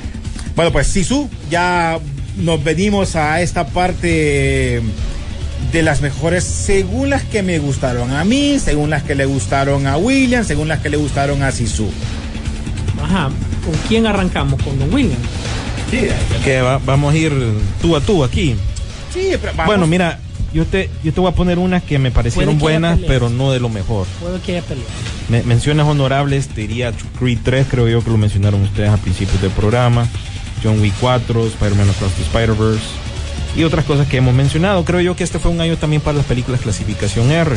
Bueno, 0.55 0.71
pues 0.71 0.87
Sisu, 0.87 1.29
ya 1.49 1.97
nos 2.37 2.61
venimos 2.63 3.15
a 3.15 3.41
esta 3.41 3.65
parte 3.67 4.81
de 5.71 5.81
las 5.81 6.01
mejores, 6.01 6.43
según 6.43 7.09
las 7.09 7.23
que 7.23 7.41
me 7.43 7.59
gustaron 7.59 8.11
a 8.11 8.23
mí, 8.23 8.59
según 8.59 8.89
las 8.89 9.03
que 9.03 9.15
le 9.15 9.25
gustaron 9.25 9.87
a 9.87 9.97
William, 9.97 10.43
según 10.45 10.67
las 10.67 10.79
que 10.79 10.89
le 10.89 10.97
gustaron 10.97 11.43
a 11.43 11.51
Sisu. 11.51 11.89
Ajá. 13.03 13.29
¿Con 13.65 13.73
quién 13.87 14.05
arrancamos? 14.07 14.61
Con 14.61 14.77
Don 14.79 14.93
William. 14.93 15.17
Que 16.43 16.61
va- 16.61 16.79
vamos 16.85 17.13
a 17.13 17.17
ir 17.17 17.33
tú 17.81 17.95
a 17.95 18.01
tú 18.01 18.23
aquí. 18.23 18.55
Sí, 19.13 19.29
pero 19.39 19.53
vamos. 19.55 19.65
Bueno, 19.67 19.87
mira, 19.87 20.19
yo 20.53 20.65
te, 20.65 20.89
yo 21.03 21.13
te 21.13 21.19
voy 21.21 21.31
a 21.31 21.35
poner 21.35 21.57
unas 21.59 21.83
que 21.83 21.99
me 21.99 22.11
parecieron 22.11 22.55
que 22.57 22.61
buenas, 22.61 22.95
peleas. 22.95 23.11
pero 23.11 23.29
no 23.29 23.51
de 23.51 23.59
lo 23.59 23.69
mejor. 23.69 24.07
Puedo 24.19 24.41
que 24.41 24.57
haya 24.57 24.61
peleado. 24.67 24.89
Me- 25.29 25.43
menciones 25.43 25.85
honorables, 25.85 26.47
te 26.49 26.61
diría 26.61 26.91
Creed 27.19 27.39
3, 27.43 27.67
creo 27.69 27.87
yo 27.87 28.03
que 28.03 28.11
lo 28.11 28.17
mencionaron 28.17 28.61
ustedes 28.63 28.89
a 28.89 28.97
principios 28.97 29.41
del 29.41 29.51
programa. 29.51 30.07
John 30.63 30.79
Wick 30.81 30.93
4, 30.99 31.47
Spider-Man 31.47 31.89
Across 31.89 32.13
the 32.13 32.23
Spider-Verse. 32.23 32.83
Y 33.55 33.63
otras 33.63 33.85
cosas 33.85 34.07
que 34.07 34.17
hemos 34.17 34.33
mencionado. 34.33 34.83
Creo 34.85 34.99
yo 35.01 35.15
que 35.15 35.23
este 35.23 35.39
fue 35.39 35.51
un 35.51 35.61
año 35.61 35.77
también 35.77 36.01
para 36.01 36.17
las 36.17 36.25
películas 36.25 36.61
clasificación 36.61 37.31
R. 37.31 37.55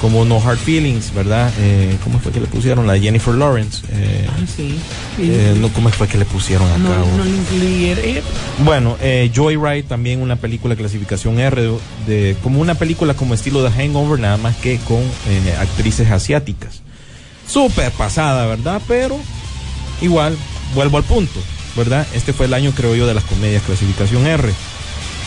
Como 0.00 0.24
No 0.26 0.36
Hard 0.38 0.58
Feelings, 0.58 1.14
¿verdad? 1.14 1.50
Eh, 1.60 1.96
¿Cómo 2.04 2.18
fue 2.20 2.30
que 2.30 2.38
le 2.40 2.46
pusieron? 2.46 2.86
La 2.86 2.92
de 2.92 3.00
Jennifer 3.00 3.34
Lawrence. 3.34 3.82
Eh, 3.90 4.26
Ah, 4.28 4.44
sí. 4.54 4.76
Eh, 5.18 5.56
no, 5.58 5.68
¿Cómo 5.72 5.88
fue 5.88 6.06
que 6.08 6.18
le 6.18 6.24
pusieron 6.26 6.68
acá? 6.68 6.78
no, 6.78 6.88
no 7.06 7.24
Bueno, 8.64 8.96
eh, 9.00 9.30
Joyride 9.34 9.84
también 9.84 10.20
una 10.20 10.36
película 10.36 10.76
clasificación 10.76 11.38
R, 11.40 11.62
de, 11.62 11.78
de- 12.06 12.36
como 12.42 12.60
una 12.60 12.74
película 12.74 13.14
como 13.14 13.32
estilo 13.34 13.62
de 13.62 13.70
Hangover, 13.70 14.20
nada 14.20 14.36
más 14.36 14.56
que 14.56 14.78
con 14.78 15.00
eh, 15.00 15.54
actrices 15.58 16.10
asiáticas. 16.10 16.82
Súper 17.48 17.90
pasada, 17.92 18.46
¿verdad? 18.46 18.82
Pero 18.86 19.16
igual, 20.02 20.36
vuelvo 20.74 20.98
al 20.98 21.04
punto, 21.04 21.40
¿verdad? 21.76 22.06
Este 22.14 22.32
fue 22.32 22.46
el 22.46 22.54
año, 22.54 22.72
creo 22.76 22.94
yo, 22.94 23.06
de 23.06 23.14
las 23.14 23.24
comedias 23.24 23.62
clasificación 23.62 24.26
R. 24.26 24.50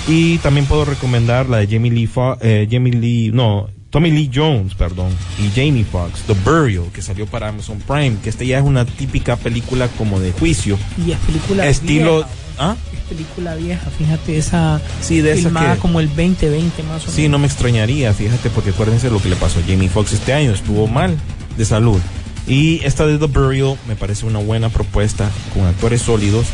Y 0.08 0.38
también 0.40 0.66
puedo 0.66 0.86
recomendar 0.86 1.50
la 1.50 1.58
de 1.58 1.68
Jamie 1.68 1.92
Lee, 1.92 2.08
Fo- 2.08 2.38
eh, 2.42 2.68
Jamie 2.72 2.94
Lee, 2.94 3.32
no, 3.34 3.68
Tommy 3.90 4.12
Lee 4.12 4.30
Jones, 4.34 4.74
perdón, 4.76 5.10
y 5.40 5.50
Jamie 5.50 5.84
Foxx, 5.84 6.22
The 6.28 6.34
Burial, 6.46 6.86
que 6.94 7.02
salió 7.02 7.26
para 7.26 7.50
Amazon 7.50 7.80
Prime, 7.86 8.18
que 8.24 8.30
este 8.30 8.46
ya 8.48 8.60
es 8.60 8.64
una 8.64 8.86
típica 8.86 9.36
película 9.36 9.88
como 9.98 10.20
de 10.20 10.32
juicio. 10.32 10.78
y 11.06 11.12
es 11.12 11.18
película 11.20 11.68
Estilo- 11.68 12.16
vieja. 12.18 12.30
¿Ah? 12.60 12.76
Es 12.92 13.00
película 13.02 13.54
vieja, 13.56 13.88
fíjate, 13.98 14.38
esa 14.38 14.82
Sí, 15.02 15.22
de 15.22 15.34
esa 15.34 15.44
filmada 15.50 15.76
que- 15.76 15.80
como 15.80 16.00
el 16.00 16.08
2020 16.08 16.82
más 16.84 17.04
o 17.04 17.06
menos. 17.06 17.14
Sí, 17.14 17.28
no 17.30 17.38
me 17.38 17.46
extrañaría, 17.48 18.14
fíjate, 18.14 18.50
porque 18.50 18.72
acuérdense 18.72 19.10
lo 19.12 19.22
que 19.22 19.30
le 19.30 19.36
pasó 19.36 19.60
a 19.60 19.64
Jamie 19.68 19.90
Foxx 19.90 20.14
este 20.14 20.34
año, 20.34 20.52
estuvo 20.52 20.88
mal 20.88 21.16
de 21.58 21.66
salud. 21.66 22.00
Y 22.48 22.80
esta 22.86 23.06
de 23.06 23.18
The 23.20 23.26
Burial 23.28 23.76
me 23.88 23.96
parece 23.96 24.26
una 24.26 24.40
buena 24.40 24.70
propuesta 24.70 25.30
con 25.54 25.66
actores 25.66 26.02
sólidos 26.02 26.46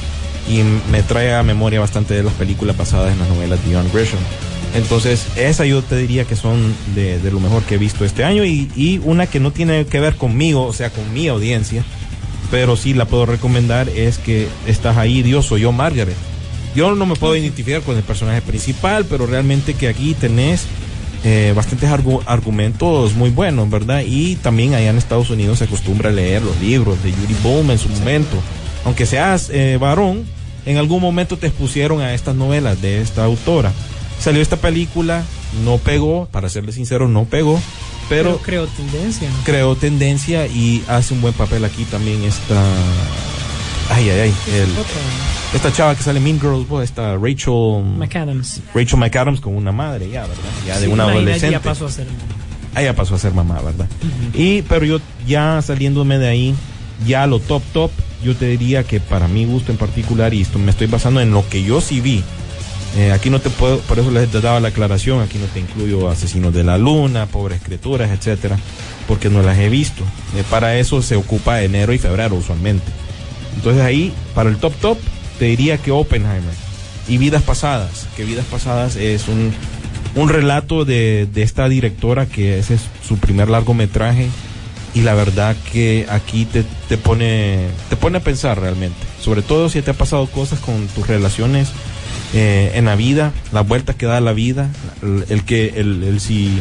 y 0.50 0.62
me 0.92 1.04
trae 1.04 1.34
a 1.34 1.44
memoria 1.44 1.80
bastante 1.80 2.14
de 2.14 2.24
las 2.24 2.34
películas 2.34 2.76
basadas 2.78 3.12
en 3.14 3.20
las 3.20 3.30
novelas 3.30 3.60
de 3.66 3.76
John 3.76 3.90
Grisham. 3.94 4.20
Entonces, 4.76 5.28
esa 5.36 5.66
yo 5.66 5.84
te 5.84 5.96
diría 5.98 6.26
que 6.26 6.36
son 6.36 6.74
de, 6.96 7.20
de 7.20 7.32
lo 7.32 7.40
mejor 7.40 7.62
que 7.64 7.76
he 7.76 7.78
visto 7.78 8.06
este 8.06 8.24
año 8.24 8.44
y, 8.44 8.72
y 8.76 9.00
una 9.04 9.28
que 9.28 9.40
no 9.40 9.52
tiene 9.52 9.86
que 9.86 10.00
ver 10.00 10.16
conmigo, 10.16 10.66
o 10.66 10.74
sea, 10.74 10.90
con 10.90 11.14
mi 11.14 11.28
audiencia, 11.28 11.84
pero 12.50 12.76
sí 12.76 12.94
la 12.94 13.06
puedo 13.06 13.26
recomendar 13.28 13.88
es 13.90 14.18
que 14.18 14.48
estás 14.66 14.98
ahí, 14.98 15.22
Dios 15.22 15.46
soy 15.46 15.62
yo, 15.62 15.72
Margaret. 15.72 16.16
Yo 16.76 16.96
no 16.96 17.06
me 17.06 17.16
puedo 17.16 17.36
identificar 17.36 17.82
con 17.82 17.98
el 17.98 18.04
personaje 18.04 18.42
principal, 18.42 19.06
pero 19.06 19.28
realmente 19.28 19.76
que 19.76 19.88
aquí 19.88 20.16
tenés 20.16 20.66
eh, 21.24 21.54
bastantes 21.56 21.90
argu- 21.90 22.24
argumentos 22.26 23.14
muy 23.14 23.30
buenos, 23.30 23.70
¿verdad? 23.70 24.02
Y 24.06 24.38
también 24.38 24.74
allá 24.74 24.90
en 24.90 24.98
Estados 24.98 25.30
Unidos 25.30 25.60
se 25.60 25.66
acostumbra 25.66 26.10
a 26.10 26.14
leer 26.14 26.42
los 26.42 26.60
libros 26.60 27.02
de 27.04 27.12
Judy 27.12 27.36
Bowman 27.44 27.72
en 27.74 27.78
su 27.78 27.90
momento. 27.90 28.38
Aunque 28.86 29.06
seas 29.06 29.50
eh, 29.52 29.78
varón, 29.80 30.26
en 30.66 30.78
algún 30.78 31.02
momento 31.02 31.38
te 31.38 31.48
expusieron 31.48 32.02
a 32.02 32.14
estas 32.14 32.36
novelas 32.36 32.82
de 32.82 33.02
esta 33.02 33.24
autora. 33.24 33.72
Salió 34.20 34.42
esta 34.42 34.58
película, 34.58 35.24
no 35.64 35.78
pegó, 35.78 36.28
para 36.32 36.50
serle 36.50 36.72
sincero, 36.72 37.08
no 37.08 37.26
pegó, 37.26 37.60
pero, 38.10 38.32
pero 38.32 38.38
creo 38.42 38.68
tendencia. 38.68 39.30
¿no? 39.30 39.36
creó 39.44 39.76
tendencia 39.76 40.48
y 40.48 40.84
hace 40.88 41.14
un 41.14 41.22
buen 41.22 41.34
papel 41.34 41.64
aquí 41.66 41.84
también 41.86 42.24
esta... 42.24 42.62
Ay, 43.90 44.10
ay, 44.10 44.20
ay. 44.22 44.34
el- 44.54 44.70
esta 45.54 45.72
chava 45.72 45.96
que 45.96 46.04
sale 46.04 46.20
Mean 46.20 46.40
Girls, 46.40 46.66
pues, 46.68 46.90
esta 46.90 47.16
Rachel... 47.18 47.84
McAdams. 47.98 48.62
Rachel 48.74 48.98
McAdams 49.00 49.40
con 49.42 49.56
una 49.56 49.72
madre 49.72 50.10
ya, 50.10 50.22
¿verdad? 50.22 50.36
Ya 50.66 50.80
de 50.80 50.86
Sí, 50.88 50.92
una 50.92 51.04
adolescente. 51.04 51.52
Ya 51.52 51.62
pasó 51.62 51.86
a 51.86 51.92
ser. 51.92 52.08
Ah, 52.76 52.82
ya 52.82 52.96
pasó 52.96 53.16
a 53.16 53.20
ser 53.20 53.34
mamá, 53.34 53.62
¿verdad? 53.62 53.88
Y, 54.34 54.64
pero 54.64 54.86
yo 54.86 55.00
ya 55.28 55.62
saliéndome 55.62 56.18
de 56.18 56.28
ahí, 56.28 56.56
ya 57.06 57.28
lo 57.28 57.40
top 57.40 57.64
top, 57.74 57.92
yo 58.24 58.36
te 58.36 58.48
diría 58.48 58.84
que 58.84 59.00
para 59.00 59.28
mi 59.28 59.46
gusto 59.46 59.72
en 59.72 59.78
particular, 59.78 60.34
y 60.34 60.42
esto 60.42 60.60
me 60.60 60.72
estoy 60.72 60.88
basando 60.88 61.22
en 61.22 61.32
lo 61.32 61.48
que 61.50 61.64
yo 61.64 61.82
sí 61.82 62.02
vi, 62.02 62.24
eh, 62.96 63.12
aquí 63.12 63.32
no 63.32 63.40
te 63.40 63.50
puedo, 63.50 63.80
por 63.80 63.98
eso 63.98 64.12
les 64.12 64.32
daba 64.32 64.60
la 64.60 64.68
aclaración, 64.68 65.22
aquí 65.22 65.40
no 65.40 65.46
te 65.48 65.60
incluyo 65.60 66.10
Asesinos 66.10 66.54
de 66.54 66.64
la 66.64 66.78
Luna, 66.78 67.26
Pobres 67.26 67.62
Criaturas, 67.64 68.12
etcétera, 68.12 68.58
porque 69.08 69.30
no 69.30 69.42
las 69.42 69.58
he 69.58 69.70
visto. 69.70 70.04
Eh, 70.38 70.44
para 70.50 70.78
eso 70.78 71.02
se 71.02 71.16
ocupa 71.16 71.64
enero 71.64 71.94
y 71.94 71.98
febrero 71.98 72.36
usualmente. 72.36 72.86
Entonces 73.56 73.82
ahí, 73.84 74.14
para 74.36 74.50
el 74.50 74.58
top 74.58 74.74
top, 74.76 74.98
te 75.40 75.46
diría 75.46 75.80
que 75.80 75.92
Oppenheimer 75.92 76.54
y 77.08 77.18
Vidas 77.18 77.42
Pasadas, 77.42 78.08
que 78.16 78.26
Vidas 78.26 78.46
Pasadas 78.46 78.96
es 78.96 79.28
un, 79.28 79.52
un 80.16 80.30
relato 80.30 80.86
de, 80.86 81.28
de 81.32 81.42
esta 81.42 81.68
directora 81.68 82.28
que 82.28 82.60
ese 82.60 82.76
es 82.76 82.82
su 83.06 83.18
primer 83.18 83.50
largometraje 83.50 84.30
y 84.96 85.02
la 85.02 85.14
verdad 85.14 85.56
que 85.72 86.06
aquí 86.10 86.46
te, 86.46 86.64
te 86.88 86.98
pone 86.98 87.68
te 87.90 87.96
pone 87.96 88.20
a 88.20 88.24
pensar 88.24 88.60
realmente, 88.60 88.98
sobre 89.22 89.42
todo 89.42 89.70
si 89.70 89.82
te 89.82 89.92
ha 89.92 89.96
pasado 89.96 90.28
cosas 90.28 90.60
con 90.60 90.88
tus 90.88 91.08
relaciones 91.08 91.70
eh, 92.34 92.72
en 92.76 92.86
la 92.86 92.96
vida, 92.96 93.32
las 93.52 93.68
vueltas 93.68 93.96
que 93.96 94.06
da 94.06 94.20
la 94.22 94.34
vida, 94.34 94.70
el, 95.30 95.44
que 95.44 95.74
el, 95.76 96.20
si 96.20 96.52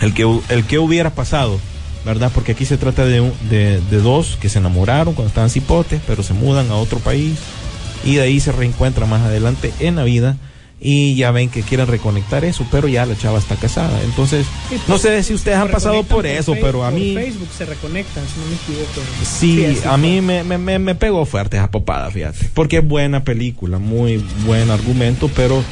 el 0.00 0.14
que 0.14 0.40
el 0.48 0.64
que 0.64 0.78
hubiera 0.78 1.10
pasado, 1.10 1.60
¿verdad? 2.04 2.30
Porque 2.34 2.52
aquí 2.52 2.64
se 2.64 2.76
trata 2.76 3.04
de, 3.04 3.32
de, 3.48 3.80
de 3.80 3.96
dos 3.98 4.36
que 4.40 4.48
se 4.48 4.58
enamoraron 4.58 5.14
cuando 5.14 5.28
estaban 5.28 5.50
cipotes, 5.50 6.00
pero 6.06 6.22
se 6.22 6.34
mudan 6.34 6.70
a 6.70 6.76
otro 6.76 6.98
país 6.98 7.38
y 8.04 8.14
de 8.14 8.22
ahí 8.22 8.40
se 8.40 8.52
reencuentran 8.52 9.08
más 9.08 9.22
adelante 9.22 9.72
en 9.78 9.96
la 9.96 10.04
vida 10.04 10.36
y 10.82 11.14
ya 11.14 11.30
ven 11.30 11.50
que 11.50 11.62
quieren 11.62 11.86
reconectar 11.86 12.44
eso, 12.44 12.66
pero 12.70 12.88
ya 12.88 13.04
la 13.04 13.16
chava 13.16 13.38
está 13.38 13.56
casada. 13.56 14.00
Entonces, 14.02 14.46
no 14.88 14.96
sé 14.98 15.22
si 15.22 15.34
ustedes 15.34 15.58
han 15.58 15.70
pasado 15.70 16.02
por 16.04 16.26
eso, 16.26 16.54
Fe- 16.54 16.60
pero 16.62 16.84
a 16.84 16.90
mí 16.90 17.12
Facebook 17.14 17.48
se 17.56 17.66
reconectan, 17.66 18.24
si 18.26 18.40
no 18.40 18.46
me 18.46 18.54
equivoco. 18.54 19.00
sí, 19.22 19.64
así 19.66 19.80
a 19.88 19.96
mí 19.98 20.20
me, 20.22 20.42
me, 20.42 20.56
me, 20.58 20.78
me 20.78 20.94
pegó 20.94 21.26
fuerte 21.26 21.58
esa 21.58 21.70
popada, 21.70 22.10
fíjate, 22.10 22.48
porque 22.54 22.78
es 22.78 22.88
buena 22.88 23.24
película, 23.24 23.78
muy 23.78 24.24
buen 24.46 24.70
argumento, 24.70 25.28
pero 25.36 25.62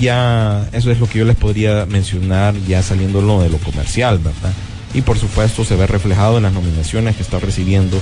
ya 0.00 0.66
eso 0.72 0.90
es 0.90 0.98
lo 0.98 1.08
que 1.08 1.18
yo 1.20 1.24
les 1.24 1.36
podría 1.36 1.86
mencionar 1.86 2.54
ya 2.66 2.82
saliéndolo 2.82 3.42
de 3.42 3.50
lo 3.50 3.58
comercial, 3.58 4.18
¿verdad? 4.18 4.52
Y 4.94 5.02
por 5.02 5.18
supuesto 5.18 5.64
se 5.64 5.76
ve 5.76 5.86
reflejado 5.86 6.36
en 6.38 6.44
las 6.44 6.52
nominaciones 6.52 7.16
que 7.16 7.22
está 7.22 7.38
recibiendo 7.38 7.98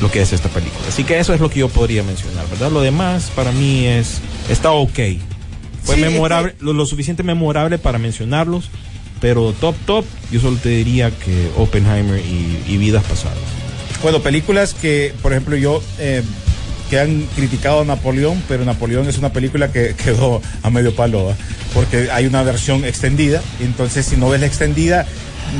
lo 0.00 0.10
que 0.10 0.22
es 0.22 0.32
esta 0.32 0.48
película. 0.48 0.80
Así 0.88 1.04
que 1.04 1.18
eso 1.18 1.34
es 1.34 1.40
lo 1.40 1.50
que 1.50 1.60
yo 1.60 1.68
podría 1.68 2.02
mencionar, 2.02 2.48
¿verdad? 2.50 2.70
Lo 2.72 2.80
demás 2.80 3.30
para 3.34 3.52
mí 3.52 3.84
es 3.86 4.18
está 4.48 4.70
ok. 4.72 4.98
Fue 5.84 5.96
Sí, 5.96 6.00
memorable, 6.00 6.54
lo, 6.60 6.72
lo 6.72 6.86
suficiente 6.86 7.22
memorable 7.22 7.78
para 7.78 7.98
mencionarlos, 7.98 8.70
pero 9.20 9.52
top 9.52 9.74
top, 9.86 10.04
yo 10.32 10.40
solo 10.40 10.56
te 10.58 10.70
diría 10.70 11.10
que 11.10 11.50
Oppenheimer 11.56 12.18
y, 12.20 12.62
y 12.66 12.76
Vidas 12.78 13.04
Pasadas. 13.04 13.38
Bueno, 14.02 14.20
películas 14.20 14.74
que, 14.74 15.12
por 15.22 15.32
ejemplo, 15.32 15.56
yo 15.56 15.82
eh, 15.98 16.22
que 16.90 16.98
han 17.00 17.22
criticado 17.36 17.80
a 17.80 17.84
Napoleón, 17.84 18.42
pero 18.48 18.64
Napoleón 18.64 19.08
es 19.08 19.16
una 19.18 19.32
película 19.32 19.72
que 19.72 19.94
quedó 20.04 20.42
a 20.62 20.70
medio 20.70 20.94
palo, 20.94 21.34
porque 21.72 22.10
hay 22.10 22.26
una 22.26 22.42
versión 22.42 22.84
extendida, 22.84 23.42
entonces 23.60 24.04
si 24.06 24.16
no 24.16 24.28
ves 24.28 24.40
la 24.40 24.46
extendida, 24.46 25.06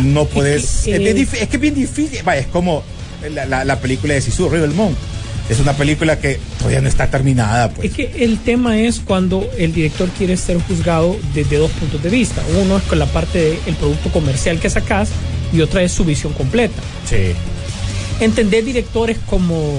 no 0.03 0.25
puedes. 0.27 0.83
es, 0.93 1.49
que 1.49 1.57
es 1.57 1.61
bien 1.61 1.75
difícil, 1.75 2.21
vaya, 2.25 2.41
es 2.43 2.47
como 2.49 2.83
la, 3.31 3.47
la- 3.47 3.65
la 3.65 3.79
película 3.81 4.15
de 4.15 4.21
Sisu, 4.21 4.49
Rebel. 4.49 4.73
Es 5.49 5.61
una 5.61 5.75
película 5.75 6.19
que 6.19 6.39
todavía 6.59 6.81
no 6.81 6.89
está 6.89 7.11
terminada, 7.11 7.69
pues. 7.71 7.91
Es 7.91 7.95
que 7.97 8.25
el 8.25 8.39
tema 8.39 8.79
es 8.79 9.01
cuando 9.01 9.47
el 9.59 9.75
director 9.75 10.09
quiere 10.17 10.37
ser 10.39 10.59
juzgado 10.63 11.17
desde 11.35 11.59
dos 11.59 11.71
puntos 11.73 12.03
de 12.03 12.09
vista. 12.09 12.43
Uno 12.63 12.79
es 12.79 12.83
con 12.85 12.99
la 12.99 13.07
parte 13.07 13.59
del 13.67 13.75
producto 13.75 14.11
comercial 14.11 14.59
que 14.59 14.71
sacas 14.71 15.11
y 15.53 15.61
otra 15.61 15.83
es 15.83 15.93
su 15.93 16.05
visión 16.05 16.33
completa. 16.33 16.81
Sí. 17.09 17.33
Entender 18.21 18.65
directores 18.65 19.19
como 19.27 19.71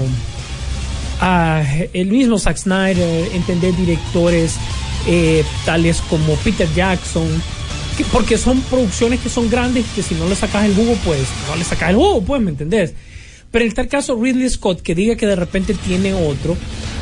ah, 1.20 1.62
el 1.92 2.08
mismo 2.08 2.38
Zack 2.38 2.56
Snyder, 2.58 3.28
entender 3.34 3.74
directores 3.76 4.54
eh, 5.08 5.44
tales 5.64 6.00
como 6.08 6.34
Peter 6.36 6.68
Jackson, 6.74 7.26
que- 7.96 8.04
porque 8.04 8.38
son 8.38 8.60
producciones 8.62 9.20
que 9.20 9.28
son 9.28 9.48
grandes 9.50 9.84
que 9.94 10.02
si 10.02 10.14
no 10.14 10.28
le 10.28 10.34
sacas 10.36 10.64
el 10.64 10.74
jugo, 10.74 10.96
pues 11.04 11.20
no 11.48 11.56
le 11.56 11.64
sacas 11.64 11.90
el 11.90 11.96
jugo, 11.96 12.22
pues, 12.22 12.40
¿me 12.42 12.50
entendés? 12.50 12.92
Pero 13.50 13.64
en 13.64 13.72
tal 13.72 13.88
caso, 13.88 14.20
Ridley 14.20 14.48
Scott, 14.50 14.82
que 14.82 14.94
diga 14.94 15.16
que 15.16 15.26
de 15.26 15.36
repente 15.36 15.74
tiene 15.74 16.12
otro, 16.14 16.56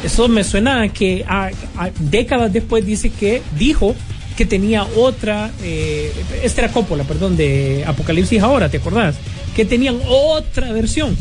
eso 0.04 0.28
me 0.28 0.44
suena 0.44 0.82
a 0.82 0.88
que 0.88 1.24
a- 1.26 1.50
a 1.76 1.90
décadas 1.98 2.52
después 2.52 2.84
dice 2.86 3.10
que 3.10 3.42
dijo 3.58 3.94
que 4.36 4.44
tenía 4.46 4.84
otra, 4.96 5.50
eh, 5.62 6.12
este 6.42 6.60
era 6.62 6.72
Coppola, 6.72 7.04
perdón, 7.04 7.36
de 7.36 7.84
Apocalipsis 7.86 8.40
ahora, 8.42 8.68
¿te 8.68 8.76
acordás? 8.78 9.16
Que 9.56 9.64
tenían 9.64 9.98
otra 10.06 10.72
versión. 10.72 11.16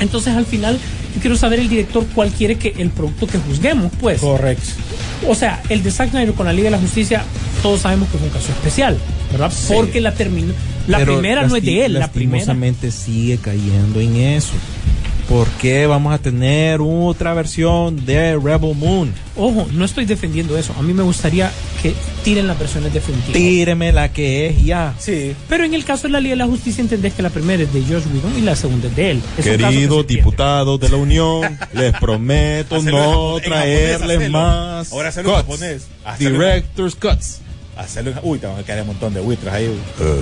Entonces 0.00 0.34
al 0.36 0.46
final 0.46 0.78
yo 1.14 1.20
quiero 1.20 1.36
saber 1.36 1.58
el 1.60 1.68
director 1.68 2.04
cuál 2.14 2.30
quiere 2.30 2.56
que 2.56 2.74
el 2.78 2.90
producto 2.90 3.26
que 3.26 3.38
juzguemos, 3.38 3.90
pues. 4.00 4.20
Correcto. 4.20 4.64
O 5.26 5.34
sea, 5.34 5.62
el 5.68 5.82
de 5.82 5.90
Zack 5.90 6.10
Snyder 6.10 6.34
con 6.34 6.46
la 6.46 6.52
Liga 6.52 6.66
de 6.66 6.70
la 6.72 6.78
Justicia, 6.78 7.24
todos 7.62 7.80
sabemos 7.80 8.08
que 8.08 8.16
es 8.18 8.22
un 8.22 8.28
caso 8.30 8.50
especial, 8.52 8.96
¿verdad? 9.32 9.52
Porque 9.74 10.00
la 10.00 10.12
terminó. 10.14 10.52
La 10.88 10.98
Pero 10.98 11.12
primera 11.14 11.46
no 11.46 11.54
es 11.56 11.62
de 11.62 11.84
él, 11.84 11.92
la 11.94 12.10
primera. 12.10 12.44
sigue 12.90 13.38
cayendo 13.38 14.00
en 14.00 14.16
eso. 14.16 14.52
¿por 15.28 15.46
qué 15.60 15.86
vamos 15.86 16.14
a 16.14 16.18
tener 16.18 16.80
otra 16.80 17.34
versión 17.34 18.06
de 18.06 18.32
Rebel 18.38 18.74
Moon? 18.74 19.12
Ojo, 19.36 19.68
no 19.72 19.84
estoy 19.84 20.06
defendiendo 20.06 20.56
eso. 20.56 20.74
A 20.78 20.82
mí 20.82 20.94
me 20.94 21.02
gustaría 21.02 21.52
que 21.82 21.94
tiren 22.24 22.46
las 22.46 22.58
versiones 22.58 22.94
definitivas. 22.94 23.34
Tíreme 23.34 23.92
la 23.92 24.10
que 24.10 24.46
es 24.46 24.64
ya. 24.64 24.94
Sí. 24.98 25.34
Pero 25.48 25.64
en 25.64 25.74
el 25.74 25.84
caso 25.84 26.04
de 26.06 26.12
la 26.14 26.20
Liga 26.20 26.32
de 26.32 26.36
la 26.38 26.46
Justicia 26.46 26.80
entendés 26.80 27.12
que 27.12 27.22
la 27.22 27.28
primera 27.30 27.62
es 27.62 27.72
de 27.74 27.82
Josh 27.82 28.04
Whedon 28.12 28.38
y 28.38 28.40
la 28.40 28.56
segunda 28.56 28.88
es 28.88 28.96
de 28.96 29.10
él. 29.10 29.22
Es 29.36 29.44
que 29.44 29.50
se 29.50 29.50
Queridos 29.58 29.74
entiende. 30.00 30.14
diputados 30.14 30.80
de 30.80 30.88
la 30.88 30.96
Unión, 30.96 31.58
les 31.74 31.92
prometo 31.92 32.82
no 32.82 33.36
traerles 33.44 34.30
más 34.30 34.90
Ahora 34.92 35.12
en 35.14 35.24
cuts. 35.24 35.36
japonés. 35.36 35.86
Director's 36.18 36.94
cuts. 36.94 37.40
Hacerlo 37.78 38.10
en- 38.10 38.18
Uy, 38.22 38.38
te 38.38 38.46
van 38.46 38.58
a 38.58 38.62
caer 38.64 38.80
un 38.82 38.88
montón 38.88 39.14
de 39.14 39.20
buitres 39.20 39.52
ahí. 39.52 39.74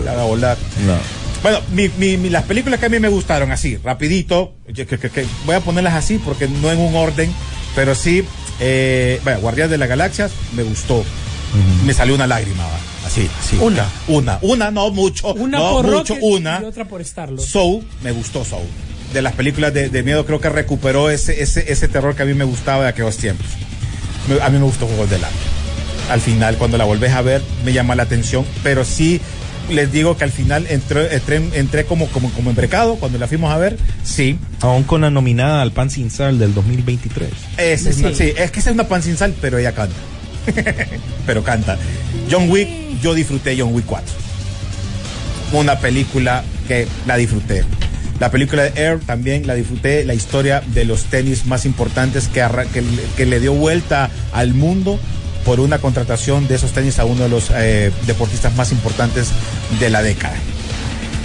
La 0.05 0.13
van 0.13 0.21
a 0.21 0.25
volar. 0.25 0.57
No. 0.87 0.95
Bueno, 1.43 1.61
mi- 1.73 1.89
mi- 1.99 2.17
mi- 2.17 2.31
las 2.31 2.45
películas 2.45 2.79
que 2.81 2.87
a 2.87 2.89
mí 2.89 2.99
me 3.01 3.09
gustaron 3.09 3.51
así, 3.51 3.77
rapidito, 3.79 4.55
yo 4.69 4.87
que- 4.87 4.99
que- 4.99 5.11
que 5.11 5.27
voy 5.45 5.55
a 5.55 5.61
ponerlas 5.61 5.95
así 5.95 6.19
porque 6.19 6.49
no 6.49 6.71
en 6.71 6.79
un 6.79 6.95
orden, 6.95 7.33
pero 7.75 7.95
sí, 7.95 8.25
eh, 8.61 9.21
vaya, 9.25 9.39
Guardián 9.39 9.71
de 9.71 9.79
la 9.79 9.87
Galaxia 9.87 10.29
me 10.55 10.63
gustó. 10.63 11.05
Me 11.87 11.95
salió 11.95 12.15
una 12.15 12.27
lágrima, 12.27 12.65
va, 12.65 13.07
así, 13.07 13.29
así. 13.41 13.57
Una. 13.61 13.87
Una, 14.09 14.39
una, 14.43 14.71
no 14.71 14.91
mucho. 14.91 15.33
Una 15.35 15.59
no 15.59 15.71
por 15.71 15.87
mucho, 15.87 16.15
Rocket 16.15 16.19
una. 16.23 16.61
y 16.63 16.65
otra 16.67 16.85
por 16.87 17.03
Starlo. 17.03 17.41
Soul, 17.41 17.83
me 18.03 18.13
gustó 18.13 18.45
Soul. 18.45 18.67
De 19.15 19.23
las 19.23 19.33
películas 19.35 19.73
de, 19.73 19.89
de 19.89 20.03
miedo 20.03 20.27
creo 20.27 20.41
que 20.41 20.51
recuperó 20.51 21.09
ese, 21.09 21.43
ese, 21.43 21.73
ese 21.73 21.89
terror 21.89 22.15
que 22.15 22.25
a 22.25 22.27
mí 22.27 22.35
me 22.35 22.45
gustaba 22.45 22.83
de 22.83 22.89
aquellos 22.91 23.17
tiempos. 23.17 23.47
Me- 24.29 24.43
a 24.43 24.51
mí 24.51 24.59
me 24.59 24.65
gustó 24.65 24.87
Juegos 24.87 25.09
del 25.09 25.25
Hambre. 25.25 25.41
Al 26.11 26.21
final, 26.21 26.57
cuando 26.57 26.79
la 26.79 26.85
volvés 26.85 27.13
a 27.13 27.23
ver, 27.23 27.43
me 27.65 27.73
llama 27.73 27.95
la 27.97 28.05
atención, 28.05 28.45
pero 28.63 28.85
sí 28.85 29.21
les 29.71 29.91
digo 29.91 30.17
que 30.17 30.23
al 30.23 30.31
final 30.31 30.65
entré, 30.71 31.13
entré, 31.17 31.37
entré 31.55 31.85
como, 31.87 32.07
como, 32.09 32.31
como 32.31 32.51
embrecado 32.51 32.95
cuando 32.97 33.19
la 33.19 33.27
fuimos 33.27 33.53
a 33.53 33.59
ver. 33.59 33.77
Sí, 34.05 34.39
Aún 34.61 34.85
con 34.85 35.01
la 35.01 35.11
nominada 35.11 35.63
al 35.63 35.73
Pan 35.73 35.91
Sin 35.91 36.11
Sal 36.11 36.39
del 36.39 36.55
2023. 36.55 37.29
ese 37.57 37.91
es, 37.91 37.97
Sí. 37.97 38.05
una- 38.05 38.15
sí, 38.15 38.33
es 38.37 38.51
que 38.53 38.61
esa 38.61 38.71
es 38.71 38.75
una 38.75 38.87
pan 38.87 39.03
sin 39.03 39.17
sal, 39.17 39.35
pero 39.41 39.59
ella 39.59 39.73
canta. 39.73 39.97
pero 41.27 41.43
canta. 41.43 41.77
John 42.31 42.49
Wick, 42.49 42.69
yo 43.03 43.13
disfruté 43.15 43.57
John 43.59 43.75
Wick 43.75 43.87
4. 43.87 44.15
Una 45.53 45.79
película 45.81 46.45
que 46.69 46.87
la 47.07 47.17
disfruté. 47.17 47.65
La 48.21 48.31
película 48.31 48.63
de 48.63 48.81
Air 48.83 49.01
también 49.01 49.47
la 49.47 49.55
disfruté. 49.55 50.05
La 50.05 50.15
historia 50.15 50.63
de 50.69 50.85
los 50.85 51.05
tenis 51.05 51.47
más 51.47 51.67
importantes 51.67 52.29
que, 52.29 52.41
arra- 52.43 52.65
que, 52.67 52.83
le- 52.83 53.03
que 53.17 53.27
le 53.27 53.41
dio 53.41 53.53
vuelta 53.53 54.11
al 54.33 54.55
mundo 54.55 54.99
por 55.47 55.61
una 55.61 55.79
contratación 55.79 56.47
de 56.49 56.57
esos 56.57 56.73
tenis 56.73 56.99
a 56.99 57.05
uno 57.07 57.23
de 57.23 57.29
los 57.31 57.51
eh, 57.55 57.91
deportistas 58.07 58.55
más 58.57 58.71
importantes 58.73 59.29
de 59.81 59.89
la 59.89 60.03
década. 60.03 60.35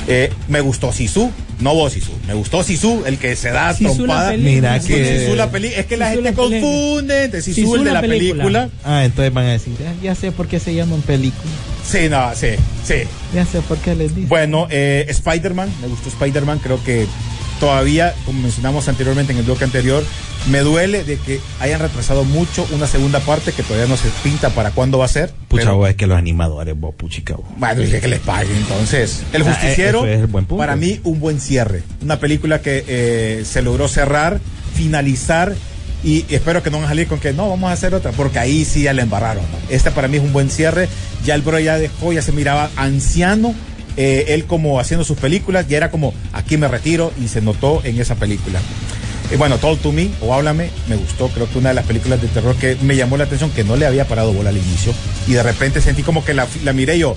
Eh, 0.08 0.32
me 0.48 0.62
gustó 0.62 0.92
Sisu, 0.94 1.32
no 1.60 1.74
vos 1.76 1.94
Sisu, 1.94 2.12
me 2.28 2.34
gustó 2.34 2.64
Sisu, 2.64 3.04
el 3.06 3.18
que 3.18 3.36
se 3.36 3.50
da 3.52 3.74
Sisu, 3.74 3.96
trompada. 3.96 4.30
película. 4.32 4.52
Mira 4.74 4.80
que- 4.80 5.20
Sisu, 5.20 5.36
la 5.36 5.52
peli 5.52 5.68
es 5.68 5.86
que 5.86 5.98
la 5.98 6.12
Sisu, 6.12 6.22
gente 6.24 6.32
la 6.32 6.36
película. 6.38 6.62
confunde 6.62 7.24
entre 7.26 7.42
Sisu, 7.42 7.56
Sisu, 7.62 7.76
el 7.76 7.84
de 7.84 7.86
la 7.90 7.94
la 7.94 8.02
película. 8.02 8.44
película. 8.44 8.70
Ah, 8.84 9.06
entonces 9.06 9.34
van 9.34 9.46
a 9.46 9.52
decir, 9.52 9.74
"Ah, 9.88 9.94
ya 10.04 10.16
sé 10.16 10.32
por 10.32 10.48
qué 10.48 10.60
se 10.60 10.74
llaman 10.74 11.02
películas. 11.02 11.54
Sí, 11.90 12.10
no, 12.10 12.32
sí, 12.36 12.48
sí. 12.86 13.04
Ya 13.34 13.46
sé 13.46 13.62
por 13.62 13.78
qué 13.80 13.96
les 13.96 14.10
dicen. 14.16 14.30
Bueno, 14.30 14.68
eh, 14.70 15.06
Spider-Man, 15.10 15.70
me 15.82 15.88
gustó 15.88 16.10
Spider-Man, 16.10 16.60
creo 16.60 16.84
que 16.84 17.06
todavía, 17.62 18.14
como 18.26 18.42
mencionamos 18.42 18.90
anteriormente 18.90 19.32
en 19.32 19.40
el 19.40 19.46
bloque 19.46 19.64
anterior, 19.64 20.04
me 20.50 20.60
duele 20.60 21.04
de 21.06 21.18
que 21.18 21.40
hayan 21.62 21.80
retrasado 21.80 22.24
mucho 22.26 22.68
una 22.72 22.88
segunda 22.88 23.20
parte 23.22 23.54
que 23.54 23.64
todavía 23.64 23.88
no 23.88 23.96
se 23.96 24.10
pinta 24.24 24.50
para 24.50 24.72
cuándo 24.72 24.98
va 24.98 25.06
a 25.06 25.08
ser. 25.08 25.30
Pucha, 25.48 25.64
pero- 25.66 25.78
vos, 25.78 25.90
es 25.90 25.96
que 25.96 26.08
los 26.08 26.18
animadores, 26.18 26.78
vos, 26.78 26.94
puchica, 26.96 27.36
vos. 27.36 27.46
Bueno, 27.58 27.82
dije 27.82 28.02
que 28.02 28.08
les 28.10 28.20
paguen 28.20 28.58
entonces. 28.58 29.22
El 29.32 29.44
Ah, 29.44 29.54
Justiciero, 29.54 30.06
es 30.06 30.20
el 30.20 30.28
buen 30.28 30.46
punto. 30.46 30.60
para 30.60 30.76
mí, 30.76 31.00
un 31.04 31.20
buen 31.22 31.40
cierre. 31.40 31.84
Una 32.02 32.20
película 32.20 32.62
que 32.62 32.84
eh, 32.88 33.44
se 33.46 33.62
logró 33.62 33.88
cerrar, 33.88 34.40
finalizar. 34.74 35.54
Y 36.04 36.26
espero 36.30 36.64
que 36.64 36.72
no 36.72 36.78
van 36.78 36.86
a 36.88 36.90
salir 36.90 37.06
con 37.06 37.20
que 37.20 37.32
no, 37.32 37.48
vamos 37.48 37.70
a 37.70 37.74
hacer 37.74 37.94
otra, 37.94 38.12
porque 38.12 38.40
ahí 38.40 38.66
sí 38.66 38.82
ya 38.82 38.94
le 38.94 39.04
embarraron. 39.04 39.44
¿no? 39.44 39.58
Esta 39.70 39.92
para 39.92 40.08
mí 40.08 40.18
es 40.18 40.24
un 40.24 40.34
buen 40.34 40.50
cierre. 40.50 40.90
Ya 41.24 41.36
el 41.36 41.44
bro 41.44 41.60
ya 41.60 41.78
dejó, 41.78 42.12
ya 42.12 42.24
se 42.24 42.32
miraba 42.32 42.72
anciano. 42.76 43.54
Eh, 43.98 44.26
él 44.30 44.46
como 44.46 44.80
haciendo 44.80 45.04
sus 45.04 45.18
películas, 45.18 45.68
ya 45.68 45.78
era 45.78 45.92
como, 45.92 46.14
aquí 46.34 46.58
me 46.58 46.68
retiro 46.68 47.12
y 47.22 47.28
se 47.28 47.42
notó 47.42 47.82
en 47.84 48.00
esa 48.00 48.16
película. 48.16 48.60
Eh, 49.32 49.38
bueno, 49.38 49.58
Talk 49.58 49.80
to 49.82 49.92
Me 49.92 50.10
o 50.22 50.34
Háblame, 50.34 50.70
me 50.88 50.96
gustó, 50.96 51.30
creo 51.30 51.50
que 51.50 51.58
una 51.58 51.70
de 51.70 51.76
las 51.76 51.86
películas 51.86 52.22
de 52.22 52.28
terror 52.28 52.56
que 52.56 52.78
me 52.82 52.96
llamó 52.96 53.18
la 53.18 53.24
atención, 53.24 53.50
que 53.52 53.64
no 53.64 53.76
le 53.76 53.86
había 53.86 54.08
parado 54.08 54.34
bola 54.34 54.50
al 54.50 54.58
inicio, 54.58 54.94
y 55.28 55.34
de 55.34 55.44
repente 55.44 55.82
sentí 55.82 56.04
como 56.04 56.26
que 56.26 56.34
la, 56.34 56.48
la 56.64 56.74
miré 56.74 57.00
yo, 57.00 57.16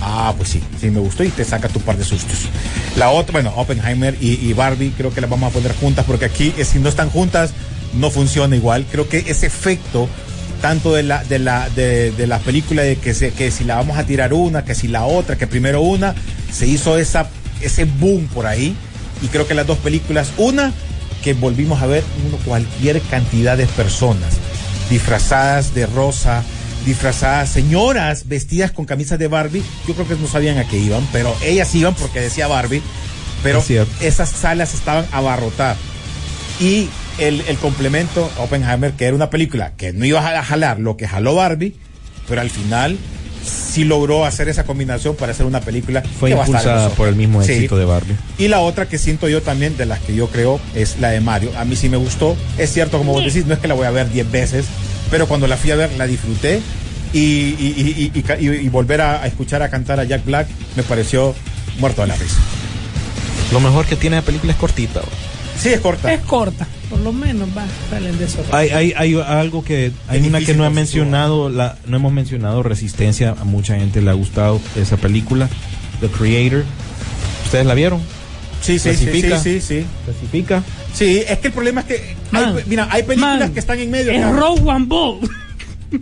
ah, 0.00 0.34
pues 0.36 0.50
sí, 0.50 0.62
sí 0.80 0.90
me 0.90 1.00
gustó 1.00 1.24
y 1.24 1.28
te 1.28 1.44
saca 1.44 1.68
tu 1.68 1.80
par 1.80 1.96
de 1.96 2.04
sustos. 2.04 2.48
La 2.96 3.10
otra, 3.10 3.32
bueno, 3.32 3.52
Oppenheimer 3.56 4.16
y, 4.20 4.34
y 4.46 4.52
Barbie, 4.52 4.92
creo 4.96 5.12
que 5.12 5.20
las 5.20 5.30
vamos 5.30 5.50
a 5.50 5.54
poner 5.54 5.74
juntas, 5.74 6.04
porque 6.06 6.26
aquí, 6.26 6.52
eh, 6.58 6.64
si 6.64 6.78
no 6.78 6.88
están 6.88 7.10
juntas, 7.10 7.52
no 7.94 8.10
funciona 8.10 8.56
igual. 8.56 8.86
Creo 8.90 9.08
que 9.08 9.18
ese 9.26 9.46
efecto 9.46 10.08
tanto 10.60 10.94
de 10.94 11.02
la 11.02 11.24
de 11.24 11.38
la 11.38 11.68
de, 11.70 12.12
de 12.12 12.26
la 12.26 12.38
película 12.38 12.82
de 12.82 12.96
que 12.96 13.14
se, 13.14 13.32
que 13.32 13.50
si 13.50 13.64
la 13.64 13.76
vamos 13.76 13.98
a 13.98 14.04
tirar 14.04 14.32
una, 14.32 14.64
que 14.64 14.74
si 14.74 14.88
la 14.88 15.04
otra, 15.04 15.36
que 15.36 15.46
primero 15.46 15.80
una, 15.82 16.14
se 16.52 16.66
hizo 16.66 16.98
esa 16.98 17.28
ese 17.60 17.84
boom 17.84 18.28
por 18.28 18.46
ahí. 18.46 18.76
Y 19.22 19.28
creo 19.28 19.46
que 19.46 19.54
las 19.54 19.66
dos 19.66 19.78
películas, 19.78 20.32
una 20.36 20.72
que 21.22 21.34
volvimos 21.34 21.82
a 21.82 21.86
ver 21.86 22.04
uno, 22.26 22.36
cualquier 22.44 23.00
cantidad 23.02 23.56
de 23.56 23.66
personas 23.66 24.34
disfrazadas 24.90 25.74
de 25.74 25.86
rosa, 25.86 26.44
disfrazadas 26.84 27.50
señoras 27.50 28.28
vestidas 28.28 28.70
con 28.70 28.84
camisas 28.84 29.18
de 29.18 29.28
Barbie, 29.28 29.62
yo 29.88 29.94
creo 29.94 30.06
que 30.06 30.14
no 30.14 30.28
sabían 30.28 30.58
a 30.58 30.68
qué 30.68 30.78
iban, 30.78 31.06
pero 31.12 31.34
ellas 31.42 31.74
iban 31.74 31.94
porque 31.94 32.20
decía 32.20 32.46
Barbie, 32.46 32.82
pero 33.42 33.60
Es 33.60 33.80
esas 34.00 34.30
salas 34.30 34.74
estaban 34.74 35.06
abarrotadas. 35.12 35.78
Y 36.60 36.88
el, 37.18 37.42
el 37.48 37.56
complemento, 37.58 38.30
Oppenheimer, 38.38 38.92
que 38.92 39.06
era 39.06 39.14
una 39.14 39.30
película 39.30 39.72
que 39.76 39.92
no 39.92 40.04
iba 40.04 40.20
a 40.38 40.42
jalar 40.42 40.78
lo 40.80 40.96
que 40.96 41.06
jaló 41.08 41.34
Barbie, 41.34 41.74
pero 42.28 42.40
al 42.40 42.50
final 42.50 42.98
sí 43.44 43.84
logró 43.84 44.24
hacer 44.24 44.48
esa 44.48 44.64
combinación 44.64 45.14
para 45.14 45.30
hacer 45.32 45.46
una 45.46 45.60
película 45.60 46.02
Fue 46.18 46.30
que 46.30 46.34
va 46.34 46.42
a 46.42 46.46
estar 46.46 46.62
en 46.62 46.68
impulsada 46.68 46.90
por 46.96 47.06
el 47.08 47.14
mismo 47.14 47.42
Sí. 47.44 47.52
éxito 47.52 47.76
de 47.78 47.84
Barbie. 47.84 48.16
Y 48.38 48.48
la 48.48 48.60
otra 48.60 48.86
que 48.88 48.98
siento 48.98 49.28
yo 49.28 49.40
también, 49.42 49.76
de 49.76 49.86
las 49.86 50.00
que 50.00 50.14
yo 50.16 50.28
creo, 50.28 50.58
es 50.74 50.98
la 50.98 51.10
de 51.10 51.20
Mario. 51.20 51.52
A 51.56 51.64
mí 51.64 51.76
sí 51.76 51.88
me 51.88 51.96
gustó. 51.96 52.36
Es 52.58 52.72
cierto, 52.72 52.98
como 52.98 53.12
vos 53.12 53.24
decís, 53.24 53.46
no 53.46 53.54
es 53.54 53.60
que 53.60 53.68
la 53.68 53.74
voy 53.74 53.86
a 53.86 53.90
ver 53.90 54.10
10 54.10 54.30
veces, 54.32 54.66
pero 55.10 55.28
cuando 55.28 55.46
la 55.46 55.56
fui 55.56 55.70
a 55.70 55.76
ver 55.76 55.92
la 55.96 56.06
disfruté. 56.06 56.60
Y, 57.12 57.18
y- 57.20 58.12
y- 58.14 58.46
y- 58.48 58.68
volver 58.68 59.00
a, 59.00 59.22
a 59.22 59.26
escuchar 59.28 59.62
a 59.62 59.70
cantar 59.70 60.00
a 60.00 60.04
Jack 60.04 60.24
Black 60.24 60.48
me 60.74 60.82
pareció 60.82 61.34
muerto 61.78 62.02
de 62.02 62.08
la 62.08 62.16
risa. 62.16 62.36
Lo 63.52 63.60
mejor 63.60 63.86
que 63.86 63.94
tiene 63.96 64.16
la 64.16 64.22
película 64.22 64.52
es 64.52 64.58
cortita. 64.58 65.00
Sí, 65.58 65.70
es 65.70 65.80
corta. 65.80 66.12
Es 66.12 66.20
corta, 66.22 66.66
por 66.90 67.00
lo 67.00 67.12
menos 67.12 67.48
va, 67.56 67.66
salen 67.90 68.16
de 68.18 68.24
eso. 68.26 68.44
Hay, 68.52 68.70
hay, 68.70 68.92
hay 68.96 69.14
algo 69.20 69.64
que 69.64 69.92
hay 70.08 70.20
Es 70.20 70.26
una 70.26 70.40
que 70.40 70.54
no 70.54 70.68
sí 70.68 70.74
mencionado, 70.74 71.48
la, 71.50 71.76
no 71.86 71.96
hemos 71.96 72.12
mencionado 72.12 72.62
Resistencia, 72.62 73.34
a 73.38 73.44
mucha 73.44 73.76
gente 73.76 74.00
le 74.02 74.10
ha 74.10 74.14
gustado 74.14 74.60
esa 74.76 74.96
película, 74.96 75.48
The 76.00 76.08
Creator. 76.08 76.64
¿Ustedes 77.44 77.66
la 77.66 77.74
vieron? 77.74 78.00
Sí, 78.60 78.78
sí, 78.78 78.90
sí, 78.94 78.96
sí, 78.96 79.04
¿Clasifica? 79.22 79.38
sí, 79.40 79.60
sí. 79.60 79.84
¿Clasifica? 80.04 80.62
Sí, 80.94 81.22
es 81.28 81.38
que 81.38 81.48
el 81.48 81.52
problema 81.52 81.82
es 81.82 81.86
que 81.86 82.14
hay, 82.32 82.46
mira, 82.66 82.88
hay 82.90 83.02
películas 83.02 83.38
man, 83.40 83.52
que 83.52 83.60
están 83.60 83.78
en 83.78 83.90
medio. 83.90 84.10
Es. 84.12 84.24
Rogue 84.32 84.62
One 84.64 84.86
Ball. 84.86 85.18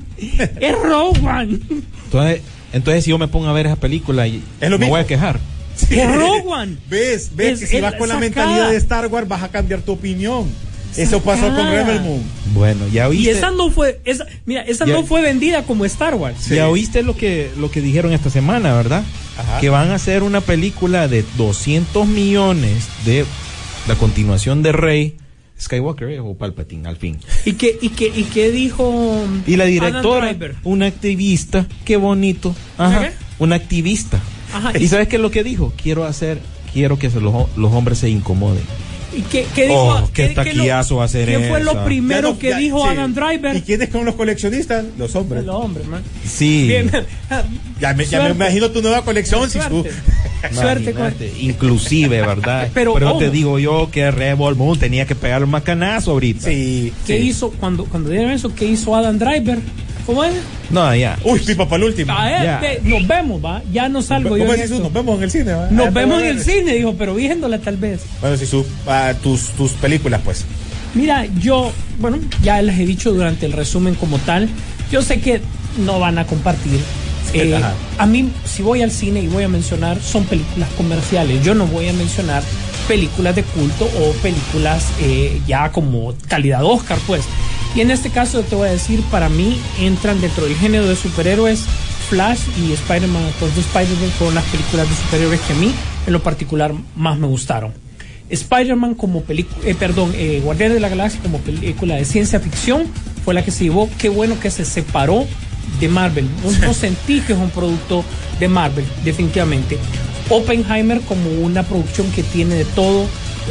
es 0.61 0.73
Rogue 0.83 1.21
One. 1.21 1.61
Entonces, 2.05 2.41
entonces 2.73 3.05
si 3.05 3.11
yo 3.11 3.19
me 3.19 3.29
pongo 3.29 3.49
a 3.49 3.53
ver 3.53 3.67
esa 3.67 3.77
película 3.77 4.27
y 4.27 4.43
Es 4.61 4.71
lo 4.71 4.77
me 4.79 4.87
mismo. 4.87 4.91
voy 4.95 5.01
a 5.01 5.07
quejar. 5.07 5.39
Sí. 5.77 5.99
Es 5.99 6.15
Rogue 6.15 6.45
One. 6.47 6.77
¿Ves? 6.89 7.31
¿Ves 7.35 7.55
Es- 7.55 7.61
que 7.71 7.77
si 7.77 7.81
vas 7.83 7.95
con 7.95 8.09
la 8.09 8.19
mentalidad 8.19 8.71
de 8.71 8.77
Star 8.77 9.07
Wars 9.09 9.29
vas 9.29 9.43
a 9.43 9.49
cambiar 9.49 9.81
tu 9.83 9.93
opinión? 9.93 10.47
Eso 10.97 11.21
pasó 11.23 11.47
con. 11.55 11.67
Rebel 11.71 12.01
Moon. 12.03 12.23
Bueno, 12.55 12.87
ya 12.89 13.05
Y 13.05 13.09
oíste, 13.09 13.31
esa 13.33 13.51
no 13.51 13.71
fue, 13.71 14.01
esa, 14.05 14.27
mira, 14.47 14.63
esa 14.63 14.87
Ya- 14.87 14.95
no 14.95 15.05
fue 15.05 15.23
vendida 15.23 15.65
como 15.65 15.85
Star 15.85 16.15
Wars. 16.15 16.49
ya 16.49 16.69
oíste 16.69 17.03
lo 17.03 17.17
que 17.17 17.51
lo 17.59 17.71
que 17.71 17.81
dijeron 17.81 18.13
esta 18.13 18.31
semana, 18.31 18.75
¿verdad? 18.75 19.03
Ajá. 19.39 19.61
Que 19.61 19.71
van 19.71 19.91
a 19.91 19.97
hacer 19.97 20.23
una 20.23 20.41
película 20.41 21.09
de 21.09 21.25
200 21.37 22.07
millones 22.07 22.87
de 23.05 23.25
la 23.89 23.97
continuación 23.97 24.63
de 24.63 24.73
Rey 24.73 25.17
Skywalker 25.61 26.09
eh, 26.11 26.21
o 26.21 26.35
Palpatine 26.35 26.89
al 26.89 26.97
fin. 26.97 27.19
¿Y 27.45 27.53
qué, 27.55 27.77
y 27.81 27.91
qué, 27.91 28.07
y 28.15 28.25
qué 28.25 28.51
dijo 28.51 29.25
Y 29.47 29.57
la 29.57 29.65
directora, 29.65 30.35
una 30.65 30.87
activista, 30.87 31.67
qué 31.85 31.97
bonito. 31.97 32.55
Ajá, 32.79 33.01
¿Qué? 33.09 33.13
una 33.39 33.57
activista. 33.57 34.21
Ajá, 34.53 34.73
¿Y 34.79 34.87
sabes 34.89 35.09
qué 35.09 35.17
es 35.17 35.23
lo 35.23 35.31
que 35.31 35.43
dijo? 35.45 35.73
Quiero 35.81 36.05
hacer, 36.05 36.39
quiero 36.73 36.99
que 36.99 37.11
se 37.11 37.21
los, 37.21 37.35
los 37.57 37.73
hombres 37.73 37.99
se 37.99 38.09
incomoden. 38.09 38.63
¿Y 39.17 39.23
qué, 39.23 39.47
qué 39.55 39.63
dijo? 39.69 39.79
Oh, 40.05 40.11
qué 40.13 40.29
qué- 40.29 40.35
taquillazo 40.35 40.95
lo- 40.95 40.99
va 41.01 41.05
a 41.05 41.09
ser 41.09 41.29
¿Qué 41.29 41.49
fue 41.49 41.63
lo 41.63 41.73
esa? 41.73 41.85
primero 41.85 42.29
Ya 42.29 42.33
no- 42.35 42.39
que 42.39 42.49
ya- 42.51 42.59
dijo 42.59 42.83
sí. 42.83 42.89
Adam 42.89 43.15
Driver? 43.15 43.57
¿Y 43.57 43.63
quiénes 43.63 43.91
son 43.91 44.05
los 44.05 44.15
coleccionistas? 44.15 44.85
Los 44.99 45.15
hombres. 45.17 45.45
Los 45.45 45.55
hombres, 45.57 45.87
man. 45.87 46.03
Sí. 46.27 46.67
Bien. 46.69 46.91
Ya 47.81 47.95
me, 47.95 48.05
ya 48.07 48.23
me 48.23 48.31
imagino 48.31 48.71
tu 48.71 48.83
nueva 48.83 49.05
colección, 49.05 49.49
Sisu. 49.51 49.69
Suerte. 49.69 49.91
Suerte 50.53 50.93
con 50.93 51.13
Inclusive, 51.41 52.21
¿verdad? 52.21 52.69
Pero, 52.75 52.95
Pero, 52.95 53.19
te 53.19 53.31
digo 53.31 53.59
yo 53.59 53.89
que 53.91 54.11
Rebel 54.11 54.55
Moon 54.57 54.79
tenía 54.79 55.07
que 55.07 55.15
pegar 55.15 55.43
un 55.45 55.51
macanazo 55.51 56.13
ahorita. 56.13 56.49
Sí. 56.49 56.93
¿Qué 57.07 57.19
sí. 57.19 57.29
hizo 57.29 57.51
cuando, 57.51 57.85
cuando 57.85 58.11
dieron 58.11 58.31
eso? 58.31 58.55
¿Qué 58.55 58.65
hizo 58.67 58.95
Adam 58.97 59.19
Driver? 59.19 59.59
¿Cómo 60.07 60.23
es? 60.23 60.35
No, 60.71 60.95
ya. 60.95 61.19
Uy, 61.25 61.41
pipa 61.41 61.65
para 61.67 61.83
el 61.83 61.89
último. 61.91 62.13
A 62.13 62.27
ver, 62.27 62.43
Ya. 62.43 62.59
ve, 62.61 62.81
nos 62.85 63.07
vemos, 63.07 63.43
va. 63.43 63.63
Ya 63.73 63.89
no 63.89 64.03
salgo 64.03 64.37
yo. 64.37 64.45
¿Cómo 64.45 64.57
decís. 64.57 64.71
Nos 64.79 64.93
vemos 64.93 65.17
en 65.17 65.23
el 65.25 65.31
cine. 65.31 65.53
¿va? 65.53 65.69
Nos 65.71 65.87
Ah, 65.87 65.91
vemos 65.91 66.21
en 66.23 66.29
el 66.29 66.41
cine, 66.43 66.75
dijo, 66.75 66.95
pero 66.99 67.15
viéndola 67.15 67.59
tal 67.59 67.77
vez. 67.79 68.03
Bueno, 68.21 68.37
si 68.37 68.45
su, 68.45 68.67
ah, 68.87 69.15
tus, 69.23 69.49
tus 69.51 69.73
películas, 69.73 70.21
pues. 70.25 70.45
Mira, 70.95 71.27
yo, 71.41 71.73
bueno, 71.99 72.19
ya 72.43 72.61
les 72.63 72.79
he 72.79 72.87
dicho 72.87 73.13
durante 73.13 73.47
el 73.47 73.53
resumen 73.53 73.95
como 73.95 74.19
tal, 74.19 74.49
yo 74.93 75.01
sé 75.03 75.21
que 75.21 75.41
no 75.85 75.99
van 75.99 76.19
a 76.19 76.27
compartir. 76.27 76.81
Eh, 77.35 77.61
a 77.99 78.07
mí, 78.07 78.31
si 78.45 78.63
voy 78.63 78.83
al 78.83 78.91
cine 78.91 79.21
y 79.21 79.27
voy 79.27 79.43
a 79.43 79.49
mencionar, 79.49 80.01
son 80.01 80.25
películas 80.25 80.69
comerciales. 80.77 81.45
Yo 81.45 81.55
no 81.55 81.67
voy 81.67 81.89
a 81.89 81.93
mencionar 81.93 82.43
películas 82.87 83.35
de 83.35 83.43
culto 83.43 83.87
o 83.87 84.13
películas 84.23 84.91
eh, 85.01 85.41
ya 85.47 85.73
como 85.73 86.15
calidad 86.29 86.65
Oscar, 86.65 86.99
pues. 87.07 87.25
Y 87.75 87.81
en 87.81 87.91
este 87.91 88.11
caso 88.11 88.43
te 88.43 88.55
voy 88.55 88.69
a 88.69 88.73
decir, 88.73 89.03
para 89.11 89.29
mí 89.29 89.61
entran 89.81 90.21
dentro 90.21 90.45
del 90.45 90.55
género 90.57 90.87
de 90.87 90.97
superhéroes. 90.97 91.65
Flash 92.09 92.41
y 92.63 92.73
Spider-Man 92.73 93.25
Across 93.35 93.55
the 93.55 93.61
Spider-Man 93.61 94.11
fueron 94.19 94.35
las 94.35 94.45
películas 94.45 94.89
de 94.89 94.95
superhéroes 94.95 95.41
que 95.41 95.53
a 95.55 95.57
mí, 95.57 95.75
en 96.07 96.13
lo 96.13 96.23
particular, 96.23 96.73
más 96.95 97.19
me 97.19 97.27
gustaron. 97.27 97.73
Spider-Man 98.29 98.95
como 98.95 99.23
película, 99.23 99.67
eh, 99.67 99.75
perdón, 99.75 100.13
eh, 100.15 100.41
Guardianes 100.45 100.75
de 100.75 100.81
la 100.81 100.89
Galaxia 100.89 101.21
como 101.21 101.39
película 101.39 101.97
de 101.97 102.05
ciencia 102.05 102.41
ficción 102.41 102.85
fue 103.25 103.35
la 103.35 103.45
que 103.45 103.51
se 103.51 103.65
llevó. 103.65 103.89
Qué 103.99 104.09
bueno 104.09 104.39
que 104.39 104.51
se 104.51 104.65
separó 104.65 105.27
de 105.81 105.89
Marvel. 105.89 106.29
No, 106.43 106.67
no 106.67 106.75
sentí 106.75 107.21
que 107.21 107.33
es 107.33 107.39
un 107.39 107.51
producto 107.51 108.05
de 108.39 108.49
Marvel, 108.49 108.85
definitivamente. 109.05 109.79
Oppenheimer 110.31 111.01
como 111.03 111.31
una 111.31 111.63
producción 111.63 112.11
que 112.13 112.23
tiene 112.23 112.55
de 112.55 112.65
todo, 112.65 113.07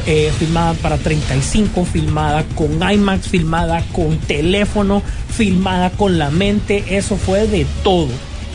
eh, 0.06 0.32
filmada 0.38 0.74
para 0.74 0.98
35, 0.98 1.86
filmada 1.86 2.44
con 2.56 2.82
IMAX, 2.82 3.28
filmada 3.28 3.84
con 3.92 4.18
teléfono, 4.18 5.04
filmada 5.30 5.92
con 5.92 6.18
la 6.18 6.32
mente, 6.32 6.84
eso 6.98 7.16
fue 7.16 7.48
de 7.48 7.66
todo. 7.84 8.10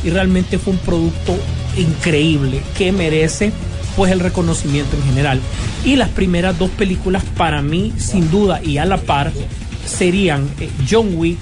Y 0.05 0.11
realmente 0.11 0.59
fue 0.59 0.73
un 0.75 0.79
producto 0.81 1.37
increíble 1.77 2.61
que 2.77 2.93
merece 2.93 3.53
pues 3.97 4.13
el 4.13 4.21
reconocimiento 4.21 4.97
en 4.97 5.03
general. 5.05 5.41
Y 5.85 5.97
las 5.97 6.09
primeras 6.09 6.59
dos 6.59 6.71
películas 6.71 7.23
para 7.37 7.63
mí, 7.63 7.93
sin 7.97 8.31
duda 8.31 8.61
y 8.63 8.79
a 8.79 8.85
la 8.85 8.99
par, 8.99 9.33
serían 9.87 10.49
eh, 10.61 10.69
John 10.89 11.13
Wick 11.15 11.39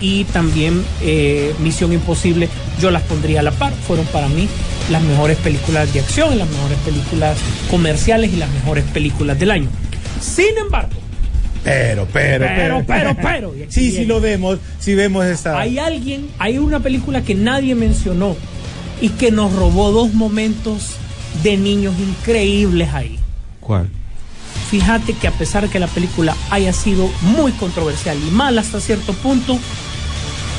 y 0.00 0.24
también 0.24 0.82
eh, 1.02 1.54
Misión 1.60 1.92
Imposible. 1.92 2.48
Yo 2.80 2.90
las 2.90 3.02
pondría 3.02 3.40
a 3.40 3.42
la 3.42 3.50
par. 3.52 3.72
Fueron 3.72 4.06
para 4.06 4.28
mí 4.28 4.48
las 4.90 5.02
mejores 5.02 5.36
películas 5.38 5.92
de 5.92 6.00
acción, 6.00 6.38
las 6.38 6.48
mejores 6.48 6.78
películas 6.78 7.36
comerciales 7.70 8.32
y 8.32 8.36
las 8.36 8.50
mejores 8.50 8.84
películas 8.84 9.38
del 9.38 9.50
año. 9.50 9.68
Sin 10.20 10.56
embargo, 10.58 10.92
Pero, 11.64 12.06
pero, 12.12 12.46
Pero, 12.46 12.84
pero, 12.86 13.16
pero, 13.20 13.48
aquí 13.64 13.66
Sí, 13.68 13.92
sí 13.92 14.04
lo 14.04 14.20
vemos. 14.20 14.58
Sí 14.78 14.94
vemos 14.94 15.24
esta. 15.26 15.58
hay 15.58 15.78
alguien, 15.78 16.28
hay 16.38 16.58
una 16.58 16.80
película 16.80 17.22
que 17.22 17.34
nadie 17.34 17.74
mencionó 17.74 18.36
y 19.00 19.10
que 19.10 19.30
nos 19.30 19.52
robó 19.52 19.92
dos 19.92 20.12
momentos 20.14 20.96
de 21.42 21.56
niños 21.56 21.94
increíbles 21.98 22.92
ahí. 22.94 23.18
¿Cuál? 23.60 23.88
Fíjate 24.70 25.14
que 25.14 25.28
a 25.28 25.32
pesar 25.32 25.64
de 25.64 25.70
que 25.70 25.78
la 25.78 25.86
película 25.86 26.36
haya 26.50 26.72
sido 26.72 27.10
muy 27.22 27.52
controversial 27.52 28.18
y 28.26 28.30
mala 28.30 28.60
hasta 28.60 28.80
cierto 28.80 29.12
punto, 29.14 29.58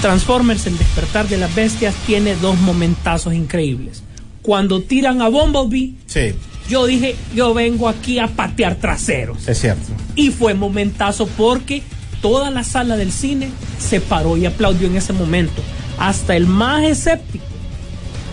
Transformers, 0.02 0.66
el 0.66 0.78
despertar 0.78 1.28
de 1.28 1.38
las 1.38 1.54
bestias, 1.54 1.94
tiene 2.08 2.36
dos 2.36 2.58
momentazos 2.60 3.34
increíbles. 3.34 4.02
Cuando 4.42 4.82
tiran 4.82 5.22
a 5.22 5.28
Bumblebee, 5.28 5.94
Sí, 6.08 6.34
yo 6.70 6.86
dije, 6.86 7.16
yo 7.36 7.54
vengo 7.54 7.90
aquí 7.90 8.18
a 8.20 8.28
patear 8.28 8.76
traseros. 8.76 9.48
es 9.48 9.60
cierto. 9.60 9.92
Y 10.16 10.30
fue 10.32 10.54
momentazo 10.54 11.28
porque 11.28 11.84
toda 12.22 12.50
la 12.50 12.64
sala 12.64 12.96
del 12.96 13.12
cine 13.12 13.50
se 13.80 14.00
paró 14.00 14.38
y 14.38 14.46
aplaudió 14.46 14.88
en 14.88 14.96
ese 14.96 15.12
momento. 15.14 15.62
Hasta 16.00 16.36
el 16.36 16.48
más 16.48 16.84
escéptico. 16.84 17.44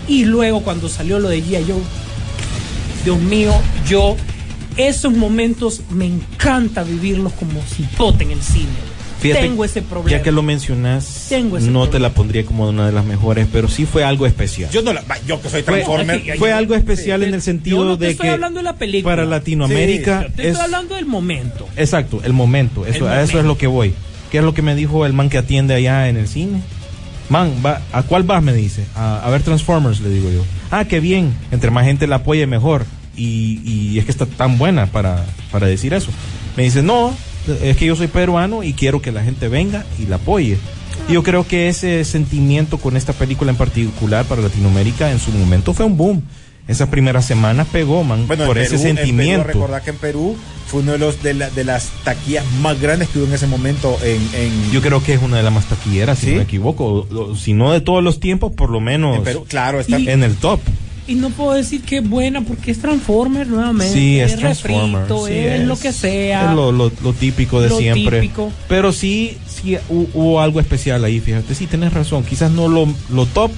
Y 0.06 0.24
luego 0.24 0.62
cuando 0.62 0.88
salió 0.88 1.18
lo 1.18 1.28
de 1.28 1.42
G.I. 1.42 1.64
Joe, 1.68 1.82
Dios 3.04 3.18
mío, 3.20 3.52
yo 3.88 4.16
esos 4.76 5.12
momentos 5.12 5.82
me 5.90 6.06
encanta 6.06 6.82
vivirlos 6.84 7.32
como 7.34 7.60
cipote 7.62 8.24
en 8.24 8.32
el 8.32 8.42
cine. 8.42 8.66
Fíjate, 9.18 9.40
Tengo 9.48 9.64
ese 9.64 9.80
problema. 9.80 10.10
Ya 10.10 10.22
que 10.22 10.30
lo 10.30 10.42
mencionas, 10.42 11.26
Tengo 11.30 11.56
ese 11.56 11.70
no 11.70 11.88
te 11.88 11.98
la 11.98 12.10
pondría 12.10 12.44
como 12.44 12.68
una 12.68 12.84
de 12.86 12.92
las 12.92 13.04
mejores, 13.06 13.46
pero 13.50 13.66
sí 13.66 13.86
fue 13.86 14.04
algo 14.04 14.26
especial. 14.26 14.70
Yo 14.70 14.82
no 14.82 14.92
la. 14.92 15.02
Yo 15.26 15.40
que 15.40 15.48
soy 15.48 15.62
fue, 15.62 15.72
Transformer. 15.72 16.38
fue 16.38 16.52
algo 16.52 16.74
especial 16.74 17.22
en 17.22 17.32
el 17.32 17.40
sentido 17.40 17.78
Yo 17.78 17.84
no 17.86 17.98
te 17.98 18.04
de 18.04 18.10
estoy 18.10 18.26
que 18.26 18.32
hablando 18.34 18.58
de 18.58 18.64
la 18.64 18.76
película. 18.76 19.16
para 19.16 19.24
Latinoamérica 19.26 20.24
Yo 20.24 20.32
te 20.34 20.42
es 20.42 20.48
estoy 20.48 20.64
hablando 20.64 20.94
del 20.96 21.06
momento. 21.06 21.66
exacto 21.76 22.20
el 22.24 22.34
momento. 22.34 22.84
Eso, 22.84 23.06
El 23.06 23.12
a 23.14 23.22
eso 23.22 23.38
es 23.38 23.46
lo 23.46 23.56
que 23.56 23.66
voy. 23.66 23.94
¿Qué 24.30 24.38
es 24.38 24.44
lo 24.44 24.52
que 24.52 24.60
me 24.62 24.74
dijo 24.74 25.06
el 25.06 25.14
man 25.14 25.30
que 25.30 25.38
atiende 25.38 25.72
allá 25.74 26.08
en 26.08 26.18
el 26.18 26.28
cine? 26.28 26.60
Man, 27.30 27.54
va, 27.64 27.80
¿a 27.92 28.02
cuál 28.02 28.22
vas? 28.22 28.42
Me 28.42 28.52
dice. 28.52 28.84
A, 28.94 29.26
a 29.26 29.30
ver 29.30 29.42
Transformers, 29.42 30.00
le 30.00 30.10
digo 30.10 30.30
yo. 30.30 30.44
Ah, 30.70 30.84
qué 30.84 31.00
bien. 31.00 31.32
Entre 31.50 31.70
más 31.70 31.84
gente 31.86 32.06
la 32.06 32.16
apoye, 32.16 32.46
mejor. 32.46 32.84
Y, 33.16 33.60
y 33.64 33.98
es 33.98 34.04
que 34.04 34.10
está 34.10 34.26
tan 34.26 34.58
buena 34.58 34.86
para, 34.86 35.24
para 35.50 35.66
decir 35.66 35.94
eso. 35.94 36.10
Me 36.56 36.62
dice, 36.64 36.82
no, 36.82 37.14
es 37.62 37.76
que 37.76 37.86
yo 37.86 37.96
soy 37.96 38.08
peruano 38.08 38.62
y 38.62 38.72
quiero 38.74 39.00
que 39.00 39.12
la 39.12 39.22
gente 39.24 39.48
venga 39.48 39.84
y 39.98 40.06
la 40.06 40.16
apoye. 40.16 40.58
Y 41.08 41.12
yo 41.12 41.22
creo 41.22 41.46
que 41.46 41.68
ese 41.68 42.04
sentimiento 42.04 42.78
con 42.78 42.96
esta 42.96 43.12
película 43.12 43.50
en 43.50 43.56
particular 43.56 44.24
para 44.26 44.42
Latinoamérica 44.42 45.10
en 45.12 45.18
su 45.18 45.30
momento 45.32 45.72
fue 45.74 45.86
un 45.86 45.96
boom. 45.96 46.22
Esas 46.68 46.88
primeras 46.88 47.24
semanas 47.24 47.68
pegó, 47.70 48.02
man, 48.02 48.26
Bueno, 48.26 48.44
por 48.44 48.58
ese 48.58 48.76
Perú, 48.76 48.88
en 48.88 48.96
sentimiento. 48.96 49.46
Perú, 49.46 49.60
recordad 49.60 49.82
que 49.82 49.90
en 49.90 49.96
Perú 49.98 50.36
fue 50.66 50.80
uno 50.80 50.92
de 50.92 50.98
los 50.98 51.22
de, 51.22 51.34
la- 51.34 51.48
de 51.50 51.62
las 51.62 51.90
taquillas 52.02 52.44
más 52.60 52.80
grandes 52.80 53.08
que 53.08 53.18
hubo 53.20 53.26
en 53.28 53.34
ese 53.34 53.46
momento 53.46 53.96
en, 54.02 54.20
en, 54.34 54.72
Yo 54.72 54.82
creo 54.82 55.00
que 55.00 55.14
es 55.14 55.22
una 55.22 55.36
de 55.36 55.44
las 55.44 55.52
más 55.52 55.66
taquilleras, 55.66 56.18
si 56.18 56.26
¿Sí? 56.26 56.30
no 56.32 56.36
me 56.38 56.42
equivoco. 56.42 57.06
Si 57.40 57.52
no 57.52 57.70
de 57.72 57.80
todos 57.80 58.02
los 58.02 58.18
tiempos, 58.18 58.50
por 58.52 58.70
lo 58.70 58.80
menos 58.80 59.16
en 59.18 59.22
Perú. 59.22 59.44
Claro, 59.48 59.78
está. 59.78 59.96
En 59.96 60.24
el 60.24 60.34
top. 60.34 60.58
Y 61.08 61.14
no 61.14 61.30
puedo 61.30 61.52
decir 61.52 61.82
que 61.82 61.98
es 61.98 62.08
buena 62.08 62.40
porque 62.40 62.72
es 62.72 62.80
Transformers 62.80 63.48
nuevamente. 63.48 63.92
Sí, 63.94 64.18
es 64.18 64.40
refrito, 64.40 64.80
Transformers. 64.80 65.26
sí, 65.28 65.34
es, 65.38 65.60
lo 65.66 65.78
que 65.78 65.92
sea. 65.92 66.50
Es 66.50 66.56
lo, 66.56 66.72
lo- 66.72 66.90
lo 67.02 67.12
típico 67.12 67.60
de 67.60 67.68
Lo 67.68 67.78
siempre. 67.78 68.20
típico. 68.20 68.50
Pero 68.68 68.92
sí, 68.92 69.38
sí 69.46 69.76
hu- 69.88 70.08
hubo 70.14 70.40
algo 70.40 70.58
especial 70.58 71.04
ahí, 71.04 71.20
fíjate. 71.20 71.54
Sí, 71.54 71.66
tenés 71.68 71.92
razón. 71.92 72.24
Quizás 72.24 72.50
no 72.50 72.66
lo, 72.66 72.88
lo 73.10 73.26
top, 73.26 73.52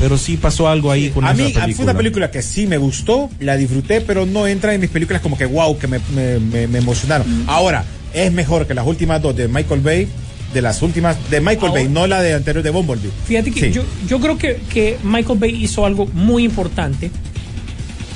pero 0.00 0.18
sí 0.18 0.36
pasó 0.36 0.68
algo 0.68 0.90
ahí 0.90 1.10
con 1.10 1.24
a 1.24 1.28
esa 1.28 1.36
mí 1.36 1.42
película. 1.44 1.64
a 1.64 1.66
mí 1.68 1.74
fue 1.74 1.84
una 1.84 1.96
película 1.96 2.30
que 2.32 2.42
sí 2.42 2.66
me 2.66 2.78
gustó, 2.78 3.30
la 3.38 3.56
disfruté, 3.56 4.00
pero 4.00 4.26
no 4.26 4.46
entra 4.48 4.74
en 4.74 4.80
mis 4.80 4.90
películas 4.90 5.22
como 5.22 5.38
que 5.38 5.46
wow, 5.46 5.78
que 5.78 5.86
me, 5.86 6.00
me- 6.14 6.40
me- 6.40 6.66
me 6.66 6.78
emocionaron. 6.78 7.44
Mm. 7.44 7.48
Ahora, 7.48 7.84
es 8.12 8.32
mejor 8.32 8.66
que 8.66 8.74
las 8.74 8.84
últimas 8.86 9.22
dos 9.22 9.36
de 9.36 9.46
Michael 9.46 9.80
Bay, 9.80 10.08
de 10.52 10.62
las 10.62 10.82
últimas, 10.82 11.16
de 11.30 11.40
Michael 11.40 11.68
Ahora- 11.68 11.82
Bay, 11.82 11.88
no 11.88 12.06
la 12.06 12.20
de 12.22 12.34
anterior 12.34 12.62
de 12.64 12.70
Bumblebee. 12.70 13.10
Fíjate 13.26 13.50
que 13.52 13.60
Sí. 13.60 13.72
yo, 13.72 13.82
yo 14.08 14.18
creo 14.20 14.36
que, 14.38 14.60
que 14.72 14.96
Michael 15.04 15.38
Bay 15.38 15.62
hizo 15.62 15.86
algo 15.86 16.06
muy 16.12 16.44
importante 16.44 17.10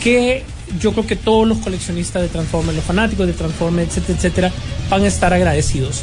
que 0.02 0.42
yo 0.80 0.92
creo 0.92 1.06
que 1.06 1.16
todos 1.16 1.46
los 1.46 1.58
coleccionistas 1.58 2.22
de 2.22 2.28
Transformers, 2.28 2.76
los 2.76 2.84
fanáticos 2.84 3.26
de 3.26 3.32
Transformers, 3.32 3.88
etcétera, 3.96 4.16
etcétera, 4.18 4.52
van 4.90 5.02
a 5.02 5.06
estar 5.06 5.32
agradecidos. 5.32 6.02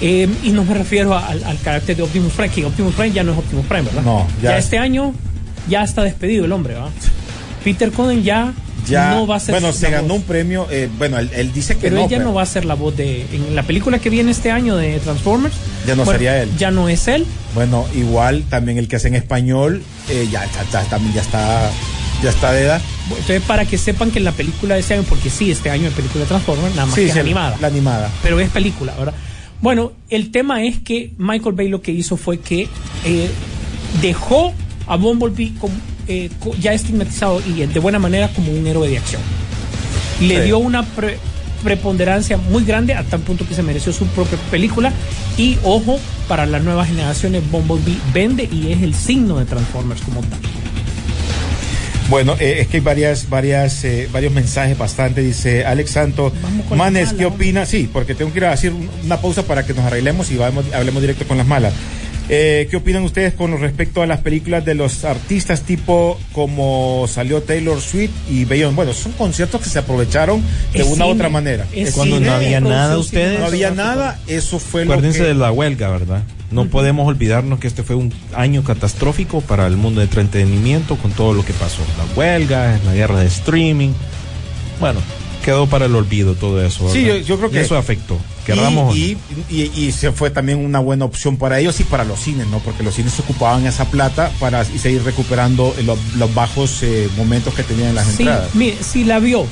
Eh, 0.00 0.28
y 0.42 0.50
no 0.50 0.64
me 0.64 0.74
refiero 0.74 1.16
al, 1.16 1.42
al 1.44 1.58
carácter 1.60 1.96
de 1.96 2.02
Optimus 2.02 2.32
Prime, 2.32 2.50
que 2.50 2.64
Optimus 2.64 2.94
Prime 2.94 3.12
ya 3.12 3.22
no 3.24 3.32
es 3.32 3.38
Optimus 3.38 3.66
Prime, 3.66 3.82
¿verdad? 3.82 4.02
No, 4.02 4.26
ya 4.42 4.50
ya, 4.50 4.58
es- 4.58 4.64
este 4.64 4.78
año 4.78 5.14
ya 5.68 5.82
está 5.82 6.02
despedido 6.02 6.44
el 6.44 6.52
hombre, 6.52 6.74
¿va? 6.74 6.90
Peter 7.64 7.90
Cullen 7.90 8.22
ya, 8.22 8.52
Ya, 8.86 9.10
no 9.14 9.26
va 9.26 9.36
a 9.36 9.40
ser 9.40 9.54
bueno, 9.54 9.72
se 9.72 9.90
ganó 9.90 10.08
voz. 10.08 10.18
un 10.18 10.22
premio, 10.24 10.66
eh, 10.70 10.88
bueno, 10.98 11.18
él, 11.18 11.30
él 11.34 11.52
dice 11.52 11.74
que 11.74 11.82
Pero 11.82 11.96
no, 11.96 12.04
él 12.04 12.10
ya 12.10 12.18
pero 12.18 12.30
no 12.30 12.34
va 12.34 12.42
a 12.42 12.46
ser 12.46 12.64
la 12.64 12.74
voz 12.74 12.96
de. 12.96 13.22
En 13.32 13.54
la 13.54 13.62
película 13.62 13.98
que 13.98 14.10
viene 14.10 14.30
este 14.30 14.50
año 14.50 14.76
de 14.76 14.98
Transformers. 15.00 15.54
Ya 15.86 15.94
no 15.94 16.04
bueno, 16.04 16.12
sería 16.18 16.42
él. 16.42 16.50
Ya 16.58 16.70
no 16.70 16.88
es 16.88 17.08
él. 17.08 17.26
bueno, 17.54 17.86
igual 17.94 18.44
también 18.48 18.78
el 18.78 18.88
que 18.88 18.96
hace 18.96 19.08
en 19.08 19.14
español, 19.14 19.82
eh, 20.08 20.28
ya, 20.30 20.46
también 20.90 21.14
ya 21.14 21.22
está, 21.22 21.70
ya 22.22 22.30
está 22.30 22.52
de 22.52 22.62
edad. 22.62 22.80
Entonces, 23.08 23.42
para 23.42 23.64
que 23.64 23.78
sepan 23.78 24.10
que 24.10 24.18
en 24.18 24.24
la 24.24 24.32
película 24.32 24.74
de 24.74 24.80
este 24.80 24.94
año, 24.94 25.04
porque 25.08 25.30
sí, 25.30 25.50
este 25.50 25.70
año 25.70 25.88
es 25.88 25.94
película 25.94 26.24
de 26.24 26.28
Transformers, 26.28 26.74
nada 26.74 26.86
más 26.86 26.94
que 26.94 27.06
es 27.06 27.12
sí, 27.12 27.18
animada. 27.18 27.56
La 27.60 27.68
animada. 27.68 28.10
Pero 28.22 28.40
es 28.40 28.50
película, 28.50 28.94
¿verdad? 28.98 29.14
Bueno, 29.60 29.92
el 30.10 30.30
tema 30.30 30.62
es 30.62 30.78
que 30.80 31.12
Michael 31.16 31.54
Bay 31.54 31.68
lo 31.68 31.80
que 31.80 31.92
hizo 31.92 32.16
fue 32.16 32.38
que 32.38 32.68
eh, 33.04 33.30
dejó 34.02 34.52
a 34.86 34.96
Bumblebee 34.96 35.54
como, 35.58 35.74
eh, 36.08 36.30
ya 36.60 36.72
estigmatizado 36.72 37.40
y 37.46 37.64
de 37.66 37.80
buena 37.80 37.98
manera 37.98 38.28
como 38.28 38.52
un 38.52 38.66
héroe 38.66 38.88
de 38.88 38.98
acción. 38.98 39.22
Le 40.20 40.36
Sí. 40.38 40.42
dio 40.44 40.58
una 40.58 40.82
pre- 40.84 41.18
preponderancia 41.62 42.36
muy 42.36 42.64
grande 42.64 42.94
a 42.94 43.02
tal 43.04 43.20
punto 43.20 43.46
que 43.48 43.54
se 43.54 43.62
mereció 43.62 43.92
su 43.92 44.06
propia 44.08 44.38
película. 44.50 44.92
Y 45.38 45.58
ojo, 45.64 45.98
para 46.28 46.46
las 46.46 46.62
nuevas 46.62 46.88
generaciones, 46.88 47.42
Bumblebee 47.50 47.96
vende 48.12 48.48
y 48.52 48.70
es 48.72 48.82
el 48.82 48.94
signo 48.94 49.38
de 49.38 49.46
Transformers 49.46 50.00
como 50.02 50.20
tal. 50.20 50.38
Bueno, 52.10 52.36
eh, 52.38 52.58
es 52.60 52.68
que 52.68 52.76
hay 52.76 52.82
varias, 52.82 53.30
varias, 53.30 53.82
eh, 53.84 54.08
varios 54.12 54.30
mensajes 54.32 54.76
bastante. 54.76 55.22
Dice 55.22 55.64
Alex 55.64 55.90
Santo, 55.90 56.32
Manes, 56.76 57.08
¿qué 57.14 57.22
malas, 57.24 57.34
opina? 57.34 57.66
Sí, 57.66 57.88
porque 57.90 58.14
tengo 58.14 58.30
que 58.30 58.40
ir 58.40 58.44
a 58.44 58.52
hacer 58.52 58.72
un- 58.74 58.90
una 59.04 59.16
pausa 59.22 59.42
para 59.44 59.64
que 59.64 59.72
nos 59.72 59.86
arreglemos 59.86 60.30
y 60.30 60.36
vamos, 60.36 60.66
hablemos 60.74 61.00
directo 61.00 61.26
con 61.26 61.38
las 61.38 61.46
malas. 61.46 61.72
Eh, 62.28 62.68
¿Qué 62.70 62.76
opinan 62.76 63.02
ustedes 63.04 63.34
con 63.34 63.58
respecto 63.60 64.00
a 64.00 64.06
las 64.06 64.20
películas 64.20 64.64
de 64.64 64.74
los 64.74 65.04
artistas 65.04 65.60
tipo 65.62 66.18
como 66.32 67.06
salió 67.06 67.42
Taylor 67.42 67.80
Swift 67.80 68.12
y 68.30 68.46
Beyoncé? 68.46 68.76
Bueno, 68.76 68.94
son 68.94 69.12
conciertos 69.12 69.60
que 69.60 69.68
se 69.68 69.78
aprovecharon 69.78 70.42
de 70.72 70.80
Es 70.80 70.86
una 70.86 71.06
u 71.06 71.10
otra 71.10 71.28
manera. 71.28 71.66
es 71.74 71.92
Cuando 71.92 72.16
cine, 72.16 72.28
no 72.28 72.34
había 72.34 72.60
nada, 72.60 72.96
ustedes. 72.96 73.38
no 73.40 73.46
había 73.46 73.70
nada, 73.72 74.18
eso 74.26 74.58
fue 74.58 74.86
lo 74.86 74.92
Acuérdense 74.94 75.18
que... 75.20 75.24
de 75.26 75.34
la 75.34 75.52
huelga, 75.52 75.90
¿verdad? 75.90 76.22
No 76.50 76.66
podemos 76.66 77.06
olvidarnos 77.06 77.58
que 77.58 77.66
este 77.66 77.82
fue 77.82 77.96
un 77.96 78.12
año 78.34 78.62
catastrófico 78.64 79.40
para 79.40 79.66
el 79.66 79.76
mundo 79.76 80.00
de 80.00 80.06
entretenimiento 80.06 80.96
con 80.96 81.10
todo 81.10 81.34
lo 81.34 81.44
que 81.44 81.52
pasó. 81.52 81.82
La 81.98 82.14
huelga, 82.16 82.78
la 82.86 82.94
guerra 82.94 83.18
de 83.20 83.26
streaming. 83.26 83.90
Bueno, 84.80 85.00
quedó 85.44 85.66
para 85.68 85.84
el 85.86 85.94
olvido 85.94 86.34
todo 86.34 86.64
eso. 86.64 86.90
Sí, 86.92 87.04
yo- 87.04 87.16
yo 87.18 87.36
creo 87.36 87.48
Y 87.50 87.52
que- 87.52 87.60
eso 87.60 87.76
afectó. 87.76 88.18
Querramos 88.46 88.96
y, 88.96 89.16
y, 89.50 89.62
y- 89.62 89.84
y 89.86 89.92
se 89.92 90.12
fue 90.12 90.30
también 90.30 90.58
una 90.64 90.78
buena 90.80 91.04
opción 91.04 91.36
para 91.36 91.60
ellos 91.60 91.78
y 91.80 91.84
para 91.84 92.04
los 92.04 92.18
cines, 92.20 92.46
¿no? 92.48 92.58
Porque 92.58 92.82
los 92.82 92.94
cines 92.94 93.18
ocupaban 93.20 93.66
esa 93.66 93.86
plata 93.90 94.30
para 94.40 94.62
y 94.64 94.78
seguir 94.78 95.02
recuperando 95.04 95.74
los, 95.84 95.98
los 96.16 96.34
bajos 96.34 96.82
eh, 96.82 97.08
momentos 97.16 97.54
que 97.54 97.62
tenían 97.62 97.90
en 97.90 97.94
las 97.94 98.06
Sí, 98.08 98.22
entradas. 98.22 98.54
mire, 98.54 98.76
si 98.82 99.04
la 99.04 99.18
vio, 99.20 99.46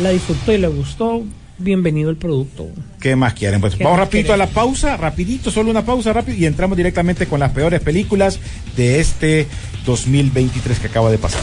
la 0.00 0.10
disfrutó 0.10 0.52
y 0.52 0.58
le 0.58 0.68
gustó, 0.68 1.22
bienvenido 1.58 2.10
el 2.10 2.16
producto. 2.16 2.66
¿Qué 3.00 3.14
más 3.16 3.34
quieren? 3.34 3.60
Pues 3.60 3.76
¿Qué 3.76 3.84
vamos 3.84 3.98
rapidito 4.00 4.32
a 4.32 4.36
la 4.36 4.46
pausa, 4.48 4.96
rapidito, 4.96 5.50
solo 5.50 5.70
una 5.70 5.84
pausa 5.84 6.12
rápido 6.12 6.36
y 6.36 6.46
entramos 6.46 6.76
directamente 6.76 7.26
con 7.26 7.38
las 7.40 7.52
peores 7.52 7.80
películas 7.80 8.40
de 8.76 8.98
este 9.00 9.46
2023 9.86 10.78
que 10.80 10.86
acaba 10.88 11.10
de 11.10 11.18
pasar. 11.18 11.40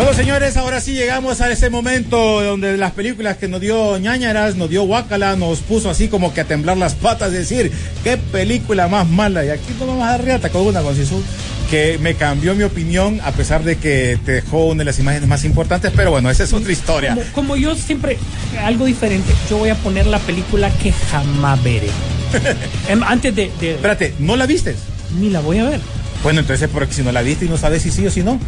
Bueno, 0.00 0.14
señores, 0.14 0.56
ahora 0.56 0.80
sí 0.80 0.94
llegamos 0.94 1.42
a 1.42 1.52
ese 1.52 1.68
momento 1.68 2.42
donde 2.42 2.78
las 2.78 2.92
películas 2.92 3.36
que 3.36 3.48
nos 3.48 3.60
dio 3.60 3.98
ñañaras, 3.98 4.56
nos 4.56 4.70
dio 4.70 4.84
guacala, 4.84 5.36
nos 5.36 5.58
puso 5.60 5.90
así 5.90 6.08
como 6.08 6.32
que 6.32 6.40
a 6.40 6.44
temblar 6.46 6.78
las 6.78 6.94
patas, 6.94 7.32
decir, 7.32 7.70
qué 8.02 8.16
película 8.16 8.88
más 8.88 9.06
mala. 9.06 9.44
Y 9.44 9.50
aquí 9.50 9.74
no 9.78 9.86
vamos 9.86 10.04
a 10.04 10.12
dar 10.12 10.24
riata 10.24 10.48
con 10.48 10.62
una, 10.62 10.80
con 10.80 10.96
Sisu, 10.96 11.22
que 11.68 11.98
me 12.00 12.14
cambió 12.14 12.54
mi 12.54 12.62
opinión 12.62 13.20
a 13.22 13.32
pesar 13.32 13.62
de 13.62 13.76
que 13.76 14.18
te 14.24 14.32
dejó 14.32 14.68
una 14.68 14.78
de 14.78 14.84
las 14.86 14.98
imágenes 14.98 15.28
más 15.28 15.44
importantes, 15.44 15.92
pero 15.94 16.10
bueno, 16.12 16.30
esa 16.30 16.44
es 16.44 16.52
otra 16.54 16.72
historia. 16.72 17.10
Como, 17.14 17.32
como 17.34 17.56
yo 17.56 17.74
siempre, 17.74 18.16
algo 18.64 18.86
diferente, 18.86 19.30
yo 19.50 19.58
voy 19.58 19.68
a 19.68 19.74
poner 19.74 20.06
la 20.06 20.18
película 20.20 20.70
que 20.82 20.92
jamás 20.92 21.62
veré. 21.62 21.90
Em, 22.88 23.02
Antes 23.02 23.36
de, 23.36 23.50
de- 23.60 23.72
Espérate, 23.74 24.14
¿no 24.18 24.34
la 24.36 24.46
vistes? 24.46 24.76
Ni 25.20 25.28
la 25.28 25.40
voy 25.40 25.58
a 25.58 25.64
ver. 25.68 25.80
Bueno, 26.22 26.40
entonces, 26.40 26.70
porque 26.72 26.94
si 26.94 27.02
no 27.02 27.12
la 27.12 27.20
viste 27.20 27.44
y 27.44 27.48
no 27.50 27.58
sabes 27.58 27.82
si 27.82 27.90
sí 27.90 28.06
o 28.06 28.10
si 28.10 28.22
no. 28.22 28.40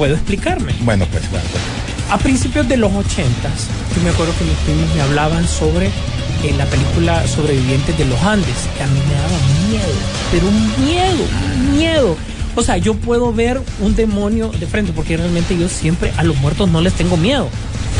Puedo 0.00 0.14
explicarme. 0.14 0.72
Bueno, 0.80 1.04
pues, 1.12 1.30
bueno, 1.30 1.44
pues. 1.52 1.62
A 2.10 2.16
principios 2.16 2.66
de 2.66 2.78
los 2.78 2.90
ochentas, 2.90 3.66
yo 3.94 4.02
me 4.02 4.08
acuerdo 4.08 4.32
que 4.38 4.46
mis 4.46 4.56
primos 4.64 4.94
me 4.94 5.02
hablaban 5.02 5.46
sobre 5.46 5.88
eh, 5.88 6.54
la 6.56 6.64
película 6.64 7.26
Sobrevivientes 7.28 7.98
de 7.98 8.06
los 8.06 8.18
Andes, 8.22 8.66
que 8.78 8.82
a 8.82 8.86
mí 8.86 8.98
me 9.06 9.14
daba 9.14 9.38
miedo, 9.68 9.92
pero 10.32 10.48
un 10.48 10.86
miedo, 10.86 11.26
un 11.54 11.76
miedo. 11.76 12.16
O 12.56 12.62
sea, 12.62 12.78
yo 12.78 12.94
puedo 12.94 13.30
ver 13.34 13.60
un 13.80 13.94
demonio 13.94 14.48
de 14.58 14.66
frente, 14.66 14.90
porque 14.94 15.18
realmente 15.18 15.54
yo 15.58 15.68
siempre 15.68 16.14
a 16.16 16.24
los 16.24 16.34
muertos 16.38 16.70
no 16.70 16.80
les 16.80 16.94
tengo 16.94 17.18
miedo. 17.18 17.50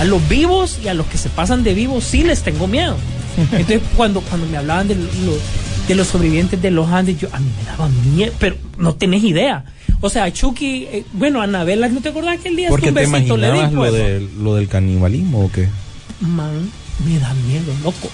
A 0.00 0.04
los 0.04 0.26
vivos 0.26 0.78
y 0.82 0.88
a 0.88 0.94
los 0.94 1.04
que 1.04 1.18
se 1.18 1.28
pasan 1.28 1.64
de 1.64 1.74
vivos 1.74 2.02
sí 2.02 2.22
les 2.22 2.42
tengo 2.42 2.66
miedo. 2.66 2.96
Entonces, 3.36 3.82
cuando, 3.98 4.22
cuando 4.22 4.46
me 4.46 4.56
hablaban 4.56 4.88
de 4.88 4.94
los, 4.94 5.38
de 5.86 5.94
los 5.94 6.06
sobrevivientes 6.06 6.62
de 6.62 6.70
los 6.70 6.88
Andes, 6.88 7.20
yo 7.20 7.28
a 7.30 7.38
mí 7.40 7.50
me 7.58 7.70
daba 7.70 7.90
miedo, 8.14 8.32
pero 8.38 8.56
no 8.78 8.94
tenés 8.94 9.22
idea. 9.22 9.66
O 10.00 10.08
sea, 10.08 10.32
Chucky, 10.32 10.84
eh, 10.90 11.04
bueno, 11.12 11.42
Anabela, 11.42 11.88
¿no 11.88 12.00
te 12.00 12.08
acordás 12.08 12.40
que 12.40 12.48
el 12.48 12.56
día 12.56 12.68
¿Por 12.68 12.80
qué 12.80 12.88
un 12.88 12.94
te 12.94 13.06
besito 13.06 13.36
le 13.36 13.48
imaginabas 13.48 13.72
lo, 13.72 13.92
de, 13.92 14.28
lo 14.38 14.54
del 14.54 14.68
canibalismo 14.68 15.44
o 15.44 15.52
qué? 15.52 15.68
Man, 16.20 16.70
me 17.06 17.18
da 17.18 17.34
miedo, 17.34 17.72
loco. 17.82 18.10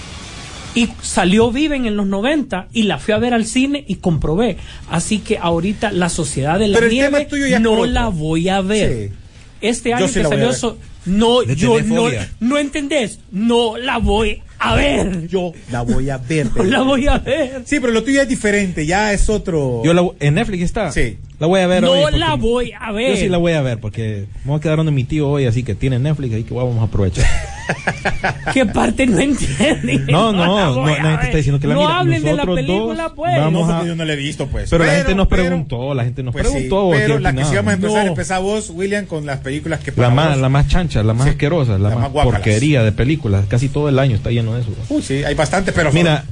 Y 0.75 0.89
salió 1.01 1.51
Viven 1.51 1.85
en 1.85 1.95
los 1.95 2.05
90 2.05 2.67
y 2.71 2.83
la 2.83 2.99
fui 2.99 3.13
a 3.13 3.17
ver 3.17 3.33
al 3.33 3.45
cine 3.45 3.83
y 3.87 3.95
comprobé. 3.95 4.57
Así 4.89 5.19
que 5.19 5.37
ahorita 5.37 5.91
la 5.91 6.09
Sociedad 6.09 6.59
de 6.59 6.67
la 6.67 6.77
Pero 6.77 6.91
Nieve 6.91 7.27
no 7.59 7.85
la 7.85 8.09
voy 8.09 8.49
a 8.49 8.61
ver. 8.61 9.09
Sí. 9.09 9.15
Este 9.61 9.93
año 9.93 10.07
sí 10.07 10.15
que 10.15 10.23
salió 10.23 10.49
eso, 10.51 10.77
no, 11.05 11.41
Le 11.41 11.55
yo 11.55 11.81
no, 11.81 12.09
no 12.39 12.57
entendés, 12.57 13.19
no 13.31 13.77
la 13.77 13.97
voy 13.97 14.43
a 14.59 14.75
ver. 14.75 15.27
Yo 15.27 15.53
la 15.71 15.81
voy 15.81 16.09
a 16.09 16.17
ver. 16.17 16.47
No 16.55 16.63
la 16.63 16.81
voy 16.81 17.07
a 17.07 17.17
ver. 17.17 17.63
Sí, 17.65 17.79
pero 17.79 17.91
lo 17.93 18.03
tuyo 18.03 18.21
es 18.21 18.27
diferente, 18.27 18.85
ya 18.85 19.13
es 19.13 19.29
otro. 19.29 19.81
Yo 19.83 19.93
la, 19.93 20.07
en 20.19 20.35
Netflix 20.35 20.63
está. 20.63 20.91
Sí. 20.91 21.17
La 21.39 21.45
voy 21.45 21.59
a 21.59 21.67
ver 21.67 21.83
No 21.83 21.91
hoy 21.91 22.17
la 22.17 22.33
voy 22.35 22.71
a 22.79 22.91
ver. 22.91 23.11
Yo 23.11 23.17
sí 23.17 23.29
la 23.29 23.37
voy 23.37 23.53
a 23.53 23.61
ver 23.61 23.79
porque 23.79 24.25
me 24.43 24.49
voy 24.51 24.57
a 24.57 24.61
quedar 24.61 24.77
donde 24.77 24.91
mi 24.91 25.03
tío 25.03 25.29
hoy, 25.29 25.45
así 25.45 25.61
que 25.63 25.75
tiene 25.75 25.99
Netflix, 25.99 26.33
ahí 26.33 26.43
que 26.43 26.53
vamos 26.53 26.79
a 26.79 26.83
aprovechar. 26.85 27.25
¿Qué 28.53 28.65
parte 28.65 29.05
no 29.05 29.19
entienden? 29.19 30.05
No, 30.09 30.31
no, 30.31 30.55
la 30.57 30.65
no, 30.65 30.75
voy 30.81 30.93
a 30.93 31.03
nadie 31.03 31.03
te 31.03 31.17
ver. 31.17 31.25
está 31.25 31.37
diciendo 31.37 31.59
que 31.59 31.67
la 31.67 31.73
No 31.75 31.81
mire. 31.81 31.93
hablen 31.93 32.23
de 32.23 32.29
la 32.33 32.43
Nosotros 32.45 32.55
película, 32.55 33.13
pues. 33.13 33.37
vamos 33.37 33.67
no, 33.67 33.75
a- 33.77 33.85
yo 33.85 33.95
no 33.95 34.05
la 34.05 34.13
he 34.13 34.15
visto, 34.15 34.47
pues. 34.47 34.69
Pero, 34.69 34.83
la 34.85 34.93
gente 34.95 35.13
nos 35.15 35.27
pero- 35.27 35.43
preguntó, 35.43 35.93
la 35.93 36.03
gente 36.05 36.23
nos 36.23 36.31
Pues 36.33 36.47
sí, 36.47 36.53
preguntó. 36.53 36.89
pero 36.91 37.17
¿qué 37.17 37.21
la 37.21 37.33
que 37.33 37.45
sí 37.45 37.55
vamos 37.55 37.71
a 37.71 37.73
empezar, 37.75 38.03
No. 38.05 38.09
empezar 38.11 38.41
vos, 38.41 38.69
William, 38.73 39.05
con 39.05 39.25
las 39.27 39.39
películas 39.39 39.81
que 39.81 39.91
La 39.95 40.09
más, 40.09 40.37
la 40.39 40.49
más 40.49 40.67
chancha, 40.69 41.03
la 41.03 41.13
más 41.13 41.25
Sí. 41.25 41.29
asquerosa, 41.31 41.73
la, 41.77 41.89
La 41.89 41.95
más, 41.97 42.13
más 42.13 42.23
porquería 42.25 42.81
de 42.83 42.91
películas. 42.93 43.45
Casi 43.47 43.69
todo 43.69 43.89
el 43.89 43.99
año 43.99 44.15
está 44.15 44.31
lleno 44.31 44.55
de 44.55 44.61
eso. 44.61 44.71
Uy, 44.89 45.01
sí, 45.03 45.23
hay 45.23 45.35
bastante, 45.35 45.71
pero 45.71 45.91
solo- 45.91 46.01
Mira. 46.01 46.23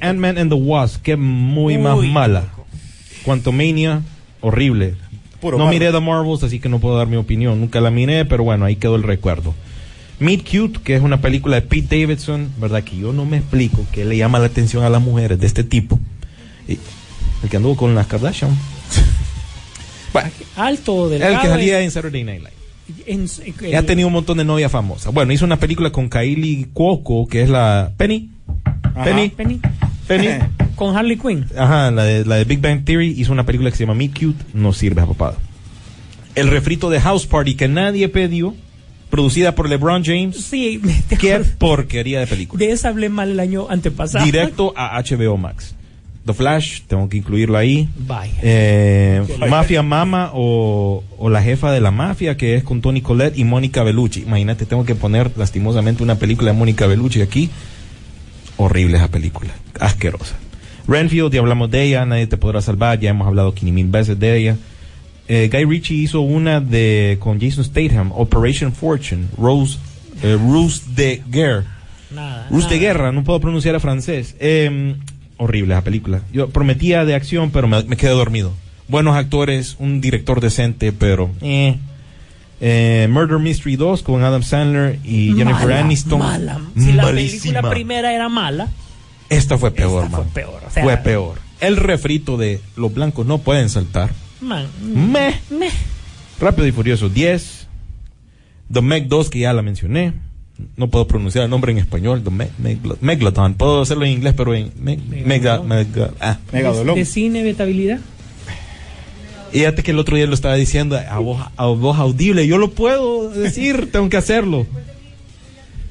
Ant-Man 0.00 0.38
and 0.38 0.50
the 0.50 0.58
Wasp, 0.58 1.02
que 1.02 1.14
muy 1.16 1.78
más 1.78 1.98
Uy, 1.98 2.08
mala. 2.10 2.44
Quantumania, 3.24 4.00
horrible. 4.40 4.94
Puro 5.40 5.56
no 5.58 5.68
miré 5.68 5.90
The 5.90 6.00
Marvels, 6.00 6.42
así 6.42 6.60
que 6.60 6.68
no 6.68 6.78
puedo 6.80 6.96
dar 6.98 7.06
mi 7.06 7.16
opinión. 7.16 7.60
Nunca 7.60 7.80
la 7.80 7.90
miré, 7.90 8.24
pero 8.26 8.44
bueno, 8.44 8.64
ahí 8.66 8.76
quedó 8.76 8.96
el 8.96 9.02
recuerdo. 9.02 9.54
Meet 10.18 10.42
Cute, 10.50 10.80
que 10.84 10.96
es 10.96 11.02
una 11.02 11.22
película 11.22 11.56
de 11.56 11.62
Pete 11.62 12.00
Davidson, 12.00 12.50
¿verdad? 12.58 12.84
Que 12.84 12.96
yo 12.98 13.12
no 13.14 13.24
me 13.24 13.38
explico 13.38 13.86
qué 13.90 14.04
le 14.04 14.18
llama 14.18 14.38
la 14.38 14.46
atención 14.46 14.84
a 14.84 14.90
las 14.90 15.00
mujeres 15.00 15.40
de 15.40 15.46
este 15.46 15.64
tipo. 15.64 15.98
Y- 16.68 16.78
el 17.42 17.48
que 17.48 17.56
anduvo 17.56 17.74
con 17.76 17.94
las 17.94 18.06
Kardashian. 18.06 18.50
Bueno, 20.12 20.28
Alto, 20.56 21.04
el 21.04 21.20
delgado. 21.20 21.40
que 21.42 21.48
salía 21.48 21.80
en 21.82 21.90
Saturday 21.92 22.24
Night 22.24 22.40
Live. 22.40 23.04
en- 23.06 23.28
en- 23.64 23.76
ha 23.76 23.82
tenido 23.84 24.08
un 24.08 24.12
montón 24.14 24.38
de 24.38 24.44
novias 24.44 24.70
famosas. 24.72 25.14
Bueno, 25.14 25.32
hizo 25.32 25.44
una 25.44 25.56
película 25.58 25.90
con 25.92 26.08
Kylie 26.08 26.66
Cuoco, 26.72 27.28
que 27.28 27.42
es 27.42 27.48
la 27.48 27.92
Penny. 27.96 28.28
Ajá. 28.82 29.04
Penny. 29.04 29.28
Penny, 29.28 29.60
Penny. 30.08 30.26
con 30.80 30.96
Harley 30.96 31.18
Quinn. 31.18 31.44
Ajá, 31.58 31.90
la 31.90 32.04
de, 32.04 32.24
la 32.24 32.36
de 32.36 32.44
Big 32.44 32.58
Bang 32.58 32.82
Theory 32.86 33.08
hizo 33.18 33.32
una 33.32 33.44
película 33.44 33.70
que 33.70 33.76
se 33.76 33.84
llama 33.84 33.92
Me 33.94 34.08
Cute, 34.08 34.42
no 34.54 34.72
sirve 34.72 35.02
a 35.02 35.06
papada. 35.06 35.34
El 36.34 36.48
refrito 36.48 36.88
de 36.88 36.98
House 36.98 37.26
Party 37.26 37.54
que 37.54 37.68
nadie 37.68 38.08
pidió, 38.08 38.54
producida 39.10 39.54
por 39.54 39.68
LeBron 39.68 40.02
James. 40.02 40.38
Sí, 40.38 40.80
Qué 41.20 41.38
porquería 41.58 42.20
de 42.20 42.26
película. 42.26 42.64
de 42.64 42.72
esa 42.72 42.88
hablé 42.88 43.10
mal 43.10 43.28
el 43.30 43.40
año 43.40 43.66
antepasado. 43.68 44.24
Directo 44.24 44.72
a 44.74 44.98
HBO 45.02 45.36
Max. 45.36 45.74
The 46.24 46.32
Flash, 46.32 46.80
tengo 46.86 47.10
que 47.10 47.18
incluirlo 47.18 47.58
ahí. 47.58 47.86
Vaya. 47.98 48.32
Eh, 48.40 49.22
Mafia 49.50 49.82
Mama 49.82 50.30
o, 50.32 51.04
o 51.18 51.28
La 51.28 51.42
Jefa 51.42 51.72
de 51.72 51.82
la 51.82 51.90
Mafia, 51.90 52.38
que 52.38 52.54
es 52.54 52.64
con 52.64 52.80
Tony 52.80 53.02
Collette 53.02 53.36
y 53.36 53.44
Mónica 53.44 53.82
Bellucci. 53.82 54.22
Imagínate, 54.22 54.64
tengo 54.64 54.86
que 54.86 54.94
poner 54.94 55.30
lastimosamente 55.36 56.02
una 56.02 56.14
película 56.14 56.52
de 56.52 56.58
Mónica 56.58 56.86
Bellucci 56.86 57.20
aquí. 57.20 57.50
Horrible 58.56 58.96
esa 58.96 59.08
película, 59.08 59.50
asquerosa. 59.78 60.36
Renfield, 60.90 61.32
ya 61.32 61.40
hablamos 61.40 61.70
de 61.70 61.84
ella, 61.84 62.04
nadie 62.04 62.26
te 62.26 62.36
podrá 62.36 62.60
salvar, 62.60 62.98
ya 63.00 63.10
hemos 63.10 63.26
hablado 63.26 63.54
500 63.54 63.74
mil 63.74 63.86
veces 63.90 64.18
de 64.18 64.36
ella. 64.36 64.56
Eh, 65.28 65.48
Guy 65.52 65.64
Ritchie 65.64 65.94
hizo 65.96 66.20
una 66.22 66.60
de 66.60 67.16
con 67.20 67.40
Jason 67.40 67.64
Statham, 67.64 68.10
Operation 68.12 68.72
Fortune, 68.72 69.26
Rose, 69.38 69.78
eh, 70.22 70.36
Ruse 70.38 70.82
de 70.94 71.22
Guerre. 71.28 71.64
Nada. 72.12 72.48
Ruse 72.50 72.68
de. 72.68 72.78
Guerra, 72.80 73.12
no 73.12 73.22
puedo 73.22 73.38
pronunciar 73.40 73.76
a 73.76 73.80
francés. 73.80 74.34
Eh, 74.40 74.96
horrible 75.36 75.74
esa 75.74 75.84
película. 75.84 76.22
Yo 76.32 76.48
prometía 76.48 77.04
de 77.04 77.14
acción, 77.14 77.50
pero 77.52 77.68
me, 77.68 77.82
me 77.84 77.96
quedé 77.96 78.10
dormido. 78.10 78.52
Buenos 78.88 79.14
actores, 79.14 79.76
un 79.78 80.00
director 80.00 80.40
decente, 80.40 80.92
pero... 80.92 81.30
eh. 81.40 81.76
Eh, 82.62 83.08
Murder 83.10 83.38
Mystery 83.38 83.76
2 83.76 84.02
con 84.02 84.22
Adam 84.22 84.42
Sandler 84.42 84.98
y 85.02 85.28
Jennifer 85.34 85.66
Mala, 85.68 85.80
Aniston. 85.80 86.18
Mala. 86.18 86.60
Si 86.76 86.92
la 86.92 87.06
película 87.06 87.70
primera 87.70 88.12
era 88.12 88.28
mala, 88.28 88.68
Esta 89.30 89.56
fue 89.56 89.70
peor, 89.70 90.04
Esta 90.04 90.16
fue 90.16 90.24
man. 90.24 90.34
peor, 90.34 90.62
o 90.66 90.70
sea- 90.70 90.82
fue 90.82 90.96
peor. 90.98 91.38
El 91.60 91.76
refrito 91.78 92.36
de 92.36 92.60
los 92.76 92.92
blancos 92.92 93.26
no 93.26 93.38
pueden 93.38 93.68
saltar. 93.70 94.10
man. 94.42 94.66
Meh. 94.82 95.34
meh. 95.50 95.70
Rápido 96.40 96.66
y 96.66 96.72
Furioso 96.72 97.08
10. 97.08 97.66
The 98.72 98.80
Meg 98.82 99.08
2, 99.08 99.30
que 99.30 99.40
ya 99.40 99.52
la 99.52 99.62
mencioné. 99.62 100.12
No 100.76 100.88
puedo 100.88 101.06
pronunciar 101.06 101.44
el 101.44 101.50
nombre 101.50 101.72
en 101.72 101.78
español. 101.78 102.22
The 102.22 102.30
Meg, 102.30 102.50
Meglo- 102.62 102.96
Megalodon. 103.00 103.54
Puedo 103.54 103.82
hacerlo 103.82 104.04
en 104.04 104.12
inglés, 104.12 104.34
pero 104.36 104.54
en 104.54 104.72
Meg- 104.74 105.02
Mega, 105.24 105.60
Mega- 105.62 106.10
ah. 106.20 106.38
Megadolón. 106.52 106.94
De, 106.94 107.00
de 107.00 107.04
sin 107.06 107.26
inevitabilidad. 107.36 107.98
Y 109.52 109.58
fíjate 109.58 109.82
que 109.82 109.90
el 109.90 109.98
otro 109.98 110.16
día 110.16 110.26
lo 110.26 110.34
estaba 110.34 110.54
diciendo 110.54 110.96
a 110.98 111.18
voz, 111.18 111.44
a 111.56 111.66
voz 111.66 111.98
audible. 111.98 112.46
Yo 112.46 112.56
lo 112.58 112.70
puedo 112.70 113.30
decir, 113.30 113.90
tengo 113.90 114.08
que 114.08 114.16
hacerlo. 114.16 114.66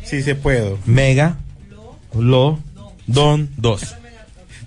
Sí, 0.03 0.23
se 0.23 0.33
puedo. 0.35 0.79
Mega, 0.85 1.37
lo, 2.17 2.57
don, 3.13 3.49
dos. 3.57 3.95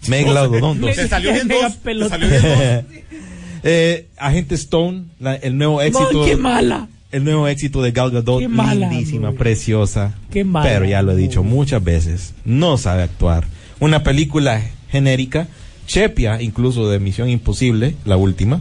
Megalodon 0.08 0.80
2. 0.80 0.94
Se 0.96 1.08
salió 1.08 1.32
bien 1.32 1.48
dos. 1.94 2.08
Salió 2.08 2.28
bien 2.28 2.42
dos. 2.42 2.84
eh, 3.62 4.08
Agente 4.16 4.54
Stone, 4.56 5.04
la- 5.20 5.36
el 5.36 5.56
nuevo 5.56 5.80
éxito. 5.80 6.12
Man, 6.20 6.26
qué 6.26 6.36
mala. 6.36 6.88
El 7.12 7.24
nuevo 7.24 7.46
éxito 7.46 7.82
de 7.82 7.92
Gal 7.92 8.10
Gadot, 8.10 8.40
Qué 8.40 8.48
mala, 8.48 8.88
lindísima, 8.88 9.32
preciosa. 9.32 10.14
Qué 10.32 10.44
mala, 10.44 10.66
Pero 10.68 10.86
ya 10.86 11.02
lo 11.02 11.12
he 11.12 11.16
dicho 11.16 11.42
muchas 11.42 11.84
veces, 11.84 12.32
no 12.46 12.78
sabe 12.78 13.02
actuar. 13.02 13.44
una 13.80 14.02
película 14.02 14.62
genérica, 14.90 15.46
chepia 15.86 16.40
incluso 16.40 16.88
de 16.88 16.98
Misión 17.00 17.28
Imposible, 17.28 17.96
la 18.06 18.16
última. 18.16 18.60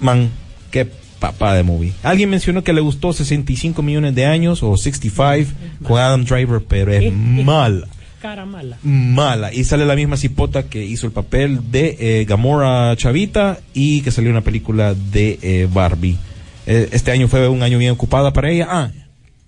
Man, 0.00 0.28
qué 0.70 0.86
papá 1.18 1.54
de 1.54 1.62
movie. 1.62 1.92
Alguien 2.02 2.28
mencionó 2.28 2.62
que 2.62 2.74
le 2.74 2.82
gustó 2.82 3.12
65 3.14 3.82
millones 3.82 4.14
de 4.14 4.26
años 4.26 4.62
o 4.62 4.76
65 4.76 5.50
con 5.82 5.98
Adam 5.98 6.24
Driver, 6.26 6.62
pero 6.66 6.92
es 6.92 7.04
Eh, 7.04 7.06
eh, 7.08 7.10
mala 7.10 7.86
Cara 8.20 8.44
mala. 8.44 8.76
mala. 8.82 9.52
Y 9.52 9.64
sale 9.64 9.86
la 9.86 9.96
misma 9.96 10.16
cipota 10.18 10.64
que 10.64 10.84
hizo 10.84 11.06
el 11.06 11.12
papel 11.12 11.70
de 11.70 11.96
eh, 11.98 12.24
Gamora 12.26 12.94
Chavita 12.96 13.58
y 13.72 14.02
que 14.02 14.10
salió 14.10 14.30
una 14.30 14.42
película 14.42 14.94
de 14.94 15.38
eh, 15.40 15.68
Barbie. 15.72 16.18
Eh, 16.66 16.88
este 16.92 17.12
año 17.12 17.28
fue 17.28 17.48
un 17.48 17.62
año 17.62 17.78
bien 17.78 17.92
ocupada 17.92 18.32
para 18.32 18.50
ella. 18.50 18.66
Ah, 18.70 18.90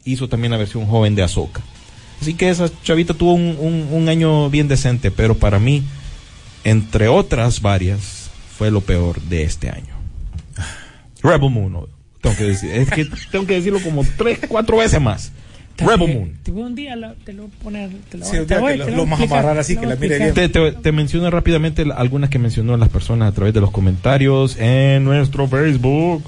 hizo 0.05 0.29
también 0.29 0.53
la 0.53 0.57
versión 0.57 0.87
joven 0.87 1.15
de 1.15 1.23
Ahsoka. 1.23 1.61
Así 2.21 2.35
que 2.35 2.49
esa 2.49 2.71
Chavita 2.83 3.13
tuvo 3.15 3.35
un, 3.35 3.57
un- 3.61 3.89
un 3.91 4.09
año 4.09 4.49
bien 4.49 4.69
decente, 4.69 5.11
pero 5.11 5.37
para 5.37 5.59
mí, 5.59 5.83
entre 6.65 7.09
otras 7.09 7.61
varias, 7.61 8.31
fue 8.57 8.71
lo 8.71 8.81
peor 8.81 9.21
de 9.23 9.43
este 9.43 9.69
año. 9.69 9.95
Rebel 11.23 11.51
Moon, 11.51 11.87
tengo 12.21 12.37
que 12.37 12.45
decir, 12.45 12.71
es 12.73 12.89
que 12.91 13.05
tengo 13.31 13.47
que 13.47 13.55
decirlo 13.55 13.81
como 13.81 14.05
tres, 14.17 14.39
cuatro 14.49 14.79
veces 14.79 15.01
más. 15.01 15.33
Rebel 15.79 16.15
Moon. 16.15 16.33
Te 16.43 16.51
voy 16.51 16.63
un 16.63 16.75
día 16.75 16.95
la- 16.97 17.15
te 17.25 17.33
lo 17.33 17.45
voy 17.45 17.51
a 17.59 17.63
poner. 17.65 17.91
Te 18.11 18.19
lo, 18.19 18.25
Sí, 18.25 18.37
te 18.47 18.59
voy- 18.59 18.77
lo- 18.79 18.85
te 18.85 18.91
lo 18.93 19.03
amarrar 19.03 19.59
así, 19.59 19.77
que 19.77 19.87
la 19.87 19.97
mire 19.97 20.17
explicar. 20.17 20.35
Te, 20.35 20.49
te- 20.49 20.73
te 20.81 20.93
menciono 20.93 21.31
rápidamente 21.31 21.85
algunas 21.97 22.31
que 22.31 22.39
mencionó 22.39 22.77
las 22.77 22.89
personas 22.89 23.29
a 23.31 23.33
través 23.35 23.55
de 23.55 23.61
los 23.61 23.71
comentarios 23.71 24.57
en 24.59 25.05
nuestro 25.05 25.49
Facebook. 25.49 26.23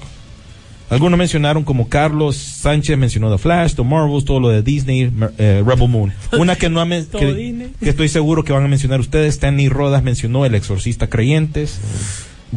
Algunos 0.87 1.17
mencionaron 1.17 1.63
como 1.63 1.89
Carlos 1.89 2.35
Sánchez 2.37 2.95
mencionó 2.97 3.31
The 3.31 3.39
Flash, 3.39 3.73
The 3.73 3.83
Marvels, 3.83 4.23
todo 4.23 4.39
lo 4.39 4.49
de 4.49 4.61
Disney, 4.61 5.11
eh, 5.39 5.63
Rebel 5.65 5.89
Moon. 5.89 6.13
Una 6.37 6.55
que 6.55 6.69
no 6.69 6.79
ha 6.79 6.85
que, 6.87 7.33
Disney. 7.33 7.71
que 7.81 7.89
estoy 7.89 8.07
seguro 8.07 8.43
que 8.43 8.53
van 8.53 8.63
a 8.63 8.67
mencionar 8.67 8.99
ustedes, 8.99 9.33
Stanley 9.33 9.67
Rodas 9.67 10.03
mencionó 10.03 10.45
El 10.45 10.53
Exorcista 10.53 11.07
Creyentes. 11.07 11.79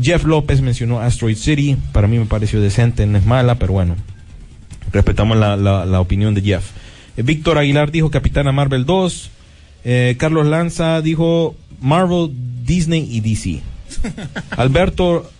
Jeff 0.01 0.25
López 0.25 0.61
mencionó 0.61 1.01
Asteroid 1.01 1.37
City, 1.37 1.77
para 1.93 2.07
mí 2.07 2.19
me 2.19 2.27
pareció 2.27 2.61
decente, 2.61 3.07
no 3.07 3.17
es 3.17 3.25
mala, 3.25 3.55
pero 3.59 3.73
bueno, 3.73 3.97
respetamos 4.93 5.37
la, 5.37 5.57
la- 5.57 5.85
la 5.87 6.01
opinión 6.01 6.35
de 6.35 6.43
Jeff. 6.43 6.71
Eh, 7.17 7.23
Víctor 7.23 7.59
Aguilar 7.59 7.91
dijo 7.91 8.11
Capitana 8.11 8.53
Marvel 8.53 8.85
2. 8.87 9.31
Eh, 9.85 10.17
Carlos 10.19 10.47
Lanza 10.47 11.01
dijo 11.03 11.55
Marvel, 11.81 12.31
Disney 12.65 13.07
y 13.11 13.21
DC. 13.21 13.61
Alberto 14.51 15.31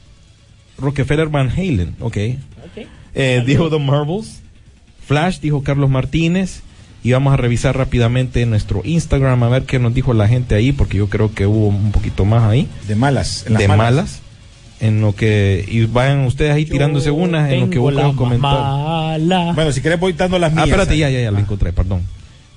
Rockefeller 0.79 1.29
Van 1.29 1.49
Halen, 1.51 1.97
ok. 2.01 2.17
Ok. 2.65 2.87
Eh, 3.15 3.43
dijo 3.47 3.69
The 3.71 3.79
Marvels. 3.79 4.41
Flash 5.07 5.41
dijo 5.41 5.63
Carlos 5.63 5.91
Martínez. 5.91 6.63
Y 7.05 7.13
vamos 7.13 7.33
a 7.33 7.37
revisar 7.37 7.77
rápidamente 7.77 8.45
nuestro 8.45 8.83
Instagram 8.85 9.41
a 9.45 9.49
ver 9.49 9.63
qué 9.63 9.79
nos 9.79 9.95
dijo 9.95 10.13
la 10.15 10.27
gente 10.27 10.57
ahí, 10.57 10.73
porque 10.73 10.97
yo 10.99 11.09
creo 11.09 11.33
que 11.33 11.47
hubo 11.47 11.69
un 11.69 11.93
poquito 11.93 12.25
más 12.25 12.43
ahí 12.43 12.67
De 12.89 12.97
malas. 12.97 13.45
en 13.47 13.53
las 13.53 13.63
de 13.63 13.69
malas. 13.69 14.21
En 14.81 15.01
lo 15.01 15.15
que. 15.15 15.65
Y 15.69 15.87
vayan 15.87 16.21
ustedes 16.25 16.53
ahí 16.53 16.65
tirándose 16.65 17.11
unas 17.11 17.51
en 17.51 17.61
lo 17.61 17.71
que 17.71 17.79
buscan 17.79 17.97
la 17.97 18.07
los 18.09 18.17
comentarios. 18.17 18.61
mala. 18.63 19.53
Bueno, 19.55 19.73
si 19.73 19.81
querés 19.81 19.99
voy 19.99 20.13
dando 20.13 20.39
las 20.39 20.53
Ah, 20.53 20.55
mías. 20.55 20.67
espérate, 20.69 20.93
ahí. 20.93 20.99
ya, 21.01 21.11
ya, 21.11 21.21
ya 21.21 21.31
lo 21.33 21.39
encontré, 21.39 21.73
perdón. 21.73 22.03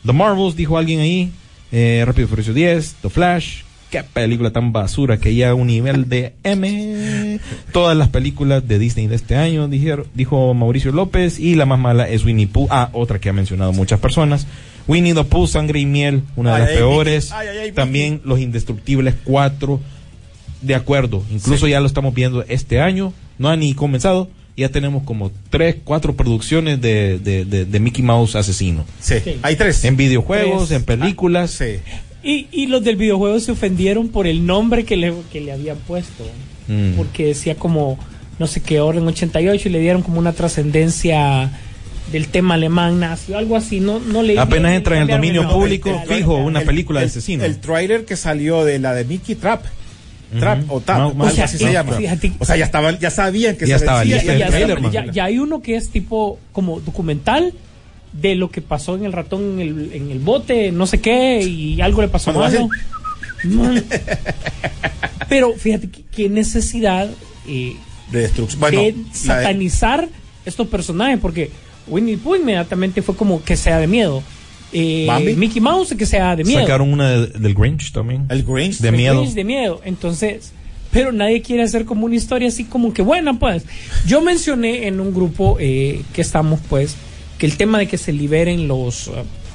The 0.06 0.14
Marvels, 0.14 0.56
dijo 0.56 0.78
alguien 0.78 1.00
ahí. 1.00 1.32
Eh, 1.72 2.04
Rápido 2.06 2.26
y 2.26 2.30
Furioso 2.30 2.54
10. 2.54 2.96
The 3.02 3.10
Flash. 3.10 3.62
Qué 3.90 4.04
película 4.04 4.52
tan 4.52 4.72
basura 4.72 5.18
que 5.18 5.36
ya 5.36 5.50
a 5.50 5.54
un 5.56 5.68
nivel 5.68 6.08
de 6.08 6.34
M. 6.44 7.40
Todas 7.74 7.98
las 7.98 8.08
películas 8.08 8.66
de 8.68 8.80
Disney 8.80 9.08
de 9.08 9.16
este 9.16 9.36
año, 9.36 9.68
dijeron, 9.68 10.06
dijo 10.14 10.54
Mauricio 10.54 10.92
López. 10.92 11.40
Y 11.40 11.56
la 11.56 11.66
más 11.66 11.80
mala 11.80 12.08
es 12.08 12.24
Winnie 12.24 12.48
Pooh. 12.48 12.68
Ah, 12.70 12.90
otra 12.94 13.20
que 13.20 13.30
ha 13.30 13.34
mencionado 13.34 13.74
muchas 13.74 14.00
personas. 14.00 14.48
Winnie 14.88 15.14
the 15.14 15.24
Pooh, 15.26 15.46
Sangre 15.48 15.80
y 15.80 15.86
Miel, 15.86 16.24
una 16.36 16.52
de 16.52 16.56
Ay, 16.56 16.62
las 16.62 16.70
ay, 16.70 16.78
peores. 16.78 17.32
Ay, 17.32 17.48
ay, 17.50 17.58
ay, 17.58 17.64
Vicky. 17.66 17.76
También 17.76 18.22
Los 18.24 18.40
Indestructibles 18.40 19.16
4. 19.26 19.80
De 20.62 20.76
acuerdo, 20.76 21.24
incluso 21.32 21.68
ya 21.68 21.80
lo 21.80 21.88
estamos 21.88 22.14
viendo 22.14 22.44
este 22.48 22.80
año. 22.82 23.14
No 23.38 23.50
ha 23.50 23.56
ni 23.56 23.74
comenzado. 23.74 24.30
Ya 24.58 24.70
tenemos 24.70 25.04
como 25.04 25.32
tres, 25.50 25.78
cuatro 25.84 26.16
producciones 26.16 26.80
de, 26.82 27.18
de, 27.20 27.46
de- 27.46 27.66
de 27.66 27.80
Mickey 27.80 28.04
Mouse 28.04 28.36
asesino. 28.36 28.86
Sí, 29.00 29.16
hay 29.42 29.56
tres. 29.56 29.84
En 29.86 29.96
videojuegos, 29.98 30.68
Tres. 30.68 30.80
en 30.80 30.86
películas. 30.86 31.52
Sí. 31.52 31.78
Y, 32.22 32.48
y 32.52 32.68
los 32.68 32.84
del 32.84 32.98
videojuego 32.98 33.40
se 33.40 33.54
ofendieron 33.54 34.10
por 34.10 34.28
el 34.28 34.46
nombre 34.46 34.84
que 34.84 34.98
le, 34.98 35.14
que 35.32 35.42
le 35.42 35.54
habían 35.54 35.78
puesto. 35.78 36.24
Mm. 36.68 36.92
Porque 36.98 37.26
decía 37.26 37.56
como, 37.56 37.98
no 38.38 38.46
sé 38.46 38.62
qué, 38.62 38.80
Orden 38.82 39.08
88 39.08 39.70
y 39.70 39.72
le 39.72 39.80
dieron 39.80 40.04
como 40.04 40.20
una 40.20 40.34
trascendencia 40.34 41.50
del 42.12 42.28
tema 42.28 42.56
alemán 42.56 43.00
nazi 43.00 43.32
o 43.32 43.38
algo 43.38 43.56
así. 43.56 43.80
No, 43.80 44.00
no 44.00 44.22
le 44.22 44.38
Apenas 44.38 44.74
entra 44.74 44.98
en 44.98 45.04
el 45.04 45.08
dominio 45.08 45.50
público, 45.50 45.90
Dale, 45.90 46.16
fijo, 46.18 46.36
una 46.36 46.60
El- 46.60 46.66
película 46.68 47.00
de 47.00 47.06
el- 47.06 47.10
asesino. 47.10 47.46
El 47.46 47.58
trailer 47.60 48.06
que 48.06 48.16
salió 48.18 48.64
de 48.66 48.78
la 48.80 48.94
de 48.94 49.06
Mickey 49.06 49.36
Trap. 49.36 49.64
Trap 50.40 50.64
o 50.72 50.80
Tap, 50.80 51.20
O 51.20 51.30
sea, 51.30 51.46
así 51.46 51.58
se 51.58 51.72
llama. 51.74 51.94
fíjate- 51.98 52.34
O 52.40 52.46
sea, 52.46 52.56
ya 52.58 52.66
estaban, 52.66 52.98
ya 53.00 53.10
sabían 53.12 53.56
que 53.58 53.68
Ya 53.68 53.78
se 53.78 53.84
estaba 53.86 54.02
el 54.04 54.10
ya, 54.10 54.24
ya 54.24 54.48
trailer, 54.48 54.82
ya- 54.92 55.06
ya 55.12 55.26
hay 55.26 55.40
uno 55.40 55.62
que 55.62 55.76
es 55.76 55.90
tipo 55.90 56.40
como 56.54 56.80
documental 56.80 57.54
de 58.14 58.36
lo 58.36 58.50
que 58.50 58.62
pasó 58.62 58.96
en 58.96 59.06
el 59.06 59.14
ratón 59.14 59.60
en 59.60 59.60
el, 59.60 59.92
en 59.94 60.12
el 60.12 60.20
bote, 60.20 60.72
no 60.72 60.86
sé 60.88 61.00
qué, 61.02 61.42
y 61.42 61.80
algo 61.82 62.02
le 62.02 62.08
pasó 62.08 62.32
malo. 62.34 62.70
Man. 63.44 63.84
Pero 65.30 65.54
fíjate 65.54 65.90
que- 65.90 66.04
qué 66.04 66.30
necesidad 66.30 67.10
eh, 67.48 67.76
de 68.12 68.20
destrucción. 68.22 68.60
Bueno, 68.60 68.82
de 68.82 68.96
satanizar 69.14 70.08
estos 70.46 70.68
personajes, 70.68 71.20
porque 71.22 71.52
Winnie 71.88 72.18
Pooh 72.18 72.36
inmediatamente 72.36 73.02
fue 73.02 73.16
como 73.16 73.44
que 73.44 73.56
sea 73.56 73.78
de 73.80 73.88
miedo. 73.88 74.24
Eh, 74.74 75.06
Bambi. 75.08 75.36
Mickey 75.36 75.62
Mouse 75.62 75.96
que 75.98 76.06
sea 76.06 76.36
de 76.36 76.44
miedo. 76.44 76.62
Sacaron 76.62 76.92
una 76.94 77.10
de- 77.12 77.28
del 77.28 77.54
Grinch 77.54 77.92
también. 77.92 78.26
el 78.30 78.44
Grinch. 78.44 78.78
de 78.80 78.90
El 78.90 78.96
miedo. 78.96 79.20
Grinch 79.22 79.34
de 79.36 79.44
miedo. 79.44 79.82
Entonces, 79.84 80.52
pero 80.92 81.12
nadie 81.12 81.42
quiere 81.42 81.64
hacer 81.64 81.86
como 81.86 82.06
una 82.06 82.16
historia 82.16 82.48
así 82.48 82.64
como 82.66 82.94
que 82.94 83.02
buena, 83.02 83.38
pues. 83.40 83.64
Yo 84.06 84.22
mencioné 84.22 84.88
en 84.88 85.00
un 85.00 85.14
grupo 85.14 85.58
eh, 85.60 86.02
que 86.14 86.22
estamos, 86.22 86.60
pues, 86.70 86.96
que 87.38 87.46
el 87.46 87.58
tema 87.58 87.80
de 87.80 87.88
que 87.88 87.98
se 87.98 88.14
liberen 88.14 88.68
los... 88.68 89.08
uh, 89.08 89.12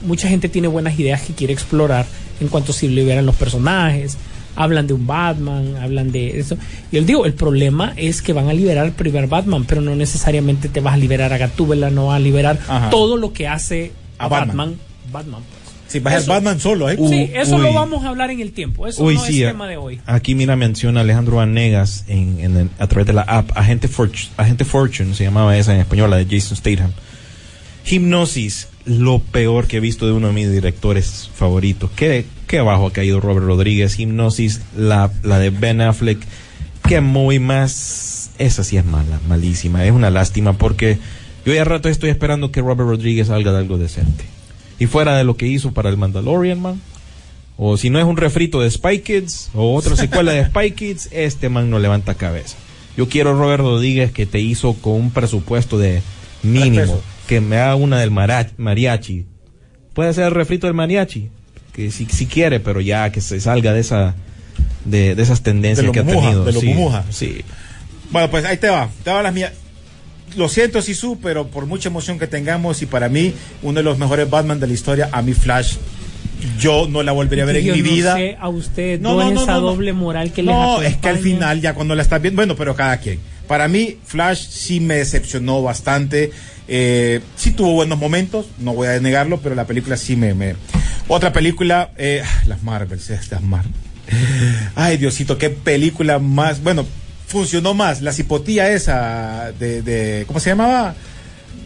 mucha 0.07 0.29
gente 0.29 0.49
tiene 0.49 0.69
buenas 0.69 0.99
ideas 0.99 1.23
que 1.23 1.33
quiere 1.33 1.53
explorar 1.53 2.05
en 2.41 2.49
cuanto 2.49 2.73
se 2.73 2.87
liberan 2.89 3.25
los 3.27 3.37
personajes. 3.37 4.17
Hablan 4.59 4.87
de 4.87 4.95
un 4.95 5.07
Batman, 5.07 5.77
hablan 5.77 6.11
de 6.13 6.39
eso. 6.39 6.57
Y 6.91 6.97
les 6.97 7.07
digo, 7.07 7.27
el 7.27 7.35
problema 7.35 7.93
es 7.97 8.23
que 8.23 8.33
van 8.33 8.49
a 8.49 8.55
liberar 8.55 8.85
al 8.87 8.93
primer 8.93 9.27
Batman, 9.27 9.65
pero 9.67 9.83
no 9.83 9.95
necesariamente 9.95 10.69
te 10.71 10.81
vas 10.81 10.95
a 10.95 10.97
liberar 10.97 11.33
a 11.35 11.39
Gatúbela, 11.39 11.91
no 11.91 12.07
vas 12.07 12.17
a 12.17 12.21
liberar 12.21 12.59
Ajá. 12.67 12.89
todo 12.91 13.19
lo 13.19 13.35
que 13.35 13.49
hace 13.49 13.93
a 14.19 14.25
A 14.25 14.29
Batman. 14.29 14.57
Batman. 14.71 14.86
Batman, 15.11 15.43
pues. 15.43 15.75
Sí, 15.89 16.01
va 16.01 16.11
a 16.11 16.19
ser. 16.21 16.29
Batman 16.29 16.59
solo, 16.59 16.91
¿eh? 16.91 16.97
Sí, 17.09 17.31
eso 17.33 17.57
uy. 17.57 17.63
lo 17.63 17.73
vamos 17.73 18.05
a 18.05 18.09
hablar 18.09 18.31
en 18.31 18.41
el 18.41 18.53
tiempo. 18.53 18.87
Eso 18.89 19.05
Uy, 19.05 19.15
no 19.15 19.25
sí, 19.25 19.43
es 19.43 19.49
a- 19.49 19.53
tema 19.53 19.69
de 19.69 19.77
hoy. 19.77 20.01
Aquí 20.07 20.35
mira 20.35 20.57
menciona 20.57 21.03
Alejandro 21.03 21.37
Vanegas 21.37 22.05
en, 22.09 22.41
en 22.41 22.57
el- 22.57 22.71
a 22.81 22.87
través 22.89 23.07
de 23.07 23.13
la 23.13 23.23
app 23.23 23.51
Agente, 23.57 23.87
Fortune, 23.87 24.29
Agente 24.37 24.65
Fortune 24.65 25.15
se 25.15 25.23
llamaba 25.25 25.57
esa 25.57 25.73
en 25.75 25.81
español, 25.81 26.11
la 26.11 26.17
de 26.17 26.25
Jason 26.29 26.57
Statham. 26.57 26.91
Hipnosis, 27.89 28.69
lo 28.85 29.21
peor 29.21 29.67
que 29.69 29.77
he 29.77 29.81
visto 29.81 30.07
de 30.07 30.13
uno 30.13 30.29
de 30.29 30.33
mis 30.33 30.51
directores 30.51 31.31
favoritos. 31.35 31.91
Qué, 31.95 32.25
qué 32.49 32.59
abajo 32.59 32.89
ha 32.89 32.93
caído 32.93 33.21
Robert 33.21 33.47
Rodríguez. 33.47 33.99
Hipnosis, 33.99 34.61
la, 34.77 35.13
la 35.23 35.39
de 35.39 35.51
Ben 35.51 35.81
Affleck. 35.81 36.19
Qué 36.89 37.01
muy 37.01 37.39
más. 37.39 38.31
Esa 38.39 38.65
sí 38.65 38.77
es 38.77 38.85
mala, 38.85 39.21
malísima. 39.29 39.85
Es 39.85 39.93
una 39.93 40.11
lástima 40.11 40.55
porque 40.55 40.99
yo 41.45 41.55
ya 41.55 41.65
rato 41.65 41.89
estoy 41.89 42.11
esperando 42.11 42.51
que 42.51 42.61
Robert 42.61 42.81
Rodríguez 42.89 43.29
salga 43.29 43.53
de 43.53 43.59
algo 43.59 43.79
decente. 43.79 44.25
Y 44.79 44.87
fuera 44.87 45.17
de 45.17 45.25
lo 45.25 45.37
que 45.37 45.47
hizo 45.47 45.73
para 45.73 45.89
el 45.89 45.97
Mandalorian, 45.97 46.61
man. 46.61 46.81
O 47.57 47.77
si 47.79 47.89
no 47.89 47.99
es 47.99 48.05
un 48.05 48.17
refrito 48.19 48.61
de 48.61 48.71
Spy 48.71 49.01
Kids 49.01 49.51
o 49.55 49.75
otra 49.75 49.97
secuela 49.97 50.33
de 50.33 50.45
Spy 50.47 50.73
Kids, 50.73 51.09
este 51.13 51.49
man 51.49 51.71
no 51.71 51.79
levanta 51.79 52.15
cabeza. 52.15 52.57
Yo 52.97 53.09
quiero 53.09 53.39
Robert 53.39 53.63
Rodríguez 53.63 54.13
que 54.13 54.27
te 54.27 54.41
hizo 54.41 54.75
con 54.75 54.93
un 54.95 55.11
presupuesto 55.11 55.79
de 55.79 56.03
mínimo, 56.43 57.01
que 57.27 57.41
me 57.41 57.57
haga 57.59 57.75
una 57.75 57.99
del 57.99 58.11
mariachi. 58.11 59.27
Puede 59.95 60.13
ser 60.15 60.25
el 60.25 60.31
refrito 60.33 60.67
del 60.67 60.75
mariachi, 60.75 61.29
que 61.73 61.91
si, 61.91 62.07
si 62.07 62.27
quiere, 62.27 62.61
pero 62.61 62.81
ya 62.81 63.11
que 63.11 63.21
se 63.21 63.41
salga 63.41 63.73
de 63.73 63.81
esa 63.81 64.15
de, 64.85 65.15
de 65.15 65.23
esas 65.23 65.43
tendencias 65.43 65.87
De 65.87 65.93
que 65.93 66.01
ha 66.01 66.07
tenido. 66.07 66.45
de 66.45 66.53
lo 66.53 66.61
sí, 66.61 66.69
mumuja. 66.69 67.05
sí. 67.11 67.43
Bueno, 68.11 68.31
pues 68.31 68.45
ahí 68.45 68.57
te 68.57 68.69
va. 68.69 68.89
Te 69.03 69.11
va 69.11 69.23
las 69.23 69.35
mías. 69.35 69.53
Lo 70.35 70.49
siento, 70.49 70.83
Sisu, 70.83 71.19
pero 71.23 71.47
por 71.47 71.67
mucha 71.67 71.89
emoción 71.89 72.19
que 72.19 72.27
tengamos 72.27 72.83
y 72.83 72.87
para 72.87 73.09
mí, 73.09 73.33
uno 73.63 73.79
de 73.79 73.85
los 73.85 73.99
mejores 73.99 74.29
Batman 74.29 74.61
de 74.61 74.67
la 74.67 74.73
historia, 74.73 75.09
a 75.13 75.23
mi 75.23 75.33
Flash, 75.35 75.77
yo 76.59 76.87
no 76.89 77.03
la 77.03 77.13
volvería 77.13 77.45
a 77.45 77.47
ver 77.47 77.63
Yo 77.63 77.75
en 77.75 77.83
mi 77.83 77.89
no 77.89 77.95
vida. 77.95 78.15
sé 78.17 78.37
a 78.39 78.49
usted 78.49 79.01
No, 79.01 79.17
no, 79.17 79.31
no, 79.31 79.43
esa 79.43 79.55
doble 79.55 79.93
moral 79.93 80.33
que 80.33 80.43
les 80.43 80.55
No, 80.55 80.83
es 80.83 80.97
que 80.97 81.09
al 81.09 81.19
final, 81.19 81.61
ya 81.61 81.75
cuando 81.75 81.95
la 81.95 82.03
estás 82.03 82.21
viendo, 82.21 82.37
bueno, 82.41 82.57
pero 82.57 82.75
cada 82.75 82.99
quien. 82.99 83.19
Para 83.47 83.69
mí, 83.69 83.99
Flash 84.05 84.47
sí 84.49 84.81
me 84.81 84.97
decepcionó 84.97 85.63
bastante. 85.63 86.33
Eh, 86.69 87.21
sí 87.37 87.53
tuvo 87.53 87.73
buenos 87.73 87.99
momentos, 87.99 88.47
no 88.59 88.75
voy 88.75 88.89
a 88.89 88.99
negarlo, 88.99 89.41
pero 89.41 89.55
la 89.55 89.67
película 89.67 89.97
sí 89.97 90.17
me. 90.17 90.35
me... 90.35 90.57
Otra 91.09 91.33
película, 91.33 91.93
eh, 91.97 92.23
las 92.47 92.63
Marvels, 92.65 93.09
estas 93.11 93.41
Marvel. 93.43 93.73
Ay, 94.75 94.97
Diosito, 94.97 95.39
qué 95.39 95.51
película 95.51 96.19
más. 96.19 96.63
Bueno, 96.63 96.85
funcionó 97.27 97.75
más. 97.75 98.03
La 98.03 98.13
cipotía 98.13 98.71
esa 98.73 99.53
de. 99.59 99.83
de 99.83 100.25
¿Cómo 100.27 100.41
se 100.41 100.51
llamaba? 100.51 100.95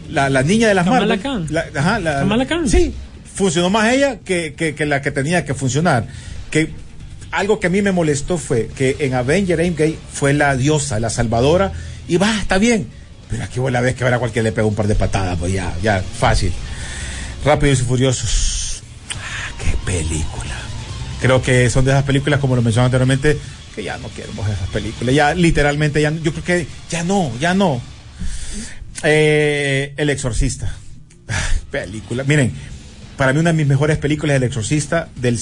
La, 0.09 0.29
la 0.29 0.43
niña 0.43 0.67
de 0.67 0.73
las 0.73 0.85
Kamala 0.85 1.15
Marvel. 1.15 1.47
La- 1.49 1.65
ajá, 1.79 1.99
la- 1.99 2.19
Kamala 2.19 2.45
Khan. 2.45 2.67
Sí, 2.69 2.93
funcionó 3.33 3.69
más 3.69 3.91
ella 3.93 4.19
que, 4.25 4.53
que, 4.53 4.75
que 4.75 4.85
la 4.85 5.01
que 5.01 5.11
tenía 5.11 5.45
que 5.45 5.53
funcionar. 5.53 6.05
que 6.49 6.69
algo 7.31 7.61
que 7.61 7.67
a 7.67 7.69
mí 7.69 7.81
me 7.81 7.93
molestó 7.93 8.37
fue 8.37 8.67
que 8.75 8.97
en 8.99 9.13
Avenger 9.13 9.61
Endgame 9.61 9.95
fue 10.11 10.33
la 10.33 10.53
diosa, 10.57 10.99
la 10.99 11.09
salvadora, 11.09 11.71
y 12.09 12.17
va, 12.17 12.37
está 12.41 12.57
bien. 12.57 12.87
Pero 13.29 13.45
aquí 13.45 13.61
vos 13.61 13.71
la 13.71 13.79
ves 13.79 13.95
que 13.95 14.03
ahora 14.03 14.19
cualquiera 14.19 14.43
le 14.43 14.51
pega 14.51 14.67
un 14.67 14.75
par 14.75 14.85
de 14.87 14.95
patadas, 14.95 15.37
pues 15.39 15.53
ya, 15.53 15.73
ya, 15.81 16.01
fácil. 16.01 16.51
Rápidos 17.45 17.79
y 17.79 17.83
Furiosos. 17.83 18.83
Ah, 19.13 19.53
qué 19.63 19.77
película. 19.85 20.55
Creo 21.21 21.41
que 21.41 21.69
son 21.69 21.85
de 21.85 21.91
esas 21.91 22.03
películas, 22.03 22.41
como 22.41 22.57
lo 22.57 22.61
mencionaba 22.61 22.87
anteriormente, 22.87 23.37
que 23.75 23.83
ya 23.83 23.97
no 23.97 24.09
ver 24.09 24.29
esas 24.53 24.69
películas. 24.69 25.15
Ya 25.15 25.33
literalmente, 25.33 26.01
ya, 26.01 26.11
yo 26.11 26.31
creo 26.31 26.43
que 26.43 26.67
ya 26.89 27.03
no, 27.03 27.31
ya 27.39 27.53
no. 27.53 27.81
Eh, 29.03 29.93
El 29.97 30.09
Exorcista. 30.09 30.75
Película. 31.71 32.23
Miren, 32.23 32.51
para 33.17 33.33
mí 33.33 33.39
una 33.39 33.51
de 33.51 33.57
mis 33.57 33.67
mejores 33.67 33.97
películas 33.97 34.35
es 34.35 34.41
El 34.41 34.47
Exorcista 34.47 35.09
del 35.15 35.37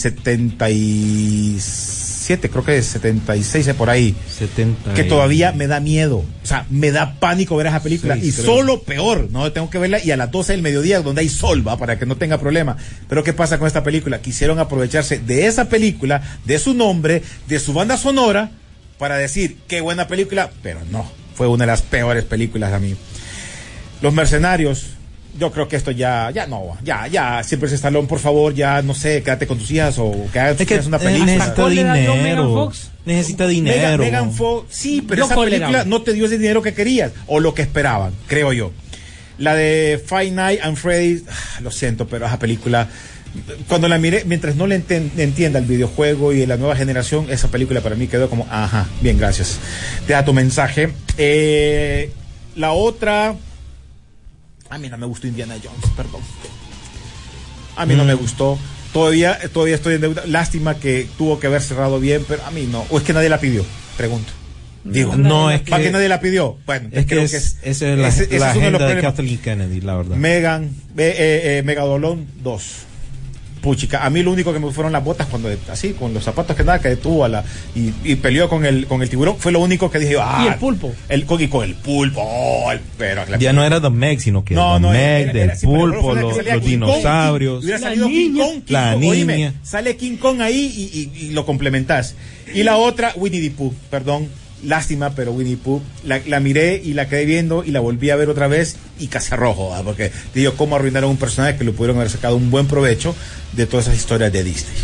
77, 2.30 2.50
creo 2.50 2.64
que 2.64 2.78
es 2.78 2.86
76 2.86 3.68
eh, 3.68 3.74
por 3.74 3.90
ahí. 3.90 4.16
70 4.30 4.94
Que 4.94 5.04
todavía 5.04 5.52
me 5.52 5.68
da 5.68 5.80
miedo. 5.80 6.18
O 6.18 6.46
sea, 6.46 6.66
me 6.70 6.92
da 6.92 7.16
pánico 7.20 7.56
ver 7.56 7.68
esa 7.68 7.82
película. 7.82 8.16
Sí, 8.16 8.30
y 8.30 8.32
creo. 8.32 8.46
solo 8.46 8.84
peor, 8.84 9.30
¿no? 9.32 9.52
Tengo 9.52 9.70
que 9.70 9.80
verla 9.80 10.04
y 10.04 10.12
a 10.12 10.18
las 10.18 10.30
12 10.30 10.54
del 10.54 10.62
mediodía, 10.62 11.02
donde 11.02 11.22
hay 11.22 11.30
sol, 11.30 11.68
va, 11.68 11.78
para 11.78 11.98
que 11.98 12.06
no 12.06 12.18
tenga 12.18 12.38
problema. 12.38 12.78
Pero 13.08 13.24
¿qué 13.24 13.34
pasa 13.34 13.58
con 13.58 13.68
esta 13.68 13.84
película? 13.84 14.22
Quisieron 14.22 14.60
aprovecharse 14.60 15.20
de 15.20 15.48
esa 15.48 15.70
película, 15.70 16.22
de 16.46 16.60
su 16.60 16.74
nombre, 16.74 17.24
de 17.48 17.60
su 17.60 17.74
banda 17.74 17.98
sonora, 17.98 18.52
para 19.00 19.18
decir, 19.18 19.58
qué 19.68 19.82
buena 19.82 20.08
película, 20.08 20.52
pero 20.62 20.82
no. 20.92 21.10
Fue 21.34 21.48
una 21.48 21.64
de 21.64 21.72
las 21.72 21.82
peores 21.82 22.26
películas 22.26 22.74
a 22.74 22.80
mí. 22.80 22.96
Los 24.02 24.14
mercenarios, 24.14 24.92
yo 25.38 25.52
creo 25.52 25.68
que 25.68 25.76
esto 25.76 25.92
ya, 25.92 26.32
ya 26.32 26.48
no, 26.48 26.78
ya, 26.84 27.08
ya, 27.08 27.44
siempre 27.44 27.70
se 27.70 27.76
Stallone, 27.76 28.08
por 28.08 28.20
favor, 28.20 28.54
ya, 28.54 28.82
no 28.82 28.94
sé, 28.94 29.22
quédate 29.24 29.48
con 29.48 29.58
tus 29.58 29.70
hijas 29.72 29.98
o 30.00 30.12
que 30.34 30.40
hagas 30.40 30.60
Es 30.60 30.68
que 30.68 30.80
una 30.88 30.98
eh, 30.98 31.00
película. 31.00 31.26
necesita 31.26 31.56
¿Cuál 31.56 31.76
le 31.76 31.84
da 31.84 31.96
yo 32.02 32.12
a 32.12 32.16
Megan 32.16 32.24
dinero. 32.26 32.54
Fox? 32.54 32.92
Necesita 33.06 33.44
Megan, 33.48 33.56
dinero. 33.66 34.04
Megan 34.04 34.34
Fox, 34.34 34.68
sí, 34.70 35.02
pero 35.08 35.20
Yo 35.20 35.26
esa 35.26 35.36
película 35.36 35.84
no 35.86 36.02
te 36.02 36.14
dio 36.14 36.26
ese 36.26 36.38
dinero 36.38 36.62
que 36.62 36.74
querías 36.74 37.12
o 37.28 37.40
lo 37.40 37.54
que 37.54 37.62
esperaban, 37.62 38.12
creo 38.28 38.54
yo. 38.54 38.72
La 39.38 39.56
de 39.56 40.04
Five 40.06 40.32
Nights 40.32 40.64
and 40.66 40.76
Freddy's, 40.78 41.24
ah, 41.30 41.62
lo 41.62 41.72
siento, 41.72 42.08
pero 42.08 42.26
esa 42.26 42.38
película, 42.40 42.90
cuando 43.70 43.88
la 43.88 43.98
miré, 43.98 44.24
mientras 44.26 44.56
no 44.58 44.68
le 44.68 44.76
enten- 44.86 45.12
entienda 45.18 45.60
el 45.60 45.66
videojuego 45.66 46.34
y 46.34 46.46
la 46.46 46.58
nueva 46.58 46.76
generación, 46.76 47.28
esa 47.30 47.48
película 47.48 47.80
para 47.80 47.96
mí 47.96 48.08
quedó 48.08 48.30
como, 48.30 48.46
ajá, 48.52 48.88
bien, 49.02 49.18
gracias. 49.18 49.58
Te 50.06 50.14
da 50.14 50.26
tu 50.26 50.34
mensaje. 50.34 50.90
Eh, 51.18 52.12
la 52.56 52.74
otra, 52.74 53.36
a 54.70 54.78
mí 54.78 54.90
no 54.90 54.98
me 54.98 55.06
gustó 55.06 55.28
Indiana 55.28 55.56
Jones, 55.64 55.86
perdón. 55.96 56.22
A 57.76 57.86
mí 57.86 57.96
no 57.96 58.04
me 58.06 58.14
gustó. 58.14 58.58
Todavía, 58.94 59.38
todavía 59.54 59.76
estoy 59.76 59.96
en 59.96 60.02
deuda. 60.02 60.24
Lástima 60.26 60.80
que 60.80 61.08
tuvo 61.18 61.40
que 61.40 61.48
haber 61.48 61.62
cerrado 61.62 62.00
bien, 62.00 62.26
pero 62.28 62.44
a 62.46 62.52
mí 62.52 62.68
no. 62.72 62.86
O 62.90 62.98
es 62.98 63.04
que 63.04 63.14
nadie 63.14 63.30
la 63.30 63.40
pidió, 63.40 63.64
pregunto. 63.98 64.32
Digo, 64.84 65.16
No, 65.16 65.52
es 65.52 65.62
¿para 65.62 65.78
que- 65.78 65.84
qué 65.90 65.92
nadie 65.92 66.10
la 66.10 66.20
pidió? 66.22 66.58
Bueno, 66.66 66.90
Es 66.92 67.06
que 67.06 67.06
creo 67.06 67.22
es, 67.24 67.32
que 67.32 67.38
es, 67.38 67.58
esa 67.64 67.90
es 67.94 68.00
la, 68.00 68.08
ese- 68.08 68.24
ese 68.24 68.40
la 68.40 68.52
es 68.52 68.56
uno 68.58 68.66
de 68.66 68.72
los 68.72 68.82
agenda 68.82 68.96
de. 68.96 69.02
Kathleen 69.02 69.38
Kennedy, 69.38 69.82
la 69.82 69.96
verdad. 69.98 70.16
Megan, 70.16 70.64
eh, 70.66 71.16
eh, 71.18 71.58
eh, 71.60 71.64
Megadolón 71.64 72.26
2. 72.44 72.64
Puchica, 73.62 74.06
a 74.06 74.10
mí 74.10 74.24
lo 74.24 74.32
único 74.32 74.54
que 74.54 74.60
me 74.60 74.72
fueron 74.72 74.92
las 74.94 75.04
botas 75.04 75.28
cuando 75.28 75.50
así, 75.72 75.94
con 75.94 76.14
los 76.14 76.24
zapatos 76.24 76.56
que 76.56 76.64
nada, 76.64 76.80
que 76.80 76.90
detuvo 76.90 77.26
a 77.26 77.30
la 77.30 77.44
y, 77.76 77.92
y 78.04 78.16
peleó 78.16 78.48
con 78.50 78.66
el 78.66 78.88
con 78.88 79.02
el 79.02 79.10
tiburón, 79.10 79.36
fue 79.38 79.52
lo 79.52 79.60
único 79.60 79.92
que 79.92 80.00
dije, 80.00 80.16
ah, 80.20 80.44
Y 80.46 80.48
el 80.48 80.56
pulpo. 80.56 80.94
El, 81.10 81.26
con, 81.26 81.42
y 81.42 81.48
con 81.48 81.64
el 81.66 81.76
pulpo, 81.76 82.22
oh, 82.22 82.72
el- 82.72 82.80
pero 82.98 83.26
la- 83.26 83.38
ya 83.38 83.54
no 83.54 83.64
era 83.64 83.82
The 83.82 83.90
Meg, 83.90 84.20
sino 84.20 84.44
que 84.44 84.56
no, 84.56 84.76
The 84.76 84.80
no, 84.80 84.90
Meg, 84.92 85.00
era- 85.30 85.32
era- 85.44 85.56
del 85.56 85.60
pulpo, 85.62 86.16
los, 86.16 86.34
Kong, 86.38 86.62
dinosaurios. 86.64 87.64
y 87.64 87.68
La 87.68 87.80
salido 87.80 88.08
King 88.08 88.32
niña. 88.34 88.44
Kong, 88.46 88.54
King 88.66 88.74
La 88.74 88.94
Kong, 88.94 89.04
oíme, 89.06 89.36
niña. 89.36 89.54
sale 89.64 89.96
King 89.98 90.18
Kong 90.18 90.42
ahí 90.42 90.74
y, 90.76 91.00
y- 91.24 91.28
y 91.28 91.32
lo 91.32 91.46
complementás. 91.46 92.16
Y 92.54 92.64
la 92.64 92.78
otra, 92.78 93.14
Winnie 93.16 93.42
the 93.42 93.52
Pooh, 93.52 93.74
perdón, 93.92 94.28
lástima, 94.64 95.16
pero 95.16 95.32
Winnie 95.32 95.58
Pooh, 95.58 95.82
la, 96.04 96.22
la 96.28 96.40
miré 96.40 96.82
y 96.84 96.94
la 96.94 97.08
quedé 97.08 97.26
viendo 97.26 97.64
y 97.64 97.72
la 97.72 97.80
volví 97.80 98.10
a 98.10 98.16
ver 98.16 98.30
otra 98.30 98.48
vez 98.48 98.76
y 99.00 99.08
casi 99.08 99.32
¿verdad? 99.32 99.84
porque 99.84 100.12
digo, 100.34 100.54
cómo 100.56 100.76
arruinaron 100.76 101.10
un 101.12 101.18
personaje 101.18 101.58
que 101.58 101.64
le 101.64 101.72
pudieron 101.72 101.98
haber 101.98 102.10
sacado 102.10 102.36
un 102.36 102.52
buen 102.52 102.68
provecho 102.68 103.16
de 103.54 103.66
todas 103.66 103.88
esas 103.88 103.98
historias 103.98 104.32
de 104.34 104.44
Disney. 104.44 104.76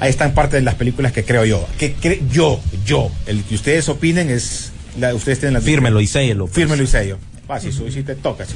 Ahí 0.00 0.08
están 0.10 0.32
parte 0.32 0.56
de 0.56 0.62
las 0.62 0.76
películas 0.76 1.12
que 1.12 1.24
creo 1.24 1.44
yo. 1.44 1.66
Que 1.78 1.94
cre- 1.94 2.20
yo, 2.30 2.60
yo, 2.86 3.10
el 3.26 3.44
que 3.44 3.54
ustedes 3.54 3.88
opinen 3.90 4.30
es, 4.30 4.70
la, 4.98 5.14
ustedes 5.14 5.40
tienen 5.40 5.54
la 5.54 5.60
Fírmelo 5.60 6.00
y 6.00 6.06
séllelo. 6.06 6.46
pues. 6.46 6.54
Fírmelo 6.54 6.82
y 6.82 6.86
sello. 6.86 7.18
Va, 7.50 7.60
si, 7.60 7.70
si 7.72 8.02
te 8.02 8.14
toca, 8.14 8.46
si- 8.46 8.54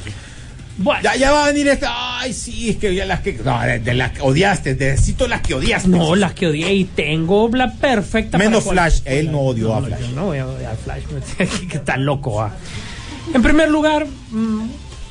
Bueno, 0.77 1.03
ya, 1.05 1.15
ya 1.17 1.31
va 1.31 1.45
a 1.45 1.47
venir 1.53 1.69
esta. 1.69 2.19
Ay, 2.21 2.33
sí, 2.33 2.71
es 2.71 2.77
que 2.77 2.95
ya 2.95 3.05
las 3.07 3.21
que. 3.21 3.35
No, 3.35 3.61
de, 3.61 3.95
las 3.95 4.11
que 4.13 4.23
odiaste, 4.23 4.75
necesito 4.75 5.29
las 5.29 5.41
que 5.41 5.55
odiaste. 5.55 5.89
no, 5.89 6.17
las 6.17 6.33
que 6.33 6.49
odié 6.49 6.75
y 6.75 6.85
tengo 6.85 7.49
la 7.53 7.73
perfecta. 7.73 8.39
Menos 8.39 8.65
cual- 8.65 8.75
Flash, 8.77 9.01
él 9.05 9.31
no 9.31 9.41
odió 9.41 9.73
a 9.75 9.83
Flash. 9.83 10.01
yo 10.01 10.09
no 10.17 10.27
voy 10.27 10.39
a 10.39 10.47
odiar 10.49 10.73
a 10.73 10.77
Flash, 10.77 11.03
que 11.69 11.77
está 11.77 11.97
loco. 11.97 12.43
ah. 12.43 12.53
En 13.33 13.41
primer 13.43 13.71
lugar, 13.71 14.07
mm, 14.33 14.63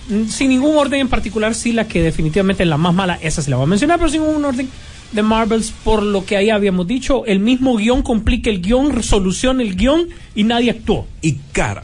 mm, 0.10 0.27
sin 0.30 0.49
ningún 0.49 0.76
orden 0.77 0.99
en 0.99 1.07
particular, 1.07 1.56
sí 1.56 1.72
la 1.72 1.88
que 1.88 2.02
definitivamente 2.03 2.64
es 2.64 2.69
la 2.69 2.77
más 2.77 2.94
mala, 2.94 3.18
esa 3.22 3.41
se 3.41 3.49
la 3.49 3.56
voy 3.56 3.64
a 3.64 3.68
mencionar, 3.68 3.98
pero 3.99 4.10
sin 4.11 4.22
un 4.22 4.44
orden 4.44 4.69
de 5.14 5.22
Marvels, 5.23 5.72
por 5.84 6.03
lo 6.03 6.26
que 6.26 6.35
ahí 6.35 6.49
habíamos 6.49 6.88
dicho, 6.88 7.26
el 7.26 7.40
mismo 7.40 7.77
guion 7.77 8.02
complica 8.02 8.49
el 8.49 8.61
guion, 8.61 9.02
soluciona 9.02 9.64
el 9.64 9.76
guion 9.76 10.10
y 10.35 10.44
nadie 10.44 10.72
actuó. 10.72 11.07
Y 11.22 11.34
cara. 11.53 11.84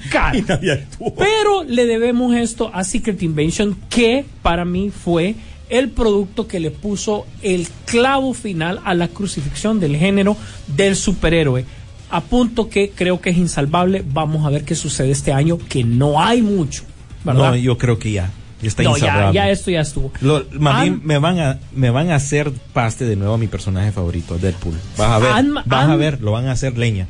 Y. 0.34 0.38
Y. 0.38 0.84
Pero 1.16 1.64
le 1.64 1.86
debemos 1.86 2.34
esto 2.34 2.70
a 2.72 2.84
Secret 2.84 3.22
Invasion, 3.22 3.76
que 3.90 4.24
para 4.42 4.64
mí 4.64 4.90
fue 4.90 5.34
el 5.70 5.88
producto 5.90 6.46
que 6.46 6.60
le 6.60 6.70
puso 6.70 7.26
el 7.42 7.66
clavo 7.86 8.34
final 8.34 8.80
a 8.84 8.94
la 8.94 9.08
crucifixión 9.08 9.80
del 9.80 9.96
género 9.96 10.36
del 10.66 10.94
superhéroe. 10.96 11.64
A 12.10 12.20
punto 12.20 12.68
que 12.68 12.90
creo 12.94 13.20
que 13.20 13.30
es 13.30 13.36
insalvable. 13.38 14.04
Vamos 14.06 14.46
a 14.46 14.50
ver 14.50 14.64
qué 14.64 14.74
sucede 14.74 15.10
este 15.10 15.32
año, 15.32 15.58
que 15.68 15.82
no 15.82 16.20
hay 16.22 16.42
mucho. 16.42 16.84
¿verdad? 17.24 17.50
No, 17.52 17.56
yo 17.56 17.76
creo 17.78 17.98
que 17.98 18.12
ya. 18.12 18.30
Ya 18.62 18.68
está 18.68 18.82
No, 18.82 18.96
ya, 18.96 19.06
insalvable. 19.06 19.34
ya 19.34 19.50
esto 19.50 19.70
ya 19.70 19.80
estuvo. 19.80 20.12
Lo- 20.20 20.44
me 20.52 21.18
van 21.18 21.38
a 21.40 21.58
me 21.74 21.90
van 21.90 22.10
a 22.10 22.14
hacer 22.14 22.52
paste 22.72 23.04
de 23.04 23.16
nuevo 23.16 23.34
a 23.34 23.38
mi 23.38 23.46
personaje 23.48 23.90
favorito, 23.92 24.38
Deadpool. 24.38 24.74
Vas 24.96 25.10
a 25.10 25.18
ver, 25.18 25.44
vas 25.66 25.88
a 25.90 25.96
ver, 25.96 26.20
lo 26.22 26.32
van 26.32 26.46
a 26.46 26.52
hacer 26.52 26.78
leña. 26.78 27.08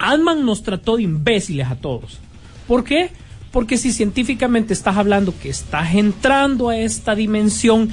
Ant-Man 0.00 0.44
nos 0.44 0.62
trató 0.62 0.96
de 0.96 1.04
imbéciles 1.04 1.68
a 1.68 1.76
todos. 1.76 2.18
¿Por 2.66 2.84
qué? 2.84 3.10
Porque 3.52 3.78
si 3.78 3.92
científicamente 3.92 4.72
estás 4.72 4.96
hablando 4.96 5.34
que 5.38 5.50
estás 5.50 5.94
entrando 5.94 6.68
a 6.68 6.76
esta 6.76 7.14
dimensión, 7.14 7.90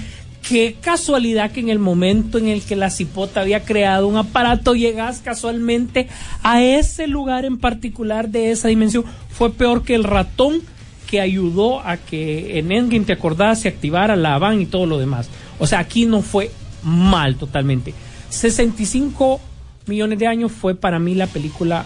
qué 0.47 0.77
casualidad 0.79 1.51
que 1.51 1.59
en 1.59 1.69
el 1.69 1.79
momento 1.79 2.37
en 2.37 2.47
el 2.47 2.61
que 2.61 2.75
la 2.75 2.89
cipota 2.89 3.41
había 3.41 3.65
creado 3.65 4.07
un 4.07 4.17
aparato, 4.17 4.75
llegas 4.75 5.19
casualmente 5.19 6.07
a 6.43 6.63
ese 6.63 7.07
lugar 7.07 7.43
en 7.43 7.57
particular 7.57 8.29
de 8.29 8.51
esa 8.51 8.67
dimensión. 8.67 9.03
Fue 9.29 9.51
peor 9.51 9.83
que 9.83 9.95
el 9.95 10.03
ratón 10.03 10.61
que 11.07 11.21
ayudó 11.21 11.79
a 11.79 11.97
que 11.97 12.59
en 12.59 12.71
Endgame 12.71 13.05
te 13.05 13.13
acordás 13.13 13.61
se 13.61 13.67
activara 13.67 14.15
la 14.15 14.37
van 14.37 14.61
y 14.61 14.65
todo 14.65 14.85
lo 14.85 14.99
demás. 14.99 15.29
O 15.57 15.65
sea, 15.65 15.79
aquí 15.79 16.05
no 16.05 16.21
fue 16.21 16.51
mal 16.83 17.35
totalmente. 17.35 17.93
65 18.29 19.41
millones 19.87 20.19
de 20.19 20.27
años 20.27 20.51
fue 20.51 20.75
para 20.75 20.99
mí 20.99 21.15
la 21.15 21.27
película 21.27 21.85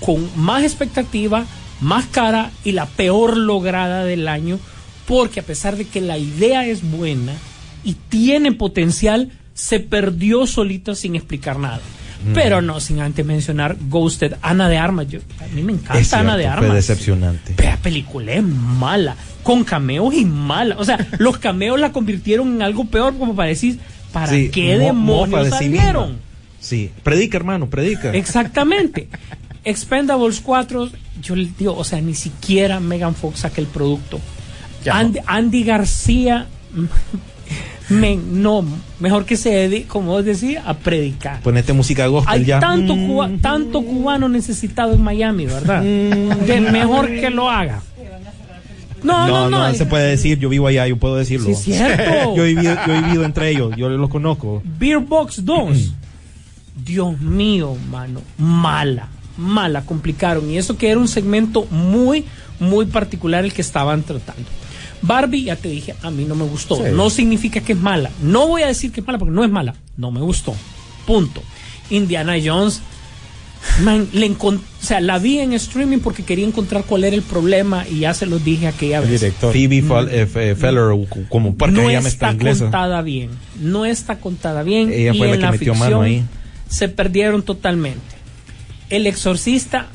con 0.00 0.28
más 0.36 0.62
expectativa, 0.62 1.44
más 1.80 2.06
cara 2.06 2.50
y 2.64 2.72
la 2.72 2.86
peor 2.86 3.36
lograda 3.36 4.04
del 4.04 4.28
año, 4.28 4.58
porque 5.06 5.40
a 5.40 5.42
pesar 5.42 5.76
de 5.76 5.86
que 5.86 6.00
la 6.00 6.18
idea 6.18 6.66
es 6.66 6.88
buena 6.90 7.32
y 7.84 7.94
tiene 7.94 8.52
potencial, 8.52 9.32
se 9.54 9.80
perdió 9.80 10.46
solito 10.46 10.94
sin 10.94 11.16
explicar 11.16 11.58
nada. 11.58 11.80
Pero 12.34 12.60
no 12.60 12.80
sin 12.80 13.00
antes 13.00 13.24
mencionar 13.24 13.76
Ghosted, 13.88 14.34
Ana 14.42 14.68
de 14.68 14.76
Armas. 14.76 15.08
Yo, 15.08 15.20
a 15.40 15.54
mí 15.54 15.62
me 15.62 15.72
encanta 15.72 16.18
Ana 16.18 16.36
de 16.36 16.46
Armas. 16.48 16.66
fue 16.66 16.76
decepcionante. 16.76 17.54
Pero 17.56 17.70
la 17.70 17.76
película 17.76 18.32
es 18.32 18.42
mala, 18.42 19.16
con 19.44 19.62
cameos 19.62 20.12
y 20.14 20.24
mala. 20.24 20.76
O 20.78 20.84
sea, 20.84 21.06
los 21.18 21.38
cameos 21.38 21.78
la 21.78 21.92
convirtieron 21.92 22.56
en 22.56 22.62
algo 22.62 22.86
peor, 22.86 23.16
como 23.16 23.36
para 23.36 23.50
decir, 23.50 23.78
¿para 24.12 24.32
Sí, 24.32 24.50
qué 24.52 24.76
demonios 24.78 25.48
salieron? 25.48 26.18
Sí, 26.60 26.90
predica, 27.02 27.36
hermano, 27.36 27.68
predica. 27.70 28.12
Exactamente. 28.12 29.08
Expendables 29.64 30.40
4, 30.40 30.88
yo 31.22 31.36
le 31.36 31.48
digo, 31.58 31.76
o 31.76 31.84
sea, 31.84 32.00
ni 32.00 32.14
siquiera 32.14 32.80
Megan 32.80 33.14
Fox 33.14 33.40
saca 33.40 33.60
el 33.60 33.66
producto. 33.66 34.18
Andy, 34.90 35.18
Andy 35.26 35.64
García, 35.64 36.46
men, 37.88 38.42
no, 38.42 38.64
mejor 39.00 39.24
que 39.24 39.36
se 39.36 39.50
dedique, 39.50 39.86
como 39.86 40.12
vos 40.12 40.24
decís, 40.24 40.58
a 40.64 40.74
predicar. 40.74 41.40
Ponete 41.40 41.72
música 41.72 42.06
gospel 42.06 42.32
Hay 42.34 42.44
ya. 42.44 42.60
tanto, 42.60 42.94
Mm, 42.96 43.06
cuba- 43.06 43.30
tanto 43.40 43.82
cubano 43.82 44.28
necesitado 44.28 44.94
en 44.94 45.02
Miami, 45.02 45.46
¿verdad? 45.46 45.82
De 45.82 46.60
mejor 46.70 47.08
que 47.08 47.30
lo 47.30 47.50
haga. 47.50 47.82
No, 49.02 49.28
no, 49.28 49.48
no, 49.48 49.50
no, 49.50 49.68
no. 49.68 49.74
se 49.74 49.86
puede 49.86 50.08
decir, 50.10 50.38
yo 50.40 50.48
vivo 50.48 50.66
allá, 50.66 50.86
yo 50.88 50.96
puedo 50.96 51.14
decirlo. 51.16 51.46
Sí, 51.46 51.52
es 51.72 51.78
cierto. 51.78 52.34
yo, 52.36 52.44
he 52.44 52.48
vivido, 52.54 52.74
yo 52.86 52.92
he 52.94 53.02
vivido 53.02 53.24
entre 53.24 53.50
ellos, 53.50 53.72
yo 53.76 53.88
los 53.88 54.10
conozco. 54.10 54.60
Beer 54.64 54.98
Box 54.98 55.44
2. 55.44 55.92
Dios 56.88 57.20
mío, 57.20 57.76
mano. 57.90 58.20
Mala. 58.38 59.08
Mala, 59.36 59.82
complicaron. 59.84 60.50
Y 60.50 60.58
eso 60.58 60.76
que 60.76 60.88
era 60.90 60.98
un 60.98 61.06
segmento 61.06 61.66
muy, 61.70 62.24
muy 62.58 62.86
particular 62.86 63.44
el 63.44 63.52
que 63.52 63.60
estaban 63.62 64.02
tratando. 64.02 64.48
Barbie, 65.00 65.44
ya 65.44 65.54
te 65.54 65.68
dije, 65.68 65.94
a 66.02 66.10
mí 66.10 66.24
no 66.24 66.34
me 66.34 66.44
gustó. 66.44 66.74
Sí. 66.76 66.82
No 66.92 67.08
significa 67.10 67.60
que 67.60 67.74
es 67.74 67.78
mala. 67.78 68.10
No 68.20 68.48
voy 68.48 68.62
a 68.62 68.66
decir 68.66 68.90
que 68.90 69.00
es 69.00 69.06
mala 69.06 69.18
porque 69.18 69.32
no 69.34 69.44
es 69.44 69.50
mala. 69.50 69.74
No 69.96 70.10
me 70.10 70.20
gustó. 70.20 70.56
Punto. 71.06 71.40
Indiana 71.90 72.34
Jones, 72.44 72.80
man, 73.84 74.08
le 74.12 74.26
encon- 74.28 74.58
o 74.58 74.84
sea, 74.84 75.00
la 75.00 75.18
vi 75.20 75.38
en 75.38 75.52
streaming 75.52 75.98
porque 75.98 76.24
quería 76.24 76.44
encontrar 76.46 76.82
cuál 76.84 77.04
era 77.04 77.14
el 77.14 77.22
problema 77.22 77.86
y 77.88 78.00
ya 78.00 78.14
se 78.14 78.26
los 78.26 78.44
dije 78.44 78.66
aquella 78.66 78.98
El 78.98 79.08
vez. 79.08 79.20
director. 79.20 79.52
Phoebe 79.52 79.82
Fall- 79.84 80.08
eh, 80.10 80.26
Fe- 80.26 80.56
Feller, 80.56 80.90
como 81.28 81.54
porque 81.54 81.74
no 81.76 81.82
ella 81.82 81.92
llama 82.00 82.08
está 82.08 82.32
inglesa. 82.32 82.64
contada 82.64 83.00
bien. 83.02 83.30
No 83.60 83.86
está 83.86 84.18
contada 84.18 84.64
bien. 84.64 84.92
Ella 84.92 85.12
y 85.14 85.18
fue 85.18 85.28
la 85.28 85.34
en 85.34 85.40
que 85.40 85.46
la 85.46 85.52
metió 85.52 85.72
ficción 85.74 85.90
mano 85.90 86.02
ahí. 86.02 86.24
Se 86.68 86.88
perdieron 86.88 87.42
totalmente. 87.42 88.16
El 88.90 89.06
exorcista. 89.06 89.88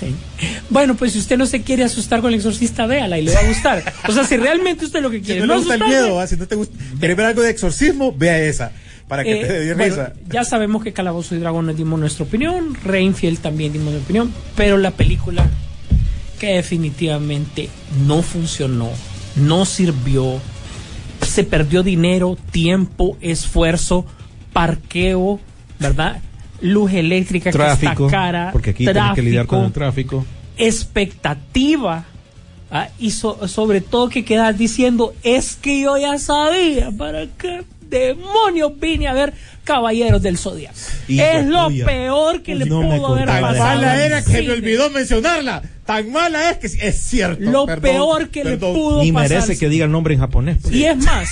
bueno, 0.70 0.96
pues 0.96 1.12
si 1.12 1.18
usted 1.18 1.38
no 1.38 1.46
se 1.46 1.62
quiere 1.62 1.84
asustar 1.84 2.20
con 2.20 2.30
el 2.30 2.36
exorcista, 2.36 2.86
véala 2.86 3.18
y 3.18 3.22
le 3.22 3.34
va 3.34 3.40
a 3.40 3.46
gustar. 3.46 3.92
O 4.08 4.12
sea, 4.12 4.24
si 4.24 4.36
realmente 4.36 4.84
usted 4.84 5.00
lo 5.00 5.10
que 5.10 5.18
Si 5.20 5.24
quiere 5.24 5.40
no 5.40 5.46
no 5.46 5.54
le 5.54 5.58
gusta 5.60 5.74
el 5.74 5.84
miedo, 5.84 6.20
¿ah? 6.20 6.26
si 6.26 6.36
no 6.36 6.46
te 6.46 6.56
gusta, 6.56 6.76
querés 7.00 7.16
ver 7.16 7.26
algo 7.26 7.42
de 7.42 7.50
exorcismo, 7.50 8.12
vea 8.12 8.38
esa. 8.40 8.72
Para 9.08 9.22
que 9.22 9.40
eh, 9.40 9.44
te 9.44 9.52
dé 9.52 9.74
bueno, 9.74 9.94
risa. 9.94 10.12
ya 10.30 10.44
sabemos 10.44 10.82
que 10.82 10.92
Calabozo 10.92 11.34
y 11.34 11.38
Dragones 11.38 11.76
dimos 11.76 12.00
nuestra 12.00 12.24
opinión, 12.24 12.74
Reinfield 12.84 13.38
también 13.38 13.72
dimos 13.72 13.92
nuestra 13.92 14.04
opinión, 14.04 14.34
pero 14.56 14.78
la 14.78 14.92
película 14.92 15.46
que 16.38 16.54
definitivamente 16.54 17.68
no 18.06 18.22
funcionó, 18.22 18.90
no 19.36 19.66
sirvió, 19.66 20.40
se 21.20 21.44
perdió 21.44 21.82
dinero, 21.82 22.38
tiempo, 22.50 23.18
esfuerzo, 23.20 24.06
parqueo, 24.54 25.38
¿verdad? 25.78 26.20
Luz 26.60 26.92
eléctrica 26.92 27.50
que 27.50 27.58
Tráfico, 27.58 28.06
está 28.06 28.16
cara, 28.16 28.48
porque 28.52 28.70
aquí 28.70 28.84
tienes 28.84 29.12
que 29.14 29.22
lidiar 29.22 29.46
con 29.46 29.64
el 29.64 29.72
tráfico, 29.72 30.20
tráfico. 30.20 30.26
expectativa 30.56 32.04
ah, 32.70 32.88
y 32.98 33.10
so- 33.10 33.46
sobre 33.48 33.80
todo 33.80 34.08
que 34.08 34.24
quedas 34.24 34.56
diciendo 34.56 35.14
es 35.22 35.56
que 35.56 35.80
yo 35.82 35.96
ya 35.98 36.18
sabía 36.18 36.90
para 36.90 37.26
qué 37.26 37.64
demonios 37.88 38.72
vine 38.80 39.06
a 39.08 39.14
ver 39.14 39.32
Caballeros 39.64 40.20
del 40.20 40.36
Zodiaco 40.36 40.76
Hijo 41.08 41.24
es 41.24 41.46
lo 41.46 41.66
tuya. 41.68 41.86
peor 41.86 42.42
que 42.42 42.54
le 42.54 42.66
No 42.66 42.82
pudo 42.82 42.92
haber 43.14 43.24
contaba 43.26 43.40
Tan 43.40 43.42
pasado 43.42 43.76
mala 43.80 43.92
al 43.94 44.00
era 44.00 44.22
que 44.22 44.42
me 44.42 44.50
olvidó 44.52 44.90
mencionarla. 44.90 45.62
Tan 45.86 46.12
mala 46.12 46.50
es 46.50 46.58
que 46.58 46.68
sí- 46.68 46.78
es 46.82 46.96
cierto. 47.00 47.42
lo 47.50 47.64
Perdón, 47.66 47.82
peor 47.82 48.28
que 48.28 48.42
perdón. 48.42 48.72
le 48.72 48.78
pudo 48.78 49.02
Ni 49.02 49.12
pasar 49.12 49.30
merece 49.30 49.58
que 49.58 49.68
diga 49.70 49.84
el 49.86 49.90
nombre 49.90 50.14
en 50.14 50.20
japonés. 50.20 50.58
pues. 50.62 50.74
y 50.74 50.84
es 50.84 50.96
más 50.98 51.28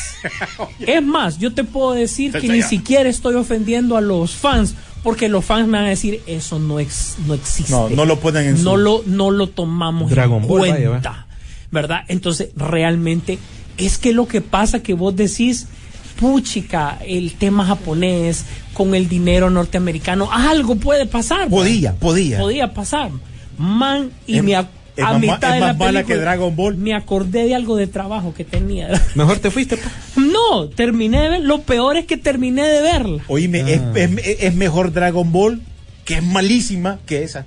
es 0.87 1.03
más 1.03 1.39
yo 1.39 1.53
te 1.55 1.65
puedo 1.65 1.93
decir 1.93 2.33
que 2.33 2.49
ni 2.49 2.63
siquiera 2.63 3.09
estoy 3.09 3.35
ofendiendo 3.35 3.97
a 3.97 4.01
los 4.01 4.33
fans 4.33 4.75
porque 5.03 5.29
los 5.29 5.45
fans 5.45 5.67
me 5.69 5.79
van 5.79 5.87
a 5.87 5.91
decir 5.91 6.23
eso 6.27 6.59
no 6.59 6.79
ex- 6.81 7.17
no 7.27 7.35
existe 7.35 7.73
No, 7.73 7.89
no 7.91 8.05
lo 8.07 8.19
ponen 8.21 8.47
en 8.47 8.65
no 8.65 8.73
su- 8.73 8.77
lo 8.79 9.03
no 9.07 9.31
lo 9.31 9.49
tomamos 9.49 10.11
Dragon 10.11 10.43
en 10.43 10.49
Ball, 10.49 10.59
cuenta 10.61 11.27
verdad 11.71 12.01
entonces 12.09 12.51
realmente 12.57 13.39
es 13.79 13.97
que 13.99 14.13
lo 14.13 14.27
que 14.29 14.41
pasa 14.43 14.83
que 14.83 14.95
vos 14.95 15.17
decís 15.17 15.67
puchica 16.13 16.99
el 17.07 17.33
tema 17.35 17.65
japonés 17.67 18.45
con 18.73 18.95
el 18.95 19.09
dinero 19.09 19.51
norteamericano 19.51 20.29
algo 20.33 20.77
puede 20.77 21.07
pasar 21.07 21.47
¿va? 21.47 21.51
Podía, 21.51 21.95
podía. 21.95 22.39
podía 22.39 22.73
pasar 22.75 23.11
man 23.59 24.11
y 24.27 24.39
Es- 24.39 24.43
me 24.45 24.53
es 24.95 25.05
a 25.05 25.13
más 25.13 25.21
mitad 25.21 25.49
es 25.49 25.55
de 25.55 25.61
más 25.61 25.69
la 25.69 25.73
mala 25.75 25.77
película 25.79 26.03
que 26.05 26.17
Dragon 26.21 26.55
Ball. 26.57 26.77
me 26.77 26.95
acordé 26.95 27.45
de 27.47 27.55
algo 27.55 27.77
de 27.77 27.87
trabajo 27.87 28.35
que 28.35 28.45
tenía 28.45 28.89
Mejor 29.15 29.39
te 29.39 29.51
fuiste. 29.51 29.77
pues. 29.79 30.27
no 30.27 30.69
terminé 30.69 31.23
de 31.23 31.29
ver 31.31 31.41
lo 31.43 31.63
peor 31.63 31.97
es 31.97 32.05
que 32.07 32.17
terminé 32.19 32.63
de 32.69 32.81
verla 32.83 33.23
Oíme, 33.29 33.61
es, 33.73 33.81
es- 33.95 34.37
es 34.43 34.55
mejor 34.55 34.93
Dragon 34.93 35.33
Ball, 35.33 35.63
que 36.05 36.15
es 36.17 36.23
malísima, 36.23 36.99
que 37.07 37.23
esa. 37.23 37.47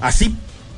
Así. 0.00 0.34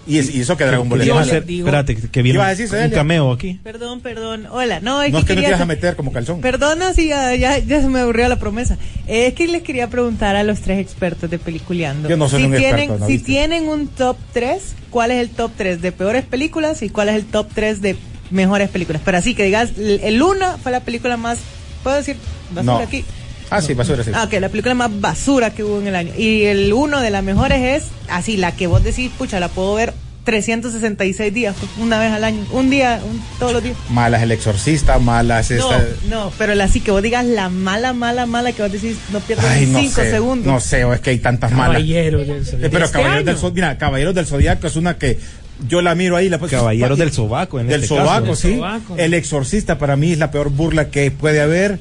Y, 0.06 0.18
es- 0.18 0.34
y 0.34 0.40
eso 0.40 0.56
que 0.56 0.64
Dragon 0.64 0.88
Ball 0.88 1.00
hacer, 1.02 1.44
espérate, 1.48 1.96
que 1.96 2.00
viene 2.02 2.10
¿Qué 2.10 2.20
un, 2.20 2.26
ibas 2.36 2.46
a 2.46 2.50
decir, 2.50 2.66
un 2.66 2.70
Celia? 2.70 2.96
cameo 2.96 3.32
aquí. 3.32 3.58
Perdón, 3.64 4.00
perdón. 4.00 4.46
Hola. 4.50 4.80
No, 4.80 5.02
es 5.02 5.10
No 5.12 5.18
que 5.18 5.22
es 5.22 5.26
que 5.28 5.34
no 5.36 5.42
te 5.42 5.48
ibas 5.48 5.60
a 5.60 5.66
meter 5.66 5.96
como 5.96 6.12
calzón. 6.12 6.40
Perdona 6.40 6.92
si 6.94 7.08
ya, 7.08 7.34
ya, 7.34 7.58
ya 7.58 7.80
se 7.80 7.88
me 7.88 8.00
aburrió 8.00 8.28
la 8.28 8.38
promesa. 8.38 8.78
Es 9.08 9.34
que 9.34 9.48
les 9.48 9.62
quería 9.62 9.88
preguntar 9.90 10.36
a 10.36 10.44
los 10.44 10.60
tres 10.60 10.78
expertos 10.78 11.28
de 11.30 11.38
Peliculeando. 11.38 12.08
Yo 12.08 12.16
no 12.16 12.28
soy 12.28 12.40
si 12.42 12.46
un 12.46 12.52
tienen, 12.56 12.78
experto, 12.78 12.98
¿no 13.00 13.06
Si 13.06 13.12
viste? 13.14 13.26
tienen 13.26 13.68
un 13.68 13.88
top 13.88 14.16
3, 14.32 14.74
¿cuál 14.90 15.10
es 15.10 15.20
el 15.20 15.30
top 15.30 15.50
3 15.56 15.82
de 15.82 15.90
peores 15.92 16.24
películas 16.24 16.82
y 16.82 16.88
cuál 16.88 17.08
es 17.08 17.16
el 17.16 17.24
top 17.26 17.48
3 17.54 17.80
de 17.82 17.96
mejores 18.30 18.68
películas? 18.68 19.02
Pero 19.04 19.18
así 19.18 19.34
que 19.34 19.44
digas, 19.44 19.70
el 19.76 20.00
el 20.04 20.22
uno 20.22 20.56
fue 20.62 20.70
la 20.72 20.80
película 20.80 21.16
más, 21.16 21.38
¿puedo 21.82 21.96
decir 21.96 22.16
No. 22.62 22.78
aquí? 22.78 23.04
Ah, 23.50 23.62
sí, 23.62 23.74
basura, 23.74 24.02
sí. 24.04 24.10
Ah, 24.14 24.24
ok, 24.24 24.34
la 24.40 24.48
película 24.48 24.74
más 24.74 24.90
basura 25.00 25.50
que 25.54 25.62
hubo 25.64 25.80
en 25.80 25.86
el 25.86 25.94
año. 25.96 26.12
Y 26.16 26.44
el 26.44 26.72
uno 26.72 27.00
de 27.00 27.10
las 27.10 27.22
mejores 27.22 27.82
es 27.82 27.88
así, 28.08 28.36
la 28.36 28.52
que 28.56 28.66
vos 28.66 28.82
decís, 28.82 29.10
pucha, 29.16 29.38
la 29.40 29.48
puedo 29.48 29.74
ver 29.74 29.92
366 30.24 31.32
días, 31.32 31.54
una 31.78 32.00
vez 32.00 32.10
al 32.12 32.24
año, 32.24 32.44
un 32.50 32.68
día, 32.68 33.00
un- 33.08 33.22
todos 33.38 33.52
los 33.52 33.62
días. 33.62 33.76
Malas 33.90 34.22
el 34.22 34.32
exorcista, 34.32 34.98
malas 34.98 35.50
No, 35.52 35.56
esta. 35.72 35.84
no, 36.08 36.32
pero 36.36 36.54
la 36.56 36.66
sí 36.66 36.80
que 36.80 36.90
vos 36.90 37.00
digas 37.02 37.24
la 37.24 37.48
mala, 37.48 37.92
mala, 37.92 38.26
mala 38.26 38.50
que 38.52 38.62
vos 38.62 38.72
decís 38.72 38.96
no 39.12 39.20
pierdes 39.20 39.44
Ay, 39.46 39.66
ni 39.66 39.72
no 39.72 39.78
cinco 39.80 40.00
sé. 40.02 40.10
segundos. 40.10 40.46
No 40.52 40.58
sé, 40.60 40.84
o 40.84 40.92
es 40.92 41.00
que 41.00 41.10
hay 41.10 41.18
tantas 41.18 41.52
malas. 41.52 41.74
caballero 41.76 42.18
del 42.18 42.30
Eh, 42.30 42.44
Zodiaco. 42.44 42.72
pero 42.72 42.84
Este 42.84 42.92
Caballeros 42.98 43.24
del 43.24 43.28
año. 43.34 43.38
Zodiaco, 43.40 43.54
mira, 43.54 43.78
Caballeros 43.78 44.14
del 44.16 44.26
Zodiaco 44.26 44.66
es 44.66 44.76
una 44.76 44.98
que 44.98 45.18
yo 45.68 45.80
la 45.80 45.94
miro 45.94 46.16
ahí. 46.16 46.28
La, 46.28 46.38
Caballeros 46.40 46.98
del 46.98 47.12
Sobaco, 47.12 47.60
en 47.60 47.68
Del 47.68 47.84
este 47.84 47.94
sobaco, 47.96 48.30
caso. 48.30 48.34
sí. 48.48 48.56
Sobaco. 48.56 48.96
El 48.98 49.14
exorcista 49.14 49.78
para 49.78 49.94
mí 49.96 50.12
es 50.12 50.18
la 50.18 50.32
peor 50.32 50.50
burla 50.50 50.88
que 50.90 51.10
puede 51.12 51.40
haber. 51.40 51.78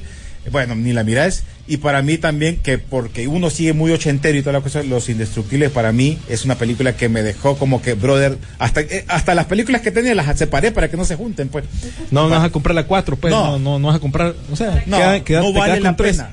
Bueno, 0.52 0.76
ni 0.76 0.92
la 0.92 1.02
mirás. 1.02 1.42
Y 1.68 1.78
para 1.78 2.00
mí 2.00 2.16
también, 2.16 2.58
que 2.58 2.78
porque 2.78 3.26
uno 3.26 3.50
sigue 3.50 3.72
muy 3.72 3.90
ochentero 3.90 4.38
y 4.38 4.40
toda 4.42 4.52
la 4.52 4.60
cosa, 4.60 4.82
Los 4.84 5.08
Indestructibles 5.08 5.70
para 5.72 5.90
mí 5.90 6.16
es 6.28 6.44
una 6.44 6.54
película 6.54 6.96
que 6.96 7.08
me 7.08 7.22
dejó 7.22 7.58
como 7.58 7.82
que, 7.82 7.94
brother, 7.94 8.38
hasta, 8.60 8.82
eh, 8.82 9.04
hasta 9.08 9.34
las 9.34 9.46
películas 9.46 9.80
que 9.82 9.90
tenía 9.90 10.14
las 10.14 10.38
separé 10.38 10.70
para 10.70 10.88
que 10.88 10.96
no 10.96 11.04
se 11.04 11.16
junten, 11.16 11.48
pues. 11.48 11.64
No, 12.12 12.24
no 12.24 12.36
vas 12.36 12.44
a 12.44 12.50
comprar 12.50 12.74
la 12.76 12.84
4, 12.86 13.16
pues. 13.16 13.32
No. 13.32 13.52
No, 13.52 13.58
no, 13.58 13.78
no 13.80 13.88
vas 13.88 13.96
a 13.96 14.00
comprar. 14.00 14.34
O 14.52 14.54
sea, 14.56 14.84
No, 14.86 14.96
queda- 14.98 15.24
queda- 15.24 15.40
no 15.40 15.52
vale 15.52 15.80
la 15.80 15.96
tres. 15.96 16.16
pena. 16.18 16.30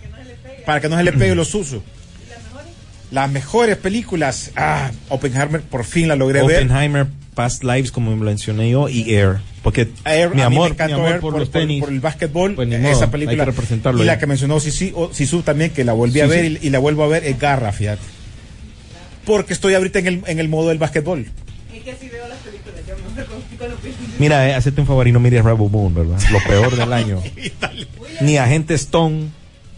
Para 0.66 0.80
que 0.82 0.88
no 0.90 0.98
se 0.98 1.04
le 1.04 1.14
pegue 1.14 1.34
los 1.36 1.54
usos. 1.56 1.82
Las 3.12 3.30
mejores 3.32 3.78
películas. 3.78 4.52
Ah, 4.56 4.92
Oppenheimer 5.10 5.62
por 5.62 5.84
fin 5.84 6.08
la 6.08 6.16
logré 6.16 6.42
ver. 6.44 6.64
Oppenheimer, 6.64 7.08
Past 7.34 7.64
Lives, 7.64 7.92
como 7.92 8.16
mencioné 8.16 8.70
yo, 8.70 8.90
y 8.90 9.14
Air. 9.14 9.38
Porque 9.62 9.90
Air, 10.06 10.34
mi 10.36 10.42
a 10.42 10.50
mí 10.50 10.56
me 10.58 10.66
amor, 10.66 10.76
mi 10.88 10.92
amor 10.94 11.12
Air 11.12 11.20
por, 11.22 11.38
los 11.38 11.50
tenis. 11.52 11.82
por 11.82 11.90
el 11.92 12.00
básquetbol, 12.00 12.56
Pues 12.56 12.68
ni 12.68 12.76
esa 12.76 13.10
película. 13.12 13.32
hay 13.32 13.38
que 13.40 13.46
representarlo 13.46 14.04
y 14.04 14.06
la 14.06 14.18
que 14.20 14.28
mencionó 14.28 14.60
Sisu, 14.60 14.92
o- 14.96 15.14
Sisu 15.14 15.42
también, 15.42 15.72
que 15.72 15.84
la 15.84 15.94
volví 15.94 16.20
a 16.22 16.28
ver 16.28 16.46
sí. 16.46 16.58
Y, 16.62 16.68
y 16.68 16.70
la 16.70 16.80
vuelvo 16.80 17.04
a 17.04 17.08
ver, 17.08 17.24
es 17.24 17.40
Garra, 17.40 17.72
fíjate. 17.72 18.02
Porque 19.26 19.54
estoy 19.54 19.74
ahorita 19.74 20.00
en 20.00 20.08
el, 20.08 20.24
en 20.28 20.40
el 20.40 20.50
modo 20.50 20.70
del 20.70 20.78
básquetbol. 20.80 21.26
Mira, 24.20 24.48
eh, 24.50 24.54
hacete 24.54 24.82
un 24.82 24.88
favor 24.88 25.08
y 25.08 25.12
no 25.12 25.20
mires 25.20 25.44
Rebel 25.44 25.70
Moon, 25.70 25.94
¿verdad? 25.94 26.20
Lo 26.32 26.40
peor 26.44 26.76
del 26.76 26.92
año. 26.94 27.22
ni 28.22 28.38
Agente 28.38 28.74
Stone, 28.76 29.30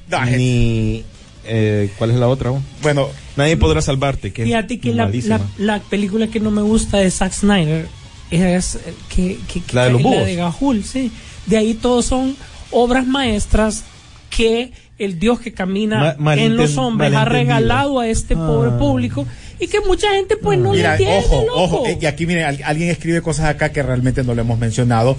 No, 0.10 0.26
ni. 0.26 1.04
Eh, 1.48 1.90
¿Cuál 1.98 2.12
es 2.12 2.18
la 2.18 2.28
otra? 2.28 2.52
Bueno, 2.82 3.08
Nadie 3.36 3.58
podrá 3.58 3.82
salvarte. 3.82 4.32
Que 4.32 4.44
Fíjate 4.46 4.80
que 4.80 4.94
la, 4.94 5.06
malísima. 5.06 5.38
la, 5.58 5.78
la 5.78 5.80
película 5.84 6.28
que 6.28 6.40
no 6.40 6.52
me 6.52 6.62
gusta 6.62 6.98
de 7.00 7.12
Zack 7.12 7.34
Snyder 7.34 7.88
es 8.32 8.76
eh, 8.76 8.80
que, 9.10 9.38
que- 9.52 9.62
que- 9.62 9.76
La 9.76 9.86
de 9.86 9.92
los 9.92 10.02
la 10.02 10.24
de 10.24 10.36
Gahul, 10.36 10.84
sí. 10.84 11.12
De 11.46 11.58
ahí 11.58 11.74
todos 11.74 12.06
son 12.06 12.36
obras 12.72 13.06
maestras 13.06 13.84
que 14.30 14.72
el 14.98 15.20
Dios 15.20 15.40
que 15.42 15.54
camina 15.54 16.16
Ma- 16.18 16.36
en 16.36 16.56
los 16.56 16.78
hombres 16.78 17.14
ha 17.14 17.26
regalado 17.26 18.00
a 18.00 18.08
este 18.08 18.36
pobre 18.36 18.72
Ah. 18.74 18.78
público 18.78 19.26
y 19.60 19.68
que 19.68 19.82
mucha 19.82 20.10
gente 20.14 20.38
pues 20.38 20.58
no 20.58 20.74
le 20.74 20.86
entiende, 20.86 21.18
ojo, 21.20 21.42
loco. 21.46 21.62
ojo. 21.62 21.88
eh, 21.88 21.98
Y 22.02 22.06
aquí, 22.06 22.26
miren, 22.26 22.46
al- 22.46 22.64
alguien 22.64 22.90
escribe 22.90 23.22
cosas 23.22 23.46
acá 23.48 23.72
que 23.74 23.84
realmente 23.84 24.24
no 24.24 24.34
lo 24.34 24.42
hemos 24.42 24.58
mencionado, 24.58 25.18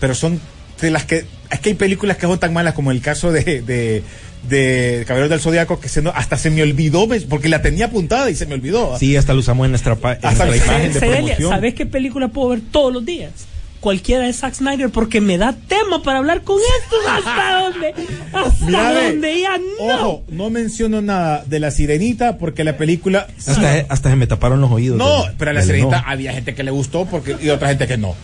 pero 0.00 0.14
son 0.14 0.40
de 0.80 0.90
las 0.90 1.04
que. 1.06 1.24
Es 1.50 1.60
que 1.60 1.68
hay 1.70 1.74
películas 1.76 2.16
que 2.16 2.26
son 2.26 2.38
tan 2.40 2.52
malas 2.52 2.74
como 2.74 2.90
el 2.90 3.00
caso 3.00 3.30
de. 3.30 3.62
de 3.62 4.02
de 4.48 5.04
Caballeros 5.06 5.30
del 5.30 5.40
Zodiaco 5.40 5.78
que 5.80 5.88
se 5.88 6.02
no- 6.02 6.10
hasta 6.14 6.36
se 6.36 6.50
me 6.50 6.62
olvidó 6.62 7.08
porque 7.28 7.48
la 7.48 7.62
tenía 7.62 7.86
apuntada 7.86 8.28
y 8.30 8.34
se 8.34 8.46
me 8.46 8.54
olvidó. 8.54 8.98
Sí, 8.98 9.16
hasta 9.16 9.32
lo 9.34 9.40
usamos 9.40 9.64
en 9.66 9.70
nuestra, 9.72 9.96
pa- 9.96 10.14
en 10.14 10.26
Hasta 10.26 10.46
nuestra 10.46 10.72
imagen 10.74 10.92
de 10.92 11.00
Celia, 11.00 11.16
promoción. 11.18 11.50
¿sabes 11.50 11.74
qué 11.74 11.86
película 11.86 12.28
puedo 12.28 12.48
ver 12.50 12.60
todos 12.70 12.92
los 12.92 13.04
días? 13.04 13.30
Cualquiera 13.80 14.26
de 14.26 14.32
Zack 14.32 14.54
Snyder 14.54 14.90
porque 14.90 15.20
me 15.20 15.38
da 15.38 15.54
tema 15.66 16.02
para 16.04 16.18
hablar 16.18 16.42
con 16.42 16.56
esto 16.80 16.96
hasta 17.08 17.60
donde 17.62 17.94
hasta 18.32 18.66
Mira, 18.66 18.92
ve, 18.92 19.10
donde 19.10 19.40
ya 19.40 19.58
no. 19.58 19.94
Ojo, 19.94 20.24
no 20.28 20.50
menciono 20.50 21.02
nada 21.02 21.42
de 21.46 21.58
la 21.58 21.70
sirenita 21.72 22.38
porque 22.38 22.62
la 22.62 22.76
película. 22.76 23.26
Hasta, 23.46 23.86
hasta 23.88 24.10
se 24.10 24.16
me 24.16 24.26
taparon 24.28 24.60
los 24.60 24.70
oídos. 24.70 24.98
No, 24.98 25.24
pero 25.38 25.50
a 25.50 25.54
la 25.54 25.62
sirenita 25.62 25.98
había 26.06 26.32
gente 26.32 26.54
que 26.54 26.62
le 26.62 26.70
gustó 26.70 27.06
porque, 27.06 27.36
y 27.40 27.48
otra 27.48 27.68
gente 27.70 27.86
que 27.88 27.96
no. 27.98 28.14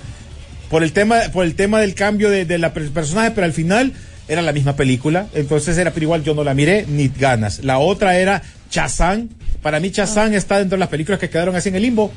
Por 0.71 0.83
el 0.85 0.93
tema, 0.93 1.17
por 1.33 1.45
el 1.45 1.55
tema 1.57 1.81
del 1.81 1.95
cambio 1.95 2.29
de, 2.31 2.45
de 2.45 2.59
la 2.59 2.73
per- 2.73 2.91
personaje, 2.91 3.33
pero 3.33 3.45
al 3.47 3.53
final 3.53 3.95
era 4.29 4.43
la 4.43 4.53
misma 4.53 4.77
película. 4.77 5.27
Entonces 5.35 5.77
era, 5.79 5.93
pero 5.93 6.05
igual 6.05 6.23
yo 6.25 6.35
no 6.35 6.45
la 6.45 6.55
miré, 6.55 6.85
ni 6.89 7.09
ganas. 7.09 7.65
La 7.65 7.79
otra 7.79 8.19
era 8.19 8.43
Chazán. 8.71 9.31
Para 9.63 9.81
mí 9.81 9.91
Chazán 9.91 10.35
está 10.35 10.59
dentro 10.59 10.77
de 10.77 10.81
las 10.81 10.89
películas 10.89 11.19
que 11.19 11.29
quedaron 11.31 11.57
así 11.57 11.69
en 11.71 11.77
el 11.77 11.83
limbo. 11.83 12.13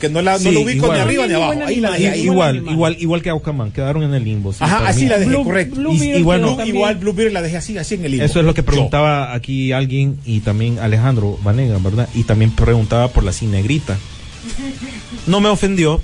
Que 0.00 0.10
no 0.10 0.20
la, 0.20 0.38
no 0.38 0.50
lo 0.50 0.60
ubico 0.60 0.84
igual. 0.84 0.92
ni 0.98 1.02
arriba 1.02 1.26
ni 1.26 1.32
Igual 1.32 1.52
abajo. 1.56 1.68
Ahí 1.68 1.76
la 1.80 1.90
dejé, 1.92 2.08
ahí. 2.10 2.20
igual, 2.24 2.56
igual, 2.70 2.96
igual 3.00 3.22
que 3.22 3.30
Aquaman, 3.30 3.72
quedaron 3.72 4.02
en 4.02 4.12
el 4.12 4.24
limbo. 4.24 4.52
sí, 4.52 4.58
Ajá, 4.60 4.86
así 4.86 5.04
mí. 5.04 5.08
la 5.08 5.16
dejé, 5.18 5.30
Blue- 5.30 5.44
correcto. 5.44 5.76
Blue 5.76 5.92
Y- 5.94 5.98
Beetle 6.00 6.18
y 6.18 6.22
bueno, 6.22 6.46
quedó 6.48 6.56
también. 6.58 6.76
Igual 6.76 6.94
Blueberry 6.96 7.32
la 7.32 7.40
dejé 7.40 7.56
así, 7.56 7.78
así 7.78 7.94
en 7.94 8.04
el 8.04 8.10
limbo. 8.10 8.26
Eso 8.26 8.40
es 8.40 8.44
lo 8.44 8.52
que 8.52 8.60
Yo. 8.60 8.66
preguntaba 8.66 9.32
aquí 9.34 9.72
alguien 9.72 10.18
y 10.26 10.40
también 10.40 10.78
Alejandro 10.80 11.38
Vanega, 11.42 11.78
¿verdad? 11.78 12.10
Y 12.14 12.24
también 12.24 12.50
preguntaba 12.50 13.08
por 13.08 13.24
la 13.24 13.32
cinegrita. 13.32 13.96
No 15.26 15.40
me 15.40 15.48
ofendió, 15.48 16.02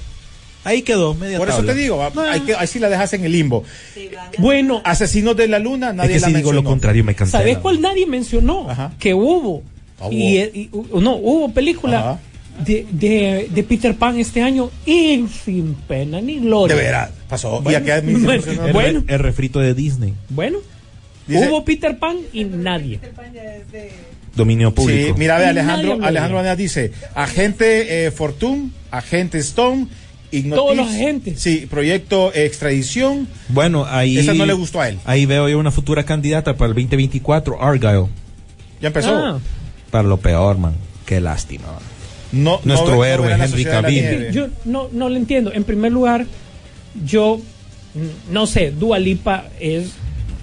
Ahí 0.64 0.82
quedó, 0.82 1.14
media 1.14 1.38
Por 1.38 1.48
eso 1.48 1.58
tabla. 1.58 1.72
te 1.74 1.78
digo, 1.80 2.10
No, 2.14 2.20
hay 2.22 2.40
que, 2.40 2.54
así 2.54 2.78
la 2.78 2.88
dejas 2.88 3.12
en 3.14 3.24
el 3.24 3.32
limbo. 3.32 3.64
Bueno, 4.38 4.80
Asesinos 4.84 5.36
de 5.36 5.48
la 5.48 5.58
Luna, 5.58 5.90
es 5.90 5.94
nadie 5.96 6.14
que 6.14 6.20
la 6.20 6.26
si 6.28 6.34
digo 6.34 6.50
lo 6.52 6.56
mencionó. 6.62 6.70
contrario 6.70 7.04
me 7.04 7.14
cancela. 7.14 7.40
¿sabes 7.42 7.58
cuál 7.58 7.80
nadie 7.80 8.06
mencionó? 8.06 8.70
Ajá. 8.70 8.92
Que 8.98 9.12
hubo. 9.14 9.62
Ah, 10.00 10.06
hubo. 10.06 10.12
Y, 10.12 10.38
y- 10.38 10.70
y- 10.72 11.00
no, 11.00 11.16
hubo 11.16 11.52
película 11.52 12.20
de, 12.64 12.86
de, 12.92 13.48
de 13.52 13.62
Peter 13.64 13.94
Pan 13.96 14.18
este 14.20 14.42
año 14.42 14.70
y 14.86 15.24
sin 15.44 15.74
pena 15.74 16.20
ni 16.20 16.34
De 16.34 16.40
gloria. 16.40 16.76
veras, 16.76 17.10
pasó. 17.28 17.60
Bueno, 17.60 17.70
y 17.70 17.82
acá 17.82 18.00
bueno, 18.00 18.18
mencionó- 18.20 18.66
El, 18.66 18.72
Bueno. 18.72 19.04
el 19.08 19.18
refrito 19.18 19.58
de 19.58 19.74
Disney, 19.74 20.14
Bueno, 20.28 20.58
Dice- 21.26 21.48
hubo 21.48 21.64
Peter 21.64 21.98
Pan 21.98 22.18
y 22.32 22.44
nadie. 22.44 23.00
dominio 24.34 24.74
público. 24.74 25.08
Sí, 25.08 25.14
mira, 25.18 25.38
ve, 25.38 25.46
Alejandro, 25.46 25.98
Alejandro 26.02 26.42
de 26.42 26.56
dice, 26.56 26.92
agente 27.14 28.06
eh, 28.06 28.10
Fortune, 28.10 28.70
agente 28.90 29.38
Stone, 29.38 29.86
Ignotis, 30.32 30.56
Todos 30.64 30.76
los 30.76 30.88
agentes. 30.88 31.40
Sí, 31.40 31.66
proyecto 31.70 32.32
extradición. 32.34 33.28
Bueno, 33.48 33.84
ahí. 33.88 34.18
Esa 34.18 34.34
no 34.34 34.46
le 34.46 34.54
gustó 34.54 34.80
a 34.80 34.88
él. 34.88 34.98
Ahí 35.04 35.26
veo 35.26 35.48
yo 35.48 35.58
una 35.58 35.70
futura 35.70 36.04
candidata 36.04 36.56
para 36.56 36.70
el 36.70 36.74
2024, 36.74 37.62
Argyle. 37.62 38.06
Ya 38.80 38.88
empezó. 38.88 39.14
Ah, 39.14 39.38
Para 39.90 40.08
lo 40.08 40.16
peor, 40.16 40.58
man. 40.58 40.74
Qué 41.06 41.20
lástima. 41.20 41.64
No, 42.32 42.60
Nuestro 42.64 42.92
no 42.94 42.98
ve- 43.00 43.08
no 43.08 43.14
héroe, 43.26 43.32
Henry 43.44 43.64
Cavill. 43.64 44.30
Yo 44.32 44.48
no, 44.64 44.88
no 44.90 45.08
lo 45.10 45.16
entiendo. 45.16 45.52
En 45.52 45.64
primer 45.64 45.92
lugar, 45.92 46.26
yo 47.04 47.38
no 48.30 48.46
sé, 48.46 48.70
Dua 48.70 48.98
Lipa 48.98 49.44
es 49.60 49.90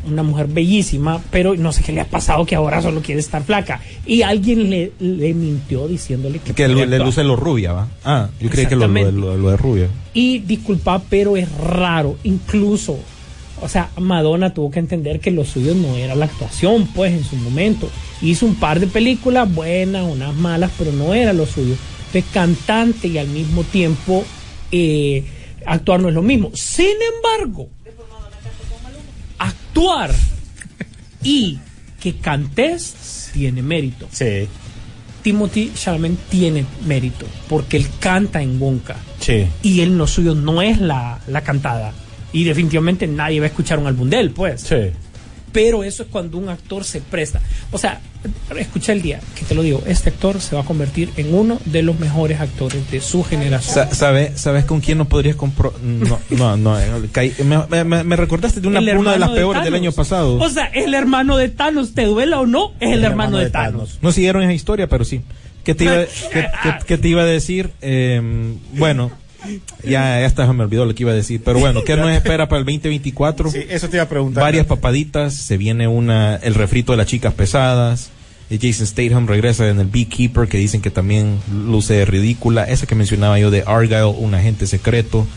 una 0.08 0.24
mujer 0.24 0.48
bellísima, 0.48 1.22
pero 1.32 1.56
no 1.56 1.72
sé 1.72 1.84
qué 1.84 1.92
le 1.92 2.02
ha 2.02 2.06
pasado 2.06 2.46
que 2.46 2.56
ahora 2.56 2.82
solo 2.82 3.02
quiere 3.02 3.20
estar 3.20 3.44
flaca. 3.44 3.82
Y 4.06 4.22
alguien 4.22 4.70
le, 4.70 4.92
le 5.00 5.34
mintió 5.34 5.88
diciéndole 5.88 6.40
que, 6.40 6.68
le, 6.68 7.00
luce 7.00 7.24
lo 7.24 7.36
rubia, 7.36 7.74
¿va? 7.74 7.88
Ah, 8.04 8.30
yo 8.40 8.50
creí 8.50 8.66
que 8.66 8.76
lo, 8.76 8.88
lo, 8.88 9.52
de 9.52 9.58
rubia. 9.58 9.88
Y 10.14 10.40
disculpa, 10.40 11.02
pero 11.10 11.38
es 11.38 11.52
raro. 11.58 12.18
Incluso, 12.24 12.98
o 13.62 13.68
sea, 13.68 13.90
Madonna 14.00 14.54
tuvo 14.54 14.72
que 14.72 14.80
entender 14.80 15.20
que 15.20 15.32
lo 15.32 15.46
suyo 15.46 15.76
no 15.76 15.96
era 15.96 16.16
la 16.16 16.26
actuación, 16.26 16.88
pues 16.96 17.14
en 17.14 17.24
su 17.24 17.36
momento. 17.36 17.90
Hizo 18.22 18.46
un 18.46 18.56
par 18.56 18.80
de 18.80 18.88
películas 18.88 19.54
buenas, 19.54 20.06
unas 20.06 20.34
malas, 20.36 20.72
pero 20.78 20.92
no 20.92 21.14
era 21.14 21.34
lo 21.34 21.46
suyo. 21.46 21.76
De 22.14 22.24
cantante 22.24 23.08
y 23.08 23.18
al 23.18 23.28
mismo 23.28 23.64
tiempo 23.64 24.24
eh, 24.72 25.24
actuar 25.66 26.00
no 26.00 26.10
es 26.10 26.16
lo 26.16 26.22
mismo. 26.22 26.52
Sin 26.54 26.96
embargo, 27.16 27.70
actuar 29.70 30.12
y 31.24 31.60
que 32.00 32.16
cantes 32.18 33.30
tiene 33.34 33.62
mérito. 33.62 34.08
Sí, 34.12 34.48
Timothy 35.22 35.72
Chalamet 35.76 36.18
tiene 36.30 36.66
mérito 36.86 37.26
porque 37.48 37.78
él 37.78 37.88
canta 38.00 38.42
en 38.42 38.60
Wonka 38.62 38.96
sí. 39.20 39.46
y 39.62 39.82
él 39.82 39.98
lo 39.98 40.08
suyo 40.08 40.34
no 40.34 40.62
es 40.62 40.80
la, 40.80 41.20
la 41.28 41.42
cantada. 41.42 41.94
Y 42.32 42.44
definitivamente 42.44 43.08
nadie 43.08 43.40
va 43.40 43.48
a 43.48 43.50
escuchar 43.50 43.80
un 43.80 43.88
álbum 43.88 44.08
de 44.10 44.20
él, 44.20 44.32
pues. 44.32 44.62
Sí. 44.62 44.92
Pero 45.52 45.84
eso 45.84 46.04
es 46.04 46.10
cuando 46.10 46.38
un 46.38 46.50
actor 46.50 46.84
se 46.84 47.02
presta. 47.02 47.42
O 47.72 47.78
sea, 47.78 48.02
escucha 48.58 48.92
el 48.94 49.02
día 49.02 49.20
que 49.36 49.46
te 49.46 49.56
lo 49.56 49.62
digo, 49.64 49.82
este 49.88 50.10
actor 50.10 50.40
se 50.42 50.56
va 50.56 50.62
a 50.62 50.66
convertir 50.66 51.10
en 51.18 51.34
uno 51.34 51.60
de 51.66 51.82
los 51.82 52.00
mejores 52.00 52.40
actores 52.40 52.90
de 52.92 53.02
su 53.02 53.24
generación. 53.24 53.74
Sa- 53.74 53.94
¿sabe- 53.96 54.34
¿Sabes 54.36 54.66
con 54.66 54.82
quién 54.82 54.98
no 54.98 55.06
podrías 55.06 55.36
comprar? 55.36 55.72
No, 55.82 56.20
no, 56.30 56.58
no. 56.58 56.80
eh, 56.80 56.90
me, 57.44 57.84
me- 57.86 58.04
me 58.04 58.16
recordaste 58.16 58.62
de 58.62 58.68
una, 58.68 58.80
de 58.82 59.20
las 59.20 59.30
peores 59.32 59.64
del 59.64 59.74
año 59.76 59.92
pasado. 59.92 60.36
O 60.40 60.50
sea, 60.50 60.66
es 60.66 60.86
el 60.86 60.94
hermano 60.94 61.38
de 61.38 61.50
Thanos, 61.50 61.94
te 61.94 62.06
duela 62.06 62.40
o 62.40 62.46
no, 62.46 62.74
es 62.80 62.92
el, 62.94 63.04
hermano, 63.04 63.38
de 63.38 63.50
Thanos. 63.50 63.98
No 64.02 64.12
siguieron 64.12 64.44
esa 64.44 64.54
historia, 64.54 64.88
pero 64.88 65.04
sí. 65.06 65.22
¿Qué 65.64 65.76
te 65.76 65.84
iba, 65.86 65.94
qué, 66.32 66.48
qué- 66.64 66.76
qué 66.86 66.98
te 66.98 67.08
iba 67.08 67.22
a 67.22 67.26
decir? 67.26 67.72
Eh, 67.82 68.22
bueno, 68.74 69.12
ya, 69.84 70.20
ya 70.20 70.26
hasta 70.26 70.52
me 70.54 70.64
olvidó 70.64 70.86
lo 70.86 70.96
que 70.96 71.04
iba 71.04 71.12
a 71.12 71.16
decir. 71.16 71.42
Pero 71.44 71.60
bueno, 71.60 71.84
¿qué 71.84 71.96
nos 71.98 72.12
espera 72.12 72.48
para 72.50 72.60
el 72.60 72.66
2024? 72.66 73.52
Sí, 73.52 73.60
eso 73.70 73.90
te 73.90 73.98
iba 73.98 74.04
a 74.04 74.10
preguntar. 74.10 74.44
Varias 74.44 74.66
papaditas. 74.66 75.34
Se 75.34 75.58
viene 75.58 75.88
una 75.88 76.36
el 76.38 76.56
refrito 76.56 76.94
de 76.94 76.98
las 76.98 77.08
chicas 77.08 77.34
pesadas. 77.34 78.12
Eh, 78.50 78.58
Jason 78.62 78.88
Statham 78.88 79.28
regresa 79.28 79.68
en 79.70 79.80
el 79.80 79.88
Beekeeper, 79.88 80.48
que 80.48 80.58
dicen 80.58 80.82
que 80.82 80.90
también 80.90 81.40
luce 81.54 82.04
ridícula. 82.06 82.64
Esa 82.64 82.88
que 82.88 82.96
mencionaba 82.96 83.40
yo 83.40 83.52
de 83.52 83.64
Argyle, 83.66 84.06
un 84.18 84.34
agente 84.34 84.68
secreto. 84.68 85.28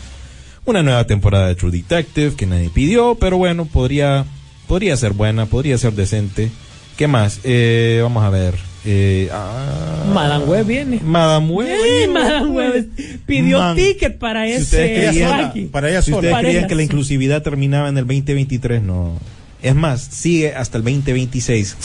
Una 0.65 0.81
nueva 0.81 1.05
temporada 1.05 1.47
de 1.47 1.55
True 1.55 1.71
Detective 1.71 2.35
que 2.35 2.45
nadie 2.45 2.69
pidió, 2.69 3.15
pero 3.15 3.37
bueno, 3.37 3.65
podría, 3.65 4.25
podría 4.67 4.95
ser 4.95 5.11
buena, 5.11 5.45
podría 5.45 5.77
ser 5.77 5.93
decente. 5.93 6.49
¿Qué 6.95 7.07
más? 7.07 7.41
Eh, 7.43 7.99
vamos 8.01 8.23
a 8.23 8.29
ver. 8.29 8.72
Eh, 8.85 9.29
ah, 9.31 10.03
Madame 10.13 10.45
Web 10.45 10.65
viene. 10.65 10.99
Madame 11.03 11.47
Web. 11.51 11.77
Sí, 11.83 12.07
Madame 12.09 12.47
Web 12.49 12.87
pidió 13.25 13.59
Man. 13.59 13.75
ticket 13.75 14.17
para 14.17 14.45
Si 14.45 14.51
ese 14.53 14.93
querían- 14.93 15.69
para 15.71 15.89
ella 15.89 16.01
Si 16.01 16.11
sola. 16.11 16.29
ustedes 16.29 16.37
creían 16.43 16.67
que 16.67 16.75
la 16.75 16.83
inclusividad 16.83 17.41
terminaba 17.41 17.87
en 17.89 17.97
el 17.97 18.05
2023, 18.05 18.81
no. 18.81 19.13
Es 19.61 19.73
más, 19.75 20.01
sigue 20.01 20.53
hasta 20.53 20.77
el 20.77 20.83
2026 20.83 21.77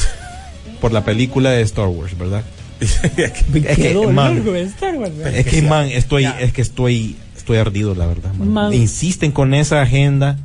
por 0.81 0.93
la 0.93 1.05
película 1.05 1.51
de 1.51 1.63
Star 1.63 1.87
Wars, 1.87 2.19
¿verdad? 2.19 2.43
Es 2.81 3.79
que, 3.79 3.95
man, 4.13 4.35
largo 4.37 4.55
Star 4.57 4.95
Wars, 4.97 5.17
¿verdad? 5.17 5.35
Es 5.37 5.47
que, 5.47 5.63
man, 5.63 5.87
estoy, 5.87 6.27
es 6.41 6.53
que 6.53 6.63
estoy, 6.63 7.17
estoy 7.37 7.59
ardido, 7.59 7.95
la 7.95 8.07
verdad. 8.07 8.33
Man. 8.35 8.73
Insisten 8.75 9.31
con 9.33 9.55
esa 9.55 9.81
agenda 9.83 10.39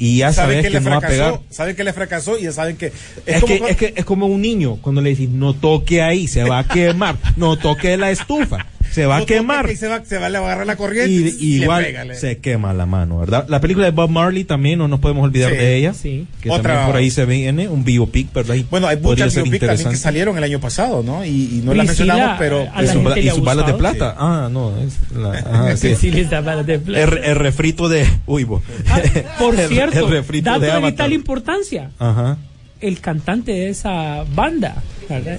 y 0.00 0.16
ya 0.18 0.32
Saben 0.32 0.56
sabes 0.62 0.62
que, 0.64 0.72
que, 0.72 0.74
le 0.78 0.80
no 0.80 0.90
va 0.90 0.96
a 0.96 1.00
pegar. 1.00 1.28
fracasó, 1.32 1.44
saben 1.54 1.76
que 1.76 1.84
le 1.84 1.92
fracasó 1.92 2.38
y 2.38 2.42
ya 2.44 2.52
saben 2.52 2.76
que... 2.76 2.86
Es, 3.26 3.40
como 3.40 3.46
que, 3.46 3.58
cuando- 3.58 3.68
es 3.68 3.76
que 3.76 3.92
es 3.96 4.04
como 4.04 4.26
un 4.26 4.40
niño 4.42 4.78
cuando 4.80 5.00
le 5.02 5.10
decís 5.10 5.28
no 5.28 5.54
toque 5.54 6.02
ahí, 6.02 6.26
se 6.26 6.42
va 6.42 6.58
a 6.60 6.66
quemar, 6.66 7.16
no 7.36 7.56
toque 7.58 7.96
la 7.96 8.10
estufa, 8.10 8.66
se 8.92 9.06
va 9.06 9.18
a 9.18 9.26
quemar. 9.26 9.66
que 9.66 9.76
se 9.76 9.86
va, 9.88 10.04
se 10.04 10.18
va 10.18 10.26
a 10.26 10.28
agarrar 10.28 10.66
la 10.66 10.76
corriente 10.76 11.10
Y, 11.12 11.16
y, 11.54 11.58
le 11.58 11.64
igual 11.64 11.84
pega, 11.84 12.04
le- 12.04 12.14
se 12.16 12.38
quema 12.38 12.72
la 12.72 12.86
mano, 12.86 13.18
¿verdad? 13.18 13.46
La 13.48 13.60
película 13.60 13.86
de 13.86 13.92
Bob 13.92 14.10
Marley 14.10 14.44
también, 14.44 14.78
no 14.78 14.88
nos 14.88 15.00
podemos 15.00 15.24
olvidar 15.24 15.50
Sí. 15.52 15.56
de 15.56 15.76
ella. 15.76 15.94
Sí. 15.94 16.26
Que 16.40 16.50
Otra- 16.50 16.62
también 16.74 16.86
por 16.86 16.96
ahí 16.96 17.10
se 17.10 17.24
viene 17.26 17.68
un 17.68 17.84
biopic, 17.84 18.32
¿verdad? 18.32 18.54
Y 18.56 18.62
Bueno, 18.70 18.86
hay 18.88 18.96
muchas 18.98 19.34
biopic 19.34 19.60
también 19.66 19.90
que 19.90 19.96
salieron 19.96 20.36
el 20.38 20.44
año 20.44 20.60
pasado, 20.60 21.02
¿no? 21.02 21.24
Y, 21.24 21.28
y 21.30 21.62
no 21.64 21.74
las 21.74 21.86
mencionamos, 21.86 22.36
pero... 22.38 22.64
la 22.74 22.82
Y 22.82 22.86
su- 22.88 23.18
y 23.18 23.30
sus 23.30 23.42
balas 23.44 23.66
de 23.66 23.74
plata. 23.74 24.14
Ah, 24.18 24.48
no, 24.50 24.72
es 24.78 24.98
la, 25.16 25.30
ajá, 25.38 25.76
sí. 25.76 25.94
Sí, 25.96 26.10
les 26.10 26.28
da 26.30 26.40
balas 26.40 26.66
de 26.66 26.78
plata. 26.78 27.02
El, 27.04 27.24
el 27.24 27.36
refrito 27.36 27.88
de. 27.88 28.06
Uy, 28.26 28.44
bo. 28.44 28.62
Ah, 28.88 29.00
por 29.38 29.54
El- 29.60 29.68
cierto, 29.68 30.06
el 30.06 30.10
refrito 30.10 30.50
dato 30.50 30.60
de 30.80 30.80
vital 30.90 31.12
importancia. 31.12 31.90
Ajá. 31.98 32.38
El 32.80 32.98
cantante 33.00 33.52
de 33.52 33.68
esa 33.68 34.24
banda, 34.34 34.82
¿verdad? 35.08 35.38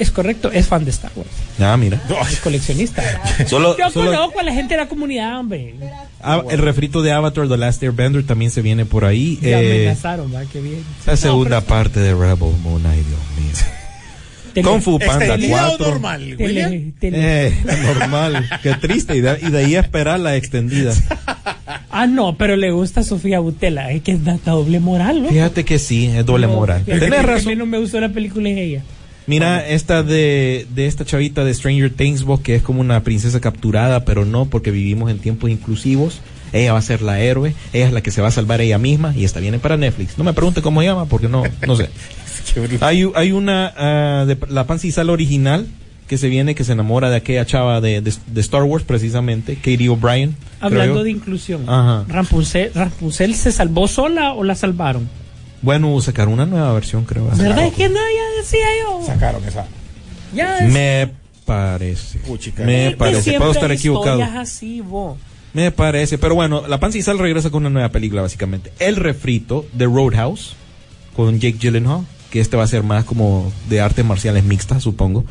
Es 0.00 0.10
correcto, 0.10 0.50
es 0.50 0.66
fan 0.66 0.84
de 0.84 0.90
Star 0.90 1.12
Wars. 1.14 1.28
Ah, 1.60 1.76
mira. 1.76 2.00
Es 2.30 2.40
coleccionista. 2.40 3.02
Solo, 3.46 3.76
Yo 3.78 3.90
solo- 3.90 4.10
conozco 4.12 4.40
a 4.40 4.42
la 4.42 4.52
gente 4.52 4.74
de 4.74 4.80
la 4.80 4.88
comunidad, 4.88 5.38
hombre. 5.38 5.74
ah, 6.22 6.42
el 6.50 6.58
refrito 6.58 7.02
de 7.02 7.12
Avatar, 7.12 7.48
The 7.48 7.56
Last 7.56 7.82
Airbender, 7.82 8.24
también 8.26 8.50
se 8.50 8.62
viene 8.62 8.84
por 8.86 9.04
ahí. 9.04 9.38
Ya 9.42 9.60
Eh, 9.60 9.76
amenazaron, 9.86 10.34
va, 10.34 10.42
qué 10.50 10.60
bien. 10.60 10.82
la 11.06 11.16
segunda 11.16 11.60
parte 11.60 12.00
de 12.00 12.12
Rebel 12.14 12.52
Moon, 12.62 12.84
ay 12.86 12.96
Dios 12.98 13.20
mío. 13.38 13.52
tele- 14.54 14.68
Kung 14.68 14.80
Fu 14.82 14.98
Panda 14.98 15.24
¿Extendida 15.26 15.68
o 15.68 15.76
4. 15.76 15.86
normal, 15.90 16.36
William? 16.38 16.70
tele- 16.70 16.92
tele- 16.98 17.46
Eh, 17.48 17.54
normal. 17.84 18.48
Qué 18.62 18.74
triste. 18.74 19.16
Y 19.16 19.20
de, 19.20 19.38
y 19.42 19.50
de 19.50 19.58
ahí 19.58 19.76
a 19.76 19.80
esperar 19.80 20.18
la 20.20 20.36
extendida. 20.36 20.92
Ah, 21.92 22.06
no, 22.06 22.36
pero 22.36 22.54
le 22.56 22.70
gusta 22.70 23.00
a 23.00 23.02
Sofía 23.02 23.40
Butela. 23.40 23.90
Es 23.90 24.02
que 24.02 24.12
es 24.12 24.20
doble 24.44 24.78
moral, 24.78 25.22
¿no? 25.24 25.28
Fíjate 25.28 25.64
que 25.64 25.78
sí, 25.80 26.06
es 26.06 26.24
doble 26.24 26.46
No, 26.46 26.54
moral. 26.54 26.84
Tenés 26.84 27.10
que 27.10 27.16
A 27.16 27.22
razón. 27.22 27.46
mí 27.48 27.56
no 27.56 27.66
me 27.66 27.78
gustó 27.78 28.00
la 28.00 28.08
película 28.10 28.48
es 28.48 28.58
ella. 28.58 28.82
Mira, 29.30 29.64
esta 29.64 30.02
de, 30.02 30.66
de 30.74 30.86
esta 30.86 31.04
chavita 31.04 31.44
de 31.44 31.54
Stranger 31.54 31.92
Things, 31.92 32.24
vos, 32.24 32.40
que 32.40 32.56
es 32.56 32.62
como 32.62 32.80
una 32.80 33.04
princesa 33.04 33.40
capturada, 33.40 34.04
pero 34.04 34.24
no, 34.24 34.46
porque 34.46 34.72
vivimos 34.72 35.08
en 35.08 35.20
tiempos 35.20 35.50
inclusivos. 35.50 36.20
Ella 36.52 36.72
va 36.72 36.80
a 36.80 36.82
ser 36.82 37.00
la 37.00 37.20
héroe, 37.20 37.54
ella 37.72 37.86
es 37.86 37.92
la 37.92 38.00
que 38.00 38.10
se 38.10 38.20
va 38.20 38.26
a 38.26 38.32
salvar 38.32 38.60
ella 38.60 38.78
misma 38.78 39.14
y 39.16 39.24
esta 39.24 39.38
viene 39.38 39.60
para 39.60 39.76
Netflix. 39.76 40.18
No 40.18 40.24
me 40.24 40.32
pregunte 40.32 40.62
cómo 40.62 40.80
se 40.80 40.88
llama, 40.88 41.04
porque 41.06 41.28
no, 41.28 41.44
no 41.64 41.76
sé. 41.76 41.90
Hay, 42.80 43.08
hay 43.14 43.30
una 43.30 43.72
ah, 43.76 44.24
de 44.26 44.36
la 44.48 44.66
Pancisal 44.66 45.08
original 45.10 45.68
que 46.08 46.18
se 46.18 46.28
viene, 46.28 46.56
que 46.56 46.64
se 46.64 46.72
enamora 46.72 47.08
de 47.08 47.16
aquella 47.16 47.46
chava 47.46 47.80
de, 47.80 48.00
de, 48.00 48.12
de 48.26 48.40
Star 48.40 48.64
Wars, 48.64 48.82
precisamente, 48.82 49.54
Katie 49.54 49.88
O'Brien. 49.88 50.34
Hablando 50.58 51.04
de 51.04 51.12
inclusión, 51.12 51.62
Ajá. 51.68 52.04
¿Rapunzel 52.08 53.34
se 53.36 53.52
salvó 53.52 53.86
sola 53.86 54.32
o 54.32 54.42
la 54.42 54.56
salvaron? 54.56 55.08
Bueno, 55.62 56.00
sacaron 56.00 56.34
una 56.34 56.46
nueva 56.46 56.72
versión, 56.72 57.04
creo. 57.04 57.26
¿Verdad? 57.26 57.66
Es 57.66 57.74
que 57.74 57.88
no, 57.88 57.96
ya 57.96 58.40
decía 58.40 58.66
yo. 58.82 59.04
Sacaron 59.06 59.44
esa. 59.44 59.66
Ya 60.34 60.54
decía. 60.54 60.68
Me 60.68 61.12
parece. 61.44 62.18
Puchica. 62.20 62.64
Me 62.64 62.92
parece. 62.92 63.36
Puedo 63.38 63.52
estar 63.52 63.70
equivocado. 63.72 64.22
así. 64.22 64.82
Me 65.52 65.72
parece, 65.72 66.16
pero 66.16 66.34
bueno, 66.36 66.66
La 66.68 66.78
Panza 66.78 66.98
y 66.98 67.02
Sal 67.02 67.18
regresa 67.18 67.50
con 67.50 67.62
una 67.62 67.70
nueva 67.70 67.88
película, 67.88 68.22
básicamente. 68.22 68.72
El 68.78 68.96
refrito 68.96 69.66
de 69.72 69.86
Roadhouse, 69.86 70.54
con 71.16 71.40
Jake 71.40 71.58
Gyllenhaal, 71.58 72.06
que 72.30 72.40
este 72.40 72.56
va 72.56 72.62
a 72.62 72.68
ser 72.68 72.84
más 72.84 73.04
como 73.04 73.52
de 73.68 73.80
artes 73.80 74.04
marciales 74.04 74.44
mixtas, 74.44 74.82
supongo. 74.82 75.24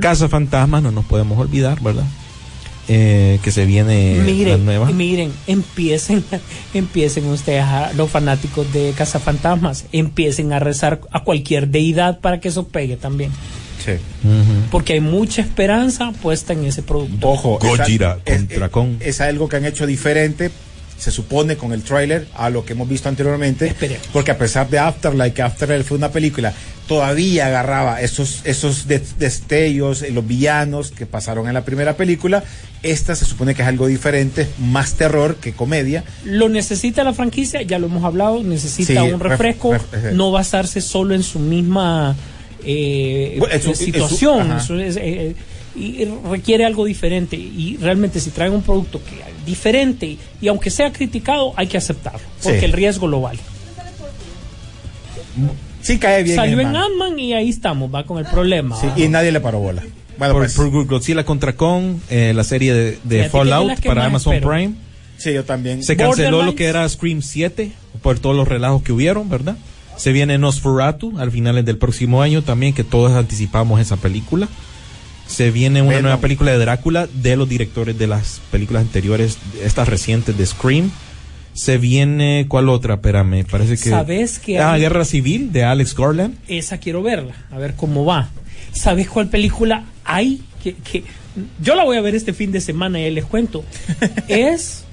Casa 0.00 0.28
Fantasmas, 0.28 0.82
no 0.82 0.92
nos 0.92 1.04
podemos 1.04 1.36
olvidar, 1.38 1.80
¿verdad? 1.80 2.04
Eh, 2.88 3.40
que 3.42 3.50
se 3.50 3.64
viene 3.64 4.18
la 4.18 4.22
Miren, 4.22 4.64
nueva. 4.64 4.86
miren, 4.92 5.32
empiecen, 5.48 6.22
empiecen 6.74 7.26
ustedes, 7.26 7.64
a, 7.64 7.92
los 7.94 8.08
fanáticos 8.08 8.72
de 8.72 8.92
Cazafantasmas, 8.96 9.86
empiecen 9.90 10.52
a 10.52 10.60
rezar 10.60 11.00
a 11.10 11.24
cualquier 11.24 11.68
deidad 11.68 12.20
para 12.20 12.38
que 12.38 12.46
eso 12.48 12.68
pegue 12.68 12.96
también. 12.96 13.32
Sí. 13.84 13.92
Porque 14.70 14.94
hay 14.94 15.00
mucha 15.00 15.42
esperanza 15.42 16.12
puesta 16.22 16.52
en 16.52 16.64
ese 16.64 16.82
producto. 16.82 17.28
Ojo, 17.28 17.58
Gojira 17.60 18.18
es, 18.24 18.38
contra 18.38 18.70
es 19.00 19.20
algo 19.20 19.48
que 19.48 19.56
han 19.56 19.64
hecho 19.64 19.86
diferente, 19.86 20.50
se 20.98 21.10
supone 21.10 21.56
con 21.56 21.72
el 21.72 21.82
tráiler 21.82 22.26
a 22.34 22.48
lo 22.50 22.64
que 22.64 22.72
hemos 22.72 22.88
visto 22.88 23.08
anteriormente, 23.08 23.66
Esperemos. 23.66 24.06
porque 24.12 24.30
a 24.30 24.38
pesar 24.38 24.68
de 24.70 24.78
Afterlife, 24.78 25.32
que 25.34 25.42
Afterlife 25.42 25.84
fue 25.84 25.98
una 25.98 26.10
película, 26.10 26.52
todavía 26.88 27.46
agarraba 27.48 28.00
esos 28.00 28.40
esos 28.44 28.86
de- 28.88 29.02
destellos, 29.18 30.02
eh, 30.02 30.10
los 30.10 30.26
villanos 30.26 30.90
que 30.92 31.04
pasaron 31.04 31.48
en 31.48 31.54
la 31.54 31.64
primera 31.64 31.96
película. 31.96 32.44
Esta 32.82 33.14
se 33.16 33.24
supone 33.24 33.54
que 33.54 33.62
es 33.62 33.68
algo 33.68 33.86
diferente, 33.88 34.46
más 34.58 34.94
terror 34.94 35.36
que 35.36 35.52
comedia. 35.52 36.04
Lo 36.24 36.48
necesita 36.48 37.04
la 37.04 37.12
franquicia, 37.12 37.60
ya 37.62 37.78
lo 37.78 37.86
hemos 37.88 38.04
hablado, 38.04 38.42
necesita 38.42 38.92
Sí, 39.02 39.12
un 39.12 39.18
ref- 39.20 39.30
refresco, 39.30 39.72
ref- 39.74 39.80
eh. 39.92 40.10
no 40.14 40.30
basarse 40.30 40.80
solo 40.80 41.14
en 41.14 41.22
su 41.22 41.38
misma 41.40 42.14
eh, 42.64 43.38
su- 43.62 43.74
situación, 43.74 44.60
su- 44.60 44.78
es- 44.80 44.96
eh, 44.96 45.34
y 45.76 46.04
requiere 46.28 46.64
algo 46.64 46.84
diferente. 46.84 47.36
Y 47.36 47.76
realmente 47.80 48.20
si 48.20 48.30
traen 48.30 48.52
un 48.52 48.62
producto 48.62 49.00
que 49.04 49.16
diferente 49.44 50.16
y, 50.40 50.48
aunque 50.48 50.70
sea 50.70 50.92
criticado, 50.92 51.52
hay 51.56 51.68
que 51.68 51.78
aceptarlo, 51.78 52.20
porque 52.42 52.58
Sí. 52.60 52.64
el 52.64 52.72
riesgo 52.72 53.06
lo 53.06 53.20
vale. 53.20 53.38
Sí 55.82 55.98
cae 55.98 56.22
bien. 56.24 56.36
Salió 56.36 56.60
en 56.60 56.74
Ant-Man. 56.74 57.18
Y 57.18 57.32
ahí 57.34 57.48
estamos, 57.48 57.94
va 57.94 58.04
con 58.04 58.18
el 58.18 58.26
problema. 58.26 58.76
Sí, 58.80 59.04
y 59.04 59.08
nadie 59.08 59.30
le 59.30 59.40
paró 59.40 59.60
bola. 59.60 59.82
Bueno, 60.18 60.34
Por, 60.34 60.42
pues, 60.42 60.54
por 60.54 60.86
Godzilla 60.86 61.24
contra 61.24 61.54
Kong, 61.54 61.98
eh, 62.08 62.32
la 62.34 62.42
serie 62.42 62.72
de, 62.74 63.28
Fallout 63.28 63.80
para 63.84 64.06
Amazon 64.06 64.34
espero. 64.34 64.50
Prime. 64.52 64.74
sí, 65.18 65.32
yo 65.32 65.44
también. 65.44 65.82
Se 65.82 65.96
canceló 65.96 66.42
lo 66.42 66.54
que 66.54 66.64
era 66.66 66.88
Scream 66.88 67.20
7 67.22 67.70
por 68.02 68.18
todos 68.18 68.34
los 68.34 68.48
relajos 68.48 68.82
que 68.82 68.92
hubieron, 68.92 69.28
¿verdad? 69.28 69.56
Se 69.96 70.12
viene 70.12 70.38
Nosferatu 70.38 71.18
al 71.18 71.30
finales 71.30 71.64
del 71.64 71.78
próximo 71.78 72.22
año 72.22 72.42
también, 72.42 72.72
que 72.74 72.84
todos 72.84 73.12
anticipamos 73.12 73.80
esa 73.80 73.96
película. 73.96 74.48
Se 75.26 75.50
viene 75.50 75.80
una 75.82 75.90
Venom. 75.90 76.02
nueva 76.04 76.20
película 76.20 76.52
de 76.52 76.58
Drácula 76.58 77.08
de 77.12 77.36
los 77.36 77.48
directores 77.48 77.98
de 77.98 78.06
las 78.06 78.40
películas 78.50 78.82
anteriores, 78.82 79.38
estas 79.62 79.88
recientes 79.88 80.36
de 80.38 80.46
Scream. 80.46 80.90
Se 81.52 81.78
viene, 81.78 82.46
¿cuál 82.48 82.68
otra? 82.68 82.94
Espérame, 82.94 83.44
parece 83.50 83.76
que... 83.82 83.90
¿Sabes 83.90 84.38
que 84.38 84.58
Ah, 84.58 84.72
hay- 84.74 84.82
Guerra 84.82 85.04
Civil 85.04 85.52
de 85.52 85.64
Alex 85.64 85.94
Garland. 85.96 86.34
esa 86.48 86.78
quiero 86.78 87.02
verla, 87.02 87.34
a 87.50 87.58
ver 87.58 87.74
cómo 87.74 88.04
va. 88.04 88.28
¿Sabes 88.72 89.08
cuál 89.08 89.28
película 89.28 89.84
hay? 90.04 90.42
Que, 90.62 90.74
que 90.74 91.02
yo 91.62 91.74
la 91.74 91.84
voy 91.84 91.96
a 91.96 92.00
ver 92.02 92.14
este 92.14 92.32
fin 92.34 92.52
de 92.52 92.60
semana 92.60 93.00
y 93.00 93.04
ahí 93.04 93.10
les 93.10 93.24
cuento. 93.24 93.64
es 94.28 94.84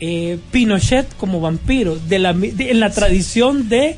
eh, 0.00 0.38
Pinochet 0.50 1.06
como 1.16 1.40
vampiro, 1.40 1.96
de 1.96 2.18
la, 2.18 2.32
de- 2.32 2.70
en 2.70 2.80
la 2.80 2.90
tradición 2.90 3.68
de, 3.68 3.96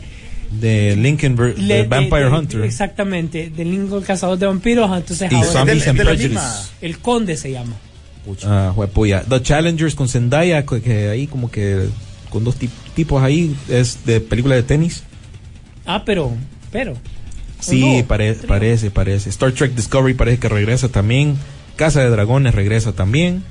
De 0.50 0.96
Lincoln 0.96 1.36
le- 1.58 1.74
de- 1.74 1.82
Vampire 1.84 2.24
de- 2.24 2.30
Hunter. 2.30 2.60
Exactamente, 2.62 3.50
de 3.54 3.64
Lincoln 3.64 4.02
Cazador 4.02 4.38
de 4.38 4.46
Vampiros. 4.46 4.90
Entonces 4.96 5.30
Y 5.30 5.34
ahora 5.34 5.46
Zombies 5.52 5.84
de- 5.84 5.90
and 5.90 5.98
de 5.98 6.04
la 6.04 6.10
Prejudice. 6.10 6.28
misma- 6.40 6.68
el 6.80 6.98
Conde 6.98 7.36
se 7.36 7.52
llama. 7.52 7.74
Ah, 8.44 8.72
juepuya. 8.74 9.22
The 9.28 9.42
Challengers 9.42 9.94
con 9.94 10.08
Zendaya, 10.08 10.64
que, 10.66 10.80
que 10.82 11.08
ahí 11.08 11.26
como 11.26 11.50
que 11.50 11.88
con 12.30 12.44
dos 12.44 12.56
tip- 12.58 12.70
tipos 12.94 13.22
ahí, 13.22 13.54
es 13.68 14.04
de 14.04 14.20
película 14.20 14.54
de 14.54 14.62
tenis. 14.62 15.02
Ah, 15.86 16.02
pero, 16.04 16.32
pero. 16.70 16.94
Sí, 17.60 17.98
no? 18.00 18.06
pare- 18.06 18.34
parece, 18.34 18.90
parece. 18.90 19.30
Star 19.30 19.52
Trek 19.52 19.74
Discovery 19.74 20.14
parece 20.14 20.38
que 20.38 20.48
regresa 20.48 20.88
también. 20.88 21.36
Casa 21.76 22.00
de 22.00 22.10
Dragones 22.10 22.54
regresa 22.54 22.92
también. 22.92 23.42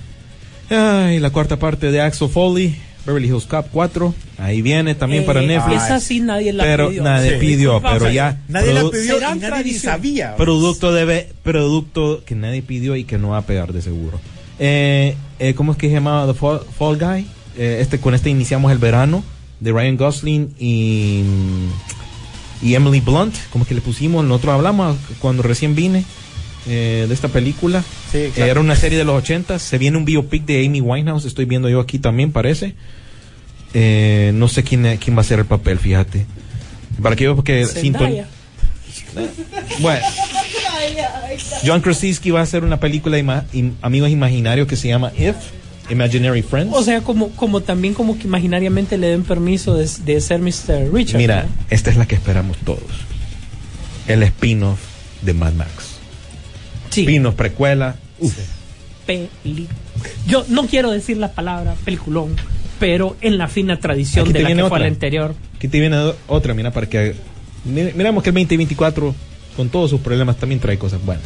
Ay, 0.69 1.19
la 1.19 1.29
cuarta 1.29 1.57
parte 1.59 1.91
de 1.91 2.01
Axel 2.01 2.29
Foley, 2.29 2.75
Beverly 3.07 3.27
Hills 3.29 3.45
Cop 3.45 3.65
4. 3.71 4.13
Ahí 4.37 4.61
viene 4.61 4.93
también 4.93 5.25
para 5.25 5.41
Eh, 5.41 5.47
Netflix. 5.47 5.83
Esa 5.85 5.99
sí 5.99 6.19
nadie 6.19 6.53
la 6.53 6.63
pero 6.63 6.89
pidió. 6.89 7.03
nadie 7.03 7.31
Sí. 7.31 7.37
pidió, 7.39 7.71
Disculpa, 7.73 7.93
pero 7.97 8.11
ya. 8.11 8.41
Nadie 8.49 8.73
la 8.73 8.89
pidió 8.89 9.17
y 9.17 9.39
nadie 9.39 9.63
ni 9.63 9.73
sabía. 9.73 10.35
Producto 10.35 10.91
debe, 10.91 11.29
producto 11.41 12.21
que 12.25 12.35
nadie 12.35 12.61
pidió 12.61 12.95
y 12.95 13.05
que 13.05 13.17
no 13.17 13.29
va 13.29 13.37
a 13.37 13.41
pegar 13.43 13.73
de 13.73 13.81
seguro. 13.81 14.19
Eh, 14.59 15.15
eh, 15.39 15.53
¿Cómo 15.55 15.71
es 15.71 15.77
que 15.77 15.87
se 15.87 15.93
llamaba 15.93 16.27
The 16.31 16.37
Fall, 16.37 16.61
Fall 16.77 16.97
Guy? 16.97 17.25
Eh, 17.57 17.79
este, 17.81 17.99
con 17.99 18.13
este 18.13 18.29
iniciamos 18.29 18.71
el 18.71 18.77
verano 18.77 19.23
de 19.59 19.71
Ryan 19.71 19.97
Gosling 19.97 20.53
y, 20.59 21.23
y 22.61 22.75
Emily 22.75 22.99
Blunt. 22.99 23.33
¿Cómo 23.51 23.63
es 23.63 23.69
que 23.69 23.75
le 23.75 23.81
pusimos? 23.81 24.25
Nosotros 24.25 24.53
hablamos 24.55 24.97
cuando 25.19 25.43
recién 25.43 25.75
vine 25.75 26.03
eh, 26.67 27.05
de 27.07 27.13
esta 27.13 27.27
película. 27.29 27.83
Sí, 28.11 28.17
Eh. 28.17 28.31
Era 28.35 28.59
una 28.59 28.75
serie 28.75 28.97
de 28.97 29.03
los 29.05 29.15
80. 29.17 29.59
Se 29.59 29.77
viene 29.77 29.97
un 29.97 30.05
biopic 30.05 30.45
de 30.45 30.65
Amy 30.65 30.81
Winehouse. 30.81 31.25
Estoy 31.25 31.45
viendo 31.45 31.69
yo 31.69 31.79
aquí 31.79 31.99
también, 31.99 32.31
parece. 32.31 32.75
Eh, 33.73 34.31
no 34.33 34.47
sé 34.47 34.63
quién, 34.63 34.97
quién 34.97 35.15
va 35.17 35.21
a 35.21 35.25
ser 35.25 35.39
el 35.39 35.45
papel, 35.45 35.79
fíjate. 35.79 36.25
Para 37.01 37.15
que 37.15 37.25
yo, 37.25 37.35
porque 37.35 37.65
Zendaya. 37.65 38.27
bueno. 39.79 40.05
John 41.65 41.81
Krasinski 41.81 42.31
va 42.31 42.39
a 42.39 42.43
hacer 42.43 42.63
una 42.63 42.79
película 42.79 43.15
de 43.17 43.23
ima- 43.23 43.43
im- 43.53 43.73
Amigos 43.81 44.09
Imaginarios 44.09 44.67
que 44.67 44.75
se 44.75 44.87
llama 44.87 45.11
If, 45.17 45.35
Imaginary 45.89 46.41
Friends. 46.41 46.73
O 46.75 46.83
sea, 46.83 47.01
como, 47.01 47.29
como 47.29 47.61
también 47.61 47.93
como 47.93 48.17
que 48.17 48.23
imaginariamente 48.27 48.97
le 48.97 49.07
den 49.07 49.23
permiso 49.23 49.75
de, 49.75 49.87
de 50.05 50.21
ser 50.21 50.39
Mr. 50.39 50.91
Richard. 50.93 51.17
Mira, 51.17 51.43
¿no? 51.43 51.49
esta 51.69 51.89
es 51.91 51.97
la 51.97 52.05
que 52.07 52.15
esperamos 52.15 52.57
todos. 52.59 52.81
El 54.07 54.23
spin-off 54.23 54.79
de 55.21 55.33
Mad 55.33 55.53
Max. 55.53 55.86
Sí, 56.97 57.01
Spin-off 57.01 57.35
precuela. 57.35 57.95
Uf. 58.19 58.33
peli- 59.05 59.67
Yo 60.27 60.45
no 60.49 60.65
quiero 60.67 60.91
decir 60.91 61.17
la 61.17 61.31
palabra 61.31 61.75
peliculón, 61.85 62.35
pero 62.79 63.15
en 63.21 63.37
la 63.37 63.47
fina 63.47 63.79
tradición 63.79 64.25
Aquí 64.25 64.33
de 64.33 64.39
la 64.39 64.47
que 64.49 64.53
viene 64.53 64.69
fue 64.69 64.79
la 64.79 64.85
otra. 64.85 64.93
anterior. 64.93 65.35
Aquí 65.55 65.67
te 65.67 65.79
viene 65.79 66.11
otra, 66.27 66.53
mira, 66.53 66.71
para 66.71 66.87
que... 66.87 67.15
mi- 67.65 67.91
Miramos 67.93 68.21
que 68.23 68.29
el 68.29 68.35
2024, 68.35 69.15
con 69.55 69.69
todos 69.69 69.89
sus 69.89 70.01
problemas, 70.01 70.37
también 70.37 70.59
trae 70.59 70.77
cosas 70.77 71.03
buenas. 71.05 71.23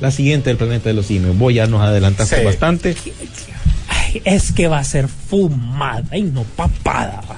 La 0.00 0.10
siguiente 0.10 0.50
del 0.50 0.56
planeta 0.58 0.88
de 0.90 0.94
los 0.94 1.06
simios. 1.06 1.36
Voy 1.38 1.54
ya 1.54 1.66
nos 1.66 1.80
adelantaste 1.80 2.38
Sí. 2.40 2.44
bastante. 2.44 2.94
Ay, 3.88 4.20
es 4.24 4.52
que 4.52 4.68
va 4.68 4.78
a 4.78 4.84
ser 4.84 5.08
fumada 5.08 6.16
y 6.16 6.22
no 6.22 6.42
papada. 6.56 7.22
va. 7.30 7.36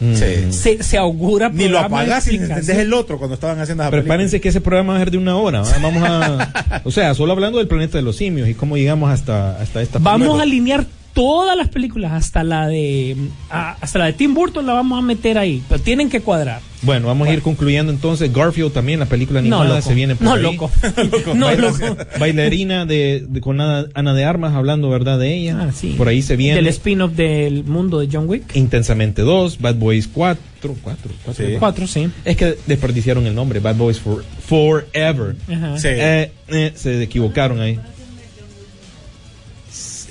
Sí. 0.00 0.50
Se, 0.52 0.82
se 0.82 0.96
augura 0.96 1.50
Ni 1.50 1.68
lo 1.68 1.78
apagas 1.78 2.26
y 2.32 2.36
entendés 2.36 2.78
el 2.78 2.94
otro 2.94 3.18
cuando 3.18 3.34
estaban 3.34 3.60
haciendo 3.60 3.82
esa 3.84 3.90
Prepárense 3.90 4.40
que 4.40 4.48
ese 4.48 4.60
programa 4.62 4.94
va 4.94 4.98
a 4.98 5.02
ser 5.02 5.10
de 5.10 5.18
una 5.18 5.36
hora. 5.36 5.60
¿va? 5.60 5.70
Vamos 5.82 6.02
a, 6.02 6.80
o 6.84 6.90
sea, 6.90 7.14
solo 7.14 7.32
hablando 7.32 7.58
del 7.58 7.68
planeta 7.68 7.98
de 7.98 8.02
los 8.02 8.16
simios 8.16 8.48
y 8.48 8.54
cómo 8.54 8.76
llegamos 8.76 9.10
hasta, 9.10 9.60
hasta 9.60 9.82
esta. 9.82 9.98
Vamos 9.98 10.20
película. 10.20 10.40
a 10.40 10.44
alinear 10.44 10.86
todas 11.12 11.56
las 11.56 11.68
películas, 11.68 12.12
hasta 12.12 12.42
la 12.44 12.66
de 12.68 13.16
a- 13.50 13.76
hasta 13.80 13.98
la 13.98 14.06
de 14.06 14.12
Tim 14.14 14.34
Burton 14.34 14.66
la 14.66 14.72
vamos 14.74 14.98
a 14.98 15.02
meter 15.02 15.38
ahí, 15.38 15.62
pero 15.68 15.80
tienen 15.82 16.08
que 16.08 16.20
cuadrar. 16.20 16.60
Bueno, 16.82 17.08
vamos 17.08 17.28
a 17.28 17.32
ir 17.34 17.42
concluyendo 17.42 17.92
entonces. 17.92 18.32
Garfield 18.32 18.72
también, 18.72 19.00
la 19.00 19.06
película 19.06 19.42
No, 19.42 19.58
animada, 19.60 19.76
loco. 19.80 19.88
se 19.88 19.94
viene 19.94 20.14
por 20.16 20.24
no, 20.24 20.32
ahí. 20.34 20.42
loco. 20.42 20.70
no, 21.34 21.46
Baila- 21.46 21.70
loco. 21.78 21.96
Bailarina 22.18 22.86
de, 22.86 23.26
de- 23.28 23.40
con 23.42 23.60
Ana, 23.60 23.86
Ana 23.94 24.14
de 24.14 24.24
Armas, 24.24 24.54
hablando, 24.54 24.88
¿verdad? 24.88 25.18
De 25.18 25.34
ella. 25.36 25.58
Ah, 25.60 25.72
sí. 25.74 25.94
Por 25.98 26.08
ahí 26.08 26.22
se 26.22 26.36
viene. 26.36 26.56
Del 26.56 26.68
spin-off 26.68 27.12
del 27.12 27.64
mundo 27.64 27.98
de 27.98 28.08
John 28.10 28.26
Wick. 28.28 28.56
Intensamente 28.56 29.20
2, 29.22 29.60
Bad 29.60 29.74
Boys 29.74 30.08
4. 30.08 30.42
4, 30.82 31.10
4. 31.24 31.46
Sí. 31.46 31.56
Cuatro, 31.58 31.86
sí. 31.86 32.08
Es 32.24 32.36
que 32.36 32.56
desperdiciaron 32.66 33.26
el 33.26 33.34
nombre, 33.34 33.60
Bad 33.60 33.76
Boys 33.76 33.98
for, 34.00 34.24
Forever. 34.46 35.36
Ajá. 35.52 35.78
Sí. 35.78 35.88
Eh, 35.90 36.32
eh, 36.48 36.72
se 36.74 37.02
equivocaron 37.02 37.60
ahí. 37.60 37.78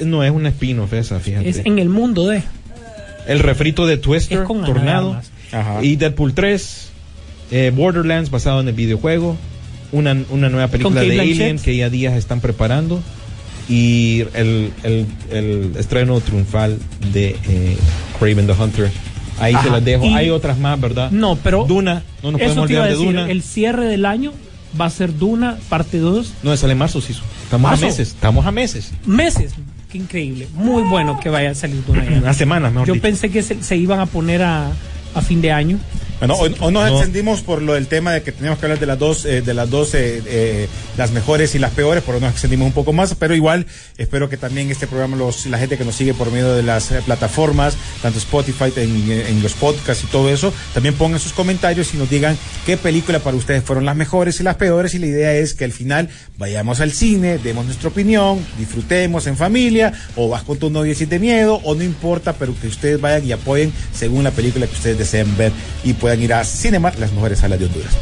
No 0.06 0.24
es 0.24 0.32
una 0.32 0.50
spin-off 0.50 0.94
esa, 0.94 1.20
fíjate. 1.20 1.50
Es 1.50 1.62
en 1.66 1.80
el 1.80 1.90
mundo 1.90 2.28
de. 2.28 2.42
El 3.28 3.40
refrito 3.40 3.86
de 3.86 3.98
Twister, 3.98 4.40
Es 4.40 4.46
con 4.46 4.58
Ana 4.60 4.68
Tornado. 4.68 5.22
Ajá. 5.52 5.84
Y 5.84 5.96
Deadpool 5.98 6.34
3, 6.34 6.90
eh, 7.52 7.72
Borderlands 7.76 8.30
basado 8.32 8.62
en 8.62 8.68
el 8.68 8.74
videojuego, 8.74 9.36
una, 9.92 10.16
una 10.30 10.50
nueva 10.50 10.68
película 10.68 11.02
de 11.02 11.08
Blanchett. 11.08 11.36
Alien 11.42 11.60
que 11.60 11.76
ya 11.76 11.90
días 11.90 12.14
están 12.16 12.40
preparando 12.42 13.02
y 13.68 14.22
el, 14.34 14.72
el- 14.84 15.06
el 15.32 15.74
estreno 15.78 16.20
triunfal 16.22 16.78
de 17.14 17.36
eh, 17.48 17.78
Craven 18.20 18.48
the 18.48 18.54
Hunter. 18.54 18.90
Ahí 19.40 19.54
se 19.54 19.60
Ajá. 19.60 19.70
las 19.72 19.86
dejo. 19.86 20.06
Y- 20.06 20.14
Hay 20.14 20.30
otras 20.30 20.58
más, 20.58 20.80
¿verdad? 20.80 21.12
No, 21.12 21.36
pero. 21.38 21.66
Duna, 21.66 22.04
no 22.24 22.32
nos 22.32 22.42
eso 22.42 22.50
podemos 22.56 22.64
olvidar 22.66 22.84
de 22.86 22.90
decir, 22.92 23.06
Duna. 23.08 23.30
El 23.32 23.42
cierre 23.44 23.86
del 23.86 24.06
año 24.06 24.34
va 24.80 24.86
a 24.86 24.90
ser 24.90 25.18
Duna, 25.18 25.58
parte 25.70 25.98
2. 26.00 26.34
No, 26.44 26.56
sale 26.58 26.74
en 26.74 26.80
marzo, 26.80 27.00
sí. 27.02 27.14
Estamos 27.44 27.70
¿Marzo? 27.72 27.86
a 27.86 27.90
meses. 27.90 28.08
Estamos 28.10 28.46
a 28.46 28.52
meses. 28.52 28.92
Meses. 29.06 29.54
Qué 29.90 29.98
increíble. 29.98 30.48
Muy 30.54 30.84
bueno 30.84 31.20
que 31.20 31.30
vaya 31.30 31.52
a 31.52 31.56
salir 31.56 31.84
Duna 31.86 32.06
ya. 32.06 32.30
A 32.30 32.34
semanas, 32.34 32.72
mejor 32.72 32.88
Yo 32.88 32.94
dicho. 32.94 33.02
pensé 33.02 33.30
que 33.30 33.42
se, 33.42 33.62
se 33.64 33.76
iban 33.76 34.00
a 34.00 34.06
poner 34.06 34.44
a, 34.44 34.68
a 35.16 35.22
fin 35.22 35.42
de 35.42 35.52
año. 35.52 35.80
Bueno, 36.20 36.36
hoy, 36.36 36.54
hoy 36.60 36.74
nos 36.74 36.90
No. 36.90 36.98
extendimos 36.98 37.42
por 37.42 37.62
lo 37.62 37.74
del 37.76 37.88
tema 37.88 38.12
de 38.12 38.22
que 38.22 38.34
teníamos 38.34 38.60
que 38.60 38.66
hablar 38.66 38.78
de 38.80 38.86
las 38.86 39.00
dos, 39.00 39.24
eh, 39.24 39.42
de 39.42 39.54
las 39.54 39.70
dos, 39.70 39.94
eh, 39.94 40.22
eh, 40.26 40.68
las 40.98 41.12
mejores 41.12 41.56
y 41.56 41.60
las 41.60 41.72
peores, 41.72 42.04
por 42.04 42.20
nos 42.20 42.32
extendimos 42.34 42.66
un 42.68 42.74
poco 42.74 42.92
más, 42.92 43.16
pero 43.16 43.34
igual 43.36 43.66
espero 43.98 44.28
que 44.28 44.36
también 44.36 44.70
este 44.70 44.86
programa, 44.86 45.16
los, 45.16 45.46
la 45.46 45.58
gente 45.58 45.78
que 45.78 45.86
nos 45.86 45.96
sigue 45.96 46.14
por 46.14 46.30
medio 46.30 46.54
de 46.54 46.62
las 46.64 46.88
plataformas, 47.06 47.78
tanto 48.02 48.20
Spotify, 48.20 48.66
en, 48.76 49.10
en 49.12 49.42
los 49.42 49.54
podcasts 49.54 50.04
y 50.04 50.08
todo 50.08 50.30
eso, 50.30 50.54
también 50.74 50.94
pongan 50.96 51.22
sus 51.22 51.32
comentarios 51.32 51.94
y 51.94 51.98
nos 51.98 52.10
digan 52.10 52.38
qué 52.66 52.76
película 52.76 53.20
para 53.20 53.38
ustedes 53.38 53.64
fueron 53.64 53.86
las 53.86 53.96
mejores 53.96 54.42
y 54.42 54.44
las 54.44 54.58
peores, 54.58 54.94
y 54.96 55.00
la 55.00 55.06
idea 55.06 55.34
es 55.36 55.54
que 55.54 55.64
al 55.64 55.72
final 55.72 56.10
vayamos 56.38 56.82
al 56.82 56.92
cine, 56.92 57.38
demos 57.38 57.66
nuestra 57.66 57.88
opinión, 57.88 58.46
disfrutemos 58.58 59.26
en 59.28 59.38
familia, 59.38 59.94
o 60.18 60.28
vas 60.28 60.44
con 60.44 60.58
tu 60.58 60.70
novia 60.70 60.94
si 60.96 61.06
te 61.06 61.18
miedo, 61.18 61.62
o 61.64 61.76
no 61.76 61.84
importa, 61.84 62.34
pero 62.34 62.54
que 62.60 62.68
ustedes 62.68 63.00
vayan 63.00 63.26
y 63.26 63.32
apoyen 63.32 63.72
según 63.94 64.26
la 64.26 64.32
película 64.32 64.68
que 64.68 64.74
ustedes 64.74 64.98
deseen 64.98 65.38
ver 65.38 65.54
y 65.86 65.94
puedan 65.94 66.09
ir 66.16 66.34
a 66.34 66.44
Cinemark, 66.44 67.00
las 67.00 67.12
mejores 67.12 67.40
salas 67.40 67.60
de 67.60 67.66
Honduras. 67.66 67.94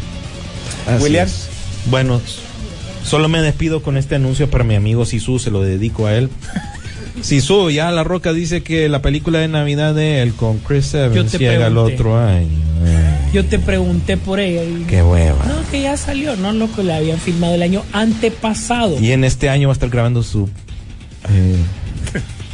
Así 0.88 1.03
William. 1.03 1.27
es. 1.27 1.49
Bueno, 1.89 2.21
Solo 3.07 3.29
me 3.29 3.41
despido 3.41 3.81
con 3.81 3.95
este 3.95 4.15
anuncio 4.15 4.49
para 4.49 4.65
mi 4.65 4.75
amigo 4.75 5.05
Sisu, 5.05 5.39
se 5.39 5.49
lo 5.49 5.61
dedico 5.61 6.07
a 6.07 6.15
él. 6.15 6.29
Sisu, 7.21 7.69
ya 7.69 7.89
La 7.89 8.03
Roca 8.03 8.34
dice 8.34 8.63
que 8.63 8.89
la 8.89 9.01
película 9.01 9.39
de 9.39 9.47
Navidad 9.47 9.95
de 9.95 10.21
él 10.21 10.34
con 10.34 10.57
Chris 10.57 10.93
Evans 10.93 11.31
llega 11.31 11.67
el 11.67 11.77
otro 11.77 12.19
año. 12.19 12.49
Yo 13.31 13.45
te 13.45 13.59
pregunté 13.59 14.17
por 14.17 14.41
ella 14.41 14.63
y 14.63 14.84
qué 14.89 15.01
hueva. 15.03 15.45
no, 15.45 15.55
que 15.71 15.84
ya 15.84 15.95
salió, 15.95 16.35
no, 16.35 16.51
loco, 16.51 16.84
la 16.84 16.97
habían 16.97 17.17
filmado 17.17 17.55
el 17.55 17.61
año 17.61 17.84
antepasado. 17.93 18.99
Y 18.99 19.13
en 19.13 19.23
este 19.23 19.49
año 19.49 19.69
va 19.69 19.73
a 19.73 19.75
estar 19.75 19.89
grabando 19.89 20.21
su... 20.21 20.49
eh, 21.29 21.55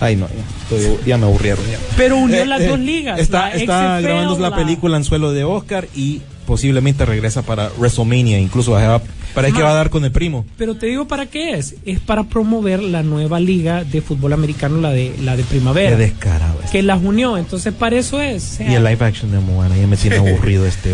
ay, 0.04 0.16
no, 0.16 0.28
ya, 0.28 0.76
estoy- 0.78 0.98
ya 1.06 1.18
me 1.18 1.26
aburrieron. 1.26 1.64
ya. 1.70 1.78
Pero 1.98 2.18
unió 2.18 2.42
Eh, 2.44 2.46
las 2.46 2.62
eh, 2.62 2.68
dos 2.68 2.80
ligas. 2.80 3.20
Está, 3.20 3.50
la 3.50 3.56
está 3.56 4.02
grabando 4.02 4.38
la 4.40 4.56
película 4.56 4.98
Anzuelo 4.98 5.32
de 5.32 5.44
Oscar 5.44 5.88
y 5.96 6.22
posiblemente 6.46 7.06
regresa 7.06 7.42
para 7.42 7.70
WrestleMania. 7.78 8.38
Incluso 8.40 8.72
va 8.72 8.96
a- 8.96 9.02
parece 9.34 9.56
que 9.56 9.64
va 9.64 9.72
a 9.72 9.76
dar 9.76 9.90
con 9.90 10.04
el 10.04 10.12
primo. 10.12 10.46
Pero 10.58 10.76
te 10.76 10.88
digo 10.88 11.08
para 11.08 11.26
qué 11.26 11.54
es. 11.54 11.76
Es 11.86 12.00
para 12.02 12.24
promover 12.26 12.84
la 12.84 13.02
nueva 13.02 13.40
liga 13.40 13.84
de 13.86 14.02
fútbol 14.02 14.34
americano, 14.34 14.80
la 14.82 14.92
de 14.92 15.14
la 15.24 15.36
de 15.38 15.44
primavera. 15.44 15.92
Qué 15.92 15.96
descarado. 15.96 16.60
este. 16.60 16.72
que 16.74 16.84
las 16.84 17.02
unió, 17.02 17.38
entonces 17.38 17.74
para 17.74 17.96
eso 17.98 18.20
es. 18.22 18.44
o 18.44 18.56
sea, 18.58 18.72
Y 18.72 18.76
el 18.76 18.84
live 18.84 19.06
action 19.06 19.32
de 19.32 19.40
Moana 19.40 19.76
ya 19.78 19.88
me 19.88 19.96
tiene 19.98 20.18
aburrido 20.18 20.66
este. 20.66 20.94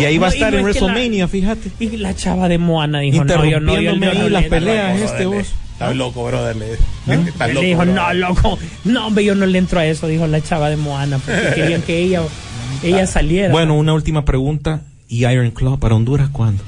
Y 0.00 0.04
ahí 0.04 0.18
va 0.18 0.26
a 0.28 0.30
estar 0.30 0.52
no 0.52 0.58
en 0.58 0.68
es 0.68 0.74
que 0.74 0.80
la- 0.80 0.86
WrestleMania, 0.88 1.26
fíjate. 1.28 1.70
Y 1.80 1.96
la 1.96 2.14
chava 2.14 2.48
de 2.48 2.58
Moana 2.58 3.00
dijo, 3.00 3.24
no, 3.24 3.44
yo 3.46 3.60
no, 3.60 3.80
yo, 3.80 4.28
las 4.28 4.44
peleas, 4.44 4.96
eso". 4.96 5.04
este 5.06 5.26
vos. 5.26 5.46
Estás 5.84 5.96
loco, 5.96 6.24
brother. 6.24 6.56
le- 6.56 6.72
Estás 7.28 7.48
Él 7.48 7.54
loco, 7.54 7.66
dijo, 7.66 7.78
brother. 7.82 7.94
no, 7.94 8.12
loco, 8.14 8.58
no, 8.84 9.06
hombre, 9.08 9.24
yo 9.24 9.34
no 9.34 9.46
le 9.46 9.58
entro 9.58 9.80
a 9.80 9.86
eso, 9.86 10.06
dijo 10.06 10.26
la 10.26 10.40
chava 10.40 10.70
de 10.70 10.76
Moana, 10.76 11.18
porque 11.18 11.52
querían 11.54 11.82
que 11.82 11.98
ella, 11.98 12.22
ella 12.82 13.06
saliera. 13.06 13.50
Bueno, 13.52 13.74
una 13.74 13.92
última 13.94 14.24
pregunta. 14.24 14.80
¿Y 15.08 15.26
Iron 15.26 15.50
Claw 15.50 15.78
para 15.78 15.94
Honduras 15.94 16.30
cuándo? 16.32 16.62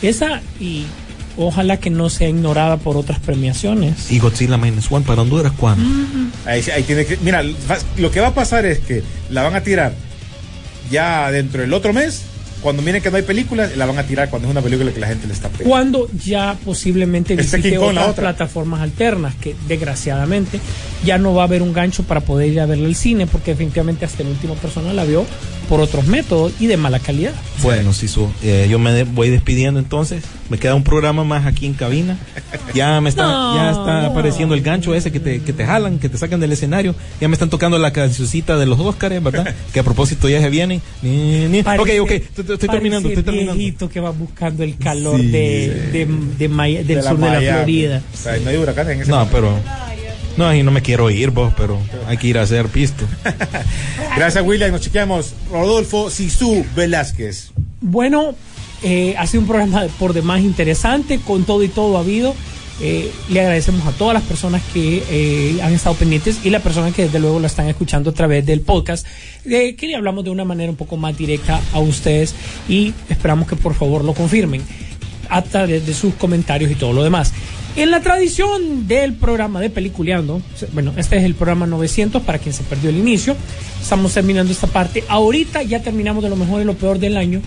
Esa, 0.00 0.40
y 0.60 0.84
ojalá 1.36 1.78
que 1.78 1.90
no 1.90 2.08
sea 2.08 2.28
ignorada 2.28 2.76
por 2.76 2.96
otras 2.96 3.18
premiaciones. 3.18 4.10
¿Y 4.12 4.20
Godzilla 4.20 4.56
Minus 4.58 4.90
One 4.92 5.04
para 5.04 5.22
Honduras 5.22 5.52
cuándo? 5.56 5.84
Ahí, 6.46 6.62
ahí 6.74 6.84
tiene 6.84 7.04
que. 7.04 7.16
Mira, 7.16 7.42
lo 7.96 8.10
que 8.12 8.20
va 8.20 8.28
a 8.28 8.34
pasar 8.34 8.64
es 8.64 8.78
que 8.78 9.02
la 9.30 9.42
van 9.42 9.56
a 9.56 9.62
tirar 9.62 9.92
ya 10.90 11.30
dentro 11.32 11.62
del 11.62 11.72
otro 11.72 11.92
mes. 11.92 12.22
Cuando 12.62 12.82
miren 12.82 13.02
que 13.02 13.10
no 13.10 13.16
hay 13.16 13.22
películas, 13.22 13.76
la 13.76 13.86
van 13.86 13.98
a 13.98 14.02
tirar 14.04 14.28
cuando 14.28 14.48
es 14.48 14.52
una 14.52 14.60
película 14.62 14.92
que 14.92 15.00
la 15.00 15.06
gente 15.06 15.26
le 15.26 15.32
está 15.32 15.48
pegando. 15.48 15.70
Cuando 15.70 16.08
ya 16.24 16.56
posiblemente 16.64 17.34
Este 17.34 17.56
visite 17.56 17.78
otras 17.78 18.08
otra. 18.08 18.22
plataformas 18.24 18.80
alternas, 18.82 19.34
que 19.36 19.54
desgraciadamente 19.66 20.60
ya 21.04 21.18
no 21.18 21.34
va 21.34 21.42
a 21.42 21.46
haber 21.46 21.62
un 21.62 21.72
gancho 21.72 22.02
para 22.02 22.20
poder 22.20 22.48
ir 22.52 22.60
a 22.60 22.66
verla 22.66 22.86
al 22.86 22.94
cine, 22.94 23.26
porque 23.26 23.52
definitivamente 23.52 24.04
hasta 24.04 24.22
la 24.22 24.30
última 24.30 24.54
persona 24.54 24.92
la 24.92 25.04
vio 25.04 25.24
por 25.68 25.80
otros 25.80 26.06
métodos 26.06 26.52
y 26.60 26.66
de 26.66 26.76
mala 26.76 26.98
calidad. 26.98 27.32
Bueno, 27.62 27.92
Sisu, 27.92 28.28
eh, 28.42 28.66
yo 28.70 28.78
me 28.78 29.04
voy 29.04 29.30
despidiendo 29.30 29.80
entonces. 29.80 30.22
Me 30.50 30.58
queda 30.58 30.74
un 30.74 30.82
programa 30.84 31.22
más 31.24 31.46
aquí 31.46 31.64
en 31.64 31.74
cabina. 31.74 32.18
Ya 32.74 33.00
me 33.00 33.08
está, 33.08 33.22
No, 33.22 33.54
ya 33.56 33.70
está 33.70 34.02
no. 34.02 34.06
apareciendo 34.08 34.54
el 34.54 34.62
gancho 34.62 34.94
ese 34.94 35.12
que 35.12 35.20
te, 35.20 35.40
que 35.42 35.52
te 35.52 35.64
jalan, 35.64 35.98
que 36.00 36.08
te 36.08 36.18
sacan 36.18 36.40
del 36.40 36.50
escenario. 36.52 36.94
Ya 37.20 37.28
me 37.28 37.34
están 37.34 37.48
tocando 37.50 37.78
la 37.78 37.92
cancioncita 37.92 38.58
de 38.58 38.66
los 38.66 38.78
Óscares, 38.80 39.22
¿verdad? 39.22 39.54
que 39.72 39.78
a 39.80 39.82
propósito 39.84 40.28
ya 40.28 40.40
se 40.40 40.50
vienen. 40.50 40.82
Ni, 41.02 41.46
ni. 41.46 41.62
Parece- 41.62 42.00
Ok, 42.00 42.04
ok, 42.06 42.10
estoy, 42.10 42.44
estoy 42.54 42.68
terminando, 42.68 43.08
estoy 43.08 43.22
terminando. 43.22 43.54
viejito 43.54 43.88
que 43.88 44.00
va 44.00 44.10
buscando 44.10 44.64
el 44.64 44.76
calor 44.76 45.20
Sí, 45.20 45.28
de, 45.28 45.88
de, 45.92 46.08
de 46.38 46.48
Maya- 46.48 46.78
del 46.82 46.96
De 46.96 47.02
sur 47.02 47.16
de 47.18 47.40
la. 47.46 47.54
Florida. 47.54 48.02
O 48.12 48.16
sea, 48.16 48.36
no 48.38 48.50
hay 48.50 48.56
huracanes 48.56 48.94
en 48.96 49.00
ese 49.02 49.10
No, 49.10 49.16
momento. 49.24 49.36
pero. 49.36 49.90
No, 50.36 50.54
y 50.54 50.62
no 50.62 50.70
me 50.70 50.80
quiero 50.82 51.10
ir 51.10 51.30
vos, 51.30 51.52
pero 51.56 51.78
hay 52.06 52.16
que 52.16 52.26
ir 52.28 52.38
a 52.38 52.42
hacer 52.42 52.66
pisto. 52.66 53.04
Gracias, 54.16 54.44
William. 54.44 54.70
Nos 54.72 54.80
chequeamos. 54.80 55.34
Rodolfo 55.50 56.10
Sisu 56.10 56.64
Velázquez. 56.74 57.50
Bueno, 57.80 58.34
eh, 58.82 59.14
ha 59.18 59.26
sido 59.26 59.42
un 59.42 59.48
programa 59.48 59.86
por 59.98 60.12
demás 60.12 60.40
interesante, 60.40 61.20
con 61.20 61.44
todo 61.44 61.62
y 61.62 61.68
todo 61.68 61.96
ha 61.96 62.00
habido. 62.00 62.34
Eh, 62.82 63.12
le 63.28 63.40
agradecemos 63.40 63.86
a 63.86 63.92
todas 63.92 64.14
las 64.14 64.22
personas 64.22 64.62
que 64.72 65.02
eh, 65.10 65.60
han 65.62 65.74
estado 65.74 65.94
pendientes 65.96 66.40
y 66.44 66.50
las 66.50 66.62
personas 66.62 66.94
que 66.94 67.04
desde 67.04 67.18
luego 67.18 67.38
lo 67.38 67.46
están 67.46 67.68
escuchando 67.68 68.08
a 68.08 68.14
través 68.14 68.46
del 68.46 68.62
podcast, 68.62 69.06
eh, 69.44 69.76
que 69.76 69.86
le 69.86 69.96
hablamos 69.96 70.24
de 70.24 70.30
una 70.30 70.46
manera 70.46 70.70
un 70.70 70.76
poco 70.76 70.96
más 70.96 71.16
directa 71.16 71.60
a 71.74 71.78
ustedes 71.78 72.34
y 72.70 72.94
esperamos 73.10 73.46
que 73.46 73.56
por 73.56 73.74
favor 73.74 74.02
lo 74.02 74.14
confirmen 74.14 74.62
a 75.28 75.42
través 75.42 75.86
de 75.86 75.92
sus 75.92 76.14
comentarios 76.14 76.70
y 76.70 76.74
todo 76.74 76.94
lo 76.94 77.02
demás. 77.02 77.34
En 77.76 77.90
la 77.90 78.00
tradición 78.00 78.88
del 78.88 79.12
programa 79.12 79.60
de 79.60 79.68
Peliculeando, 79.68 80.40
bueno, 80.72 80.94
este 80.96 81.18
es 81.18 81.24
el 81.24 81.34
programa 81.34 81.66
900 81.66 82.22
para 82.22 82.38
quien 82.38 82.54
se 82.54 82.62
perdió 82.64 82.88
el 82.88 82.96
inicio, 82.96 83.36
estamos 83.80 84.14
terminando 84.14 84.52
esta 84.52 84.66
parte. 84.66 85.04
Ahorita 85.06 85.62
ya 85.62 85.82
terminamos 85.82 86.22
de 86.22 86.30
lo 86.30 86.36
mejor 86.36 86.62
y 86.62 86.64
lo 86.64 86.74
peor 86.74 86.98
del 86.98 87.18
año. 87.18 87.42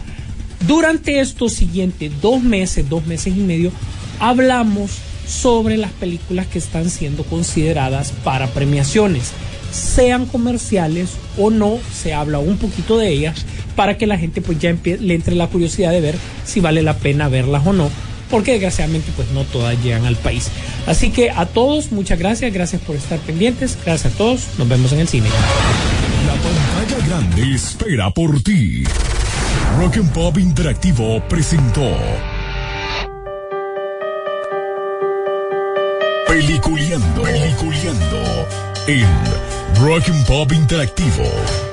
Durante 0.67 1.19
estos 1.19 1.53
siguientes 1.53 2.11
dos 2.21 2.41
meses, 2.41 2.89
dos 2.89 3.05
meses 3.05 3.35
y 3.35 3.41
medio, 3.41 3.71
hablamos 4.19 4.91
sobre 5.27 5.77
las 5.77 5.91
películas 5.91 6.47
que 6.47 6.59
están 6.59 6.89
siendo 6.89 7.23
consideradas 7.23 8.13
para 8.23 8.47
premiaciones, 8.47 9.31
sean 9.71 10.25
comerciales 10.25 11.11
o 11.37 11.49
no, 11.49 11.79
se 11.93 12.13
habla 12.13 12.39
un 12.39 12.57
poquito 12.57 12.97
de 12.97 13.09
ellas 13.09 13.45
para 13.75 13.97
que 13.97 14.07
la 14.07 14.17
gente 14.17 14.41
pues 14.41 14.59
ya 14.59 14.75
le 14.83 15.13
entre 15.13 15.35
la 15.35 15.47
curiosidad 15.47 15.91
de 15.91 16.01
ver 16.01 16.15
si 16.45 16.59
vale 16.59 16.81
la 16.81 16.97
pena 16.97 17.27
verlas 17.27 17.65
o 17.65 17.73
no, 17.73 17.89
porque 18.29 18.51
desgraciadamente 18.51 19.11
pues 19.15 19.29
no 19.31 19.43
todas 19.43 19.81
llegan 19.83 20.05
al 20.05 20.15
país. 20.15 20.49
Así 20.85 21.09
que 21.09 21.31
a 21.31 21.45
todos 21.45 21.91
muchas 21.91 22.19
gracias, 22.19 22.53
gracias 22.53 22.81
por 22.81 22.95
estar 22.95 23.19
pendientes, 23.19 23.77
gracias 23.83 24.13
a 24.13 24.17
todos, 24.17 24.47
nos 24.57 24.69
vemos 24.69 24.91
en 24.93 24.99
el 24.99 25.07
cine. 25.07 25.27
La 26.27 26.33
pantalla 26.33 27.07
grande 27.07 27.55
espera 27.55 28.11
por 28.11 28.41
ti. 28.41 28.83
Rock 29.77 29.97
and 29.97 30.11
Pop 30.13 30.37
Interactivo 30.37 31.21
presentó 31.27 31.81
Peliculeando, 36.27 37.23
Peliculeando 37.23 38.47
en 38.87 39.07
Rock 39.81 40.09
and 40.09 40.25
Pop 40.25 40.51
Interactivo. 40.51 41.72